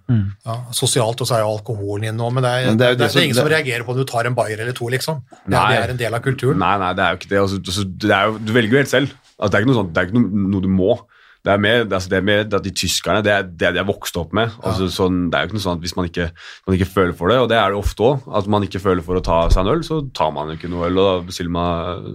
Ja, 0.47 0.57
sosialt, 0.73 1.19
også 1.25 1.35
er 1.39 1.43
jo 1.43 1.51
alkoholen 1.57 2.07
inne 2.07 2.19
nå, 2.21 2.29
men 2.37 2.43
det 2.47 2.53
er, 2.53 2.67
Men 2.71 2.79
det 2.79 2.79
det 2.79 2.87
er, 2.87 2.91
er 2.91 2.95
jo 2.95 2.99
det 3.03 3.09
det 3.09 3.17
er 3.21 3.25
ingen 3.27 3.35
som- 3.41 3.49
som 3.49 3.53
reagerer 3.57 3.85
på 3.85 3.91
om 3.91 3.99
du 3.99 4.05
tar 4.05 4.27
en 4.31 4.35
bayer 4.39 4.61
eller 4.61 4.73
to, 4.79 4.87
liksom. 4.89 5.23
Det, 5.27 5.39
er- 5.47 5.51
Nei. 5.59 5.75
det 5.75 5.83
er 5.89 5.91
en 5.91 6.03
del 6.05 6.15
av 6.15 6.23
kulturen. 6.23 6.59
Nei, 6.59 6.77
nei, 6.79 6.93
det 6.95 7.03
er 7.03 7.11
jo 7.11 7.19
ikke 7.19 7.29
det. 7.35 7.41
Altså, 7.43 7.57
altså, 7.67 7.85
det 7.99 8.11
er 8.11 8.25
jo, 8.31 8.39
du 8.39 8.53
velger 8.53 8.71
jo 8.71 8.79
helt 8.85 8.89
selv. 8.95 9.09
Altså, 9.41 9.51
det 9.51 9.55
er 9.55 9.61
ikke 9.65 9.73
noe, 9.73 9.81
sånt, 9.83 9.93
det 9.95 9.99
er 10.03 10.07
ikke 10.07 10.21
noe, 10.23 10.47
noe 10.55 10.61
du 10.63 10.69
må. 10.69 10.99
Det 11.43 11.51
er 11.51 11.59
mer, 11.59 11.79
det 11.83 11.91
er, 11.91 11.97
altså, 11.99 12.09
det 12.09 12.19
er 12.19 12.23
mer 12.23 12.41
at 12.47 12.63
de 12.63 12.71
tyskerne, 12.71 13.23
det 13.27 13.33
er 13.35 13.43
det 13.43 13.73
de 13.75 13.79
er 13.83 13.89
vokst 13.91 14.15
opp 14.17 14.33
med. 14.33 14.53
Altså, 14.63 14.87
sånn, 14.87 15.25
det 15.33 15.35
er 15.35 15.43
jo 15.43 15.49
ikke 15.51 15.59
noe 15.59 15.67
sånn 15.67 15.75
at 15.81 15.83
hvis 15.83 15.97
man 15.99 16.07
ikke, 16.07 16.31
man 16.69 16.77
ikke 16.79 16.87
føler 16.95 17.17
for 17.19 17.27
det, 17.35 17.39
og 17.43 17.49
det 17.51 17.59
er 17.59 17.75
det 17.75 17.81
ofte 17.83 17.99
òg, 18.07 18.29
at 18.39 18.47
man 18.47 18.63
ikke 18.63 18.79
føler 18.79 19.03
for 19.03 19.19
å 19.19 19.25
ta 19.27 19.49
seg 19.51 19.67
en 19.67 19.73
øl, 19.75 19.83
så 19.83 19.99
tar 20.15 20.31
man 20.31 20.47
jo 20.47 20.55
ikke 20.55 20.71
noe 20.71 20.87
øl, 20.87 20.99
og 21.03 21.09
da 21.11 21.27
bestiller 21.27 21.51
man 21.51 22.15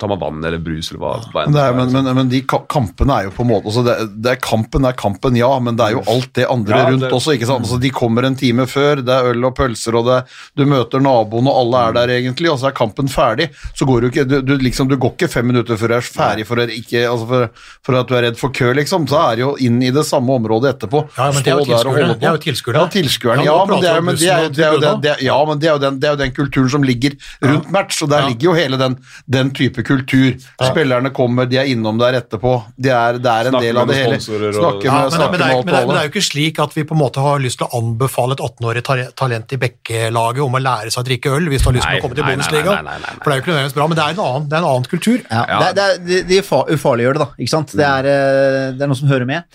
tar 0.00 0.08
man 0.12 0.20
vann 0.22 0.44
eller 0.44 0.58
brus 0.62 0.90
eller 0.92 1.00
hva. 1.02 1.12
hva 1.32 1.44
enn 1.46 1.52
det 1.56 1.60
er, 1.62 1.72
det 1.72 1.78
men, 1.78 1.88
er. 1.88 2.02
men, 2.02 2.16
men 2.20 2.28
de 2.32 2.40
kampene 2.48 3.16
er 3.20 3.28
jo 3.28 3.32
på 3.36 3.44
en 3.44 3.50
måte 3.50 3.68
altså 3.70 3.84
det, 3.86 3.96
det 4.24 4.30
er 4.32 4.40
Kampen 4.48 4.84
er 4.88 4.92
kampen, 4.98 5.36
ja, 5.36 5.50
men 5.60 5.76
det 5.76 5.84
er 5.88 5.96
jo 5.98 6.02
alt 6.08 6.30
det 6.38 6.46
andre 6.48 6.78
Ja, 6.78 6.86
rundt 6.90 7.02
det- 7.04 7.12
også. 7.12 7.34
ikke 7.36 7.46
sant? 7.50 7.64
Altså, 7.66 7.78
de 7.82 7.90
kommer 7.90 8.24
en 8.24 8.36
time 8.38 8.64
før, 8.70 9.02
det 9.04 9.12
er 9.14 9.28
øl 9.32 9.44
og 9.44 9.54
pølser, 9.58 9.94
og 9.98 10.06
det, 10.06 10.18
du 10.56 10.64
møter 10.70 11.02
naboen, 11.04 11.46
og 11.50 11.58
alle 11.60 11.82
er 11.88 11.92
der 11.98 12.12
egentlig, 12.16 12.50
og 12.52 12.58
så 12.62 12.68
er 12.70 12.76
kampen 12.78 13.08
ferdig. 13.12 13.48
Så 13.76 13.84
går 13.88 14.00
du 14.00 14.06
ikke 14.08 14.24
du, 14.28 14.40
du, 14.42 14.54
liksom, 14.62 14.88
du 14.88 14.96
går 14.96 15.12
ikke 15.16 15.28
fem 15.32 15.46
minutter 15.50 15.76
før 15.76 15.88
du 15.92 15.96
er 15.98 16.06
ferdig 16.06 16.46
for, 16.48 16.62
ikke, 16.64 17.02
altså 17.10 17.26
for, 17.28 17.48
for 17.84 17.98
at 18.00 18.08
du 18.08 18.14
er 18.16 18.22
redd 18.28 18.38
for 18.40 18.54
kø, 18.54 18.72
liksom. 18.78 19.06
Så 19.10 19.18
er 19.20 19.36
det 19.36 19.44
jo 19.44 19.52
inn 19.66 19.82
i 19.82 19.90
det 19.94 20.04
samme 20.08 20.32
området 20.38 20.76
etterpå. 20.76 21.04
Ja, 21.18 21.28
men 21.34 21.42
det 21.42 21.52
er 21.52 21.58
jo 21.58 22.34
er 22.38 22.40
tilskuere. 22.42 22.78
Ja, 22.78 22.86
tilskuerne. 22.92 23.44
Ja, 23.44 23.56
Ja, 23.58 23.64
men 23.66 23.80
det 23.82 23.88
er, 23.90 24.00
men 24.00 24.16
det 24.16 24.28
er, 24.28 24.48
bussen 24.48 24.50
og 24.50 24.56
det 24.56 24.64
er 24.64 24.72
jo 24.72 24.80
den, 24.84 25.00
det 25.02 25.10
er, 25.12 25.22
ja, 25.26 25.38
men 25.48 25.58
det 25.58 25.68
er, 25.68 25.72
jo 25.76 25.82
den, 25.82 25.98
det 26.02 26.08
er 26.12 26.16
den 26.20 26.32
kulturen 26.36 26.70
som 26.70 26.82
ligger 26.86 27.16
rundt 27.42 27.70
match, 27.74 28.02
og 28.02 28.10
der 28.12 28.20
Ja. 28.24 28.28
ligger 28.28 28.50
jo 28.50 28.54
hele 28.54 28.76
den, 28.80 28.96
den 29.26 29.50
type 29.50 29.82
kultur. 29.88 30.36
Spillerne 30.60 31.10
kommer, 31.16 31.48
de 31.50 31.58
er 31.62 31.70
innom 31.72 31.98
der 32.00 32.18
etterpå. 32.20 32.52
De 32.76 32.90
er, 32.92 33.18
det 33.18 33.30
er 33.32 33.48
en 33.48 33.54
Snakker 33.56 33.66
del 33.66 33.80
av 33.82 33.88
det 33.90 33.96
hele. 33.98 34.18
Snakker 34.20 34.92
med, 34.92 35.16
men, 35.16 35.24
men, 35.24 35.38
det 35.38 35.46
er, 35.48 35.54
alt 35.56 35.64
men, 35.64 35.72
det 35.72 35.80
er, 35.80 35.86
men 35.88 35.94
det 35.96 36.00
er 36.02 36.08
jo 36.08 36.12
ikke 36.12 36.24
slik 36.28 36.60
at 36.64 36.76
vi 36.76 36.84
på 36.88 36.96
en 36.96 37.00
måte 37.02 37.24
har 37.24 37.40
lyst 37.42 37.58
til 37.62 37.66
å 37.68 37.80
anbefale 37.80 38.36
et 38.38 38.44
18-årig 38.46 38.84
talent 39.18 39.56
i 39.56 39.60
Bekkelaget 39.64 40.44
om 40.44 40.58
å 40.58 40.62
lære 40.62 40.92
seg 40.94 41.02
å 41.02 41.08
drikke 41.08 41.34
øl 41.38 41.48
hvis 41.52 41.64
du 41.64 41.70
har 41.70 41.76
lyst 41.78 41.88
til 41.88 41.98
å 41.98 42.04
komme 42.06 42.18
til 42.20 42.28
Bundesliga. 42.28 42.78
For 42.78 43.26
det 43.26 43.34
er 43.34 43.40
jo 43.40 43.44
ikke 43.44 43.52
nødvendigvis 43.54 43.76
bra, 43.80 43.88
men 43.92 44.00
det 44.00 44.04
er 44.06 44.16
en 44.16 44.24
annen, 44.28 44.48
det 44.52 44.58
er 44.58 44.62
en 44.64 44.70
annen 44.72 44.88
kultur. 44.94 45.18
Ja, 45.30 45.44
Ja. 45.48 45.58
Det, 45.58 45.68
er- 45.68 45.76
det 45.78 45.84
er, 45.88 45.98
de, 46.08 46.22
de 46.34 46.40
fa- 46.44 46.64
ufarliggjør 46.68 47.18
det, 47.18 47.24
da. 47.24 47.30
ikke 47.38 47.54
sant? 47.56 47.72
Det 47.78 47.86
er, 47.88 48.08
eh, 48.12 48.72
det 48.78 48.82
er 48.84 48.90
noe 48.92 48.98
som 49.00 49.08
hører 49.10 49.26
med. 49.28 49.46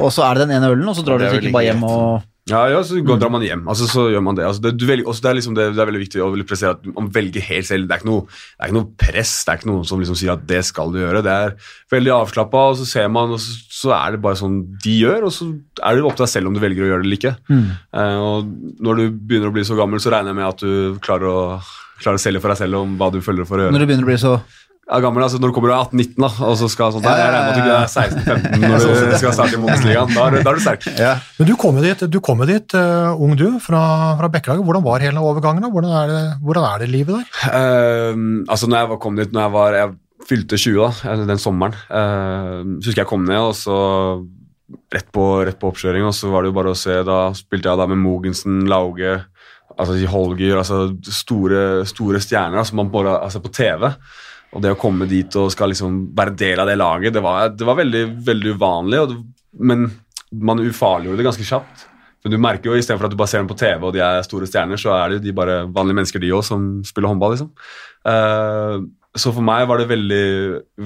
Og 0.00 0.10
så 0.14 0.24
er 0.26 0.34
det 0.40 0.48
den 0.48 0.56
ene 0.58 0.72
ølen, 0.74 0.88
og 0.90 0.96
så 0.98 1.04
drar 1.06 1.20
du 1.22 1.26
er 1.28 1.36
sikkert 1.36 1.54
bare 1.54 1.68
hjem 1.70 1.84
og 1.86 2.24
Ja, 2.46 2.60
ja, 2.70 2.78
så 2.86 3.00
går, 3.02 3.16
drar 3.18 3.30
man 3.34 3.42
hjem. 3.42 3.64
Altså, 3.66 3.88
så 3.90 4.04
gjør 4.06 4.22
man 4.22 4.36
det. 4.38 4.44
Altså, 4.46 4.62
det, 4.62 4.86
velger, 4.86 5.08
også, 5.10 5.24
det, 5.24 5.30
er 5.30 5.38
liksom 5.40 5.54
det, 5.56 5.64
det 5.74 5.80
er 5.82 5.88
veldig 5.88 6.02
viktig 6.04 6.20
å 6.22 6.28
prestere 6.46 6.76
at 6.76 6.84
man 6.94 7.08
velger 7.10 7.42
helt 7.42 7.66
selv. 7.66 7.88
Det 7.88 7.96
er 7.96 8.02
ikke 8.04 8.10
noe, 8.12 8.22
det 8.30 8.60
er 8.60 8.70
ikke 8.70 8.76
noe 8.76 8.90
press, 9.02 9.32
det 9.42 9.50
er 9.50 9.58
ikke 9.58 9.70
noen 9.72 9.88
som 9.90 10.02
liksom 10.02 10.18
sier 10.20 10.34
at 10.36 10.44
det 10.46 10.60
skal 10.68 10.94
du 10.94 11.00
gjøre. 11.00 11.24
Det 11.26 11.32
er 11.34 11.56
veldig 11.90 12.12
avslappa, 12.20 12.60
og 12.70 12.78
så 12.78 12.86
ser 12.86 13.08
man, 13.10 13.34
og 13.34 13.42
så, 13.42 13.56
så 13.80 13.94
er 13.98 14.14
det 14.14 14.22
bare 14.22 14.38
sånn 14.38 14.60
de 14.84 14.94
gjør, 14.94 15.26
og 15.26 15.34
så 15.34 15.48
er 15.82 15.98
det 15.98 16.06
opp 16.06 16.20
til 16.20 16.26
deg 16.26 16.32
selv 16.36 16.52
om 16.52 16.54
du 16.54 16.62
velger 16.62 16.86
å 16.86 16.92
gjøre 16.92 17.02
det 17.02 17.08
eller 17.08 17.18
ikke. 17.18 17.34
Eh, 17.98 18.20
og 18.28 18.78
når 18.86 19.02
du 19.02 19.18
begynner 19.18 19.50
å 19.50 19.56
bli 19.58 19.66
så 19.66 19.80
gammel, 19.80 20.04
så 20.04 20.14
regner 20.14 20.30
jeg 20.30 20.38
med 20.38 20.46
at 20.52 20.62
du 20.62 21.02
klarer 21.02 21.32
å, 21.32 21.40
klarer 21.98 22.20
å 22.20 22.24
selge 22.28 22.44
for 22.44 22.54
deg 22.54 22.62
selv 22.62 22.78
om 22.84 22.94
hva 23.00 23.10
du 23.10 23.18
føler 23.26 23.48
for 23.48 23.58
å 23.58 23.66
gjøre. 23.66 23.74
Når 23.74 23.82
du 23.82 23.90
begynner 23.90 24.06
å 24.06 24.12
bli 24.12 24.20
så 24.22 24.36
Ja, 24.86 25.00
gammel, 25.02 25.24
altså 25.26 25.40
Når 25.42 25.50
du 25.50 25.54
kommer 25.56 25.72
og 25.74 25.80
er 25.80 25.88
18-19, 25.98 26.14
da, 26.22 26.28
og 26.46 26.52
så 26.60 26.68
skal 26.70 26.92
sånn, 26.94 27.02
der, 27.02 27.18
jeg 27.18 27.30
regner 27.34 27.42
med 27.42 27.50
at 27.50 27.56
du 27.56 27.62
ikke 27.64 27.74
er 27.74 27.88
16-15 27.90 28.60
når 28.62 28.84
du 29.10 29.16
skal 29.18 29.32
starte 29.34 29.56
i 29.56 29.62
Bundesligaen. 29.64 30.12
Da, 30.14 30.26
du- 30.30 30.36
da 30.38 30.52
er 30.52 30.58
du 30.60 30.62
sterk. 30.62 30.86
ja. 30.94 31.14
Men 31.40 31.48
du 31.50 31.54
kom 31.58 31.80
jo 31.80 31.82
dit, 31.82 32.04
du 32.14 32.18
kom 32.22 32.42
jo 32.44 32.46
dit 32.46 32.76
uh, 32.78 33.22
ung 33.26 33.32
du, 33.38 33.48
fra, 33.64 33.80
fra 34.20 34.30
Bekkelaget. 34.30 34.62
Hvordan 34.68 34.84
var 34.86 35.02
hele 35.02 35.24
overgangen? 35.26 35.66
da? 35.66 35.70
Hvordan 35.74 35.96
er 35.98 36.12
det, 36.12 36.20
hvordan 36.46 36.66
er 36.68 36.84
det 36.84 36.88
livet 36.92 37.18
der? 37.18 37.26
Uh, 37.50 38.20
altså 38.46 38.68
når 38.70 38.84
jeg 38.84 39.00
kom 39.02 39.18
dit 39.18 39.34
når 39.34 39.42
jeg 39.48 39.54
var 39.56 39.78
Jeg 39.80 39.94
fylte 40.26 40.58
20 40.58 40.78
da, 40.78 40.90
eh, 41.10 41.24
den 41.32 41.42
sommeren. 41.42 41.74
uh, 41.90 42.62
så 42.78 42.86
husker 42.86 43.02
jeg 43.02 43.10
kom 43.10 43.26
ned, 43.26 43.42
og 43.42 43.56
så 43.58 43.78
rett 44.94 45.10
på, 45.14 45.24
rett 45.46 45.58
på 45.58 45.68
oppkjøring, 45.72 46.06
og 46.06 46.14
så 46.14 46.30
var 46.30 46.42
det 46.42 46.52
jo 46.52 46.56
bare 46.56 46.72
å 46.74 46.78
se 46.78 46.94
Da 47.06 47.18
spilte 47.38 47.70
jeg 47.70 47.78
da 47.82 47.86
med 47.90 48.00
Mogensen, 48.02 48.62
Lauge, 48.70 49.18
altså 49.76 49.98
Holger 50.10 50.62
altså 50.62 50.80
Store, 51.10 51.82
store 51.90 52.22
stjerner 52.22 52.58
da, 52.62 52.64
som 52.66 52.78
man 52.80 52.90
bare 52.94 53.18
har 53.18 53.34
sett 53.34 53.44
på 53.44 53.52
TV. 53.54 53.90
Og 54.56 54.62
det 54.64 54.72
å 54.72 54.78
komme 54.80 55.08
dit 55.10 55.34
og 55.36 55.50
skal 55.52 55.70
liksom 55.72 55.98
være 56.16 56.32
del 56.40 56.62
av 56.62 56.70
det 56.70 56.78
laget, 56.80 57.12
det 57.12 57.22
var, 57.24 57.50
det 57.52 57.66
var 57.68 57.76
veldig, 57.76 58.04
veldig 58.24 58.54
uvanlig. 58.56 59.02
Det, 59.10 59.18
men 59.68 59.90
man 60.32 60.62
ufarliggjorde 60.64 61.20
det 61.20 61.26
ganske 61.28 61.46
kjapt. 61.46 61.84
Men 62.24 62.32
du 62.32 62.40
merker 62.42 62.72
jo, 62.72 62.78
Istedenfor 62.80 63.06
at 63.06 63.12
du 63.12 63.18
bare 63.20 63.30
ser 63.30 63.42
dem 63.42 63.50
på 63.50 63.58
TV 63.60 63.84
og 63.86 63.92
de 63.94 64.00
er 64.02 64.24
store 64.26 64.48
stjerner, 64.48 64.80
så 64.80 64.94
er 64.96 65.12
det 65.12 65.18
jo 65.18 65.26
de 65.28 65.34
bare 65.36 65.58
vanlige 65.68 66.00
mennesker, 66.00 66.22
de 66.24 66.32
òg, 66.34 66.42
som 66.48 66.64
spiller 66.88 67.12
håndball. 67.12 67.36
liksom. 67.36 67.52
Uh, 68.06 68.88
så 69.16 69.32
for 69.32 69.44
meg 69.44 69.68
var 69.68 69.80
det 69.80 69.90
veldig, 69.92 70.24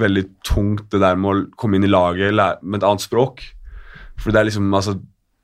veldig 0.02 0.26
tungt 0.46 0.90
det 0.92 1.00
der 1.02 1.16
med 1.18 1.30
å 1.30 1.46
komme 1.58 1.78
inn 1.78 1.86
i 1.86 1.90
laget 1.90 2.34
med 2.34 2.78
et 2.80 2.86
annet 2.86 3.06
språk. 3.06 3.42
For 4.20 4.30
det 4.30 4.42
er 4.42 4.50
liksom, 4.50 4.68
altså, 4.74 4.98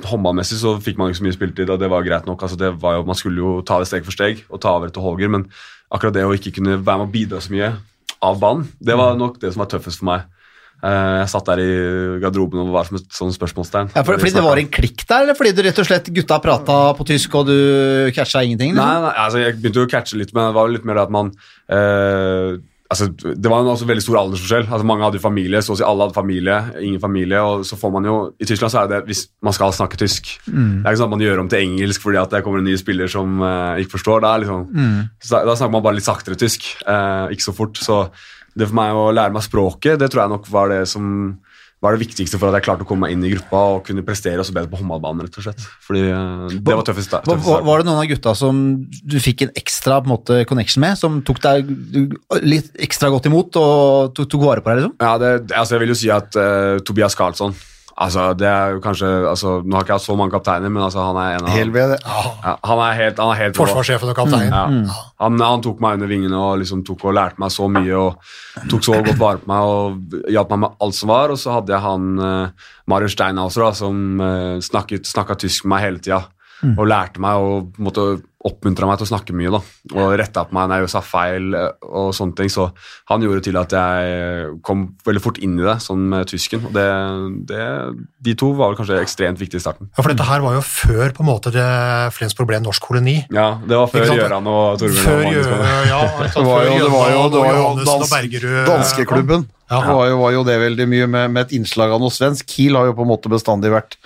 Håndballmessig 0.05 0.59
så 0.61 0.74
fikk 0.85 0.99
man 1.01 1.09
ikke 1.09 1.22
så 1.22 1.24
mye 1.24 1.35
spilletid, 1.39 1.70
og 1.72 1.79
det 1.81 1.89
var 1.89 2.05
greit 2.05 2.27
nok. 2.29 2.43
altså 2.45 2.59
det 2.61 2.68
var 2.83 2.99
jo, 2.99 3.05
Man 3.09 3.16
skulle 3.16 3.41
jo 3.41 3.53
ta 3.64 3.79
det 3.81 3.87
steg 3.89 4.05
for 4.05 4.12
steg 4.12 4.43
og 4.51 4.61
ta 4.61 4.74
over 4.77 4.93
til 4.93 5.01
Holger, 5.01 5.31
men 5.33 5.47
akkurat 5.89 6.12
det 6.12 6.27
å 6.27 6.35
ikke 6.37 6.53
kunne 6.59 6.77
være 6.77 7.01
med 7.01 7.07
og 7.07 7.14
bidra 7.14 7.41
så 7.41 7.55
mye 7.55 7.70
av 8.23 8.39
banen, 8.41 8.69
det 8.81 8.97
var 8.97 9.17
nok 9.19 9.41
det 9.43 9.53
som 9.53 9.61
var 9.64 9.71
tøffest 9.73 10.01
for 10.01 10.09
meg. 10.12 10.25
Eh, 10.85 11.14
jeg 11.23 11.29
satt 11.33 11.47
der 11.49 11.61
i 11.62 11.69
garderoben 12.21 12.61
og 12.61 12.73
var 12.75 12.85
som 12.89 12.99
et 12.99 13.09
sånn 13.17 13.33
spørsmålstegn. 13.33 13.91
Ja, 13.97 14.03
for, 14.05 14.19
fordi 14.21 14.35
det 14.37 14.45
var 14.45 14.61
en 14.61 14.69
klikk 14.73 15.07
der, 15.09 15.25
eller 15.25 15.35
fordi 15.39 15.55
du 15.57 15.62
rett 15.64 15.79
og 15.81 15.89
slett 15.89 16.11
gutta 16.12 16.37
prata 16.45 16.79
på 16.99 17.07
tysk, 17.09 17.35
og 17.41 17.49
du 17.49 17.57
catcha 18.17 18.43
ingenting? 18.45 18.75
Nei, 18.77 18.85
Liksom? 18.85 19.07
nei, 19.09 19.14
altså 19.25 19.41
jeg 19.41 19.57
begynte 19.61 19.81
jo 19.83 19.89
å 19.89 19.93
catche 19.93 20.21
litt, 20.21 20.35
men 20.37 20.51
det 20.51 20.57
var 20.59 20.69
jo 20.69 20.77
litt 20.77 20.85
mer 20.89 21.01
det 21.01 21.07
at 21.09 21.14
man 21.17 21.33
eh, 21.73 22.59
altså, 22.91 23.09
Det 23.16 23.51
var 23.51 23.62
en 23.62 23.70
også 23.72 23.89
veldig 23.89 24.05
stor 24.05 24.18
aldersforskjell. 24.20 24.66
Altså, 24.68 24.87
mange 24.89 25.05
hadde 25.05 25.18
jo 25.18 25.24
familie, 25.24 25.62
så 25.62 25.74
å 25.74 25.78
si 25.78 25.87
alle 25.87 26.07
hadde 26.07 26.16
familie, 26.16 26.59
ingen 26.80 27.03
familie. 27.03 27.41
og 27.41 27.66
så 27.66 27.78
får 27.80 27.93
man 27.93 28.09
jo, 28.09 28.16
I 28.41 28.49
Tyskland 28.49 28.72
så 28.72 28.82
er 28.82 28.93
det 28.93 29.03
hvis 29.09 29.26
man 29.43 29.57
skal 29.57 29.74
snakke 29.76 29.99
tysk. 30.01 30.32
Det 30.47 30.84
er 30.84 30.93
ikke 30.93 31.03
sånn 31.03 31.11
at 31.11 31.16
man 31.16 31.26
gjør 31.26 31.43
om 31.43 31.51
til 31.53 31.64
engelsk 31.64 32.07
fordi 32.07 32.20
at 32.22 32.32
det 32.32 32.43
kommer 32.47 32.62
en 32.62 32.68
ny 32.68 32.76
spiller 32.80 33.11
som 33.11 33.41
uh, 33.43 33.76
ikke 33.80 33.97
forstår. 33.97 34.22
Da, 34.24 34.37
liksom, 34.43 34.66
så, 35.22 35.43
da 35.47 35.57
snakker 35.57 35.76
man 35.76 35.87
bare 35.87 35.99
litt 35.99 36.09
saktere 36.09 36.39
tysk, 36.39 36.68
uh, 36.87 37.26
ikke 37.32 37.49
så 37.49 37.57
fort. 37.57 37.80
Så 37.82 38.05
det 38.57 38.70
for 38.70 38.78
meg 38.78 38.97
å 38.97 39.11
lære 39.12 39.34
meg 39.34 39.45
språket, 39.45 39.99
det 40.01 40.11
tror 40.12 40.24
jeg 40.24 40.34
nok 40.37 40.49
var 40.53 40.72
det 40.72 40.84
som 40.89 41.37
var 41.85 41.93
det 41.93 42.07
viktigste 42.07 42.39
for 42.41 42.49
at 42.49 42.57
jeg 42.57 42.66
klarte 42.66 42.87
å 42.87 42.89
komme 42.89 43.05
meg 43.05 43.14
inn 43.14 43.24
i 43.27 43.31
gruppa 43.35 43.61
og 43.74 43.83
kunne 43.87 44.05
prestere 44.07 44.41
også 44.41 44.55
bedre 44.57 44.70
på 44.72 44.81
håndballbanen. 44.81 45.27
rett 45.27 45.37
og 45.37 45.45
slett. 45.45 45.66
Fordi 45.85 46.05
eh, 46.09 46.57
det 46.57 46.77
var 46.79 46.87
tøffest. 46.87 47.12
tøffest 47.12 47.49
var, 47.51 47.66
var 47.66 47.83
det 47.83 47.89
noen 47.91 48.01
av 48.01 48.09
gutta 48.11 48.33
som 48.39 48.62
du 48.87 49.18
fikk 49.22 49.47
en 49.47 49.55
ekstra 49.61 50.01
på 50.01 50.09
en 50.09 50.14
måte, 50.14 50.41
connection 50.49 50.85
med, 50.85 50.97
som 51.01 51.20
tok 51.27 51.43
deg 51.45 51.70
litt 52.47 52.72
ekstra 52.89 53.12
godt 53.12 53.29
imot 53.29 53.61
og 53.61 54.16
tok, 54.16 54.31
tok 54.33 54.47
vare 54.49 54.64
på 54.64 54.72
deg? 54.72 54.83
liksom? 54.83 54.97
Ja, 55.05 55.14
det, 55.20 55.33
altså 55.53 55.77
jeg 55.77 55.85
vil 55.85 55.93
jo 55.93 56.01
si 56.01 56.12
at 56.12 56.41
uh, 56.41 56.81
Tobias 56.87 57.18
Karlsson 57.18 57.57
altså 57.97 58.27
det 58.37 58.47
er 58.49 58.75
jo 58.77 58.81
kanskje, 58.85 59.09
altså 59.31 59.55
Nå 59.65 59.77
har 59.77 59.85
ikke 59.87 59.95
jeg 59.95 60.01
hatt 60.01 60.05
så 60.07 60.17
mange 60.19 60.35
kapteiner, 60.35 60.73
men 60.73 60.85
altså 60.85 61.05
han 61.05 61.19
er 61.21 61.37
en 61.37 61.49
av 61.49 61.55
Helvete. 61.57 61.99
ja, 62.05 62.55
Han 62.71 62.83
er 62.85 62.99
helt, 63.01 63.23
han 63.23 63.33
er 63.33 63.41
helt. 63.41 63.57
Forsvarssjefen 63.57 64.13
og 64.13 64.19
kapteinen. 64.19 64.53
Ja. 64.53 65.01
Han, 65.25 65.41
han 65.41 65.65
tok 65.65 65.81
meg 65.85 65.99
under 65.99 66.11
vingene 66.11 66.37
og 66.37 66.61
liksom 66.61 66.85
tok 66.87 67.07
og 67.09 67.17
lærte 67.17 67.41
meg 67.43 67.55
så 67.55 67.69
mye 67.73 67.97
og 67.97 68.69
tok 68.71 68.85
så 68.85 69.01
godt 69.01 69.21
vare 69.21 69.43
på 69.43 69.51
meg 69.53 69.73
og 69.73 70.31
hjalp 70.37 70.55
meg 70.55 70.65
med 70.67 70.87
alt 70.87 70.99
som 71.01 71.13
var. 71.13 71.33
Og 71.35 71.41
så 71.41 71.57
hadde 71.57 71.73
jeg 71.73 71.85
han 71.87 72.09
uh, 72.21 72.71
Marius 72.93 73.17
Steinhauser 73.17 73.67
da, 73.67 73.75
som 73.81 74.23
uh, 74.23 74.57
snakket, 74.65 75.09
snakka 75.09 75.39
tysk 75.47 75.65
med 75.65 75.77
meg 75.77 75.87
hele 75.89 76.05
tida. 76.05 76.23
Og 76.67 76.87
lærte 76.89 77.21
meg 77.21 77.37
og 77.37 77.73
på 77.75 77.83
en 77.83 77.89
måte 77.91 78.05
oppmuntra 78.47 78.89
meg 78.89 79.01
til 79.01 79.07
å 79.07 79.11
snakke 79.11 79.35
mye. 79.37 79.51
da, 79.53 79.61
Og 79.97 80.15
retta 80.21 80.45
på 80.47 80.57
meg 80.57 80.71
når 80.71 80.85
jeg 80.85 80.93
sa 80.95 81.03
feil 81.05 81.57
eh, 81.59 81.73
og 81.87 82.13
sånne 82.17 82.37
ting. 82.39 82.53
Så 82.53 82.69
han 83.11 83.25
gjorde 83.25 83.45
til 83.47 83.59
at 83.61 83.75
jeg 83.75 84.61
kom 84.67 84.87
veldig 85.07 85.23
fort 85.25 85.41
inn 85.43 85.59
i 85.59 85.67
det, 85.67 85.77
sånn 85.85 86.07
med 86.13 86.31
tysken. 86.31 86.65
Og 86.69 86.77
det, 86.77 86.87
det, 87.51 87.65
de 88.29 88.37
to 88.39 88.53
var 88.59 88.73
vel 88.73 88.79
kanskje 88.81 89.01
ekstremt 89.03 89.43
viktige 89.43 89.63
i 89.63 89.67
starten. 89.67 89.91
Ja, 89.93 90.03
for 90.03 90.13
dette 90.13 90.29
her 90.29 90.45
var 90.45 90.57
jo 90.59 90.63
før 90.67 91.15
på 91.17 91.25
en 91.25 91.31
måte 91.31 91.53
det 91.55 91.67
Flensborg 92.17 92.51
ble 92.51 92.61
en 92.61 92.69
norsk 92.69 92.87
koloni. 92.87 93.19
Ja, 93.35 93.49
Det 93.67 93.81
var 93.83 93.91
før 93.93 94.07
Gjøran? 94.07 94.23
Gøran 94.23 94.53
og 94.53 94.81
Torbjørn. 94.81 95.05
Før 95.05 95.91
ja, 95.91 96.01
Det 96.23 96.47
var 96.47 96.65
jo, 96.67 96.79
det 96.81 96.95
var 96.95 97.13
jo, 97.13 97.29
det 97.35 97.45
var 97.45 97.61
jo 97.61 97.69
dans, 97.83 98.17
danskeklubben. 98.71 99.47
Ja. 99.67 99.81
Det 99.83 99.95
var 99.99 100.07
jo, 100.07 100.19
var 100.21 100.35
jo 100.37 100.43
det 100.47 100.57
veldig 100.63 100.85
mye 100.87 101.07
med, 101.11 101.33
med 101.35 101.49
et 101.49 101.57
innslag 101.59 101.91
av 101.91 101.99
noe 102.03 102.15
svensk. 102.15 102.47
Kiel 102.47 102.77
har 102.79 102.87
jo 102.87 102.95
på 102.95 103.03
en 103.03 103.11
måte 103.11 103.31
bestandig 103.33 103.73
vært 103.75 103.97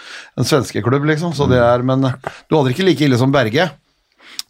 en 0.40 0.48
svenskeklubb, 0.48 1.04
liksom. 1.12 1.34
Så 1.36 1.44
det 1.50 1.60
er, 1.60 1.84
men 1.84 2.06
du 2.06 2.56
hadde 2.56 2.70
det 2.70 2.76
ikke 2.78 2.86
like 2.88 3.04
ille 3.04 3.18
som 3.20 3.34
Berge 3.34 3.68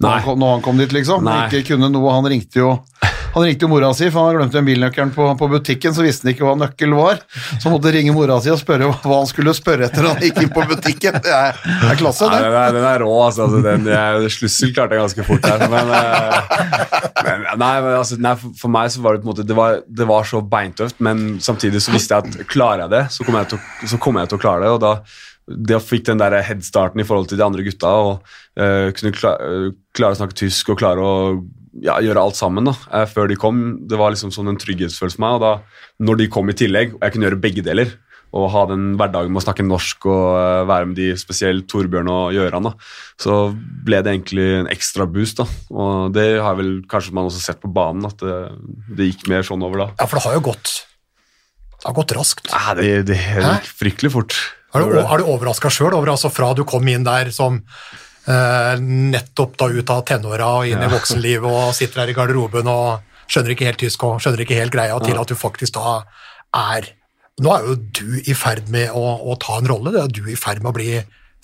når, 0.00 0.08
han 0.16 0.22
kom, 0.24 0.38
når 0.40 0.54
han 0.56 0.62
kom 0.64 0.78
dit, 0.80 0.92
liksom. 0.96 1.24
Nei. 1.26 1.42
Ikke 1.50 1.74
kunne 1.74 1.90
noe. 1.92 2.12
Han 2.16 2.26
ringte 2.32 2.62
jo 2.62 2.78
han 3.30 3.44
ringte 3.46 3.62
jo 3.62 3.68
mora 3.70 3.92
si, 3.94 4.08
for 4.10 4.26
han 4.26 4.34
glemte 4.40 4.56
glemt 4.58 4.66
bilnøkkelen 4.66 5.10
på, 5.14 5.22
på 5.38 5.46
butikken, 5.52 5.92
så 5.94 6.02
visste 6.02 6.26
han 6.26 6.32
ikke 6.32 6.42
hva 6.48 6.56
nøkkel 6.58 6.96
var. 6.98 7.20
Så 7.30 7.68
han 7.68 7.74
måtte 7.76 7.92
ringe 7.94 8.10
mora 8.16 8.40
si 8.42 8.50
og 8.50 8.58
spørre 8.58 8.88
hva 8.90 9.18
han 9.20 9.28
skulle 9.30 9.52
spørre 9.54 9.86
etter 9.86 10.08
han 10.08 10.18
gikk 10.24 10.40
inn 10.42 10.50
på 10.50 10.64
butikken. 10.66 11.20
Det 11.22 11.30
er, 11.36 11.54
det 11.62 11.92
er 11.92 12.00
klasse, 12.00 12.26
det. 12.26 12.40
den, 12.42 12.56
er, 12.58 12.74
den 12.74 12.88
er 12.90 13.04
rå, 13.04 13.12
altså. 13.28 13.46
altså 13.46 13.60
den, 13.68 13.86
jeg, 13.86 14.32
slussel 14.34 14.74
klarte 14.74 14.98
jeg 14.98 15.04
ganske 15.04 15.28
fort 15.28 15.46
her. 15.46 15.62
Men, 15.70 15.94
eh, 15.94 16.90
men, 17.22 17.46
nei, 17.62 17.70
men 17.86 17.94
altså, 18.00 18.18
nei, 18.26 18.34
for, 18.42 18.56
for 18.64 18.74
meg 18.80 18.90
så 18.96 19.04
var 19.06 19.14
det 19.14 19.22
på 19.22 19.28
en 19.28 19.32
måte 19.34 19.46
Det 19.46 19.56
var, 19.62 19.78
det 19.86 20.10
var 20.10 20.26
så 20.26 20.42
beintøft, 20.56 20.98
men 21.04 21.24
samtidig 21.44 21.84
så 21.86 21.94
visste 21.94 22.18
jeg 22.18 22.34
at 22.34 22.50
klarer 22.50 22.88
jeg 22.88 22.94
det, 22.96 23.04
så 23.14 23.26
kommer 23.28 23.44
jeg 23.44 23.52
til, 23.54 23.62
å- 23.62 23.90
så 23.94 24.02
kommer 24.02 24.24
jeg 24.26 24.32
til 24.34 24.40
å 24.40 24.44
klare 24.48 24.66
det. 24.66 24.74
og 24.74 24.82
da 24.88 24.96
det 25.50 25.76
å 25.76 25.82
fikk 25.82 26.06
den 26.08 26.20
der 26.20 26.38
headstarten 26.46 27.02
i 27.02 27.06
forhold 27.06 27.30
til 27.30 27.40
de 27.40 27.46
andre 27.46 27.64
gutta 27.66 27.90
og 28.04 28.12
uh, 28.60 28.90
kunne 28.96 29.14
kla, 29.16 29.34
eh, 29.42 29.70
klare 29.96 30.16
å 30.16 30.20
snakke 30.20 30.38
tysk 30.38 30.70
og 30.72 30.78
klare 30.82 31.06
å 31.06 31.16
ja, 31.84 31.96
gjøre 32.02 32.22
alt 32.22 32.38
sammen 32.38 32.66
da, 32.66 32.74
eh, 32.92 33.06
før 33.08 33.30
de 33.30 33.38
kom, 33.38 33.64
det 33.88 33.98
var 34.00 34.12
liksom 34.14 34.32
sånn 34.34 34.50
en 34.52 34.60
trygghetsfølelse 34.60 35.18
for 35.18 35.24
meg. 35.24 35.38
og 35.38 35.42
da, 35.44 35.82
Når 36.02 36.22
de 36.22 36.30
kom 36.32 36.50
i 36.50 36.56
tillegg, 36.56 36.94
og 36.96 37.04
jeg 37.04 37.14
kunne 37.14 37.28
gjøre 37.28 37.42
begge 37.42 37.64
deler, 37.66 37.92
og 38.30 38.50
ha 38.54 38.60
den 38.70 38.92
hverdagen 38.94 39.32
med 39.34 39.40
å 39.40 39.42
snakke 39.42 39.66
norsk 39.66 40.06
og 40.06 40.26
uh, 40.38 40.66
være 40.70 40.86
med 40.86 40.98
de, 41.00 41.08
spesielt 41.18 41.66
Torbjørn 41.70 42.10
og 42.12 42.34
Gjøran, 42.36 42.68
da, 42.68 42.74
så 43.18 43.38
ble 43.56 43.98
det 44.06 44.12
egentlig 44.12 44.46
en 44.60 44.70
ekstra 44.70 45.06
boost. 45.10 45.42
da, 45.42 45.48
og 45.74 46.14
Det 46.14 46.28
har 46.38 46.54
vel 46.60 46.76
kanskje 46.90 47.16
man 47.16 47.26
også 47.26 47.42
sett 47.42 47.62
på 47.62 47.72
banen, 47.74 48.06
at 48.06 48.22
det, 48.22 48.38
det 48.94 49.10
gikk 49.10 49.26
mer 49.32 49.46
sånn 49.46 49.66
over 49.66 49.84
da. 49.84 49.88
Ja, 49.98 50.06
for 50.06 50.20
det 50.20 50.26
har 50.28 50.38
jo 50.38 50.46
gått 50.52 50.76
Det 51.80 51.88
har 51.88 51.98
gått 51.98 52.14
raskt. 52.14 52.54
Ja, 52.54 52.76
det, 52.78 52.88
det 53.10 53.18
gikk 53.18 53.70
fryktelig 53.82 54.14
fort. 54.14 54.38
Er 54.70 54.86
du, 54.86 54.98
er 55.00 55.18
du 55.18 55.30
overraska 55.32 55.70
sjøl 55.72 55.96
over 55.96 56.12
altså 56.12 56.30
fra 56.30 56.52
du 56.54 56.62
kom 56.68 56.86
inn 56.90 57.06
der 57.06 57.32
som 57.34 57.58
eh, 57.58 58.74
nettopp 58.80 59.56
da 59.58 59.70
ut 59.70 59.90
av 59.90 60.04
tenåra 60.06 60.50
og 60.60 60.70
inn 60.70 60.84
i 60.84 60.90
voksenlivet 60.96 61.50
og 61.50 61.74
sitter 61.76 62.04
her 62.04 62.12
i 62.12 62.16
garderoben 62.16 62.70
og 62.70 63.02
skjønner 63.30 63.54
ikke 63.54 63.68
helt 63.70 63.82
tysk 63.82 64.06
og 64.06 64.22
skjønner 64.22 64.44
ikke 64.44 64.58
helt 64.58 64.74
greia, 64.74 64.98
til 65.02 65.18
at 65.18 65.30
du 65.30 65.38
faktisk 65.38 65.78
da 65.78 66.00
er 66.56 66.94
Nå 67.40 67.52
er 67.54 67.62
jo 67.64 67.74
du 67.96 68.18
i 68.28 68.34
ferd 68.36 68.66
med 68.68 68.90
å, 68.92 69.00
å 69.00 69.34
ta 69.40 69.54
en 69.56 69.68
rolle, 69.70 69.94
det 69.94 70.00
er 70.02 70.10
du 70.12 70.26
i 70.28 70.36
ferd 70.36 70.58
med 70.60 70.74
å 70.74 70.76
bli 70.76 70.90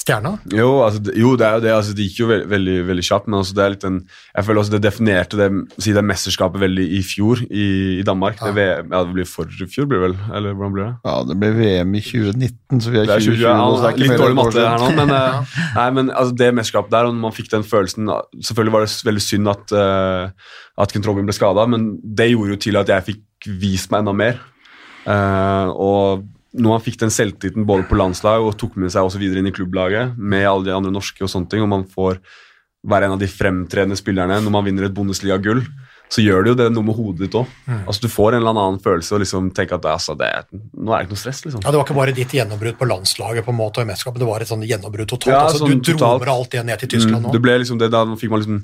stjerna. 0.01 0.37
Jo, 0.53 0.83
altså, 0.85 1.01
det- 1.03 1.17
jo, 1.19 1.37
det 1.37 1.47
er 1.47 1.55
jo 1.57 1.61
det. 1.65 1.73
Altså, 1.73 1.95
det 1.97 2.05
gikk 2.07 2.19
jo 2.21 2.27
veldig, 2.29 2.49
veldig, 2.51 2.77
veldig 2.87 3.05
kjapt, 3.09 3.27
men 3.29 3.39
altså, 3.41 3.55
det 3.57 3.65
er 3.65 3.73
litt 3.75 3.87
en, 3.89 3.97
jeg 4.37 4.45
føler 4.47 4.61
også 4.61 4.75
det 4.75 4.83
definerte 4.85 5.41
det, 5.41 5.49
si 5.83 5.95
det 5.97 6.05
mesterskapet 6.05 6.61
veldig 6.61 6.87
i 6.99 7.03
fjor 7.03 7.43
i, 7.47 7.67
i 8.01 8.05
Danmark. 8.07 8.39
Det, 8.39 8.55
VM, 8.55 8.93
ja, 8.93 9.03
det 9.05 9.17
blir 9.17 9.29
for 9.31 9.47
fjor, 9.47 9.89
blir 9.91 10.01
det 10.01 10.05
vel? 10.11 10.17
Eller 10.37 10.55
hvordan 10.55 10.75
blir 10.77 10.85
det? 10.85 10.95
Ja, 11.09 11.17
det 11.27 11.39
ble 11.41 11.53
VM 11.57 11.95
i 11.97 12.05
2019, 12.05 12.81
så 12.81 12.93
vi 12.93 13.01
er 13.01 13.07
er 13.07 13.25
2020 13.25 13.41
2020, 13.41 13.57
nå, 13.57 13.67
så 13.67 13.81
det 13.81 13.89
er 13.89 13.97
ikke 13.97 14.05
litt 14.05 14.23
dårlig 14.23 14.39
matte 14.41 14.67
her 14.67 14.85
nå, 14.85 14.91
men, 15.01 15.15
eh, 15.21 15.57
nei, 15.79 15.89
men 15.99 16.13
altså, 16.13 16.37
det 16.43 16.53
mesterskapet 16.61 16.97
der, 16.97 17.09
og 17.09 17.17
når 17.17 17.25
man 17.27 17.37
fikk 17.37 17.51
den 17.53 17.67
følelsen 17.67 18.13
Selvfølgelig 18.47 18.73
var 18.73 18.85
det 18.85 18.93
veldig 19.07 19.23
synd 19.23 19.51
at, 19.51 19.73
uh, 19.75 20.53
at 20.83 20.93
Kent 20.93 21.09
Robin 21.09 21.27
ble 21.27 21.35
skada, 21.35 21.65
men 21.71 21.97
det 22.03 22.31
gjorde 22.31 22.55
jo 22.55 22.61
til 22.69 22.79
at 22.79 22.91
jeg 22.93 23.07
fikk 23.11 23.51
vist 23.61 23.91
meg 23.93 24.05
enda 24.05 24.15
mer. 24.17 24.41
Uh, 25.07 25.71
og 25.73 26.25
når 26.57 26.73
man 26.73 26.83
fikk 26.85 26.99
den 27.03 27.13
selvtilliten 27.13 27.67
både 27.69 27.87
på 27.89 27.99
landslag 27.99 28.45
og 28.45 28.57
tok 28.61 28.77
med 28.81 28.93
seg 28.93 29.07
også 29.07 29.21
videre 29.21 29.43
inn 29.43 29.51
i 29.51 29.55
klubblaget 29.55 30.17
med 30.17 30.47
alle 30.49 30.69
de 30.69 30.75
andre 30.77 30.93
norske 30.95 31.25
og 31.25 31.31
sånne 31.33 31.51
ting, 31.53 31.65
og 31.65 31.73
man 31.73 31.85
får 31.91 32.21
være 32.87 33.09
en 33.09 33.17
av 33.17 33.23
de 33.23 33.29
fremtredende 33.31 33.99
spillerne 33.99 34.39
når 34.43 34.55
man 34.55 34.67
vinner 34.67 34.87
et 34.87 34.97
Bundesliga-gull, 34.97 35.63
så 36.09 36.23
gjør 36.23 36.45
det 36.47 36.51
jo 36.53 36.57
det 36.61 36.67
noe 36.73 36.87
med 36.87 36.95
hodet 36.95 37.25
ditt 37.27 37.35
òg. 37.35 37.49
Altså, 37.89 38.01
du 38.05 38.09
får 38.09 38.37
en 38.37 38.43
eller 38.45 38.55
annen 38.55 38.79
følelse 38.83 39.17
og 39.17 39.23
liksom 39.25 39.49
tenker 39.57 39.75
at 39.81 39.89
altså, 39.91 40.15
det 40.19 40.29
nå 40.53 40.93
er 40.95 41.03
det 41.03 41.07
ikke 41.09 41.15
noe 41.17 41.23
stress. 41.23 41.41
liksom. 41.45 41.65
Ja, 41.65 41.71
Det 41.75 41.81
var 41.81 41.85
ikke 41.89 41.97
bare 41.99 42.15
ditt 42.15 42.35
gjennombrudd 42.37 42.79
på 42.79 42.87
landslaget 42.87 43.45
på 43.45 43.51
en 43.51 43.59
måte, 43.59 43.81
og 43.83 43.89
i 43.89 43.91
mesterskapet, 43.91 44.23
det 44.23 44.29
var 44.29 44.41
et 44.45 44.51
sånn 44.53 44.63
gjennombrudd 44.63 45.09
totalt. 45.11 45.33
Ja, 45.35 45.41
altså, 45.49 45.65
sånn 45.65 45.81
du 45.83 45.91
dro 45.91 45.97
totalt. 45.99 46.21
med 46.23 46.33
alt 46.37 46.51
det 46.55 46.65
ned 46.67 46.79
til 46.85 46.89
Tyskland 46.95 47.17
Mm, 47.17 47.27
nå. 47.27 47.33
det 47.33 47.43
ble 47.43 47.59
liksom 47.59 47.79
det, 47.83 47.91
Da 47.91 48.05
fikk 48.23 48.31
man 48.31 48.41
liksom, 48.45 48.63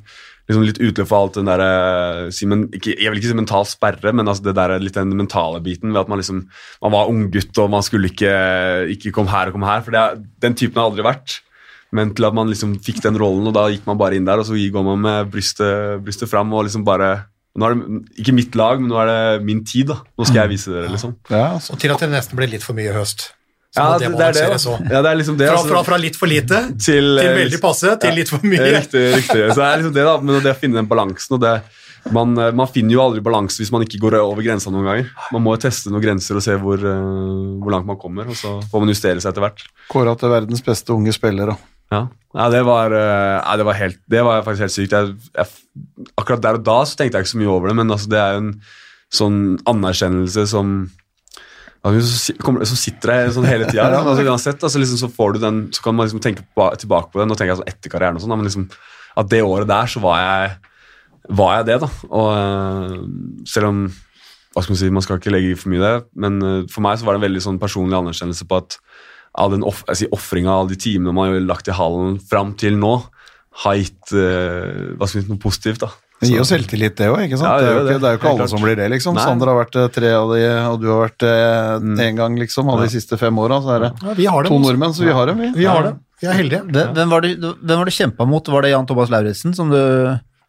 liksom 0.48 0.64
litt 0.70 0.78
utløp 0.78 1.06
for 1.08 1.18
alt 1.26 1.34
den 1.34 1.50
der, 1.50 1.60
eh, 1.66 2.30
si, 2.30 2.46
Jeg 2.46 3.10
vil 3.10 3.18
ikke 3.18 3.30
si 3.32 3.34
mental 3.34 3.64
sperre, 3.66 4.12
men 4.14 4.26
altså 4.26 4.42
det 4.44 4.54
der, 4.54 4.78
litt 4.78 4.94
den 4.94 5.10
mentale 5.16 5.60
biten 5.62 5.90
ved 5.92 6.00
at 6.02 6.08
man 6.08 6.18
liksom 6.22 6.46
Man 6.82 6.92
var 6.92 7.08
unggutt 7.10 7.58
og 7.58 7.70
man 7.70 7.82
skulle 7.82 8.06
ikke, 8.10 8.30
ikke 8.94 9.12
komme 9.12 9.30
her 9.34 9.48
og 9.48 9.54
komme 9.58 9.66
her. 9.66 9.80
For 9.82 9.90
det, 9.90 10.22
den 10.40 10.54
typen 10.54 10.78
har 10.80 10.90
aldri 10.90 11.02
vært. 11.02 11.40
Men 11.92 12.14
til 12.14 12.24
at 12.24 12.32
man 12.32 12.48
liksom 12.48 12.78
fikk 12.80 13.02
den 13.02 13.18
rollen, 13.20 13.46
og 13.46 13.52
da 13.52 13.66
gikk 13.68 13.84
man 13.86 13.98
bare 13.98 14.14
inn 14.16 14.24
der, 14.24 14.38
og 14.40 14.46
så 14.46 14.54
går 14.56 14.82
man 14.86 15.02
med 15.02 15.30
brystet, 15.30 16.00
brystet 16.02 16.30
fram 16.30 16.50
og 16.54 16.64
liksom 16.64 16.84
bare 16.86 17.26
nå 17.58 17.68
er 17.68 17.74
det 17.76 18.00
Ikke 18.22 18.32
mitt 18.36 18.54
lag, 18.56 18.80
men 18.80 18.88
nå 18.88 18.96
er 19.02 19.10
det 19.10 19.44
min 19.44 19.62
tid. 19.68 19.90
da. 19.92 19.98
Nå 20.18 20.24
skal 20.28 20.44
jeg 20.46 20.54
vise 20.54 20.72
dere, 20.72 20.88
liksom. 20.94 21.14
Ja, 21.28 21.54
altså. 21.58 21.74
Og 21.74 21.80
til 21.82 21.92
at 21.94 22.00
det 22.04 22.10
nesten 22.14 22.38
ble 22.38 22.48
litt 22.48 22.64
for 22.64 22.78
mye 22.78 22.92
høst. 22.96 23.28
Så 23.72 23.80
Ja, 23.80 23.98
det, 23.98 24.08
det 24.08 24.18
det 24.18 24.24
er 24.26 24.32
det. 24.36 24.40
balanseres 24.46 24.90
Ja, 24.92 25.02
det 25.02 25.10
er 25.10 25.16
liksom 25.16 25.36
det. 25.40 25.46
Fra, 25.48 25.58
altså. 25.60 25.68
fra, 25.72 25.82
fra 25.90 25.96
litt 26.00 26.16
for 26.20 26.28
lite 26.28 26.58
til, 26.76 27.06
til 27.16 27.36
veldig 27.38 27.60
passe 27.62 27.94
til 28.02 28.18
litt 28.18 28.28
for 28.32 28.44
mye. 28.44 28.66
Riktig, 28.78 29.04
riktig. 29.16 29.46
Så 29.52 29.56
det 29.60 29.68
er 29.68 29.78
liksom 29.80 29.94
det 29.96 30.04
da, 30.08 30.16
men 30.20 30.42
det 30.44 30.52
å 30.52 30.58
finne 30.60 30.76
den 30.80 30.90
balansen, 30.90 31.36
og 31.38 31.40
det, 31.40 31.54
man, 32.12 32.34
eh, 32.36 32.50
man 32.52 32.68
finner 32.68 32.92
jo 32.96 33.00
aldri 33.04 33.22
balanse 33.24 33.62
hvis 33.62 33.72
man 33.72 33.84
ikke 33.86 34.00
går 34.02 34.18
over 34.20 34.44
grensa 34.44 34.72
noen 34.72 34.84
ganger. 34.90 35.08
Man 35.32 35.44
må 35.46 35.54
jo 35.56 35.62
teste 35.64 35.92
noen 35.92 36.04
grenser 36.04 36.36
og 36.36 36.44
se 36.44 36.56
hvor, 36.60 36.84
eh, 36.84 37.06
hvor 37.64 37.72
langt 37.72 37.88
man 37.88 37.96
kommer, 38.00 38.28
og 38.28 38.36
så 38.36 38.58
får 38.72 38.84
man 38.84 38.92
justere 38.92 39.20
seg 39.24 39.32
etter 39.32 39.46
hvert. 39.46 39.64
Kåra 39.92 40.16
til 40.20 40.32
verdens 40.34 40.64
beste 40.68 40.92
unge 40.92 41.12
spiller. 41.16 41.54
Ja, 41.92 42.06
ja 42.38 42.48
det, 42.52 42.62
var, 42.68 42.94
eh, 42.96 43.36
nei, 43.42 43.58
det, 43.60 43.66
var 43.68 43.78
helt, 43.78 44.00
det 44.10 44.24
var 44.24 44.44
faktisk 44.46 44.66
helt 44.66 44.74
sykt. 44.76 44.96
Jeg, 44.96 45.12
jeg, 45.36 46.08
akkurat 46.16 46.42
der 46.44 46.58
og 46.60 46.64
da 46.66 46.78
så 46.88 46.98
tenkte 46.98 47.20
jeg 47.20 47.26
ikke 47.26 47.34
så 47.34 47.42
mye 47.42 47.52
over 47.52 47.72
det, 47.72 47.76
men 47.82 47.92
altså, 47.92 48.10
det 48.12 48.20
er 48.22 48.34
jo 48.36 48.42
en 48.46 48.52
sånn 49.12 49.38
anerkjennelse 49.68 50.46
som 50.54 50.74
altså, 51.84 52.36
kommer- 52.40 52.64
som 52.68 52.80
sitter 52.80 53.12
der 53.12 53.34
sånn 53.36 53.48
hele 53.48 53.68
tida. 53.68 53.90
altså, 54.00 54.24
uansett, 54.24 54.62
altså, 54.62 54.80
liksom, 54.80 55.00
så, 55.04 55.10
får 55.12 55.36
du 55.36 55.42
den, 55.44 55.62
så 55.76 55.84
kan 55.84 55.98
man 55.98 56.08
liksom 56.08 56.22
tenke 56.24 56.46
på, 56.56 56.68
tilbake 56.80 57.12
på 57.12 57.20
den 57.20 57.34
og 57.34 57.40
tenke 57.40 57.56
altså, 57.56 57.68
etter 57.68 57.92
karrieren 57.92 58.16
og 58.16 58.24
sånn, 58.24 58.36
men 58.38 58.48
liksom, 58.48 58.68
at 59.20 59.28
det 59.28 59.42
året 59.44 59.68
der 59.68 59.92
så 59.92 60.00
var 60.04 60.22
jeg, 60.22 60.56
var 61.28 61.58
jeg 61.58 61.68
det, 61.68 61.78
da. 61.84 61.90
Og 62.08 62.32
eh, 62.38 62.96
selv 63.52 63.72
om 63.72 63.84
hva 64.52 64.60
skal 64.60 64.74
Man 64.74 64.78
si, 64.82 64.88
man 64.92 65.04
skal 65.04 65.16
ikke 65.16 65.32
legge 65.32 65.54
i 65.54 65.56
for 65.56 65.72
mye 65.72 65.80
i 65.80 65.84
det, 65.84 65.94
men 66.20 66.34
eh, 66.44 66.64
for 66.68 66.84
meg 66.84 66.98
så 67.00 67.06
var 67.06 67.16
det 67.16 67.22
en 67.22 67.28
veldig 67.28 67.40
sånn 67.44 67.60
personlig 67.60 67.96
anerkjennelse 67.96 68.44
på 68.48 68.58
at 68.60 68.76
all 69.32 69.52
den 69.54 69.64
off, 69.64 69.82
jeg 69.88 70.02
sier, 70.02 70.14
offringa, 70.14 70.52
alle 70.52 70.74
de 70.74 70.80
timene 70.80 71.14
man 71.16 71.32
har 71.32 71.44
lagt 71.46 71.70
i 71.70 71.76
hallen 71.76 72.18
fram 72.20 72.54
til 72.60 72.76
nå, 72.80 72.94
har 73.64 73.76
gitt 73.80 74.14
uh, 74.16 74.96
hva 74.96 75.08
skal 75.08 75.20
vi 75.20 75.26
si, 75.26 75.30
noe 75.32 75.42
positivt. 75.42 75.84
da. 75.84 75.90
Det 76.22 76.30
gir 76.30 76.38
jo 76.38 76.46
selvtillit, 76.46 76.94
det 77.00 77.08
òg. 77.10 77.24
Ja, 77.34 77.34
det, 77.34 77.40
det 77.42 77.42
er 77.42 77.72
jo 77.74 77.80
ikke, 77.80 77.86
det. 77.88 77.96
det 77.98 78.08
er 78.08 78.14
jo 78.14 78.20
ikke 78.20 78.28
alle 78.30 78.44
klart. 78.44 78.52
som 78.52 78.62
blir 78.62 78.76
det, 78.78 78.86
liksom. 78.92 79.16
Nei. 79.18 79.24
Sander 79.26 79.50
har 79.50 79.58
vært 79.58 79.78
eh, 79.80 79.88
tre 79.96 80.12
av 80.14 80.30
de, 80.30 80.42
og 80.70 80.76
du 80.78 80.86
har 80.92 81.00
vært 81.08 81.26
én 82.06 82.20
gang, 82.20 82.36
liksom. 82.38 82.70
Av 82.70 82.84
de 82.84 82.92
siste 82.92 83.18
fem 83.18 83.40
åra. 83.42 83.58
Så 83.64 83.72
er 83.74 83.86
det 83.88 83.90
Ja, 84.04 84.14
vi 84.20 84.28
har 84.30 84.46
dem. 84.46 84.54
to 84.54 84.60
nordmenn, 84.62 84.94
så 84.94 85.02
vi 85.08 85.16
har 85.16 85.32
dem, 85.32 85.42
vi. 85.42 85.50
Vi 85.58 85.66
har 85.66 85.88
det. 85.88 85.96
Vi 86.22 86.28
er 86.30 86.38
heldige. 86.38 86.62
Hvem, 86.68 86.92
hvem 86.94 87.16
var 87.16 87.26
det 87.26 87.32
du 87.42 87.96
kjempa 87.96 88.28
mot? 88.30 88.52
Var 88.54 88.62
det 88.62 88.70
Jan 88.70 88.86
Thomas 88.86 89.10
Lauritzen 89.10 89.56
som 89.58 89.72
du 89.74 89.80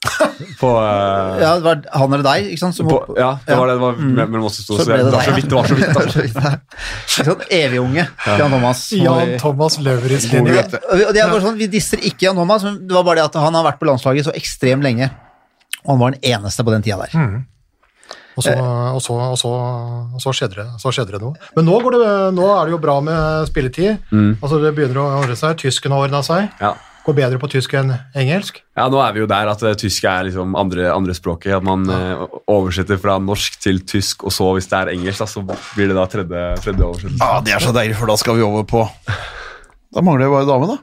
På, 0.60 0.70
uh, 0.80 1.40
Ja, 1.40 1.54
det 1.56 1.64
var 1.64 1.84
han 1.96 2.16
eller 2.16 2.26
deg, 2.26 2.50
ikke 2.52 2.62
sant? 2.62 2.76
Som 2.76 2.90
på, 2.92 2.98
ja, 3.18 3.30
det 3.46 3.56
var 3.56 3.70
det. 3.70 3.76
Det 3.78 3.84
var 3.84 4.00
mm. 4.00 4.12
mellom 4.20 4.48
oss 4.50 4.60
to, 4.60 4.76
så, 4.76 4.84
det 4.88 4.98
var 5.00 5.14
deg. 5.14 5.28
så 5.28 5.36
vidt. 5.38 5.48
Det 5.50 5.58
var 5.58 5.70
så 5.70 5.78
vidt, 5.78 6.36
da. 6.36 6.52
Ikke 7.14 7.26
sant? 7.30 7.46
Evig 7.54 7.80
unge 7.82 8.06
Jan 8.26 8.52
Thomas. 8.52 8.84
Jan 9.06 9.34
Thomas 9.42 9.80
God 9.80 10.04
linje. 10.10 10.66
Og 10.92 11.16
det 11.16 11.24
er 11.24 11.32
bare 11.32 11.42
sånn, 11.46 11.58
Vi 11.60 11.70
disser 11.72 12.04
ikke 12.04 12.28
Jan 12.28 12.40
Thomas, 12.40 12.68
men 12.68 12.82
det 12.84 12.96
var 12.96 13.08
bare 13.08 13.22
det 13.22 13.26
at 13.32 13.40
han 13.46 13.56
har 13.58 13.66
vært 13.66 13.80
på 13.82 13.90
landslaget 13.90 14.28
så 14.28 14.36
ekstremt 14.36 14.86
lenge. 14.86 15.10
Og 15.84 15.96
han 15.96 16.04
var 16.04 16.16
den 16.16 16.32
eneste 16.36 16.68
på 16.68 16.76
den 16.76 16.86
tida 16.86 17.00
der. 17.04 17.42
Og 18.34 18.42
så, 18.42 18.54
og, 18.58 19.02
så, 19.06 19.14
og, 19.14 19.36
så, 19.38 19.50
og 20.18 20.22
så, 20.24 20.32
skjedde 20.34 20.58
det, 20.58 20.66
så 20.82 20.92
skjedde 20.96 21.14
det 21.16 21.22
noe. 21.22 21.38
Men 21.54 21.68
nå, 21.70 21.76
går 21.86 22.00
det, 22.00 22.14
nå 22.34 22.48
er 22.50 22.66
det 22.66 22.74
jo 22.74 22.80
bra 22.82 22.98
med 23.06 23.46
spilletid. 23.50 24.10
Altså 24.40 24.60
Det 24.64 24.74
begynner 24.76 25.04
å 25.04 25.12
ordne 25.22 25.38
seg. 25.38 25.60
Tysken 25.62 25.94
har 25.94 26.08
ordna 26.08 26.24
seg. 26.26 26.50
Ja. 26.64 26.74
Går 27.04 27.16
bedre 27.18 27.40
på 27.42 27.50
tysk 27.52 27.74
enn 27.76 27.90
engelsk. 28.16 28.62
Ja, 28.80 28.86
nå 28.88 29.02
er 29.04 29.12
vi 29.16 29.20
jo 29.20 29.28
der 29.28 29.50
at 29.52 29.64
eh, 29.68 29.74
tysk 29.76 30.06
er 30.08 30.24
liksom 30.30 30.54
andre, 30.56 30.86
andre 30.94 31.12
språket. 31.18 31.58
At 31.58 31.66
man 31.68 31.84
eh, 31.92 32.22
oversetter 32.48 33.00
fra 33.02 33.18
norsk 33.20 33.58
til 33.60 33.82
tysk, 33.84 34.24
og 34.24 34.32
så 34.32 34.48
hvis 34.56 34.70
det 34.72 34.78
er 34.80 34.94
engelsk, 34.94 35.20
da, 35.20 35.28
så 35.28 35.44
blir 35.44 35.92
det 35.92 35.98
da 36.00 36.06
tredje, 36.08 36.46
tredje 36.64 36.88
oversettelse. 36.88 37.20
Ja, 37.28 37.42
Det 37.44 37.58
er 37.58 37.66
så 37.66 37.76
deilig, 37.76 37.98
for 38.00 38.08
da 38.08 38.16
skal 38.22 38.40
vi 38.40 38.46
over 38.48 38.64
på 38.64 38.86
Da 39.94 40.02
mangler 40.02 40.26
det 40.26 40.32
bare 40.32 40.48
dame, 40.48 40.72
da. 40.72 40.80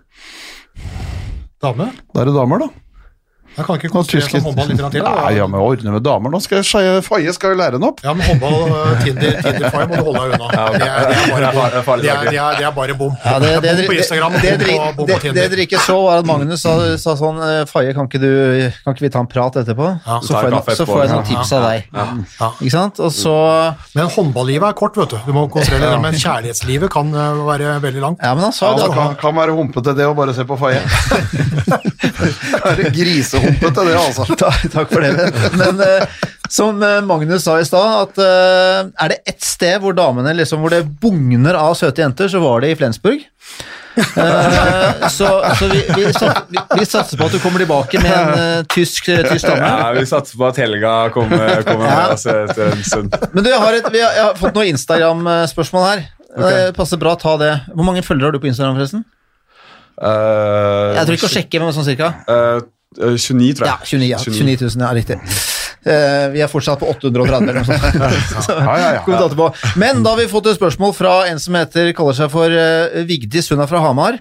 Dame. 1.65 1.89
Da 2.13 2.23
er 2.23 2.29
det 2.31 2.37
damer, 2.37 2.67
da. 2.67 2.71
Jeg 3.57 3.67
kan 3.67 3.79
ikke 3.81 3.89
Og 3.91 3.95
konsentrere 3.99 4.31
meg 4.31 4.37
om 4.39 4.45
håndball 4.47 4.69
litt 4.71 4.95
til. 4.95 5.03
Nei, 5.05 5.31
ja, 5.35 5.47
men 5.51 5.61
ordne 5.61 5.95
med 5.97 6.05
damer. 6.07 6.31
Nå 6.33 6.39
skal 6.45 6.61
jeg 6.63 7.03
Faye 7.03 7.33
skal 7.35 7.55
jo 7.55 7.59
lære 7.59 7.79
henne 7.79 7.89
opp. 7.91 7.99
Ja, 8.05 8.13
men 8.15 8.27
håndball, 8.29 8.55
uh, 8.71 8.93
Tinder, 9.03 9.35
Tinder-fire 9.45 9.89
må 9.91 9.99
du 9.99 10.05
holde 10.07 10.23
deg 10.23 10.35
unna. 10.37 10.51
Det 10.51 10.87
er, 10.87 11.09
det 11.11 11.49
er 11.49 11.57
bare 11.57 11.81
bom. 11.91 11.97
det 12.01 12.13
er 12.13 12.29
Det 12.31 12.39
er, 12.39 12.59
det 12.61 12.67
er, 12.69 12.75
bare 12.77 12.97
bom. 13.01 13.17
Ja, 13.25 13.35
det, 13.43 13.51
det, 13.65 13.75
bom 13.75 13.91
på 13.91 13.97
Instagram, 13.99 14.37
det, 14.39 14.55
det, 14.63 14.77
bom 14.77 15.09
på, 15.09 15.19
Tinder. 15.25 15.41
det, 15.41 15.49
dere 15.55 15.67
ikke 15.67 15.83
så, 15.83 15.99
var 16.07 16.23
at 16.23 16.31
Magnus 16.31 16.63
sa, 16.63 16.77
sa 17.01 17.17
sånn 17.19 17.43
eh, 17.45 17.65
Faye, 17.71 17.93
kan 17.97 18.07
kan 18.11 18.95
ikke 18.95 19.07
vi 19.07 19.13
ta 19.13 19.25
en 19.25 19.31
prat 19.31 19.61
etterpå? 19.65 19.91
Ja, 20.07 20.21
så, 20.23 20.37
får 20.37 20.55
jeg, 20.55 20.79
så 20.79 20.87
får 20.89 21.03
jeg 21.03 21.13
noen 21.15 21.29
tips 21.29 21.53
av 21.59 21.67
deg. 21.67 21.91
Ja. 21.91 22.51
Ikke 22.55 22.75
sant? 22.77 23.03
Og 23.03 23.13
så 23.15 23.35
Men 23.99 24.11
håndballivet 24.15 24.71
er 24.71 24.79
kort, 24.79 24.97
vet 25.01 25.17
du. 25.17 25.19
Du 25.27 25.35
må 25.37 25.49
konsentrere 25.51 25.91
deg, 25.91 26.01
men 26.07 26.17
kjærlighetslivet 26.17 26.93
kan 26.93 27.11
uh, 27.17 27.43
være 27.51 27.77
veldig 27.83 28.07
langt. 28.07 28.23
Ja, 28.23 28.33
men 28.39 28.49
han 28.49 28.57
sa 28.57 28.73
Ja, 28.73 28.87
det. 28.87 28.95
kan, 28.95 29.19
kan 29.21 29.37
være 29.37 29.59
humpete, 29.59 29.97
det 29.99 30.07
å 30.07 30.15
bare 30.17 30.37
se 30.37 30.47
på 30.47 30.59
Faye. 30.61 30.81
er 32.71 32.83
grisehumpete, 33.41 33.87
det, 33.89 33.97
altså? 34.01 34.27
Ta, 34.41 34.53
takk 34.77 34.93
for 34.93 35.05
det. 35.05 35.31
Men 35.59 35.81
uh, 35.81 36.29
som 36.51 36.81
eh, 36.83 36.97
Magnus 37.07 37.45
sa 37.47 37.61
i 37.63 37.67
stad, 37.67 37.93
at 38.09 38.17
uh, 38.19 38.89
er 39.05 39.13
det 39.13 39.21
ett 39.31 39.45
sted 39.47 39.77
hvor 39.83 39.95
damene 39.95 40.33
liksom, 40.35 40.65
hvor 40.65 40.73
det 40.75 40.81
bugner 41.03 41.55
av 41.59 41.77
søte 41.79 42.03
jenter, 42.03 42.31
så 42.33 42.41
var 42.43 42.65
det 42.65 42.73
i 42.73 42.79
Flensburg. 42.81 43.23
Uh, 44.01 45.07
så 45.11 45.29
så 45.59 45.67
vi, 45.71 45.81
vi, 45.97 46.07
vi, 46.07 46.63
vi 46.79 46.87
satser 46.87 47.19
på 47.21 47.27
at 47.27 47.35
du 47.35 47.41
kommer 47.43 47.63
tilbake 47.63 48.01
med 48.03 48.13
en 48.15 48.67
tysk, 48.71 49.11
tysk 49.29 49.47
dame. 49.47 49.67
Ja, 49.67 49.91
vi 49.95 50.07
satser 50.11 50.39
på 50.41 50.47
at 50.49 50.59
Helga 50.63 50.95
kommer, 51.15 51.61
kommer 51.67 51.87
Ja. 51.87 51.97
med 52.01 52.17
oss 52.17 52.27
etter 52.31 52.71
en 52.73 52.85
stund. 52.87 53.15
Men 53.35 53.45
du, 53.47 53.51
jeg 53.53 53.63
har, 53.63 53.79
et, 53.79 53.91
vi 53.95 54.03
har, 54.03 54.17
jeg 54.19 54.27
har 54.31 54.39
fått 54.41 54.57
noen 54.59 54.73
Instagram-spørsmål 54.75 55.87
her. 55.91 56.05
Det 56.31 56.59
passer 56.77 56.99
bra 57.03 57.17
å 57.17 57.19
ta 57.21 57.35
det. 57.41 57.55
Hvor 57.75 57.87
mange 57.87 58.03
følgere 58.07 58.31
har 58.31 58.37
du 58.39 58.43
på 58.43 58.51
Instagram, 58.51 58.79
forresten? 58.79 59.07
Uh, 60.01 60.97
Jeg 60.97 61.07
tror 61.07 61.17
ikke 61.19 61.29
å 61.29 61.35
sjekke, 61.35 61.61
men 61.61 61.75
sånn 61.77 61.89
cirka. 61.89 62.13
Uh, 62.31 62.63
29, 62.99 63.55
tror 63.59 63.69
Ja, 63.69 63.79
29, 63.85 64.11
ja. 64.11 64.19
29 64.19 64.67
000, 64.67 64.83
ja, 64.83 64.91
riktig. 64.97 65.19
Uh, 65.81 66.27
vi 66.35 66.43
er 66.45 66.51
fortsatt 66.51 66.81
på 66.83 66.89
830 66.91 67.37
eller 67.39 67.61
noe 67.61 67.65
sånt. 67.65 67.87
Men 69.83 70.03
da 70.05 70.13
har 70.13 70.21
vi 70.21 70.29
fått 70.29 70.51
et 70.51 70.59
spørsmål 70.59 70.93
fra 70.99 71.15
en 71.31 71.41
som 71.41 71.57
heter, 71.57 71.93
kaller 71.97 72.19
seg 72.19 72.33
for 72.33 72.53
uh, 72.53 73.01
Vigdis, 73.09 73.49
hun 73.53 73.63
er 73.63 73.71
fra 73.71 73.83
Hamar. 73.87 74.21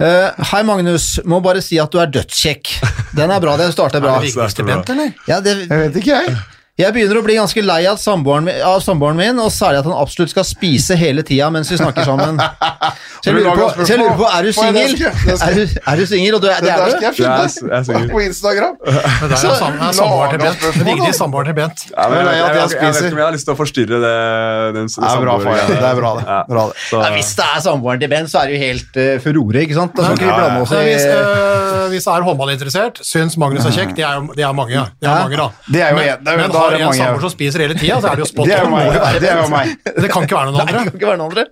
Eh, 0.00 0.46
Hei, 0.52 0.62
Magnus. 0.66 1.20
Må 1.28 1.40
bare 1.44 1.62
si 1.64 1.78
at 1.80 1.92
du 1.92 2.00
er 2.02 2.10
dødskjekk. 2.10 2.72
Den 3.16 3.30
er 3.30 3.42
bra. 3.42 3.58
Den 3.60 3.74
starter 3.74 4.02
bra. 4.02 4.16
Er 4.16 4.24
det 4.24 4.32
viktigste 4.32 4.64
Bent, 4.66 4.90
eller? 4.90 5.12
Ja, 5.28 5.40
det, 5.44 5.58
Jeg 5.68 5.84
vet 5.84 5.98
ikke, 6.00 6.22
jeg. 6.22 6.36
Jeg 6.80 6.88
begynner 6.96 7.18
å 7.20 7.22
bli 7.24 7.34
ganske 7.36 7.62
lei 7.62 7.82
av 7.86 7.98
samboeren, 8.00 8.46
min, 8.48 8.56
av 8.64 8.78
samboeren 8.80 9.18
min, 9.18 9.38
og 9.44 9.50
særlig 9.52 9.82
at 9.82 9.88
han 9.90 9.92
absolutt 10.00 10.30
skal 10.32 10.44
spise 10.48 10.96
hele 10.96 11.20
tida 11.22 11.50
mens 11.52 11.68
vi 11.70 11.76
snakker 11.76 12.06
sammen. 12.08 12.38
Så 13.22 13.28
jeg 13.28 13.34
lurer 13.36 13.58
på, 13.58 13.66
så 13.84 13.90
jeg 13.92 14.00
lurer 14.00 14.16
på 14.18 14.26
er 14.32 14.42
du 14.48 14.52
singel? 14.56 14.94
skal- 14.96 15.36
skal- 15.36 15.48
Er 15.50 15.54
du, 15.54 15.74
er 15.92 15.96
du 16.00 16.06
singel? 16.08 16.34
Og 16.34 16.40
du 16.42 16.48
er, 16.48 16.60
Det 16.64 16.70
er 16.72 16.78
skal 16.80 16.96
du? 16.96 17.04
jeg 17.04 17.14
finne 17.18 17.76
Jeg 17.76 17.84
sikker. 17.86 18.08
på 18.14 18.22
Instagram. 18.24 18.74
Det 18.82 19.28
der 19.28 19.36
er, 19.36 19.54
sam, 19.60 19.76
er 19.84 19.92
samboeren 19.92 20.30
til 20.32 20.40
Bent. 20.42 20.86
Vigdis 20.88 21.16
samboeren 21.20 21.46
til 21.46 21.54
Bent. 21.60 21.84
Jeg, 21.92 22.10
vet 22.10 22.72
ikke 22.72 23.12
om 23.12 23.20
jeg 23.20 23.26
har 23.28 23.36
lyst 23.36 23.44
til 23.46 23.54
å 23.54 23.58
forstyrre 23.60 24.00
det, 24.02 24.16
den 24.78 24.88
Det 24.88 25.12
er 25.12 25.20
bra. 25.22 25.36
Det 25.44 25.76
er 25.76 26.00
bra, 26.00 26.14
det. 26.16 26.24
Ja. 26.26 26.40
Bra, 26.48 26.64
det. 26.72 26.76
Så, 26.88 27.02
Ja, 27.04 27.12
hvis 27.14 27.34
det 27.36 27.46
er 27.52 27.60
samboeren 27.68 28.00
til 28.00 28.08
Bent, 28.16 28.32
så 28.32 28.40
er 28.42 28.48
det 28.48 28.56
jo 28.56 28.62
helt 28.64 28.96
uh, 28.96 29.20
furore, 29.22 29.62
ikke 29.68 29.76
sant? 29.76 29.92
Da 29.94 30.08
skal 30.08 30.16
ikke 30.16 30.24
vi 30.24 30.32
Ja, 30.32 30.32
ja, 30.32 30.40
blande 30.40 30.64
oss 30.64 30.72
Så 30.72 30.82
hvis, 30.88 31.04
øh, 31.04 31.86
hvis 31.92 32.06
er 32.16 32.26
håndballinteressert, 32.26 33.02
syns 33.06 33.36
Magnus 33.38 33.68
er 33.68 33.76
kjekk, 33.76 33.94
det 34.00 34.04
er, 34.08 34.14
jo- 34.18 34.32
det 34.40 34.44
er 34.48 34.52
mange. 34.56 34.72
Det 34.98 35.06
er 35.06 35.12
Ja. 35.12 35.22
mange 35.28 35.36
da. 35.36 35.48
Det 35.68 35.82
er 35.82 35.90
jo 35.92 35.96
men, 36.40 36.50
har 36.62 36.76
en 36.78 36.96
samboer 36.98 37.20
som 37.26 37.32
spiser 37.34 37.64
hele 37.66 37.74
tida, 37.78 37.98
så 38.00 38.10
er 38.12 38.18
det 38.20 38.24
jo 38.24 38.30
spot 38.32 38.46
Det 38.48 38.56
er 38.56 38.64
jo 38.64 38.70
on. 38.70 38.76
meg. 38.78 39.20
Det 39.22 39.30
er 39.30 39.40
jo 39.42 39.48
meg. 39.52 39.76
Det 40.02 40.10
kan 40.12 40.26
ikke 40.26 40.36
være 40.40 40.50
noen 40.50 40.58
Nei, 40.58 40.66
det 40.66 40.74
andre. 40.74 40.90
kan 40.90 40.98
ikke 41.00 41.10
være 41.12 41.20
noen 41.22 41.30
andre. 41.30 41.44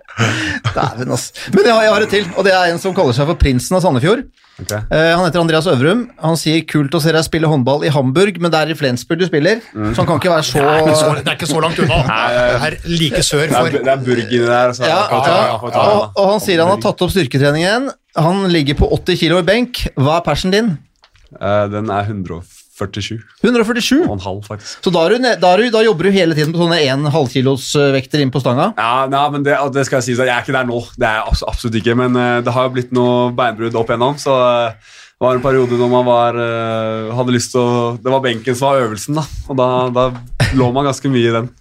Dæven, 0.75 1.11
ass. 1.15 1.25
Men 1.53 1.65
jeg 1.65 1.73
har, 1.75 1.83
jeg 1.87 1.93
har 1.95 2.05
et 2.07 2.13
til, 2.17 2.29
og 2.37 2.47
det 2.47 2.53
er 2.55 2.71
en 2.73 2.79
som 2.81 2.95
kaller 2.97 3.13
seg 3.17 3.27
for 3.31 3.39
Prinsen 3.41 3.77
av 3.77 3.83
Sandefjord. 3.85 4.23
Okay. 4.61 4.77
Uh, 4.91 5.15
han 5.17 5.23
heter 5.25 5.41
Andreas 5.41 5.65
Øvrum. 5.71 6.01
Han 6.21 6.35
sier 6.37 6.61
'kult 6.69 6.93
å 6.93 6.99
se 7.01 7.09
deg 7.15 7.23
spille 7.25 7.49
håndball 7.49 7.85
i 7.87 7.89
Hamburg', 7.89 8.37
men 8.43 8.51
det 8.53 8.59
er 8.59 8.73
i 8.73 8.75
Flensburg 8.77 9.17
du 9.17 9.25
spiller, 9.25 9.61
så 9.73 9.95
han 10.03 10.05
kan 10.05 10.19
ikke 10.19 10.29
være 10.29 10.45
så 10.45 10.61
Men 10.61 10.93
så, 10.99 11.07
det 11.17 11.27
er 11.31 11.37
ikke 11.39 11.49
så 11.49 11.61
langt 11.63 11.79
unna. 11.81 11.97
Det 12.05 12.67
er 12.67 12.77
like 12.85 13.23
sør 13.25 13.47
Det 13.47 13.55
er, 13.55 13.71
for 13.71 13.77
det 13.79 13.93
er 13.95 14.03
burg 14.05 14.21
inni 14.27 14.45
der. 14.45 14.73
Så 14.77 14.85
ja, 14.85 14.99
ta- 15.09 15.33
ja, 15.47 15.57
ta 15.57 15.71
den, 15.71 15.79
og, 15.81 16.11
og 16.15 16.31
han 16.35 16.39
sier 16.45 16.61
han 16.61 16.69
har 16.75 16.81
tatt 16.83 17.01
opp 17.01 17.09
styrketreningen. 17.15 17.89
Han 18.21 18.43
ligger 18.53 18.77
på 18.83 18.91
80 19.01 19.17
kilo 19.23 19.39
i 19.41 19.47
benk. 19.47 19.87
Hva 19.97 20.19
er 20.19 20.25
persen 20.29 20.51
din? 20.53 20.77
Eh, 21.39 21.67
Den 21.71 21.89
er 21.89 22.03
147 22.81 23.19
147. 23.45 24.01
og 24.07 24.15
en 24.17 24.23
halv, 24.25 24.41
faktisk. 24.47 24.79
Så 24.85 24.93
da, 24.93 25.05
du, 25.11 25.17
da, 25.21 25.51
du, 25.57 25.67
da 25.73 25.83
jobber 25.85 26.09
du 26.09 26.15
hele 26.15 26.37
tiden 26.37 26.53
på 26.55 26.61
sånne 26.61 26.79
1 26.81 27.09
halvkilosvekter 27.13 28.23
inn 28.23 28.33
på 28.33 28.41
stanga? 28.43 28.71
Ja, 28.77 29.05
nei, 29.11 29.25
men 29.35 29.45
det, 29.47 29.57
det 29.75 29.85
skal 29.87 29.99
jeg 29.99 30.09
si, 30.09 30.17
så 30.17 30.27
jeg 30.27 30.35
er 30.35 30.45
ikke 30.45 30.57
der 30.57 30.67
nå. 30.69 30.81
Det 30.97 31.07
er 31.07 31.19
jeg 31.19 31.43
absolutt 31.51 31.77
ikke. 31.81 31.97
Men 31.99 32.17
eh, 32.17 32.39
det 32.45 32.55
har 32.55 32.67
jo 32.67 32.75
blitt 32.77 32.95
noe 32.95 33.29
beinbrudd 33.37 33.77
opp 33.79 33.93
igjennom, 33.93 34.17
så 34.21 34.37
eh, 34.47 34.97
det 35.21 35.27
var 35.27 35.37
en 35.37 35.43
periode 35.43 35.77
når 35.77 35.91
man 35.91 36.07
var, 36.07 36.41
eh, 36.41 37.11
hadde 37.13 37.35
lyst 37.35 37.53
til 37.53 37.61
å 37.61 37.73
Det 38.01 38.09
var 38.09 38.23
benken 38.25 38.57
som 38.57 38.71
var 38.71 38.87
øvelsen, 38.87 39.19
da. 39.21 39.25
Og 39.51 39.59
da, 39.59 39.69
da 39.93 40.07
lå 40.57 40.71
man 40.73 40.89
ganske 40.89 41.11
mye 41.13 41.29
i 41.29 41.35
den. 41.35 41.51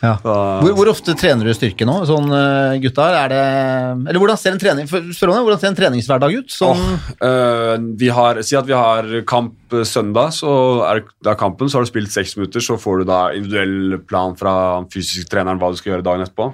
Ja. 0.00 0.14
Hvor, 0.22 0.72
hvor 0.78 0.90
ofte 0.94 1.12
trener 1.18 1.44
du 1.44 1.52
styrke 1.52 1.84
nå, 1.84 1.98
sånn 2.08 2.32
uh, 2.32 2.76
gutta? 2.80 3.06
Er 3.20 3.32
det 3.32 3.42
Eller 4.08 4.20
hvordan 4.22 4.40
ser 4.40 4.56
en 4.56 4.62
trening 4.62 4.88
spør 4.88 5.34
om 5.34 5.42
hvordan 5.44 5.60
ser 5.60 5.70
en 5.70 5.78
treningshverdag 5.78 6.36
ut? 6.40 6.54
Sånn, 6.54 6.80
oh, 6.80 7.10
eh, 7.26 7.74
vi 8.00 8.08
har, 8.14 8.40
Si 8.46 8.56
at 8.56 8.68
vi 8.68 8.76
har 8.76 9.08
kamp 9.28 9.76
eh, 9.76 9.84
søndag, 9.88 10.32
så 10.36 10.52
er 10.88 11.04
det, 11.04 11.36
kampen, 11.40 11.68
så 11.68 11.78
har 11.78 11.86
du 11.86 11.92
spilt 11.92 12.12
seks 12.12 12.36
minutter, 12.38 12.64
så 12.64 12.78
får 12.80 13.02
du 13.02 13.10
da 13.10 13.22
individuell 13.36 14.00
plan 14.08 14.36
fra 14.40 14.54
fysisk 14.92 15.28
treneren 15.32 15.60
hva 15.60 15.72
du 15.72 15.80
skal 15.80 15.94
gjøre 15.94 16.06
dagen 16.06 16.24
etterpå. 16.24 16.50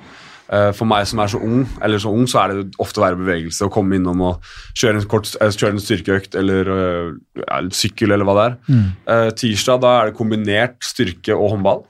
Eh, 0.47 0.71
for 0.77 0.87
meg 0.87 1.07
som 1.11 1.23
er 1.23 1.31
så 1.33 1.41
ung, 1.43 1.65
eller 1.83 2.03
så 2.03 2.13
ung, 2.15 2.27
så 2.31 2.45
er 2.45 2.55
det 2.55 2.79
ofte 2.83 3.01
å 3.01 3.07
være 3.07 3.19
i 3.19 3.23
bevegelse 3.25 3.67
og 3.67 3.75
komme 3.75 3.99
innom 3.99 4.23
og 4.29 4.47
kjøre 4.79 5.01
en, 5.01 5.09
kort, 5.11 5.33
eh, 5.41 5.51
kjøre 5.51 5.75
en 5.75 5.83
styrkeøkt 5.83 6.39
eller 6.39 6.71
eh, 6.77 7.11
ja, 7.43 7.61
sykkel 7.75 8.15
eller 8.15 8.29
hva 8.29 8.37
det 8.39 8.47
er. 8.47 8.57
Eh, 9.15 9.29
tirsdag 9.43 9.83
da 9.83 9.99
er 10.01 10.11
det 10.11 10.19
kombinert 10.19 10.79
styrke 10.87 11.35
og 11.35 11.57
håndball. 11.57 11.87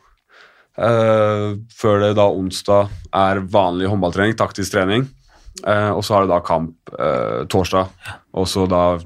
Eh, 0.77 1.57
før 1.73 2.03
det 2.03 2.17
da 2.19 2.27
onsdag 2.29 2.91
er 3.17 3.41
vanlig 3.53 3.89
håndballtrening, 3.89 4.37
taktisk 4.37 4.77
trening. 4.77 5.09
Uh, 5.65 5.97
og 5.97 6.03
så 6.05 6.13
har 6.13 6.27
det 6.27 6.35
da 6.35 6.43
kamp 6.45 6.91
uh, 7.01 7.47
torsdag, 7.49 7.89
og 8.37 8.45
så 8.45 8.67
da 8.69 8.99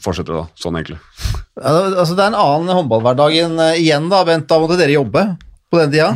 fortsetter 0.00 0.32
det 0.32 0.38
da, 0.40 0.46
sånn 0.56 0.78
egentlig. 0.80 0.96
Ja, 1.60 1.74
altså 2.00 2.16
det 2.16 2.24
er 2.24 2.32
en 2.32 2.38
annen 2.40 2.72
håndballhverdag 2.72 3.36
enn 3.42 3.60
igjen, 3.74 4.08
da, 4.08 4.22
Bent. 4.24 4.48
Da 4.48 4.56
måtte 4.62 4.78
dere 4.80 4.96
jobbe 4.96 5.26
på 5.68 5.82
den 5.82 5.92
tida. 5.92 6.08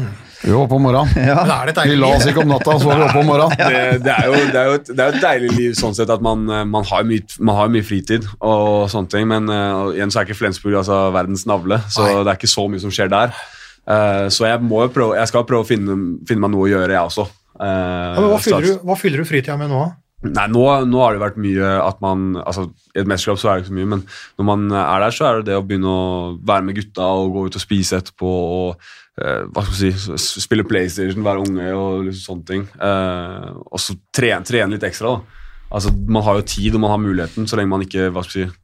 håper 0.57 0.79
om 0.79 0.89
morgenen. 0.89 1.13
Ja. 1.29 1.45
Da 1.45 1.59
er 1.61 1.69
det 1.69 1.77
et 1.77 1.93
Vi 1.93 2.01
la 2.01 2.09
oss 2.17 2.25
ikke 2.27 2.41
om 2.43 2.51
natta, 2.55 2.79
så 2.81 2.89
var 2.89 3.03
vi 3.03 3.07
oppe 3.11 3.21
om 3.21 3.29
morgenen. 3.35 3.61
Det, 3.69 4.03
det, 4.09 4.17
er 4.17 4.31
jo, 4.31 4.41
det, 4.41 4.59
er 4.63 4.71
jo 4.71 4.81
et, 4.81 4.89
det 4.89 4.97
er 4.97 5.11
jo 5.11 5.19
et 5.19 5.27
deilig 5.29 5.55
liv 5.61 5.79
sånn 5.79 5.99
sett 5.99 6.17
at 6.17 6.25
man, 6.25 6.49
man, 6.49 6.89
har, 6.89 7.05
mye, 7.07 7.29
man 7.45 7.61
har 7.61 7.75
mye 7.77 7.87
fritid 7.87 8.25
og 8.41 8.89
sånne 8.91 9.13
ting, 9.13 9.29
men 9.29 9.53
igjen 9.93 10.11
så 10.11 10.23
er 10.23 10.31
ikke 10.31 10.41
Flensburg 10.41 10.81
altså, 10.81 11.05
verdens 11.15 11.45
navle, 11.47 11.85
så 11.93 12.09
Nei. 12.09 12.23
det 12.23 12.33
er 12.33 12.41
ikke 12.41 12.57
så 12.57 12.65
mye 12.73 12.81
som 12.81 12.97
skjer 12.97 13.13
der. 13.13 13.37
Eh, 13.89 14.27
så 14.31 14.47
jeg, 14.47 14.63
må 14.63 14.85
prøve, 14.95 15.17
jeg 15.19 15.31
skal 15.31 15.47
prøve 15.49 15.65
å 15.65 15.69
finne, 15.69 15.97
finne 16.29 16.45
meg 16.45 16.55
noe 16.55 16.69
å 16.69 16.71
gjøre, 16.71 16.93
jeg 16.95 17.11
også. 17.11 17.27
Eh, 17.59 17.67
Ja, 17.67 18.21
men 18.21 18.31
hva, 18.31 18.39
fyller 18.43 18.69
du, 18.69 18.73
hva 18.87 18.97
fyller 18.99 19.23
du 19.23 19.29
fritida 19.29 19.59
med 19.59 19.73
nå? 19.73 19.83
Nei, 20.23 20.45
nå, 20.55 20.63
nå 20.87 21.01
har 21.03 21.17
det 21.17 21.23
vært 21.25 21.39
mye 21.43 21.71
at 21.83 21.97
man 21.99 22.37
altså 22.39 22.69
I 22.95 23.01
et 23.03 23.09
mesterskap 23.11 23.41
så 23.43 23.49
er 23.51 23.57
det 23.59 23.65
ikke 23.65 23.73
så 23.73 23.79
mye, 23.81 23.89
men 23.91 24.05
når 24.39 24.47
man 24.47 24.61
er 24.71 25.03
der, 25.03 25.15
så 25.17 25.27
er 25.27 25.41
det 25.41 25.49
det 25.49 25.57
å 25.59 25.65
begynne 25.67 25.91
å 25.91 26.05
være 26.47 26.63
med 26.69 26.79
gutta 26.79 27.09
og 27.19 27.33
gå 27.35 27.43
ut 27.49 27.59
og 27.59 27.65
spise 27.65 27.99
etterpå 27.99 28.31
og 28.31 28.85
eh, 29.19 29.43
hva 29.51 29.65
skal 29.67 29.81
si, 29.81 29.91
spille 30.45 30.67
PlayStation, 30.69 31.27
være 31.27 31.43
unge 31.43 31.67
og 31.75 32.07
liksom 32.07 32.23
sånne 32.29 32.51
ting. 32.53 32.69
Eh, 32.79 33.49
og 33.67 33.83
så 33.83 33.99
trene, 34.15 34.47
trene 34.47 34.77
litt 34.77 34.87
ekstra, 34.87 35.17
da. 35.17 35.43
Altså, 35.73 35.91
man 35.91 36.23
har 36.23 36.39
jo 36.39 36.47
tid 36.55 36.77
og 36.77 36.85
man 36.85 36.95
har 36.95 37.03
muligheten, 37.03 37.51
så 37.51 37.59
lenge 37.59 37.73
man 37.73 37.83
ikke 37.83 38.13
hva 38.15 38.23
skal 38.23 38.45
vi 38.45 38.47
si, 38.47 38.62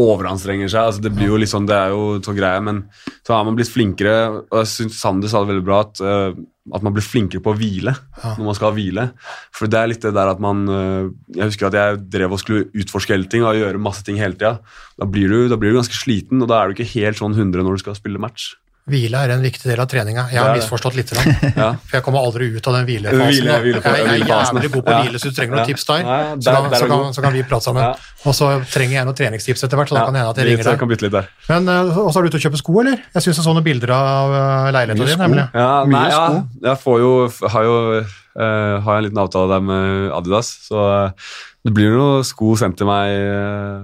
overanstrenger 0.00 0.70
seg. 0.72 0.86
Altså, 0.88 1.02
det 1.04 1.12
blir 1.16 1.28
jo 1.32 1.36
litt 1.40 1.50
sånn, 1.52 1.66
det 1.68 1.76
er 1.76 1.90
jo 1.92 2.18
så 2.24 2.34
greie, 2.36 2.60
men 2.64 2.84
så 3.26 3.34
har 3.36 3.44
man 3.44 3.56
blitt 3.58 3.70
flinkere, 3.72 4.14
og 4.50 4.58
jeg 4.62 4.70
synes 4.72 5.00
Sander 5.02 5.28
sa 5.28 5.42
det 5.44 5.52
veldig 5.52 5.64
bra, 5.66 5.80
at, 5.84 6.00
uh, 6.00 6.32
at 6.76 6.82
man 6.86 6.94
blir 6.94 7.02
flinkere 7.04 7.42
på 7.42 7.52
å 7.52 7.58
hvile 7.58 7.92
når 8.22 8.44
man 8.46 8.54
skal 8.58 8.72
hvile. 8.76 9.08
For 9.52 9.66
det 9.70 9.78
er 9.80 9.90
litt 9.90 10.02
det 10.06 10.14
der 10.14 10.30
at 10.30 10.40
man 10.42 10.62
uh, 10.70 11.10
Jeg 11.34 11.50
husker 11.50 11.66
at 11.68 11.74
jeg 11.78 12.00
drev 12.12 12.32
og 12.36 12.40
skulle 12.42 12.68
utforske 12.72 13.12
hele 13.16 13.26
ting 13.28 13.42
og 13.44 13.58
gjøre 13.58 13.80
masse 13.82 14.04
ting 14.06 14.16
hele 14.20 14.34
tida. 14.38 14.58
Da, 14.98 15.04
blir 15.06 15.28
du- 15.28 15.48
da 15.52 15.56
blir 15.60 15.72
du 15.74 15.80
ganske 15.80 15.98
sliten, 15.98 16.40
og 16.42 16.48
da 16.48 16.62
er 16.62 16.68
du 16.70 16.76
ikke 16.78 16.92
helt 16.96 17.18
sånn 17.18 17.34
100 17.34 17.62
når 17.66 17.76
du 17.80 17.82
skal 17.84 17.98
spille 17.98 18.22
match. 18.22 18.52
Hvile 18.90 19.20
er 19.22 19.30
en 19.30 19.42
viktig 19.44 19.68
del 19.70 19.78
av 19.78 19.86
treninga. 19.86 20.24
Jeg 20.32 20.42
har 20.42 20.56
misforstått 20.56 20.96
litt. 20.98 21.12
Ja. 21.52 21.68
For 21.86 21.98
jeg 21.98 22.02
kommer 22.02 22.24
aldri 22.26 22.48
ut 22.56 22.66
av 22.66 22.74
den 22.78 22.86
hvilefasen. 22.88 23.28
Hvile- 23.28 23.58
hvile, 23.62 23.80
jeg, 23.84 24.06
jeg 24.08 24.22
er 24.24 24.30
jævlig 24.32 24.70
god 24.72 24.84
på 24.88 24.94
å 24.94 24.96
hvile, 25.04 25.20
så 25.20 25.30
du 25.30 25.36
trenger 25.36 25.54
noen 25.54 25.68
tips 25.68 25.84
der. 25.86 26.00
Ja, 26.02 26.16
ja, 26.22 26.32
så, 26.34 26.54
kan, 26.54 26.66
der 26.66 26.74
er 26.74 26.82
så, 26.82 26.88
kan, 26.90 27.04
så 27.14 27.24
kan 27.24 27.36
vi 27.36 27.44
prate 27.46 27.66
sammen. 27.68 28.00
Og 28.26 28.34
så 28.38 28.48
trenger 28.72 28.96
jeg 28.96 29.08
noen 29.08 29.18
treningstips 29.20 29.62
etter 29.68 29.78
hvert, 29.78 29.92
så 29.92 29.98
da 29.98 30.04
kan 30.08 30.16
det 30.16 30.22
hende 30.24 30.32
at 30.34 30.40
jeg 30.42 30.48
ringer 30.50 30.98
deg. 30.98 31.14
der. 31.14 31.30
Men 31.52 31.70
uh, 31.70 32.00
også 32.06 32.22
er 32.22 32.26
du 32.26 32.32
ute 32.32 32.40
og 32.40 32.46
kjøper 32.48 32.62
sko, 32.62 32.74
eller? 32.82 32.98
Jeg 33.14 33.26
syns 33.26 33.38
jeg 33.42 33.46
så 33.46 33.54
noen 33.54 33.68
bilder 33.68 33.94
av 33.94 34.34
uh, 34.34 34.72
leiligheten 34.74 35.12
din, 35.12 35.22
nemlig. 35.26 35.46
Ja, 35.54 35.70
nei, 35.92 36.04
ja, 36.10 36.26
jeg 36.72 36.82
får 36.82 37.00
jo, 37.04 37.14
har 37.54 37.68
jo 37.68 37.78
uh, 38.02 38.76
har 38.82 38.98
en 38.98 39.06
liten 39.06 39.22
avtale 39.22 39.52
der 39.54 39.66
med 39.70 40.10
Adidas, 40.18 40.54
så 40.66 40.86
uh, 41.12 41.32
det 41.62 41.74
blir 41.76 41.94
noen 41.94 42.26
sko 42.26 42.56
sendt 42.58 42.80
til 42.80 42.88
meg 42.88 43.12
eh, 43.14 43.82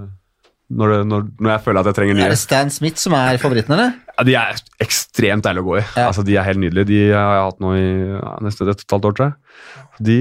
når, 0.69 0.93
det, 0.93 0.99
når, 1.09 1.29
når 1.41 1.53
jeg 1.55 1.65
føler 1.65 1.81
at 1.81 1.89
jeg 1.89 1.97
trenger 1.97 2.17
nye. 2.19 2.25
Er 2.27 2.35
det 2.35 2.41
Stan 2.41 2.73
Smith 2.73 3.01
som 3.01 3.15
er 3.17 3.41
favoritten, 3.41 3.73
eller? 3.77 3.95
Ja, 4.19 4.25
de 4.29 4.35
er 4.37 4.59
ekstremt 4.85 5.47
deilige 5.47 5.65
å 5.65 5.69
gå 5.69 5.77
i. 5.79 5.85
Ja. 5.85 6.09
Altså, 6.11 6.25
de 6.27 6.37
er 6.37 6.45
helt 6.49 6.61
nydelige. 6.61 6.91
De 6.91 6.99
har 7.15 7.37
jeg 7.39 7.47
hatt 7.47 7.63
nå 7.65 7.73
i 7.79 7.87
ja, 7.87 8.35
nesten 8.45 8.73
et 8.73 8.85
halvt 8.93 9.09
år, 9.09 9.17
tror 9.17 9.31
jeg. 9.31 9.63
De, 10.09 10.19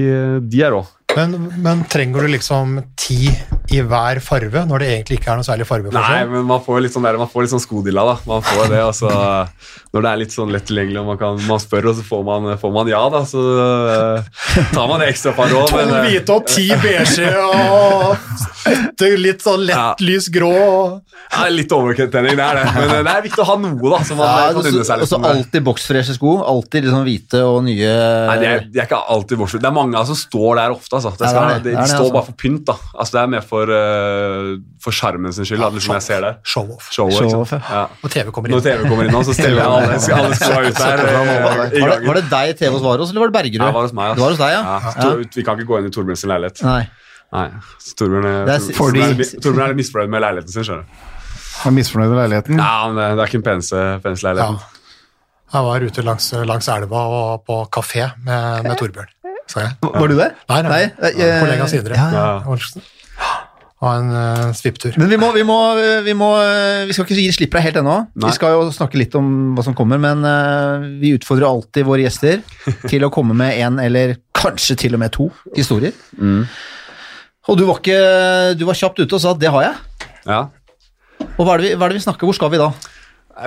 de 0.48 0.62
er 0.64 0.72
rå. 0.74 0.82
Men, 1.16 1.32
men 1.64 1.84
trenger 1.88 2.20
du 2.26 2.28
liksom 2.28 2.74
ti 3.00 3.30
i 3.72 3.78
hver 3.84 4.18
farve, 4.24 4.62
når 4.68 4.82
det 4.82 4.88
egentlig 4.92 5.16
ikke 5.18 5.30
er 5.32 5.38
noe 5.40 5.46
særlig 5.46 5.66
Nei, 5.92 6.18
men 6.28 6.44
man 6.48 6.60
får 6.64 6.82
litt 6.84 6.92
sånn, 6.94 7.04
der, 7.04 7.16
man 7.20 7.28
får 7.32 7.44
litt 7.46 7.52
sånn 7.52 7.62
skodilla, 7.64 8.04
da. 8.10 8.14
Man 8.28 8.44
får 8.44 8.68
det, 8.72 8.80
og 8.84 8.94
så 8.96 9.08
Når 9.92 10.04
det 10.04 10.10
er 10.10 10.20
litt 10.20 10.34
sånn 10.36 10.52
lett 10.52 10.66
tilgjengelig, 10.68 11.00
og 11.00 11.08
man, 11.10 11.18
kan, 11.20 11.40
man 11.48 11.60
spør, 11.62 11.88
og 11.90 11.96
så 11.98 12.04
får 12.04 12.24
man, 12.28 12.48
får 12.60 12.74
man 12.76 12.90
ja, 12.92 13.00
da, 13.12 13.22
så 13.28 13.44
eh, 13.64 14.28
tar 14.74 14.88
man 14.90 15.00
det 15.02 15.08
ekstra 15.14 15.32
par 15.36 15.48
råd. 15.52 15.72
To 15.72 15.80
eh, 15.80 15.94
hvite 16.10 16.36
og 16.36 16.48
ti 16.48 16.66
beige 16.84 17.28
og 17.40 19.08
litt 19.24 19.44
sånn 19.44 19.64
lett 19.64 19.76
Ja. 19.78 19.88
lys 20.04 20.28
grå. 20.34 20.52
og- 20.52 21.16
Ja, 21.32 21.44
litt 21.52 21.72
overtenning, 21.72 22.36
det 22.36 22.44
er 22.44 22.60
det. 22.60 22.66
Men 22.74 22.90
eh, 22.98 23.02
det 23.04 23.14
er 23.16 23.24
viktig 23.26 23.42
å 23.44 23.48
ha 23.48 23.56
noe, 23.60 23.90
da. 23.96 24.02
Som 24.04 24.20
man 24.20 24.28
Ja, 24.28 24.52
kan 24.52 24.60
unne 24.72 24.84
seg 24.84 24.94
og 24.96 25.00
litt. 25.04 25.10
så 25.12 25.20
alltid 25.24 25.64
boksfreshe 25.64 26.14
sko. 26.16 26.36
Alltid 26.44 26.84
liksom 26.88 27.04
hvite 27.08 27.42
og 27.48 27.62
nye 27.64 27.92
Nei, 28.28 28.38
de 28.40 28.46
er, 28.52 28.64
de 28.72 28.80
er 28.80 28.88
ikke 28.88 29.00
alltid 29.16 29.38
boksfreshe. 29.40 29.64
Det 29.64 29.72
er 29.72 29.76
mange 29.76 30.04
som 30.04 30.08
som 30.08 30.16
står 30.16 30.56
der 30.56 30.72
ofte. 30.74 30.97
Altså. 30.98 31.12
Det 31.18 31.26
Ja, 31.26 31.30
skal, 31.32 31.48
det 31.48 31.54
det. 31.54 31.64
de, 31.64 31.70
de 31.70 31.76
det, 31.82 31.88
står 31.92 32.04
altså. 32.04 32.12
bare 32.18 32.26
for 32.28 32.36
pynt. 32.42 32.64
da. 32.66 32.74
Altså, 32.98 33.12
det 33.16 33.20
er 33.22 33.30
mer 33.34 33.44
for, 33.46 33.72
uh, 33.72 34.58
for 34.84 34.90
skjermen 34.98 35.32
sin 35.36 35.44
skyld, 35.48 35.60
Ja, 35.62 35.68
liksom 35.70 35.94
jeg 35.98 36.02
ser 36.08 36.20
det. 36.26 36.32
Show-off. 36.44 36.90
Show 36.92 37.10
Show 37.14 37.44
sant? 37.48 37.62
Ja. 37.70 37.86
Når 38.02 38.10
TV 38.16 38.30
kommer 38.34 38.50
Når. 38.54 38.60
TV 38.66 38.84
kommer 38.88 39.04
inn 39.08 39.12
nå, 39.14 39.22
så 39.28 39.34
stiller 39.38 39.58
jeg 39.58 39.66
alle, 39.66 39.98
alle 40.18 40.38
skoa 40.38 40.62
ut 40.68 40.78
der. 40.78 41.02
eh, 41.04 41.42
var 41.46 41.64
det, 41.70 42.06
var 42.08 42.14
det 42.20 42.24
deg 42.30 42.54
TV 42.58 42.72
hos 42.76 42.82
Varos, 42.86 43.10
eller 43.10 43.20
var 43.26 43.32
det 43.32 43.36
Bergerud? 43.38 43.60
Ja, 43.60 43.66
det 43.70 43.74
var 43.78 43.86
hos 43.88 43.96
meg. 44.00 44.14
Det 44.16 44.24
var 44.26 44.30
hos 44.34 44.40
deg, 44.44 44.54
ja. 44.56 44.62
Ja, 44.64 44.94
Tor- 45.02 45.24
Vi 45.38 45.44
kan 45.46 45.58
ikke 45.60 45.68
gå 45.72 45.78
inn 45.82 45.90
i 45.90 45.94
Torbjørn 45.98 46.16
sin 46.24 46.30
leilighet. 46.32 46.62
Nei. 46.66 46.80
Nei, 47.32 47.46
Torbjørn 47.98 48.24
er, 48.24 48.40
er 48.48 48.66
Torbjørn, 48.72 49.04
er, 49.04 49.14
litt- 49.20 49.76
misfornøyd 49.82 50.08
med 50.16 50.22
leiligheten 50.24 50.52
sin. 50.54 50.64
skjønner 50.64 50.88
du. 50.88 51.04
Er 51.68 51.74
misfornøyd 51.76 52.08
med 52.14 52.18
leiligheten. 52.22 52.58
Ja, 52.62 52.72
men 52.88 52.96
det, 53.02 53.06
det 53.18 53.22
er 53.24 53.30
ikke 53.32 53.40
den 53.42 53.46
peneste, 53.50 53.82
peneste 54.04 54.24
Ja. 54.28 54.32
leiligheten. 54.32 54.74
Jeg 55.48 55.64
var 55.64 55.80
ute 55.80 56.02
langs, 56.04 56.26
langs 56.44 56.66
elva 56.68 57.02
og 57.18 57.44
på 57.48 57.54
kafé 57.72 58.02
med, 58.24 58.64
med 58.68 58.76
Torbjørn. 58.80 59.08
Så 59.48 59.62
jeg. 59.64 59.74
Var 59.82 60.10
du 60.10 60.16
det? 60.18 60.30
Nei, 60.50 60.62
nei, 60.64 60.70
nei. 60.72 61.12
eh, 61.12 61.38
Kollega 61.42 61.68
Sindre. 61.70 61.98
Ja, 61.98 62.08
ja. 62.12 62.56
Ja. 63.18 63.34
Og 63.78 63.92
en 63.94 64.08
uh, 64.10 64.48
svipptur. 64.58 64.96
Men 64.98 65.10
vi 65.12 65.16
må, 65.20 65.28
vi, 65.36 65.44
må, 65.46 65.56
vi 66.02 66.14
må 66.18 66.32
Vi 66.88 66.94
skal 66.96 67.06
ikke 67.06 67.18
gi 67.20 67.28
slipp 67.36 67.52
deg 67.54 67.62
helt 67.68 67.78
ennå. 67.78 67.94
Nei. 68.10 68.26
Vi 68.26 68.34
skal 68.34 68.56
jo 68.56 68.64
snakke 68.74 68.98
litt 68.98 69.14
om 69.18 69.54
hva 69.54 69.62
som 69.66 69.76
kommer, 69.78 70.00
men 70.02 70.24
uh, 70.26 70.82
vi 70.98 71.14
utfordrer 71.14 71.46
alltid 71.46 71.86
våre 71.86 72.02
gjester 72.02 72.42
til 72.90 73.06
å 73.06 73.12
komme 73.14 73.38
med 73.38 73.54
en 73.62 73.78
eller 73.82 74.16
kanskje 74.38 74.76
til 74.82 74.98
og 74.98 75.02
med 75.04 75.14
to 75.14 75.28
historier. 75.54 75.94
Mm. 76.18 76.42
Og 77.48 77.56
du 77.56 77.64
var, 77.64 77.78
ikke, 77.80 78.00
du 78.58 78.66
var 78.68 78.76
kjapt 78.76 78.98
ute 79.00 79.14
og 79.14 79.22
sa 79.22 79.32
at 79.32 79.40
det 79.40 79.54
har 79.54 79.68
jeg. 79.70 80.08
Ja. 80.28 80.42
Og 81.38 81.46
hva 81.46 81.54
er 81.54 81.62
det 81.62 81.68
vi, 81.68 81.74
hva 81.78 81.86
er 81.86 81.94
det 81.94 81.98
vi 81.98 82.04
snakker 82.04 82.28
Hvor 82.28 82.36
skal 82.36 82.50
vi 82.52 82.60
da? 82.60 82.68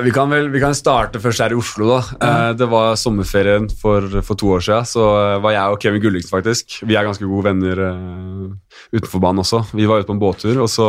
Vi 0.06 0.12
kan 0.16 0.30
vel 0.32 0.48
vi 0.54 0.60
kan 0.64 0.72
starte 0.78 1.20
først 1.20 1.42
her 1.44 1.52
i 1.52 1.58
Oslo. 1.60 1.88
da. 1.90 2.02
Mm. 2.22 2.58
Det 2.62 2.68
var 2.72 2.94
sommerferien 3.00 3.66
for, 3.82 4.06
for 4.24 4.40
to 4.40 4.52
år 4.56 4.62
siden. 4.64 4.88
Så 4.88 5.04
eh, 5.04 5.40
var 5.44 5.52
jeg 5.56 5.74
og 5.74 5.82
Kevin 5.84 6.04
Gulliksen 6.04 6.32
faktisk. 6.32 6.78
Vi 6.88 6.96
er 6.96 7.04
ganske 7.08 7.28
gode 7.28 7.50
venner 7.50 7.82
eh, 7.90 8.78
utenfor 8.96 9.20
banen 9.24 9.44
også. 9.44 9.66
Vi 9.76 9.88
var 9.90 10.00
ute 10.00 10.08
på 10.08 10.16
en 10.16 10.22
båttur, 10.22 10.62
og 10.64 10.70
så 10.72 10.88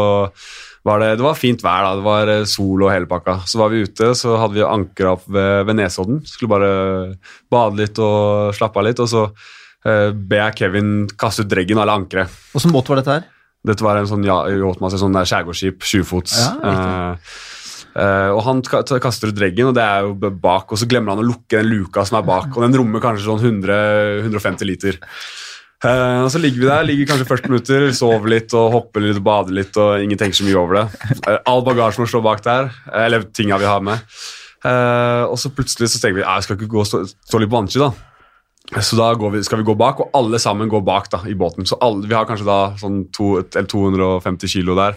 var 0.86 1.02
det, 1.02 1.08
det 1.18 1.26
var 1.26 1.38
fint 1.38 1.62
vær. 1.66 1.82
da. 1.88 1.96
Det 1.98 2.06
var 2.06 2.30
sol 2.50 2.84
og 2.86 2.92
hele 2.94 3.10
pakka. 3.10 3.40
Så 3.50 3.58
var 3.58 3.72
vi 3.74 3.82
ute, 3.86 4.12
så 4.18 4.36
hadde 4.38 4.58
vi 4.60 4.64
ankra 4.66 5.16
opp 5.16 5.26
ved, 5.26 5.64
ved 5.66 5.78
Nesodden. 5.80 6.22
Skulle 6.26 6.54
bare 6.54 6.72
bade 7.50 7.82
litt 7.82 7.98
og 8.02 8.54
slappe 8.58 8.78
av 8.82 8.86
litt. 8.86 9.02
Og 9.02 9.10
så 9.10 9.24
eh, 9.86 10.10
ber 10.14 10.44
jeg 10.46 10.60
Kevin 10.62 10.92
kaste 11.18 11.42
ut 11.46 11.50
dreggen 11.50 11.80
og 11.80 11.86
alle 11.88 11.98
ankeret. 12.04 12.38
Åssen 12.54 12.74
båt 12.74 12.90
var 12.90 13.02
dette 13.02 13.18
her? 13.18 13.26
Dette 13.66 13.84
var 13.86 13.98
en 13.98 14.08
sånn 14.10 14.24
ja, 14.26 14.40
yachtmaster, 14.50 14.98
sånn 14.98 15.14
skjærgårdsskip, 15.22 15.84
sjufots. 15.86 16.38
Ja, 16.38 16.54
riktig. 16.58 16.94
eh, 16.94 17.50
Eh, 17.92 18.30
og 18.32 18.40
han 18.46 18.62
kaster 18.64 19.30
ut 19.30 19.36
dreggen, 19.36 19.70
og 19.70 19.76
det 19.76 19.84
er 19.84 20.06
jo 20.06 20.16
bak, 20.16 20.72
og 20.72 20.80
så 20.80 20.88
glemmer 20.88 21.14
han 21.14 21.22
å 21.22 21.28
lukke 21.28 21.60
den 21.60 21.68
luka 21.68 22.06
som 22.08 22.20
er 22.20 22.28
bak, 22.28 22.52
og 22.54 22.64
den 22.64 22.76
rommer 22.80 23.04
kanskje 23.04 23.26
sånn 23.28 23.42
100, 23.42 23.80
150 24.24 24.68
liter. 24.68 25.00
Uh, 25.82 26.22
og 26.22 26.28
så 26.30 26.38
ligger 26.38 26.62
vi 26.62 26.68
der, 26.68 26.84
ligger 26.86 27.08
kanskje 27.10 27.26
40 27.26 27.50
minutter, 27.50 27.84
sover 27.98 28.30
litt 28.30 28.52
og 28.54 28.68
hopper 28.70 29.02
litt 29.02 29.18
bader 29.26 29.56
litt, 29.56 29.74
og 29.82 30.04
ingen 30.04 30.20
tenker 30.20 30.38
så 30.38 30.46
mye 30.46 30.60
over 30.60 30.78
det. 30.78 30.84
Uh, 31.26 31.40
all 31.50 31.64
bagasjen 31.66 32.04
må 32.04 32.06
stå 32.06 32.20
bak 32.22 32.44
der, 32.46 32.70
eller 33.02 33.26
tinga 33.34 33.58
vi 33.58 33.66
har 33.66 33.82
med. 33.82 34.14
Og 34.62 35.34
så 35.42 35.50
plutselig 35.50 35.88
så 35.90 35.98
tenker 35.98 36.20
vi 36.20 36.22
at 36.22 36.36
jeg 36.38 36.46
skal 36.46 36.54
ikke 36.60 36.70
gå 36.70 36.84
og 36.84 36.86
stå, 36.86 37.00
stå 37.10 37.40
litt 37.42 37.50
på 37.50 37.58
vannski, 37.58 37.82
da. 37.82 37.90
Så 38.78 38.94
da 38.94 39.10
vi, 39.18 39.42
skal 39.42 39.58
vi 39.58 39.66
gå 39.66 39.74
bak, 39.74 39.98
og 40.00 40.14
alle 40.14 40.38
sammen 40.38 40.70
går 40.70 40.84
bak 40.86 41.10
da, 41.10 41.24
i 41.26 41.34
båten. 41.34 41.66
Så 41.66 41.80
alle, 41.82 42.06
Vi 42.06 42.14
har 42.14 42.28
kanskje 42.30 42.46
da 42.46 42.60
sånn 42.78 43.08
to, 43.10 43.34
eller 43.42 43.66
250 43.68 44.54
kilo 44.54 44.78
der, 44.78 44.94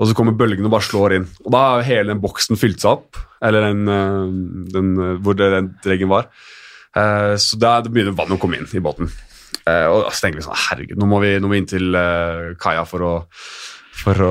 og 0.00 0.08
så 0.08 0.16
kommer 0.16 0.36
bølgene 0.36 0.64
og 0.64 0.72
bare 0.72 0.86
slår 0.86 1.14
inn. 1.18 1.26
Og 1.44 1.52
da 1.52 1.64
har 1.66 1.84
hele 1.84 2.14
den 2.14 2.22
boksen 2.22 2.56
fylt 2.56 2.80
seg 2.80 2.96
opp, 2.96 3.20
eller 3.44 3.68
den, 3.68 3.82
eh, 3.92 4.30
den 4.72 4.94
eh, 4.96 5.18
hvor 5.20 5.36
den 5.36 5.74
dreggen 5.84 6.08
var. 6.12 6.30
Eh, 6.96 7.36
Så 7.36 7.60
da 7.60 7.78
begynner 7.84 8.16
vannet 8.16 8.38
å 8.38 8.40
komme 8.40 8.56
inn 8.56 8.70
i 8.72 8.82
båten. 8.84 9.12
Og 9.70 10.08
så 10.10 10.24
tenker 10.24 10.40
vi 10.40 10.42
sånn, 10.42 10.56
herregud, 10.56 10.98
nå 10.98 11.06
må 11.06 11.20
vi, 11.22 11.34
nå 11.38 11.46
må 11.46 11.52
vi 11.52 11.58
inn 11.60 11.68
til 11.68 11.94
kaia 12.58 12.80
for 12.88 13.04
å, 13.06 13.10
for 14.00 14.22
å 14.24 14.30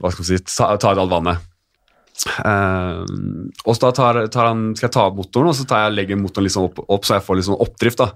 hva 0.00 0.10
skal 0.10 0.24
vi 0.24 0.30
si, 0.32 0.38
ta, 0.48 0.72
ta 0.82 0.94
ut 0.96 1.02
alt 1.02 1.12
vannet. 1.12 1.44
Uh, 2.42 3.02
og 3.66 3.76
så 3.76 3.90
tar, 3.94 4.18
tar 4.32 4.50
han, 4.50 4.72
skal 4.78 4.88
jeg 4.88 4.94
ta 4.96 5.04
opp 5.08 5.20
motoren, 5.20 5.52
og 5.52 5.56
så 5.58 5.66
tar 5.68 5.86
jeg, 5.86 5.96
legger 5.96 6.20
motoren 6.20 6.50
sånn 6.52 6.68
opp, 6.70 6.82
opp, 6.86 7.06
så 7.06 7.16
jeg 7.18 7.26
får 7.26 7.38
litt 7.38 7.48
sånn 7.48 7.62
oppdrift. 7.62 8.02
da. 8.02 8.08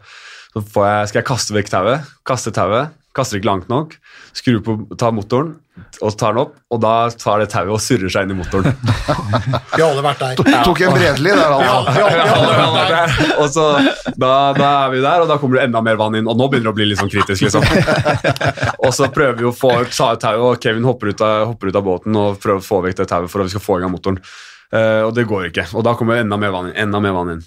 Så 0.57 0.63
jeg, 0.65 1.09
skal 1.11 1.21
jeg 1.21 1.29
kaste 1.29 1.57
vekk 1.57 1.73
tauet, 1.73 2.11
kaste 2.27 2.55
tauet, 2.57 2.97
kaster 3.17 3.41
ikke 3.41 3.49
langt 3.49 3.71
nok, 3.73 3.97
skrur 4.37 4.61
på, 4.65 4.77
tar 5.01 5.15
motoren, 5.17 5.55
og 6.01 6.15
tar 6.17 6.33
den 6.33 6.41
opp, 6.41 6.55
og 6.73 6.81
da 6.81 6.93
tar 7.13 7.43
det 7.43 7.49
tauet 7.53 7.73
og 7.75 7.81
surrer 7.83 8.13
seg 8.13 8.27
inn 8.27 8.33
i 8.33 8.39
motoren. 8.39 8.73
Vi 9.77 9.83
har 9.83 9.91
alle 9.91 10.05
vært 10.05 10.23
der. 10.23 10.63
Tok 10.65 10.81
en 10.87 10.95
Bredli 10.95 11.35
der, 11.37 11.57
altså. 11.57 13.35
Og 13.43 13.51
så, 13.53 13.67
da, 14.17 14.31
da 14.57 14.71
er 14.87 14.95
vi 14.95 15.01
der, 15.05 15.23
og 15.23 15.29
da 15.29 15.37
kommer 15.41 15.59
det 15.59 15.67
enda 15.69 15.83
mer 15.85 15.99
vann 16.01 16.17
inn, 16.19 16.29
og 16.31 16.39
nå 16.39 16.49
begynner 16.51 16.71
det 16.71 16.73
å 16.73 16.77
bli 16.79 16.87
litt 16.89 17.01
sånn 17.01 17.13
kritisk. 17.13 17.45
liksom. 17.45 17.65
og 18.85 18.93
så 18.97 19.09
prøver 19.13 19.39
vi 19.43 19.49
å 19.51 19.55
få 19.55 19.73
ta 19.85 20.13
ut 20.15 20.23
tauet, 20.23 20.43
og 20.43 20.63
Kevin 20.63 20.89
hopper 20.89 21.13
ut, 21.13 21.25
av, 21.25 21.47
hopper 21.53 21.71
ut 21.71 21.79
av 21.81 21.87
båten 21.87 22.21
og 22.21 22.41
prøver 22.43 22.63
å 22.63 22.67
få 22.67 22.81
vekk 22.87 23.03
det 23.03 23.09
tauet 23.13 23.33
for 23.33 23.45
at 23.45 23.51
vi 23.51 23.57
skal 23.57 23.65
få 23.65 23.79
i 23.79 23.85
gang 23.85 23.93
motoren. 23.93 24.21
Uh, 24.73 25.07
og 25.07 25.13
det 25.15 25.27
går 25.31 25.51
ikke, 25.51 25.69
og 25.79 25.85
da 25.87 25.95
kommer 25.99 26.19
enda 26.19 26.39
mer 26.41 26.55
vann 26.55 26.73
inn. 26.73 26.79
Enda 26.87 27.03
mer 27.03 27.15
vann 27.17 27.37
inn. 27.37 27.45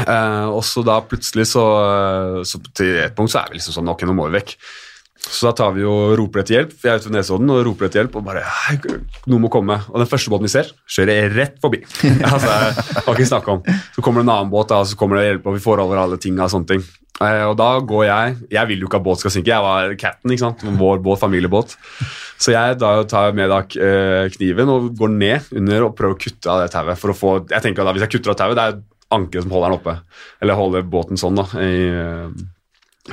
Eh, 0.00 0.46
og 0.48 0.62
så 0.64 0.84
da 0.86 1.00
plutselig 1.04 1.50
så, 1.50 1.64
så 2.48 2.62
til 2.72 2.96
et 3.02 3.14
punkt 3.16 3.34
så 3.34 3.42
er 3.42 3.52
vi 3.52 3.58
liksom 3.58 3.76
sånn 3.76 3.92
Ok, 3.92 4.06
nå 4.08 4.16
må 4.16 4.30
vi 4.30 4.38
vekk. 4.40 4.56
Så 5.22 5.46
da 5.46 5.52
tar 5.54 5.74
vi 5.76 5.84
og 5.86 6.16
roper 6.18 6.42
etter 6.42 6.56
hjelp. 6.56 6.72
Jeg 6.82 6.90
er 6.90 6.98
ute 6.98 7.06
ved 7.08 7.14
Nesodden 7.14 7.52
og 7.54 7.60
roper 7.68 7.86
etter 7.86 8.02
hjelp. 8.02 8.16
Og 8.18 8.24
bare 8.26 8.42
«Hei, 8.42 8.74
Noen 9.30 9.44
må 9.44 9.50
komme. 9.52 9.78
Og 9.92 10.00
den 10.02 10.10
første 10.10 10.32
båten 10.32 10.48
vi 10.48 10.54
ser, 10.54 10.72
kjører 10.90 11.36
rett 11.36 11.60
forbi. 11.62 11.82
altså, 12.32 12.50
jeg 12.50 13.04
har 13.06 13.14
ikke 13.14 13.28
snakk 13.30 13.52
om. 13.52 13.62
Så 13.94 14.02
kommer 14.02 14.22
det 14.22 14.26
en 14.26 14.34
annen 14.34 14.50
båt, 14.52 14.72
da, 14.72 14.82
og 14.82 14.90
så 14.90 14.98
kommer 14.98 15.20
det 15.20 15.28
hjelp, 15.28 15.46
og 15.46 15.56
vi 15.56 15.62
får 15.62 15.84
over 15.84 16.02
alle 16.02 16.18
tinga 16.22 16.48
og 16.48 16.54
sånne 16.56 16.72
ting. 16.74 16.84
Eh, 17.22 17.44
og 17.46 17.54
da 17.60 17.68
går 17.84 18.04
jeg 18.06 18.36
Jeg 18.50 18.68
vil 18.70 18.80
jo 18.82 18.88
ikke 18.88 18.98
at 18.98 19.04
båt 19.06 19.22
skal 19.22 19.34
synke. 19.34 19.52
Jeg 19.52 19.62
var 19.62 19.94
cap'n, 20.00 20.34
ikke 20.34 20.42
sant. 20.42 20.64
Vår 20.80 21.02
båt, 21.04 21.20
familiebåt. 21.22 21.76
Så 22.42 22.56
jeg 22.56 22.80
da 22.82 22.94
tar 23.06 23.36
med 23.38 23.52
da 23.52 23.60
eh, 23.62 24.26
kniven 24.34 24.72
og 24.72 24.90
går 24.98 25.12
ned 25.14 25.52
under 25.60 25.86
og 25.86 25.94
prøver 25.98 26.16
å 26.16 26.22
kutte 26.24 26.50
av 26.50 26.64
det 26.64 26.72
tauet. 26.74 26.98
For 26.98 27.14
å 27.14 27.16
få 27.16 27.36
Jeg 27.44 27.62
tenker 27.62 27.86
da, 27.86 27.94
Hvis 27.94 28.08
jeg 28.08 28.16
kutter 28.16 28.34
av 28.34 28.40
tauet, 28.42 28.58
det 28.58 28.66
er 28.66 28.80
ankeret 29.14 29.46
som 29.46 29.54
holder 29.54 29.72
den 29.72 29.78
oppe. 29.80 29.96
Eller 30.42 30.58
holder 30.58 30.88
båten 30.88 31.20
sånn, 31.20 31.38
da. 31.38 31.46
i... 31.62 31.74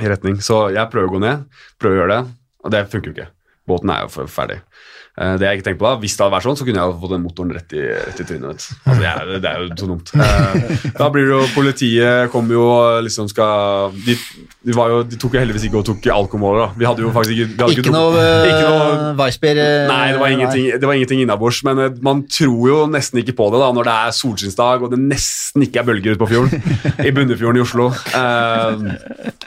i 0.00 0.08
retning. 0.10 0.40
Så 0.44 0.68
jeg 0.74 0.90
prøver 0.92 1.10
å 1.10 1.14
gå 1.16 1.22
ned, 1.24 1.46
prøver 1.82 1.96
å 1.96 2.02
gjøre 2.02 2.16
det, 2.16 2.34
og 2.64 2.74
det 2.74 2.86
funker 2.92 3.10
jo 3.10 3.16
ikke. 3.16 3.30
Båten 3.70 3.92
er 3.94 4.04
jo 4.04 4.26
ferdig. 4.30 4.60
Eh, 5.20 5.34
Det 5.36 5.44
jeg 5.44 5.58
ikke 5.58 5.66
tenkte 5.66 5.80
på 5.82 5.88
da, 5.90 5.96
Hvis 6.00 6.14
det 6.16 6.22
hadde 6.24 6.32
vært 6.32 6.46
sånn, 6.48 6.56
så 6.56 6.64
kunne 6.64 6.80
jeg 6.80 6.94
fått 7.02 7.10
den 7.12 7.22
motoren 7.24 7.50
rett 7.52 7.74
i, 7.76 7.82
rett 7.92 8.20
i 8.22 8.24
trynet. 8.24 8.62
Altså, 8.88 9.00
det, 9.02 9.08
er, 9.10 9.32
det 9.44 9.50
er 9.50 9.58
jo 9.60 9.66
så 9.76 9.88
dumt. 9.90 10.12
Eh, 10.16 10.86
Da 10.96 11.08
blir 11.12 11.26
det 11.28 11.34
jo 11.34 11.40
Politiet 11.52 12.30
kommer 12.32 12.56
jo 12.56 12.64
liksom 13.04 13.28
skal 13.28 13.92
de, 14.06 14.14
de, 14.16 14.72
var 14.76 14.88
jo, 14.94 15.02
de 15.04 15.18
tok 15.20 15.36
jo 15.36 15.42
heldigvis 15.42 15.66
ikke 15.68 15.80
og 15.82 15.86
tok 15.90 16.08
alkomåler. 16.14 16.62
da. 16.62 16.68
Vi 16.80 16.88
hadde 16.88 17.04
jo 17.04 17.10
faktisk 17.12 17.42
ikke 17.44 17.68
Ikke 17.76 17.92
noe, 17.94 18.22
ikke 18.48 18.62
noe 18.64 18.86
uh, 18.86 19.10
Weissbier 19.20 19.60
Nei, 19.90 20.00
det 20.14 20.20
var 20.22 20.32
ingenting, 20.34 20.70
det 20.80 20.88
var 20.88 20.96
ingenting 20.96 21.20
innabords, 21.24 21.60
men 21.68 21.82
eh, 21.84 21.98
man 22.06 22.22
tror 22.30 22.62
jo 22.70 22.78
nesten 22.90 23.20
ikke 23.20 23.36
på 23.36 23.50
det 23.52 23.60
da, 23.60 23.68
når 23.76 23.88
det 23.90 23.96
er 24.06 24.16
solskinnsdag 24.16 24.86
og 24.86 24.94
det 24.94 25.00
nesten 25.02 25.66
ikke 25.66 25.82
er 25.82 25.88
bølger 25.90 26.14
ute 26.16 26.22
på 26.22 26.30
fjorden, 26.30 26.64
i 27.08 27.12
Bunnefjorden 27.12 27.60
i 27.60 27.64
Oslo. 27.66 27.90
Eh, 28.16 28.88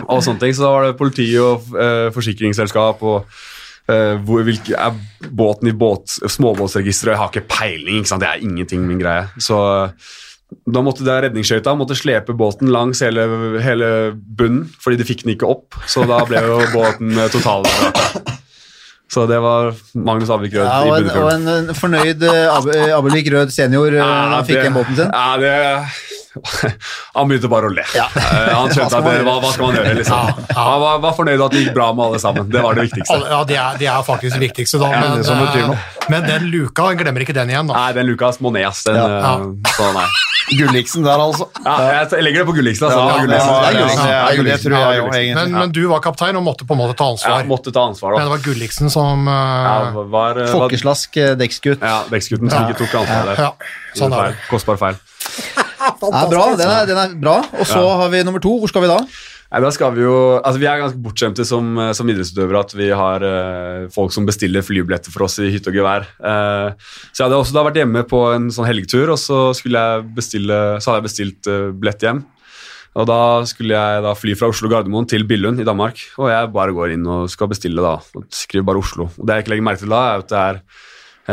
og 0.05 0.21
sånne 0.25 0.41
ting. 0.43 0.53
Så 0.53 0.65
da 0.67 0.71
var 0.75 0.87
det 0.87 0.97
politi 0.99 1.27
og 1.41 1.73
eh, 1.79 2.07
forsikringsselskap 2.15 3.01
og 3.05 3.23
eh, 3.23 3.41
hvor, 4.23 4.43
hvilke, 4.47 4.75
er 4.79 4.95
båten 5.27 5.67
i 5.67 5.75
båt, 5.75 6.17
småbåtsregisteret. 6.31 7.13
Jeg 7.13 7.19
har 7.19 7.31
ikke 7.31 7.49
peiling, 7.51 8.05
ikke 8.07 8.21
det 8.21 8.29
er 8.29 8.45
ingenting 8.45 8.85
min 8.87 9.01
greie. 9.01 9.25
Så 9.43 9.59
eh, 9.59 10.13
da 10.69 10.83
måtte 10.85 11.03
det 11.03 11.17
redningsskøyta 11.25 11.73
måtte 11.75 11.97
slepe 11.97 12.35
båten 12.37 12.71
langs 12.71 13.01
hele, 13.03 13.25
hele 13.63 13.89
bunnen, 14.13 14.69
fordi 14.79 15.01
de 15.01 15.07
fikk 15.09 15.25
den 15.25 15.35
ikke 15.35 15.49
opp. 15.49 15.79
Så 15.89 16.07
da 16.09 16.21
ble 16.29 16.43
jo 16.45 16.61
båten 16.77 17.17
eh. 17.25 17.39
Så 19.13 19.27
det 19.29 19.37
var 19.43 19.75
Magnus 19.93 20.31
Avvik 20.33 20.55
Rød 20.55 20.63
Ja, 20.65 20.79
og 20.87 20.95
en, 20.95 21.03
Bunnefjorden. 21.03 21.43
og 21.45 21.57
en, 21.59 21.75
fornøyd 21.77 22.23
Abelvik 22.95 23.27
Rød 23.29 23.51
senior 23.53 23.93
ja, 23.93 24.07
det, 24.31 24.39
fikk 24.47 24.63
igjen 24.63 24.77
båten 24.79 24.97
sin. 24.97 25.11
Ja, 25.11 25.35
det 25.37 26.22
Han 27.15 27.29
begynte 27.29 27.49
bare 27.51 27.69
å 27.69 27.73
le. 27.73 27.83
Ja. 27.95 28.07
Eh, 28.15 28.49
Han 28.55 28.71
skjønte 28.73 28.99
at 28.99 29.05
det, 29.07 29.15
hva, 29.27 29.35
hva 29.43 29.51
skal 29.53 29.67
man 29.69 29.77
gjøre, 29.79 29.93
liksom. 29.99 30.33
Han 30.57 30.81
var, 30.83 30.99
var 31.05 31.15
fornøyd 31.19 31.45
at 31.45 31.55
det 31.55 31.63
gikk 31.65 31.73
bra 31.77 31.91
med 31.93 32.05
alle 32.09 32.19
sammen. 32.23 32.49
Det 32.53 32.63
var 32.65 32.77
det 32.79 32.87
viktigste. 32.89 33.19
Ja, 33.29 33.43
det 33.49 33.57
er, 33.61 33.79
de 33.81 33.89
er 33.93 34.03
faktisk 34.07 34.37
det 34.39 34.43
viktigste, 34.47 34.81
da. 34.81 34.91
Ja, 34.93 34.99
Men, 35.05 35.17
det 35.21 35.29
som 35.29 35.39
betyr 35.43 35.69
eh, 35.69 35.89
men 36.11 36.25
den 36.27 36.49
luka, 36.51 36.89
glemmer 36.99 37.23
ikke 37.23 37.35
den 37.37 37.49
igjen, 37.53 37.69
da. 37.69 37.77
Nei, 37.79 37.93
den 37.95 38.09
Lukas 38.11 38.41
må 38.43 38.51
ned. 38.51 38.65
Den, 38.85 38.95
Ja. 38.97 39.37
eh, 39.37 39.73
Så 39.77 39.89
nei. 39.95 40.05
Gulliksen 40.53 41.05
der, 41.05 41.21
altså. 41.23 41.45
Ja, 41.63 42.03
jeg 42.11 42.23
legger 42.25 42.43
det 42.43 42.47
på 42.49 42.53
Gulliksen. 42.57 42.89
Ja, 42.91 43.05
Det 43.13 43.21
Gulliksen. 43.23 43.47
var- 43.47 43.63
det 43.63 43.77
Gulliksen. 43.77 44.03
det 44.03 44.35
Gulliksen. 44.37 44.43
Det 44.43 44.59
tror 44.63 44.75
jeg 44.75 44.97
Ja, 44.97 45.03
Gulliksen. 45.05 45.35
Men, 45.39 45.51
men 45.61 45.71
du 45.71 45.79
var 45.87 46.01
kaptein 46.03 46.35
og 46.35 46.43
måtte 46.43 46.67
på 46.67 46.75
en 46.75 46.81
måte 46.83 46.97
ta 46.99 47.07
ansvar. 47.13 47.39
Ja, 47.39 47.47
måtte 47.47 47.71
ta 47.73 47.85
ansvar, 47.87 48.17
Men 48.17 48.27
det 48.27 48.33
var 48.33 48.43
Gulliksen 48.49 48.91
som 48.91 49.27
uh, 49.27 49.33
Ja, 49.33 49.91
var, 49.95 50.03
var, 50.17 50.41
Folkeslask 50.51 51.15
dekksgutt. 51.39 51.79
ja, 51.81 52.03
Dekksgutten 52.11 52.51
som 52.51 52.67
ikke 52.67 52.83
tok 52.83 52.99
ansvar 53.05 53.31
der. 53.31 53.41
ja, 53.47 53.51
sånn 53.95 54.11
er 54.13 54.19
Feil. 54.19 54.31
det. 54.35 54.47
Kostbar 54.51 54.77
feil. 54.83 54.99
Ja, 56.13 56.25
bra, 56.29 56.49
den 56.59 56.69
er, 56.69 56.89
den 56.89 56.99
er 56.99 57.15
bra. 57.19 57.37
Og 57.59 57.67
så 57.69 57.83
har 58.01 58.11
vi 58.13 58.23
nummer 58.25 58.43
to. 58.43 58.55
Hvor 58.61 58.71
skal 58.71 58.85
vi 58.85 58.91
da? 58.91 58.99
Nei, 59.53 59.59
da 59.61 59.69
skal 59.69 59.91
Vi 59.93 60.01
jo, 60.01 60.13
altså 60.39 60.57
vi 60.57 60.65
er 60.65 60.79
ganske 60.81 61.01
bortskjemte 61.03 61.43
som, 61.45 61.75
eh, 61.77 61.91
som 61.93 62.09
idrettsutøvere 62.09 62.61
at 62.65 62.71
vi 62.73 62.87
har 62.89 63.21
uh, 63.21 63.89
folk 63.93 64.13
som 64.15 64.25
bestiller 64.25 64.65
flybilletter 64.65 65.13
for 65.13 65.27
oss 65.27 65.37
i 65.43 65.51
hytte 65.53 65.69
og 65.69 65.77
gevær. 65.77 66.07
Uh, 66.17 66.73
så 67.11 67.21
jeg 67.21 67.27
hadde 67.27 67.37
også 67.37 67.53
da 67.53 67.65
vært 67.67 67.77
hjemme 67.77 68.01
på 68.09 68.23
en 68.33 68.47
sånn 68.53 68.65
helgetur, 68.65 69.11
og 69.13 69.19
så, 69.21 69.51
jeg 69.61 70.07
bestille, 70.17 70.57
så 70.81 70.89
hadde 70.89 71.03
jeg 71.03 71.09
bestilt 71.09 71.51
uh, 71.51 71.67
billett 71.69 72.07
hjem. 72.07 72.23
Og 72.93 73.07
Da 73.09 73.19
skulle 73.49 73.77
jeg 73.77 74.01
da 74.05 74.13
fly 74.17 74.33
fra 74.37 74.49
Oslo 74.53 74.69
Gardermoen 74.69 75.07
til 75.09 75.25
Billund 75.29 75.61
i 75.61 75.67
Danmark. 75.67 76.01
Og 76.21 76.29
jeg 76.29 76.51
bare 76.53 76.75
går 76.75 76.95
inn 76.95 77.05
og 77.09 77.29
skal 77.33 77.49
bestille, 77.49 77.81
da. 77.81 77.97
og 77.97 78.25
Skriver 78.33 78.67
bare 78.67 78.81
Oslo. 78.81 79.09
Og 79.17 79.25
Det 79.25 79.37
jeg 79.37 79.45
ikke 79.45 79.53
legger 79.55 79.69
merke 79.69 79.81
til 79.81 79.93
da, 79.93 80.01
er 80.11 80.21
at 80.21 80.29
det 80.29 80.41
er 80.41 80.59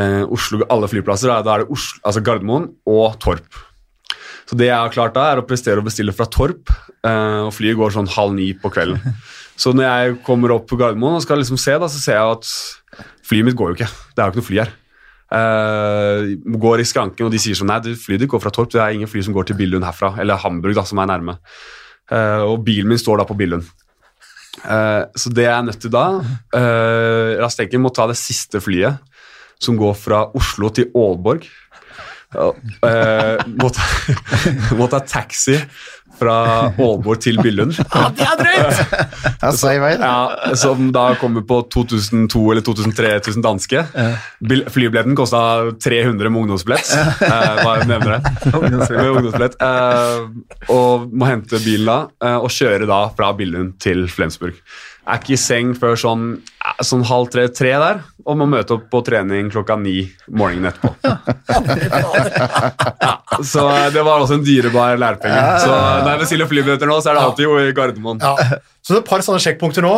eh, 0.00 0.22
Oslo, 0.24 0.62
alle 0.72 0.88
flyplasser. 0.88 1.32
Da 1.44 1.56
er 1.56 1.64
det 1.64 1.74
Oslo, 1.76 2.00
altså 2.00 2.24
Gardermoen 2.24 2.70
og 2.88 3.18
Torp. 3.20 3.60
Så 4.48 4.58
det 4.58 4.70
jeg 4.70 4.76
har 4.76 4.92
klart 4.94 5.14
da, 5.16 5.28
er 5.30 5.40
å 5.40 5.46
prestere 5.46 5.82
å 5.82 5.86
bestille 5.86 6.14
fra 6.16 6.26
Torp, 6.30 6.72
eh, 7.06 7.40
og 7.44 7.52
flyet 7.54 7.78
går 7.78 7.94
sånn 7.94 8.10
halv 8.16 8.36
ni 8.38 8.50
på 8.58 8.72
kvelden. 8.72 9.00
Så 9.60 9.74
når 9.76 9.84
jeg 9.84 10.20
kommer 10.24 10.54
opp 10.54 10.70
på 10.70 10.78
Gardermoen 10.80 11.18
og 11.18 11.24
skal 11.24 11.42
liksom 11.42 11.58
se, 11.60 11.74
da, 11.76 11.88
så 11.92 11.98
ser 12.00 12.16
jeg 12.16 12.36
at 12.38 13.02
flyet 13.28 13.44
mitt 13.44 13.58
går 13.58 13.72
jo 13.72 13.76
ikke. 13.76 13.90
Det 14.14 14.22
er 14.22 14.30
jo 14.30 14.32
ikke 14.32 14.40
noe 14.40 14.46
fly 14.46 14.60
her. 14.62 14.70
Uh, 15.30 16.30
går 16.64 16.80
i 16.80 16.86
skranken, 16.88 17.26
og 17.26 17.34
de 17.34 17.38
sier 17.38 17.58
sånn 17.58 17.68
Nei, 17.70 17.76
det 17.84 17.92
flyet 18.00 18.24
ditt 18.24 18.30
går 18.32 18.40
fra 18.40 18.52
Torp. 18.54 18.70
Det 18.72 18.80
er 18.80 18.96
ingen 18.96 19.10
fly 19.10 19.20
som 19.26 19.36
går 19.36 19.50
til 19.50 19.58
Billund 19.60 19.84
herfra. 19.84 20.14
Eller 20.22 20.40
Hamburg, 20.40 20.78
da, 20.78 20.86
som 20.88 21.02
er 21.02 21.10
nærme. 21.12 21.36
Uh, 22.08 22.48
og 22.48 22.64
bilen 22.66 22.88
min 22.88 23.02
står 23.02 23.20
da 23.20 23.28
på 23.28 23.36
Billund. 23.36 23.68
Uh, 24.64 25.04
så 25.12 25.30
det 25.32 25.44
jeg 25.44 25.52
er 25.54 25.66
nødt 25.68 25.78
til 25.80 25.92
da 25.94 26.06
uh, 26.20 27.28
Rastenken 27.38 27.84
må 27.84 27.92
ta 27.94 28.08
det 28.10 28.18
siste 28.18 28.60
flyet, 28.64 28.98
som 29.62 29.76
går 29.78 29.94
fra 30.00 30.24
Oslo 30.36 30.72
til 30.74 30.88
Aalborg. 30.96 31.44
Eh, 32.30 33.40
må, 33.58 33.70
ta, 33.74 33.86
må 34.78 34.86
ta 34.92 35.00
taxi 35.02 35.56
fra 36.20 36.34
Aalborg 36.76 37.20
til 37.24 37.38
Billund. 37.40 37.72
Ja, 37.80 38.10
det 38.14 38.26
er 38.26 38.36
drøyt! 38.38 38.80
Ja, 40.04 40.52
som 40.58 40.90
da 40.92 41.06
kommer 41.20 41.42
på 41.48 41.62
2002 41.72 42.42
eller 42.52 42.64
2003-1000 42.66 43.44
danske. 43.46 43.82
Bil- 44.44 44.66
Flybilletten 44.70 45.16
kosta 45.18 45.40
300 45.80 46.28
med 46.34 46.42
ungdomsbillett. 46.44 46.92
Uh, 47.24 47.62
bare 47.64 47.88
nevner 47.88 48.18
det. 48.18 48.34
Med 48.90 49.10
ungdomsbillett. 49.14 49.56
Eh, 49.64 50.70
og 50.74 51.08
må 51.14 51.30
hente 51.30 51.58
bilen 51.64 51.88
da, 51.88 51.98
eh, 52.26 52.36
og 52.36 52.52
kjøre 52.52 52.86
da 52.90 53.00
fra 53.16 53.32
Billund 53.38 53.78
til 53.82 54.04
Flensburg. 54.12 54.58
Er 55.08 55.16
ikke 55.18 55.32
i 55.34 55.38
seng 55.40 55.70
før 55.80 55.96
sånn, 55.98 56.24
sånn 56.84 57.02
halv 57.08 57.30
tre-tre 57.32 57.70
der, 57.80 58.02
og 58.28 58.36
må 58.36 58.46
møte 58.50 58.74
opp 58.76 58.84
på 58.92 59.00
trening 59.06 59.48
klokka 59.50 59.78
ni 59.80 60.02
morgenen 60.28 60.70
etterpå. 60.70 60.92
Ja, 63.00 63.14
så 63.42 63.64
eh, 63.72 63.88
det 63.94 64.02
var 64.06 64.20
også 64.22 64.36
en 64.38 64.44
dyrebar 64.44 64.98
lærepenge. 65.00 65.40
Så 65.64 65.70
når 65.72 66.10
jeg 66.12 66.20
bestiller 66.24 66.48
flybilletter 66.50 66.90
nå, 66.90 66.98
så 67.02 67.10
er 67.12 67.18
det 67.18 67.24
alltid 67.24 67.46
jo 67.46 67.56
i 67.62 67.72
Gardermoen. 67.76 68.20
Ja. 68.22 68.60
Så 68.84 68.92
det 68.94 68.98
er 69.00 69.02
et 69.04 69.08
par 69.10 69.24
sånne 69.24 69.40
sjekkpunkter 69.42 69.84
nå. 69.86 69.94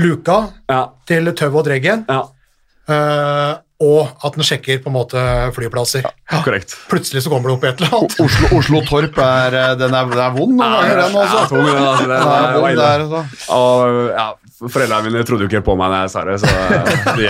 Luka 0.00 0.36
Ja, 0.70 0.84
til 1.08 1.26
Tøv 1.36 1.56
og 1.60 1.66
Dreggen. 1.68 2.06
ja. 2.08 2.22
Eh, 2.90 3.52
og 3.80 4.10
at 4.26 4.34
den 4.36 4.44
sjekker 4.44 4.82
på 4.84 4.90
en 4.90 4.96
måte 4.98 5.20
flyplasser. 5.56 6.04
Ja, 6.04 6.40
Korrekt. 6.44 6.74
Plutselig 6.90 7.22
så 7.24 7.30
kommer 7.32 7.48
det 7.48 7.56
opp 7.56 7.64
et 7.64 7.80
eller 7.80 7.94
annet. 7.96 8.16
Oslo, 8.20 8.50
Oslo 8.58 8.82
Torp 8.88 9.16
er, 9.24 9.56
eh, 9.56 9.72
den 9.80 9.94
er, 9.96 10.10
den 10.10 10.20
er 10.20 10.34
vond 10.36 10.52
noen 10.58 10.74
ganger, 10.76 11.00
den 11.00 11.16
Ja, 11.16 11.46
tung, 11.48 11.64
den, 11.64 11.80
altså, 11.80 12.04
den, 12.04 12.12
Den 12.12 12.28
er 12.28 12.60
vond, 12.60 12.76
der, 12.76 13.00
er. 13.00 13.24
Og 13.56 14.12
ja, 14.12 14.28
Foreldrene 14.60 15.08
mine 15.08 15.24
trodde 15.24 15.46
jo 15.46 15.48
ikke 15.48 15.56
helt 15.62 15.68
på 15.70 15.76
meg 15.80 15.88
når 15.88 16.02
jeg 16.04 16.10
sa 16.12 16.24
det, 16.28 16.36
så 16.42 16.46
de, 17.16 17.28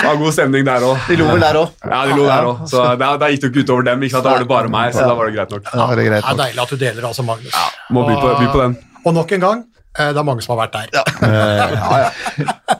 det 0.00 0.06
var 0.06 0.16
god 0.22 0.32
stemning 0.32 0.64
der 0.64 0.86
òg. 0.88 1.02
De 1.10 1.18
lo 1.20 1.26
vel 1.28 1.42
der 1.44 1.58
òg. 1.60 1.74
Ja, 1.84 1.98
de 2.08 2.16
lo 2.16 2.24
der 2.30 2.48
òg. 2.48 2.62
Så 2.72 2.84
da, 3.02 3.10
da 3.20 3.28
gikk 3.28 3.42
det 3.42 3.50
jo 3.50 3.52
ikke 3.52 3.64
utover 3.66 3.84
dem. 3.90 4.06
ikke 4.06 4.16
sant? 4.16 4.24
Da 4.24 4.32
var 4.32 4.40
det 4.46 4.48
bare 4.54 4.72
meg, 4.72 4.94
så 4.96 5.04
da 5.04 5.12
var 5.18 5.28
det 5.28 5.36
greit 5.36 5.52
nok. 5.52 5.68
Ja, 5.68 5.90
det 5.92 6.06
er 6.06 6.08
greit 6.08 6.24
Det 6.24 6.32
er 6.32 6.40
deilig 6.40 6.64
at 6.64 6.72
du 6.72 6.80
deler, 6.86 7.08
altså, 7.10 7.26
Magnus. 7.28 7.60
Må 7.92 8.06
by 8.08 8.16
på, 8.16 8.32
by 8.40 8.48
på 8.54 8.62
den. 8.64 8.78
Og 9.04 9.16
nok 9.20 9.36
en 9.36 9.44
gang, 9.44 9.64
eh, 9.98 10.08
det 10.14 10.22
er 10.24 10.28
mange 10.32 10.46
som 10.46 10.56
har 10.56 10.64
vært 10.64 10.80
der. 10.80 10.88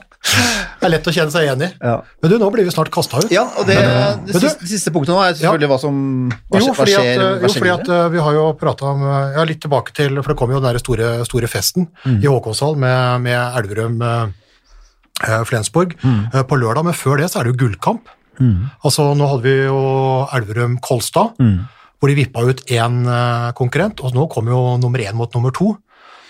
Det 0.81 0.87
er 0.87 0.91
lett 0.95 1.07
å 1.07 1.13
kjenne 1.13 1.29
seg 1.33 1.43
igjen 1.45 1.61
i. 1.61 1.67
Ja. 1.83 1.95
Men 2.23 2.31
du, 2.31 2.35
nå 2.41 2.47
blir 2.53 2.65
vi 2.65 2.71
snart 2.73 2.89
kasta 2.93 3.19
ut. 3.21 3.29
Ja, 3.33 3.43
og 3.59 3.67
det, 3.69 3.75
det, 3.77 3.89
Men 3.91 4.25
det, 4.31 4.39
siste, 4.41 4.63
det 4.63 4.69
siste 4.71 4.93
punktet 4.95 5.13
nå 5.13 5.19
er 5.21 5.35
selvfølgelig 5.37 5.69
hva 5.69 5.77
som 5.81 5.97
hva, 6.31 6.61
Jo, 6.61 6.71
skjer- 6.71 6.77
hva 6.79 6.85
skjer. 6.89 7.01
at, 7.01 7.41
hva 7.41 7.49
jo, 7.49 7.53
fordi 7.57 7.73
at 7.73 7.83
videre. 7.83 7.99
eh, 8.05 8.09
vi 8.15 8.23
har 8.25 8.37
jo 8.39 8.45
prata 8.57 8.87
om 8.89 9.03
eh, 9.05 9.35
Ja, 9.37 9.43
litt 9.49 9.61
tilbake 9.61 9.93
til 9.97 10.17
For 10.23 10.31
det 10.33 10.37
kom 10.39 10.53
jo 10.55 10.61
den 10.63 10.71
der 10.73 10.81
store, 10.81 11.11
store 11.29 11.49
festen 11.51 11.85
i 12.09 12.25
Håkonshall 12.31 12.79
med, 12.81 13.21
med 13.27 13.59
Elverum 13.61 14.01
eh, 14.01 14.33
eh, 15.27 15.43
Flensborg 15.51 15.93
eh, 16.01 16.41
på 16.49 16.57
lørdag, 16.63 16.87
men 16.89 16.97
før 16.97 17.21
det 17.21 17.29
så 17.29 17.41
er 17.41 17.49
det 17.49 17.53
jo 17.53 17.61
gullkamp. 17.67 18.09
Altså, 18.81 19.11
nå 19.13 19.27
hadde 19.29 19.43
vi 19.45 19.55
jo 19.67 19.81
Elverum 20.33 20.79
Kolstad, 20.81 21.35
hvor 22.01 22.09
de 22.09 22.15
vippa 22.17 22.41
ut 22.47 22.63
én 22.73 23.03
eh, 23.05 23.51
konkurrent, 23.53 24.01
og 24.01 24.15
nå 24.17 24.25
kom 24.33 24.47
jo 24.49 24.63
nummer 24.81 25.03
én 25.05 25.13
mot 25.13 25.29
nummer 25.37 25.53
to. 25.53 25.75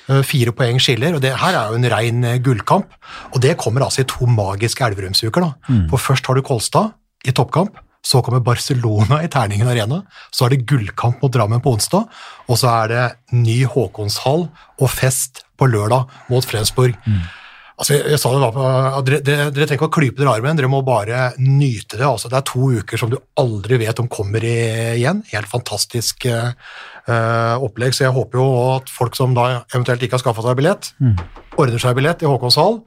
Eh, 0.10 0.22
Fire 0.26 0.52
poeng 0.58 0.80
skiller, 0.82 1.14
og 1.16 1.22
det 1.22 1.36
her 1.38 1.54
er 1.58 1.70
jo 1.70 1.78
en 1.80 1.90
rein 1.94 2.24
eh, 2.26 2.40
gullkamp. 2.44 2.90
Og 3.34 3.42
det 3.44 3.58
kommer 3.62 3.86
altså 3.86 4.02
i 4.02 4.10
to 4.10 4.26
magiske 4.26 4.84
Elverumsuker. 4.88 5.42
da. 5.46 5.80
For 5.92 5.98
først 6.10 6.26
har 6.28 6.36
du 6.36 6.42
Kolstad 6.42 6.94
i 7.28 7.32
toppkamp, 7.38 7.76
så 8.02 8.24
kommer 8.26 8.42
Barcelona 8.42 9.20
i 9.22 9.28
Terningen 9.30 9.68
Arena, 9.70 10.00
så 10.34 10.48
er 10.48 10.56
det 10.56 10.64
gullkamp 10.66 11.22
mot 11.22 11.32
Drammen 11.32 11.62
på 11.62 11.76
onsdag, 11.76 12.08
og 12.50 12.58
så 12.58 12.72
er 12.82 12.88
det 12.90 13.04
ny 13.38 13.60
Håkonshall 13.70 14.48
og 14.82 14.90
fest 14.90 15.44
på 15.56 15.68
lørdag 15.70 16.10
mot 16.32 16.44
Flensborg. 16.50 16.98
Altså, 17.82 17.94
jeg, 18.00 18.12
jeg 18.14 18.20
sa 18.22 18.32
det 18.34 18.42
da, 18.42 18.50
på- 18.54 19.04
dere, 19.06 19.20
dere, 19.26 19.46
dere 19.54 19.66
trenger 19.70 19.80
ikke 19.80 19.88
å 19.92 19.94
klype 19.94 20.18
dere 20.22 20.34
i 20.34 20.40
armen, 20.42 20.58
dere 20.58 20.70
må 20.70 20.82
bare 20.86 21.32
nyte 21.42 21.98
det. 21.98 22.06
Altså, 22.10 22.30
det 22.30 22.38
er 22.42 22.46
to 22.50 22.72
uker 22.82 22.98
som 23.02 23.10
du 23.14 23.20
aldri 23.42 23.78
vet 23.82 24.02
om 24.02 24.10
kommer 24.12 24.44
igjen. 24.46 25.22
Helt 25.32 25.50
fantastisk 25.50 26.26
eh, 26.30 26.52
opplegg, 27.10 27.94
så 27.98 28.06
jeg 28.06 28.14
håper 28.14 28.38
jo 28.38 28.48
at 28.78 28.90
folk 28.90 29.16
som 29.18 29.34
da 29.34 29.64
eventuelt 29.74 30.02
ikke 30.04 30.18
har 30.20 30.22
skaffa 30.24 30.44
seg 30.46 30.58
billett, 30.60 30.92
ordner 31.58 31.82
seg 31.82 31.96
billett 31.98 32.22
i 32.22 32.30
Håkonshall. 32.30 32.82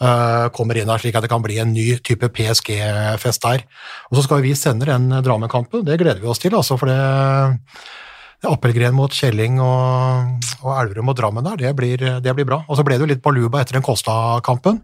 eh, 0.00 0.48
kommer 0.54 0.78
inn 0.78 0.88
her 0.88 0.98
slik 0.98 1.16
at 1.18 1.22
det 1.26 1.30
kan 1.30 1.42
bli 1.42 1.58
en 1.58 1.72
ny 1.74 1.98
type 1.98 2.28
PSG-fest 2.30 3.42
der. 3.42 3.64
Og 4.10 4.16
så 4.18 4.22
skal 4.24 4.42
vi 4.42 4.54
sende 4.54 4.86
den 4.86 5.10
Drammen-kampen, 5.10 5.84
det 5.84 5.98
gleder 5.98 6.20
vi 6.20 6.28
oss 6.30 6.38
til, 6.38 6.54
altså, 6.54 6.78
for 6.78 6.86
det 6.88 6.98
Appelgren 8.46 8.94
mot 8.94 9.10
Kjelling 9.10 9.58
og, 9.58 10.44
og 10.62 10.74
Elverum 10.78 11.10
og 11.10 11.16
Drammen 11.18 11.44
der, 11.44 11.56
det 11.58 11.72
blir, 11.76 11.98
det 12.22 12.34
blir 12.34 12.46
bra. 12.46 12.60
Og 12.68 12.78
så 12.78 12.84
ble 12.86 12.94
det 12.94 13.02
jo 13.02 13.10
litt 13.10 13.22
baluba 13.24 13.60
etter 13.60 13.74
den 13.74 13.82
Kosta-kampen. 13.82 14.78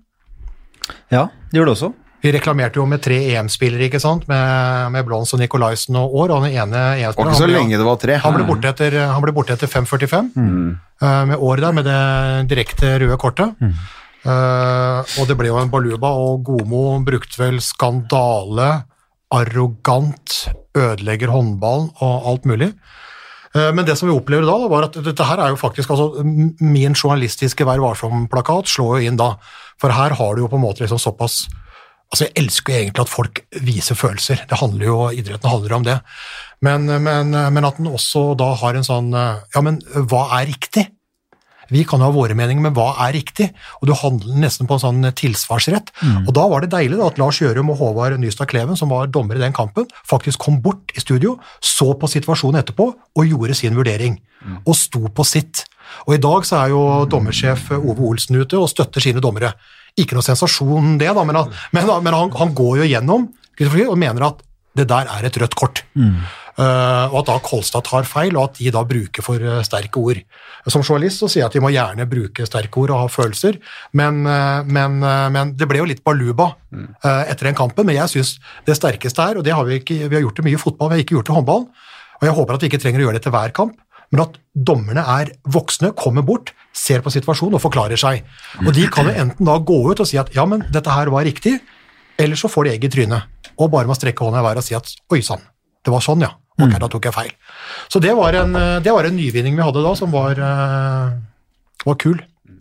Ja, 1.14 1.28
det 1.52 1.60
gjorde 1.60 1.70
det 1.70 1.76
også. 1.78 1.92
Vi 2.24 2.30
reklamerte 2.32 2.80
jo 2.80 2.86
med 2.88 3.02
tre 3.04 3.18
EM-spillere, 3.34 3.90
ikke 3.90 4.00
sant, 4.00 4.22
med, 4.30 4.92
med 4.94 5.04
Blons 5.04 5.34
og 5.36 5.42
Nikolaisen 5.42 5.98
og 6.00 6.14
Aar, 6.22 6.32
og 6.38 6.46
den 6.46 6.54
ene 6.56 6.84
EM-spilleren 7.02 7.36
så 7.36 7.44
han 7.44 7.50
ble- 7.50 7.58
lenge 7.58 7.76
det 7.76 7.84
var 7.84 7.98
tre. 8.00 8.14
han 8.22 8.38
ble 8.38 8.46
borte 8.48 8.70
etter, 8.72 8.96
han 9.12 9.20
ble 9.26 9.34
borte 9.36 9.52
etter 9.58 9.68
5.45, 9.68 10.30
eh, 11.04 11.24
med 11.28 11.36
Aar 11.36 11.60
der, 11.66 11.76
med 11.76 11.84
det 11.90 11.98
direkte 12.54 12.94
røde 13.02 13.18
kortet. 13.20 13.52
Eh, 14.24 15.12
og 15.20 15.28
det 15.28 15.36
ble 15.36 15.50
jo 15.50 15.58
en 15.60 15.68
baluba, 15.68 16.14
og 16.16 16.40
Gomo 16.48 16.86
brukte 17.04 17.36
vel 17.42 17.60
skandale, 17.60 18.70
arrogant, 19.34 20.38
ødelegger 20.78 21.28
håndballen 21.34 21.90
og 22.02 22.28
alt 22.32 22.46
mulig. 22.48 22.70
Eh, 23.54 23.68
Men 23.72 23.84
det 23.84 23.98
som 23.98 24.08
vi 24.08 24.14
opplever 24.16 24.46
da, 24.48 24.56
da, 24.64 24.68
var 24.72 24.88
at 24.88 24.96
dette 25.04 25.24
her 25.28 25.38
er 25.44 25.52
jo 25.52 25.56
faktisk 25.60 25.90
altså, 25.94 26.24
Min 26.60 26.94
journalistiske 26.94 27.64
Vær 27.68 27.78
varsom-plakat 27.82 28.66
slår 28.72 28.98
jo 29.02 29.10
inn 29.12 29.16
da. 29.20 29.34
For 29.78 29.92
her 29.94 30.14
har 30.18 30.34
du 30.34 30.42
jo 30.42 30.48
på 30.48 30.56
en 30.58 30.64
måte 30.64 30.82
liksom 30.82 30.98
såpass 30.98 31.44
Altså, 32.14 32.28
Jeg 32.28 32.44
elsker 32.44 32.72
jo 32.72 32.80
egentlig 32.84 33.02
at 33.02 33.10
folk 33.10 33.40
viser 33.66 33.98
følelser. 33.98 34.44
Det 34.46 34.58
handler 34.60 34.86
jo, 34.86 34.98
Idretten 35.10 35.50
handler 35.50 35.72
om 35.74 35.86
det. 35.86 35.96
Men, 36.62 36.86
men, 37.02 37.34
men 37.34 37.66
at 37.66 37.80
den 37.80 37.90
også 37.90 38.36
da 38.38 38.52
har 38.60 38.78
en 38.78 38.86
sånn 38.86 39.10
Ja, 39.12 39.60
men 39.60 39.82
hva 39.82 40.28
er 40.38 40.46
riktig? 40.52 40.86
Vi 41.72 41.84
kan 41.88 42.02
jo 42.02 42.10
ha 42.10 42.14
våre 42.14 42.36
meninger, 42.36 42.62
men 42.62 42.74
hva 42.76 42.90
er 43.06 43.14
riktig? 43.16 43.48
Og 43.80 43.88
du 43.88 43.94
handler 43.96 44.36
nesten 44.42 44.68
på 44.68 44.76
en 44.76 44.82
sånn 44.82 45.06
tilsvarsrett. 45.16 45.92
Og 46.26 46.32
da 46.36 46.46
var 46.50 46.64
det 46.64 46.72
deilig 46.74 46.98
da, 47.00 47.08
at 47.08 47.20
Lars 47.20 47.40
Gjørum 47.40 47.72
og 47.72 47.80
Håvard 47.80 48.18
Nystad 48.20 48.50
Kleven, 48.52 48.76
som 48.76 48.92
var 48.92 49.08
dommer 49.12 49.38
i 49.38 49.42
den 49.42 49.56
kampen, 49.56 49.88
faktisk 50.06 50.44
kom 50.44 50.60
bort 50.64 50.92
i 50.94 51.00
studio, 51.00 51.38
så 51.64 51.94
på 51.96 52.10
situasjonen 52.10 52.60
etterpå 52.60 52.90
og 52.92 53.30
gjorde 53.30 53.56
sin 53.58 53.76
vurdering. 53.78 54.18
Og 54.68 54.76
sto 54.76 55.06
på 55.08 55.24
sitt. 55.24 55.64
Og 56.06 56.16
i 56.16 56.20
dag 56.20 56.44
så 56.44 56.60
er 56.60 56.74
jo 56.74 56.82
dommersjef 57.08 57.70
Ove 57.78 58.10
Olsen 58.10 58.36
ute 58.40 58.60
og 58.60 58.68
støtter 58.68 59.00
sine 59.00 59.22
dommere. 59.24 59.54
Ikke 60.00 60.16
noe 60.16 60.26
sensasjon 60.26 60.96
det, 60.98 61.10
da, 61.14 61.26
men, 61.26 61.38
at, 61.38 61.52
men, 61.76 61.90
men 62.02 62.16
han, 62.16 62.32
han 62.34 62.54
går 62.56 62.82
jo 62.82 62.90
gjennom 62.90 63.28
og 63.54 63.98
mener 64.00 64.24
at 64.26 64.40
det 64.74 64.88
der 64.90 65.06
er 65.06 65.28
et 65.28 65.36
rødt 65.38 65.54
kort. 65.54 65.84
Eh, 66.54 67.06
og 67.10 67.16
at 67.20 67.28
da 67.28 67.36
Kolstad 67.42 67.82
tar 67.86 68.06
feil, 68.06 68.36
og 68.36 68.48
at 68.48 68.58
de 68.60 68.70
da 68.74 68.84
bruker 68.86 69.24
for 69.26 69.42
eh, 69.42 69.62
sterke 69.66 69.98
ord. 69.98 70.20
Som 70.70 70.84
journalist 70.84 71.22
så 71.22 71.28
sier 71.30 71.42
jeg 71.42 71.50
at 71.50 71.56
de 71.56 71.62
må 71.64 71.72
gjerne 71.74 72.06
bruke 72.10 72.46
sterke 72.46 72.82
ord 72.82 72.92
og 72.94 73.00
ha 73.02 73.08
følelser, 73.10 73.58
men, 73.98 74.22
uh, 74.26 74.62
men, 74.64 75.00
men 75.34 75.50
det 75.58 75.66
ble 75.68 75.82
jo 75.82 75.88
litt 75.90 76.04
baluba 76.06 76.52
eh, 76.72 77.24
etter 77.32 77.50
den 77.50 77.58
kampen. 77.58 77.86
Men 77.86 77.98
jeg 77.98 78.14
syns 78.14 78.36
det 78.66 78.78
sterkeste 78.78 79.26
er, 79.26 79.40
og 79.40 79.46
det 79.46 79.54
har 79.54 79.66
vi 79.66 79.80
ikke, 79.82 79.98
vi 80.06 80.18
har 80.18 80.24
gjort 80.24 80.38
det 80.38 80.46
mye 80.46 80.58
i 80.58 80.62
fotball, 80.62 80.92
vi 80.92 80.98
har 80.98 81.04
ikke 81.04 81.18
gjort 81.18 81.30
det 81.30 81.34
i 81.34 81.38
håndball, 81.40 81.66
og 82.20 82.28
jeg 82.28 82.36
håper 82.38 82.56
at 82.56 82.64
vi 82.64 82.70
ikke 82.70 82.82
trenger 82.84 83.02
å 83.02 83.08
gjøre 83.08 83.18
det 83.18 83.24
til 83.26 83.34
hver 83.34 83.56
kamp, 83.58 83.74
men 84.14 84.22
at 84.22 84.36
dommerne 84.54 85.02
er 85.16 85.32
voksne, 85.50 85.90
kommer 85.98 86.22
bort, 86.26 86.52
ser 86.74 87.02
på 87.02 87.10
situasjonen 87.10 87.58
og 87.58 87.64
forklarer 87.64 87.98
seg. 87.98 88.22
Og 88.62 88.70
de 88.76 88.86
kan 88.92 89.10
jo 89.10 89.14
enten 89.24 89.48
da 89.48 89.56
gå 89.58 89.80
ut 89.90 90.02
og 90.04 90.06
si 90.06 90.20
at 90.20 90.30
ja, 90.36 90.46
men 90.46 90.62
dette 90.74 90.94
her 90.94 91.10
var 91.10 91.26
riktig, 91.26 91.56
eller 92.22 92.38
så 92.38 92.50
får 92.50 92.68
de 92.68 92.74
egg 92.76 92.86
i 92.86 92.92
trynet, 92.94 93.50
og 93.58 93.72
bare 93.74 93.90
må 93.90 93.96
strekke 93.98 94.22
hånda 94.22 94.38
i 94.38 94.46
været 94.46 94.62
og 94.62 94.66
si 94.66 94.78
at 94.78 94.94
oi 95.10 95.18
sann, 95.26 95.42
det 95.84 95.92
var 95.94 96.04
sånn, 96.04 96.22
ja. 96.22 96.30
Ok, 96.54 96.76
da 96.78 96.86
tok 96.86 97.08
jeg 97.08 97.14
feil. 97.16 97.32
Så 97.90 97.98
det 97.98 98.12
var 98.14 98.36
en, 98.38 98.54
eh, 98.54 98.76
det 98.78 98.92
var 98.94 99.08
en 99.08 99.16
nyvinning 99.16 99.56
vi 99.58 99.64
hadde 99.66 99.82
da, 99.82 99.94
som 99.98 100.12
var, 100.14 100.38
eh, 100.38 101.16
var 101.82 101.96
kul. 101.98 102.20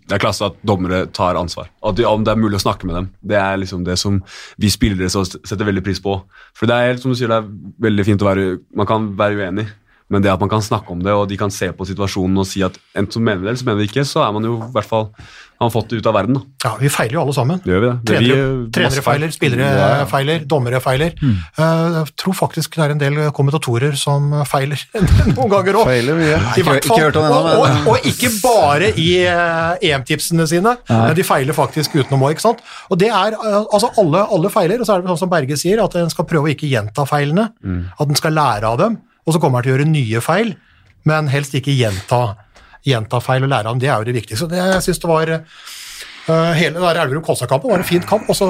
Det 0.10 0.18
er 0.18 0.20
klasse 0.20 0.48
at 0.50 0.58
dommere 0.66 1.06
tar 1.14 1.38
ansvar. 1.40 1.70
At 1.86 1.96
de, 1.96 2.04
om 2.10 2.24
det 2.26 2.34
er 2.34 2.42
mulig 2.42 2.58
å 2.58 2.66
snakke 2.66 2.90
med 2.90 2.96
dem. 2.96 3.10
Det 3.22 3.38
er 3.38 3.62
liksom 3.62 3.86
det 3.86 4.00
som 4.02 4.18
vi 4.58 4.72
spillere 4.74 5.12
så 5.14 5.24
setter 5.24 5.70
veldig 5.70 5.84
pris 5.86 6.02
på. 6.04 6.18
For 6.58 6.66
det 6.68 6.76
er 6.76 6.90
helt 6.92 7.06
som 7.06 7.14
du 7.14 7.16
sier, 7.16 7.30
det 7.30 7.38
er 7.38 7.86
veldig 7.86 8.06
fint 8.06 8.26
å 8.26 8.28
være 8.28 8.60
Man 8.76 8.90
kan 8.90 9.16
være 9.16 9.38
uenig, 9.38 9.68
men 10.12 10.22
det 10.22 10.32
at 10.34 10.40
man 10.44 10.50
kan 10.52 10.62
snakke 10.62 10.92
om 10.92 11.00
det, 11.04 11.14
og 11.16 11.28
de 11.30 11.38
kan 11.40 11.52
se 11.54 11.72
på 11.74 11.86
situasjonen 11.88 12.38
og 12.44 12.48
si 12.50 12.62
at 12.66 12.76
enten 12.96 13.12
så 13.14 13.24
mener 13.24 13.40
vi 13.42 13.48
det, 13.48 13.54
eller 13.54 13.64
så 13.64 13.70
mener 13.70 13.82
vi 13.84 13.90
ikke, 13.92 14.06
så 14.06 14.26
er 14.28 14.32
man 14.36 14.44
jo 14.50 14.58
i 14.60 14.72
hvert 14.76 14.90
fall 14.90 15.10
har 15.54 15.70
man 15.70 15.72
fått 15.72 15.92
det 15.94 16.00
ut 16.02 16.08
av 16.10 16.16
verden. 16.18 16.34
da. 16.36 16.42
Ja, 16.66 16.72
vi 16.82 16.90
feiler 16.92 17.14
jo 17.14 17.22
alle 17.22 17.34
sammen. 17.38 17.60
Det 17.64 17.70
gjør 17.72 17.80
vi 17.84 17.88
det. 17.88 17.96
det 18.04 18.16
Trenere, 18.18 18.48
masse 18.50 18.72
trenere 18.76 19.04
feiler, 19.06 19.32
spillere 19.32 20.08
feiler, 20.12 20.42
dommere 20.50 20.80
feiler. 20.84 21.14
Mm. 21.22 21.36
Jeg 21.60 22.10
tror 22.20 22.36
faktisk 22.36 22.76
det 22.76 22.84
er 22.84 22.94
en 22.96 23.00
del 23.04 23.20
kommentatorer 23.38 23.96
som 24.00 24.32
feiler 24.50 24.82
noen 25.38 25.52
ganger 25.54 25.78
òg. 25.80 25.86
Feiler 25.88 26.18
mye. 26.20 26.34
I 26.36 26.64
Ikke- 26.66 26.76
ikke 26.82 27.00
hørt 27.00 27.20
om 27.22 27.28
det 27.28 27.32
ennå, 27.32 27.54
og, 27.54 27.64
og, 27.64 27.88
og 27.94 28.10
ikke 28.12 28.34
bare 28.44 28.90
i 29.00 29.08
eh, 29.30 29.88
EM-tipsene 29.94 30.48
sine, 30.52 30.76
men 30.90 31.16
de 31.16 31.24
feiler 31.28 31.56
faktisk 31.56 31.96
utenom 32.02 32.26
òg. 32.28 32.44
Og 32.90 33.00
det 33.00 33.14
er, 33.14 33.38
eh, 33.38 33.62
altså 33.62 33.94
alle, 34.02 34.26
alle 34.36 34.52
feiler, 34.52 34.82
og 34.84 34.90
så 34.90 34.98
er 34.98 35.06
det 35.06 35.14
sånn 35.14 35.22
som 35.24 35.32
Berge 35.32 35.56
sier, 35.64 35.80
at 35.86 35.96
en 36.02 36.12
skal 36.12 36.28
prøve 36.28 36.50
å 36.50 36.54
ikke 36.58 36.68
gjenta 36.68 37.06
feilene. 37.08 37.52
At 37.94 38.10
en 38.10 38.20
skal 38.20 38.36
lære 38.36 38.68
av 38.74 38.82
dem, 38.84 38.98
og 39.24 39.36
så 39.36 39.42
kommer 39.42 39.60
han 39.60 39.68
til 39.68 39.74
å 39.74 39.78
gjøre 39.78 39.92
nye 39.92 40.24
feil, 40.24 40.56
men 41.10 41.30
helst 41.32 41.56
ikke 41.58 41.76
gjenta, 41.76 42.24
gjenta 42.88 43.22
feil 43.24 43.46
og 43.46 43.54
lære 43.54 43.70
av 43.70 43.76
dem. 43.76 43.84
Det 43.84 43.92
er 43.92 43.98
jo 44.02 44.10
det 44.10 44.20
viktigste. 44.20 44.44
Så 44.46 44.52
det, 44.52 44.60
jeg 44.62 44.86
synes 44.88 45.04
det 45.04 45.12
var 45.12 45.34
Uh, 46.24 46.54
hele 46.56 46.78
den 46.78 46.80
der 46.86 47.02
Elverum 47.02 47.24
Kolstad-kampen 47.26 47.68
var 47.68 47.82
en 47.82 47.88
fin 47.88 48.04
kamp, 48.08 48.30
og 48.32 48.38
så 48.38 48.46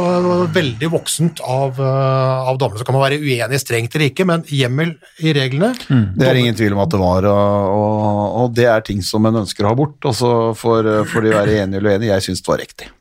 veldig 0.54 0.90
voksent 0.94 1.40
av, 1.42 1.80
uh, 1.82 2.46
av 2.46 2.60
dommerne. 2.62 2.78
Så 2.78 2.86
kan 2.86 2.94
man 2.94 3.02
være 3.02 3.18
uenig 3.18 3.58
strengt 3.64 3.96
eller 3.98 4.12
ikke, 4.12 4.28
men 4.30 4.44
hjemmel 4.46 4.92
i 5.26 5.34
reglene 5.34 5.72
Det 5.90 6.28
er 6.30 6.38
ingen 6.38 6.60
tvil 6.60 6.76
om 6.78 6.84
at 6.84 6.92
det 6.94 7.00
var, 7.02 7.26
og, 7.32 8.36
og, 8.44 8.52
det 8.54 8.68
er 8.70 8.86
ting 8.86 9.02
som 9.02 9.26
en 9.26 9.42
ønsker 9.42 9.66
å 9.66 9.72
ha 9.72 9.80
bort. 9.80 9.98
Og 10.06 10.14
så 10.14 10.34
får, 10.54 10.92
får 11.10 11.26
de 11.26 11.34
være 11.34 11.56
enige 11.64 11.82
eller 11.82 11.98
uenige. 11.98 12.12
Jeg 12.14 12.28
syns 12.28 12.46
det 12.46 12.54
var 12.54 12.62
riktig. 12.62 12.92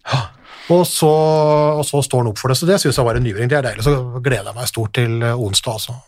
Og 0.73 0.87
så, 0.89 1.11
og 1.11 1.85
så 1.85 2.01
står 2.07 2.25
han 2.25 2.33
opp 2.33 2.41
for 2.41 2.53
det, 2.53 2.57
så 2.57 2.69
det 2.69 2.81
syns 2.81 2.97
jeg 2.97 3.07
var 3.11 3.21
en 3.21 3.27
nyvring. 3.27 3.53
Det 3.53 3.59
er 3.59 3.69
deilig. 3.69 3.85
Så 3.85 4.23
gleder 4.25 4.55
jeg 4.55 4.57
meg 4.57 4.71
stort 4.71 4.97
til 4.97 5.21
eh, 5.21 5.37
onsdag, 5.37 5.77
altså. 5.77 5.99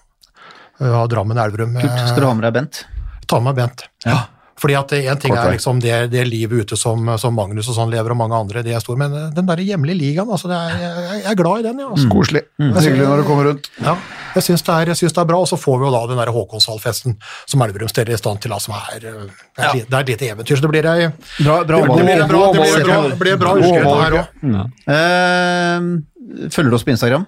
Ja, 0.81 1.07
Drammen-Elverum. 1.07 1.77
Kult. 1.81 1.99
Skal 2.09 2.23
du 2.25 2.27
ha 2.31 2.35
med 2.35 2.47
deg 2.49 2.55
Bent? 2.61 2.85
Ta 3.31 3.41
med 3.41 3.53
meg 3.55 3.61
Bent. 3.63 3.87
Ja. 4.07 4.25
Fordi 4.55 4.77
at 4.79 4.93
én 4.95 5.19
ting 5.19 5.33
Kort 5.35 5.41
er 5.49 5.55
liksom 5.57 5.81
det, 5.83 5.95
det 6.13 6.23
livet 6.31 6.63
ute 6.63 6.77
som, 6.79 7.09
som 7.19 7.35
Magnus 7.35 7.67
og 7.73 7.75
sånn 7.75 7.91
lever, 7.91 8.13
og 8.15 8.19
mange 8.21 8.37
andre, 8.39 8.63
det 8.63 8.71
er 8.77 8.79
stor, 8.81 8.95
men 8.97 9.11
eh, 9.19 9.25
den 9.35 9.49
der 9.49 9.59
hjemlige 9.67 9.99
ligaen, 9.99 10.31
altså, 10.31 10.47
det 10.49 10.55
er, 10.55 10.77
jeg, 11.11 11.23
er 11.33 11.39
glad 11.41 11.59
i 11.59 11.65
den, 11.67 11.81
ja. 11.83 11.89
Altså. 11.91 12.07
Koselig. 12.13 12.45
Hyggelig 12.63 13.09
når 13.11 13.25
du 13.25 13.27
kommer 13.27 13.49
rundt. 13.51 13.67
Ja, 13.83 13.97
jeg 14.37 14.47
syns 14.47 14.63
det, 14.63 14.77
er- 14.79 14.93
det 14.95 15.11
er 15.11 15.27
bra, 15.33 15.41
og 15.43 15.51
så 15.51 15.59
får 15.59 15.83
vi 15.83 15.89
jo 15.89 15.93
da 15.97 16.05
den 16.13 16.23
der 16.23 16.31
Håkonshallfesten 16.39 17.17
som 17.51 17.67
Elverum 17.67 17.91
steller 17.91 18.15
i 18.15 18.21
stand 18.23 18.41
til, 18.47 18.55
som 18.63 18.79
er, 18.79 18.95
eh, 18.95 19.27
det 19.59 19.67
er, 19.67 19.75
det 19.83 19.91
er 19.91 20.01
et 20.07 20.13
lite 20.15 20.31
eventyr, 20.37 20.57
så 20.63 20.63
det 20.69 20.71
blir 20.77 20.87
ei 20.95 21.11
Bra, 21.43 21.59
bra 21.67 21.83
det 21.83 21.91
blir 22.07 22.15
en 22.23 22.29
bra, 22.31 22.45
bra, 22.55 22.63
blir 22.63 22.79
en 22.79 22.87
bra, 22.87 23.17
blir 23.25 23.35
en 23.35 23.43
bra 23.43 23.57
uke 23.59 23.75
dette 23.75 24.01
her 24.07 24.19
òg. 24.23 24.71
Eh, 24.95 26.49
følger 26.55 26.71
du 26.71 26.77
oss 26.79 26.87
på 26.87 26.95
Instagram? 26.95 27.27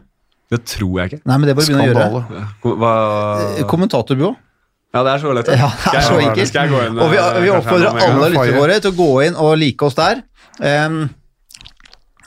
Det 0.52 0.62
tror 0.70 1.00
jeg 1.00 1.10
ikke. 1.10 1.22
Nei, 1.26 1.36
men 1.36 1.48
det 1.48 1.54
du 1.56 1.60
begynne 1.60 1.84
å 1.84 1.88
gjøre. 1.90 2.08
Skandale. 2.22 2.76
Hva 2.82 3.68
Kommentatorbyrå. 3.70 4.32
Ja, 4.94 5.02
det 5.04 5.12
er 5.12 5.20
så 5.20 5.34
lett. 5.36 5.50
Ja, 5.52 5.68
det 5.92 5.98
er 5.98 6.06
så 6.06 6.18
enkelt. 6.22 6.58
Og 6.96 7.12
vi, 7.12 7.20
eh, 7.20 7.38
vi 7.44 7.52
oppfordrer 7.52 7.90
en 7.90 7.98
gang? 7.98 8.16
alle 8.16 8.32
lytterne 8.32 8.62
våre 8.62 8.80
til 8.80 8.94
å 8.94 8.96
gå 8.96 9.10
inn 9.26 9.38
og 9.42 9.54
like 9.60 9.88
oss 9.88 9.98
der. 9.98 10.22
Um, 10.62 11.00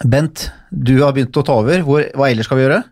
Bent, 0.06 0.50
du 0.70 1.00
har 1.02 1.16
begynt 1.16 1.40
å 1.40 1.44
ta 1.48 1.58
over. 1.64 1.82
Hvor, 1.88 2.06
hva 2.16 2.30
ellers 2.30 2.48
skal 2.48 2.60
vi 2.60 2.68
gjøre? 2.68 2.84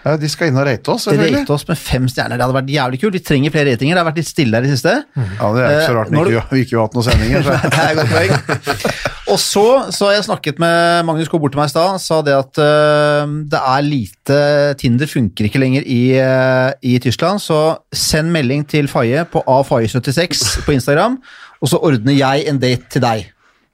Ja, 0.00 0.14
de 0.16 0.28
skal 0.32 0.48
inn 0.48 0.56
og 0.56 0.64
rate 0.64 0.88
oss. 0.94 1.04
Rate 1.12 1.52
oss 1.52 1.66
med 1.68 1.76
fem 1.76 2.06
stjerner. 2.08 2.38
Det 2.40 2.46
hadde 2.46 2.56
vært 2.56 2.70
jævlig 2.72 3.00
kult. 3.02 3.16
Vi 3.18 3.20
trenger 3.20 3.52
flere 3.52 3.74
ratinger. 3.74 3.94
Det 3.98 4.00
har 4.00 4.08
vært 4.08 4.20
litt 4.22 4.30
stille 4.30 4.56
her 4.56 4.64
i 4.64 4.70
det 4.70 4.78
siste. 4.78 4.94
Ja, 5.16 5.50
Det 5.52 5.64
er 5.66 5.74
ikke 5.74 5.88
så 5.90 5.96
rart 5.98 6.08
Eh, 6.08 6.10
vi 6.10 6.24
du- 6.24 6.30
ikke, 6.38 6.46
vi 6.54 6.60
ikke 6.64 6.76
har 6.78 6.86
hatt 6.86 6.94
noen 6.96 7.08
sendinger. 7.10 7.42
Så. 7.44 7.56
Det 7.70 7.82
er 7.84 7.94
godt 7.98 8.14
poeng. 8.14 9.10
Og 9.30 9.38
så, 9.38 9.64
så 9.94 10.06
har 10.08 10.14
jeg 10.16 10.24
snakket 10.26 10.58
med 10.58 11.04
Magnus 11.06 11.28
Koe 11.30 11.38
bort 11.38 11.52
til 11.54 11.60
meg 11.60 11.68
i 11.68 11.74
stad, 11.74 12.00
sa 12.02 12.20
det 12.26 12.32
at 12.34 12.58
uh, 12.58 13.28
det 13.52 13.60
er 13.60 13.84
lite 13.86 14.38
Tinder 14.80 15.06
funker 15.06 15.46
ikke 15.46 15.60
lenger 15.62 15.84
i, 15.86 16.00
uh, 16.18 16.72
i 16.82 16.96
Tyskland, 16.98 17.38
så 17.44 17.60
send 17.94 18.32
melding 18.34 18.64
til 18.66 18.88
Faye 18.90 19.22
på 19.30 19.44
afaye76 19.46 20.64
på 20.66 20.74
Instagram, 20.74 21.20
og 21.60 21.68
så 21.70 21.78
ordner 21.78 22.16
jeg 22.16 22.48
en 22.50 22.58
date 22.58 22.88
til 22.90 23.04
deg. 23.04 23.28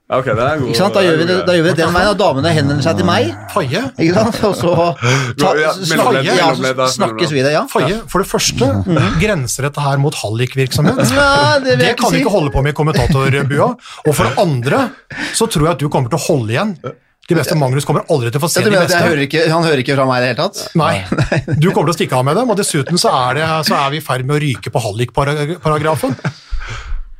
Ja, 0.07 0.17
Ok, 0.21 0.27
det 0.31 0.39
er 0.39 0.59
god. 0.61 0.69
Ikke 0.71 0.79
sant? 0.79 0.93
Da 0.95 1.01
gjør 1.03 1.17
vi 1.19 1.25
det, 1.27 1.35
da 1.43 1.51
gjør 1.57 1.65
vi 1.65 1.71
det 1.73 1.79
den 1.81 1.89
veien, 1.91 2.09
og 2.13 2.19
damene 2.21 2.51
henvender 2.55 2.85
seg 2.85 2.95
til 3.01 3.07
meg, 3.09 3.25
Faye, 3.51 3.81
ikke 3.99 4.13
sant? 4.15 4.37
og 4.47 4.53
så 4.55 4.75
ta, 5.41 5.49
Ja, 5.59 5.73
snak, 5.75 6.19
ja, 6.23 6.45
så 6.55 6.87
snakkes 6.93 7.33
vi 7.35 7.43
det, 7.43 7.51
ja. 7.51 7.65
Faye, 7.67 7.97
for 8.07 8.23
det 8.23 8.29
første, 8.31 8.69
grenser 9.19 9.67
dette 9.67 9.83
her 9.83 9.99
mot 9.99 10.15
hallikvirksomhet? 10.15 11.01
Ja, 11.11 11.57
det 11.59 11.75
Det 11.81 11.91
kan 11.99 12.15
vi 12.15 12.21
ikke 12.23 12.31
holde 12.37 12.53
på 12.55 12.63
med 12.63 12.71
i 12.71 12.77
kommentatorbua. 12.79 13.67
Og 14.07 14.15
for 14.15 14.23
det 14.31 14.39
andre 14.45 14.79
så 15.35 15.49
tror 15.51 15.67
jeg 15.67 15.75
at 15.75 15.83
du 15.83 15.89
kommer 15.91 16.07
til 16.15 16.21
å 16.21 16.25
holde 16.29 16.55
igjen. 16.55 16.73
De 17.27 17.35
beste 17.35 17.57
Magnus 17.59 17.83
kommer 17.83 18.07
aldri 18.07 18.31
til 18.31 18.39
å 18.39 18.45
få 18.45 18.47
se 18.47 18.61
Ja, 18.63 18.69
de 18.69 18.77
beste. 18.79 19.03
hører 19.03 19.25
ikke, 19.27 19.43
han 19.51 19.65
hører 19.67 19.81
ikke 19.83 19.97
fra 19.99 20.05
meg 20.07 20.21
i 20.21 20.23
det 20.23 20.29
hele 20.31 20.47
tatt? 20.47 20.69
Nei, 20.79 21.03
du 21.59 21.67
kommer 21.75 21.91
til 21.91 21.97
å 21.97 21.99
stikke 21.99 22.15
av 22.15 22.23
med 22.31 22.39
dem, 22.39 22.47
og 22.47 22.55
dessuten 22.55 22.95
så 22.95 23.11
er, 23.11 23.41
det, 23.41 23.47
så 23.67 23.75
er 23.75 23.91
vi 23.91 23.99
i 23.99 24.05
ferd 24.07 24.23
med 24.23 24.37
å 24.37 24.43
ryke 24.45 24.71
på 24.71 24.79
hallikparagrafen. 24.87 26.15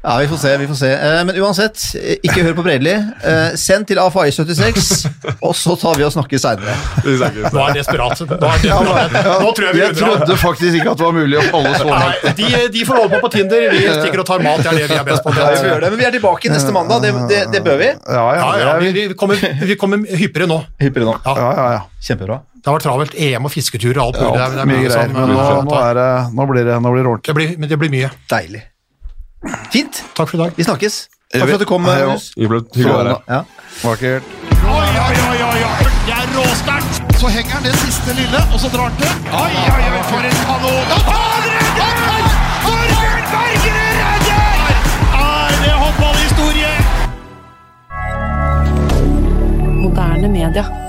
Ja, 0.08 0.14
vi 0.24 0.28
får 0.32 0.38
se, 0.40 0.52
vi 0.62 0.68
får 0.70 0.76
se. 0.80 0.90
Eh, 0.96 1.24
Men 1.28 1.36
uansett, 1.44 1.82
ikke 2.24 2.44
hør 2.46 2.54
på 2.56 2.64
Bredli. 2.64 2.94
Eh, 3.28 3.56
Send 3.60 3.88
til 3.90 4.00
AFAI76, 4.00 4.86
og 5.44 5.52
så 5.60 5.76
tar 5.82 5.98
vi 6.00 6.06
og 6.08 6.14
snakker 6.16 6.40
seinere. 6.40 6.76
Nå 7.04 7.66
er 7.66 7.74
det 7.76 7.82
desperat. 7.82 8.22
Nå, 8.24 8.38
er 8.48 8.64
desperat. 8.64 9.18
Nå 9.44 9.50
tror 9.58 9.68
jeg 9.68 9.76
vi 9.76 9.82
Jeg 9.84 9.98
trodde 10.00 10.38
faktisk 10.40 10.80
ikke 10.80 10.94
at 10.94 11.02
det 11.02 11.08
var 11.10 11.18
mulig 11.18 11.42
å 11.42 11.46
holde 11.52 11.74
så 11.76 11.90
langt. 11.92 12.24
De, 12.40 12.48
de 12.78 12.86
får 12.88 13.02
holde 13.02 13.12
på 13.18 13.22
på 13.28 13.32
Tinder, 13.36 13.68
vi 13.76 13.84
stikker 14.00 14.24
og 14.24 14.30
tar 14.32 14.46
mat, 14.48 14.64
det 14.64 14.72
er 14.72 14.80
det 14.80 14.88
vi 14.94 15.00
er 15.02 15.08
best 15.12 15.28
på. 15.28 15.34
Det, 15.36 15.82
Men 15.92 15.98
vi 16.00 16.08
er 16.08 16.16
tilbake 16.16 16.54
neste 16.56 16.72
mandag, 16.76 17.04
det, 17.04 17.12
det, 17.34 17.42
det 17.58 17.64
bør 17.68 17.78
vi. 17.84 17.92
Ja, 18.08 18.24
ja, 18.38 18.48
Ja, 18.48 18.54
ja, 18.64 18.78
vi, 18.80 18.94
vi, 18.96 19.06
kommer, 19.20 19.44
vi 19.68 19.76
kommer 19.76 20.06
hyppigere 20.08 20.48
nå. 20.54 20.62
Hyppigere 20.80 21.10
nå. 21.12 21.18
Ja, 21.28 21.36
ja, 21.44 21.52
ja, 21.60 21.68
ja. 21.78 21.84
Kjempebra. 22.08 22.40
det 22.56 22.70
har 22.72 22.78
vært 22.80 22.88
travelt. 22.88 23.14
EM 23.28 23.46
og 23.48 23.52
fisketurer 23.54 24.00
og 24.00 24.08
alt 24.14 24.22
mulig. 24.24 24.32
ja 24.32 24.38
Det 24.38 24.48
er- 24.48 24.56
det 24.56 24.64
er 24.64 24.72
mye 24.72 24.88
greier. 24.88 25.14
Men 25.18 25.36
nå, 25.36 25.52
nå, 25.68 25.78
er 25.84 25.94
det, 26.00 26.08
nå 26.40 26.48
blir 26.54 26.66
det, 26.72 26.80
nå 26.86 26.92
blir 26.96 27.04
det 27.04 27.12
ordentlig. 27.12 27.28
det, 27.34 27.36
blir, 27.42 27.54
men 27.60 27.70
det 27.76 27.80
blir 27.84 27.94
mye. 27.98 28.10
Deilig. 28.32 28.64
Fint. 29.72 30.04
Takk 30.16 30.30
for 30.30 30.38
i 30.38 30.42
dag. 30.44 30.52
Vi 30.58 30.64
snakkes. 30.64 31.08
Takk 31.34 31.44
for 31.44 31.54
at 31.54 31.60
du 31.60 31.66
kom, 31.70 31.84
hyggelig 31.86 32.88
å 32.88 32.98
være 32.98 33.10
her. 33.14 33.22
Ja. 33.28 33.42
Vakkert. 33.84 34.24
Oi, 34.58 34.72
oi, 34.74 35.18
oi, 35.32 35.40
oi, 35.48 35.62
oi. 35.68 35.86
Det 36.08 36.16
er 36.16 36.28
råsterkt. 36.38 36.94
Så 37.20 37.28
henger 37.34 37.52
han 37.58 37.64
det 37.66 37.76
siste 37.82 38.12
lille, 38.18 38.40
og 38.54 38.60
så 38.62 38.68
drar 38.74 38.90
han 38.90 38.96
til. 39.02 39.14
Oi, 39.34 39.54
oi, 39.58 39.84
oi, 39.92 40.02
for 40.10 40.22
en 40.30 40.38
kanon. 40.48 40.86
Han 41.08 41.44
redder! 41.52 42.26
Torbjørn 42.66 43.26
Bergerud 43.34 43.94
redder! 44.02 44.76
Er 45.20 45.54
det 45.64 45.74
håndballhistorie? 45.84 46.74
Moderne 49.84 50.28
media. 50.40 50.87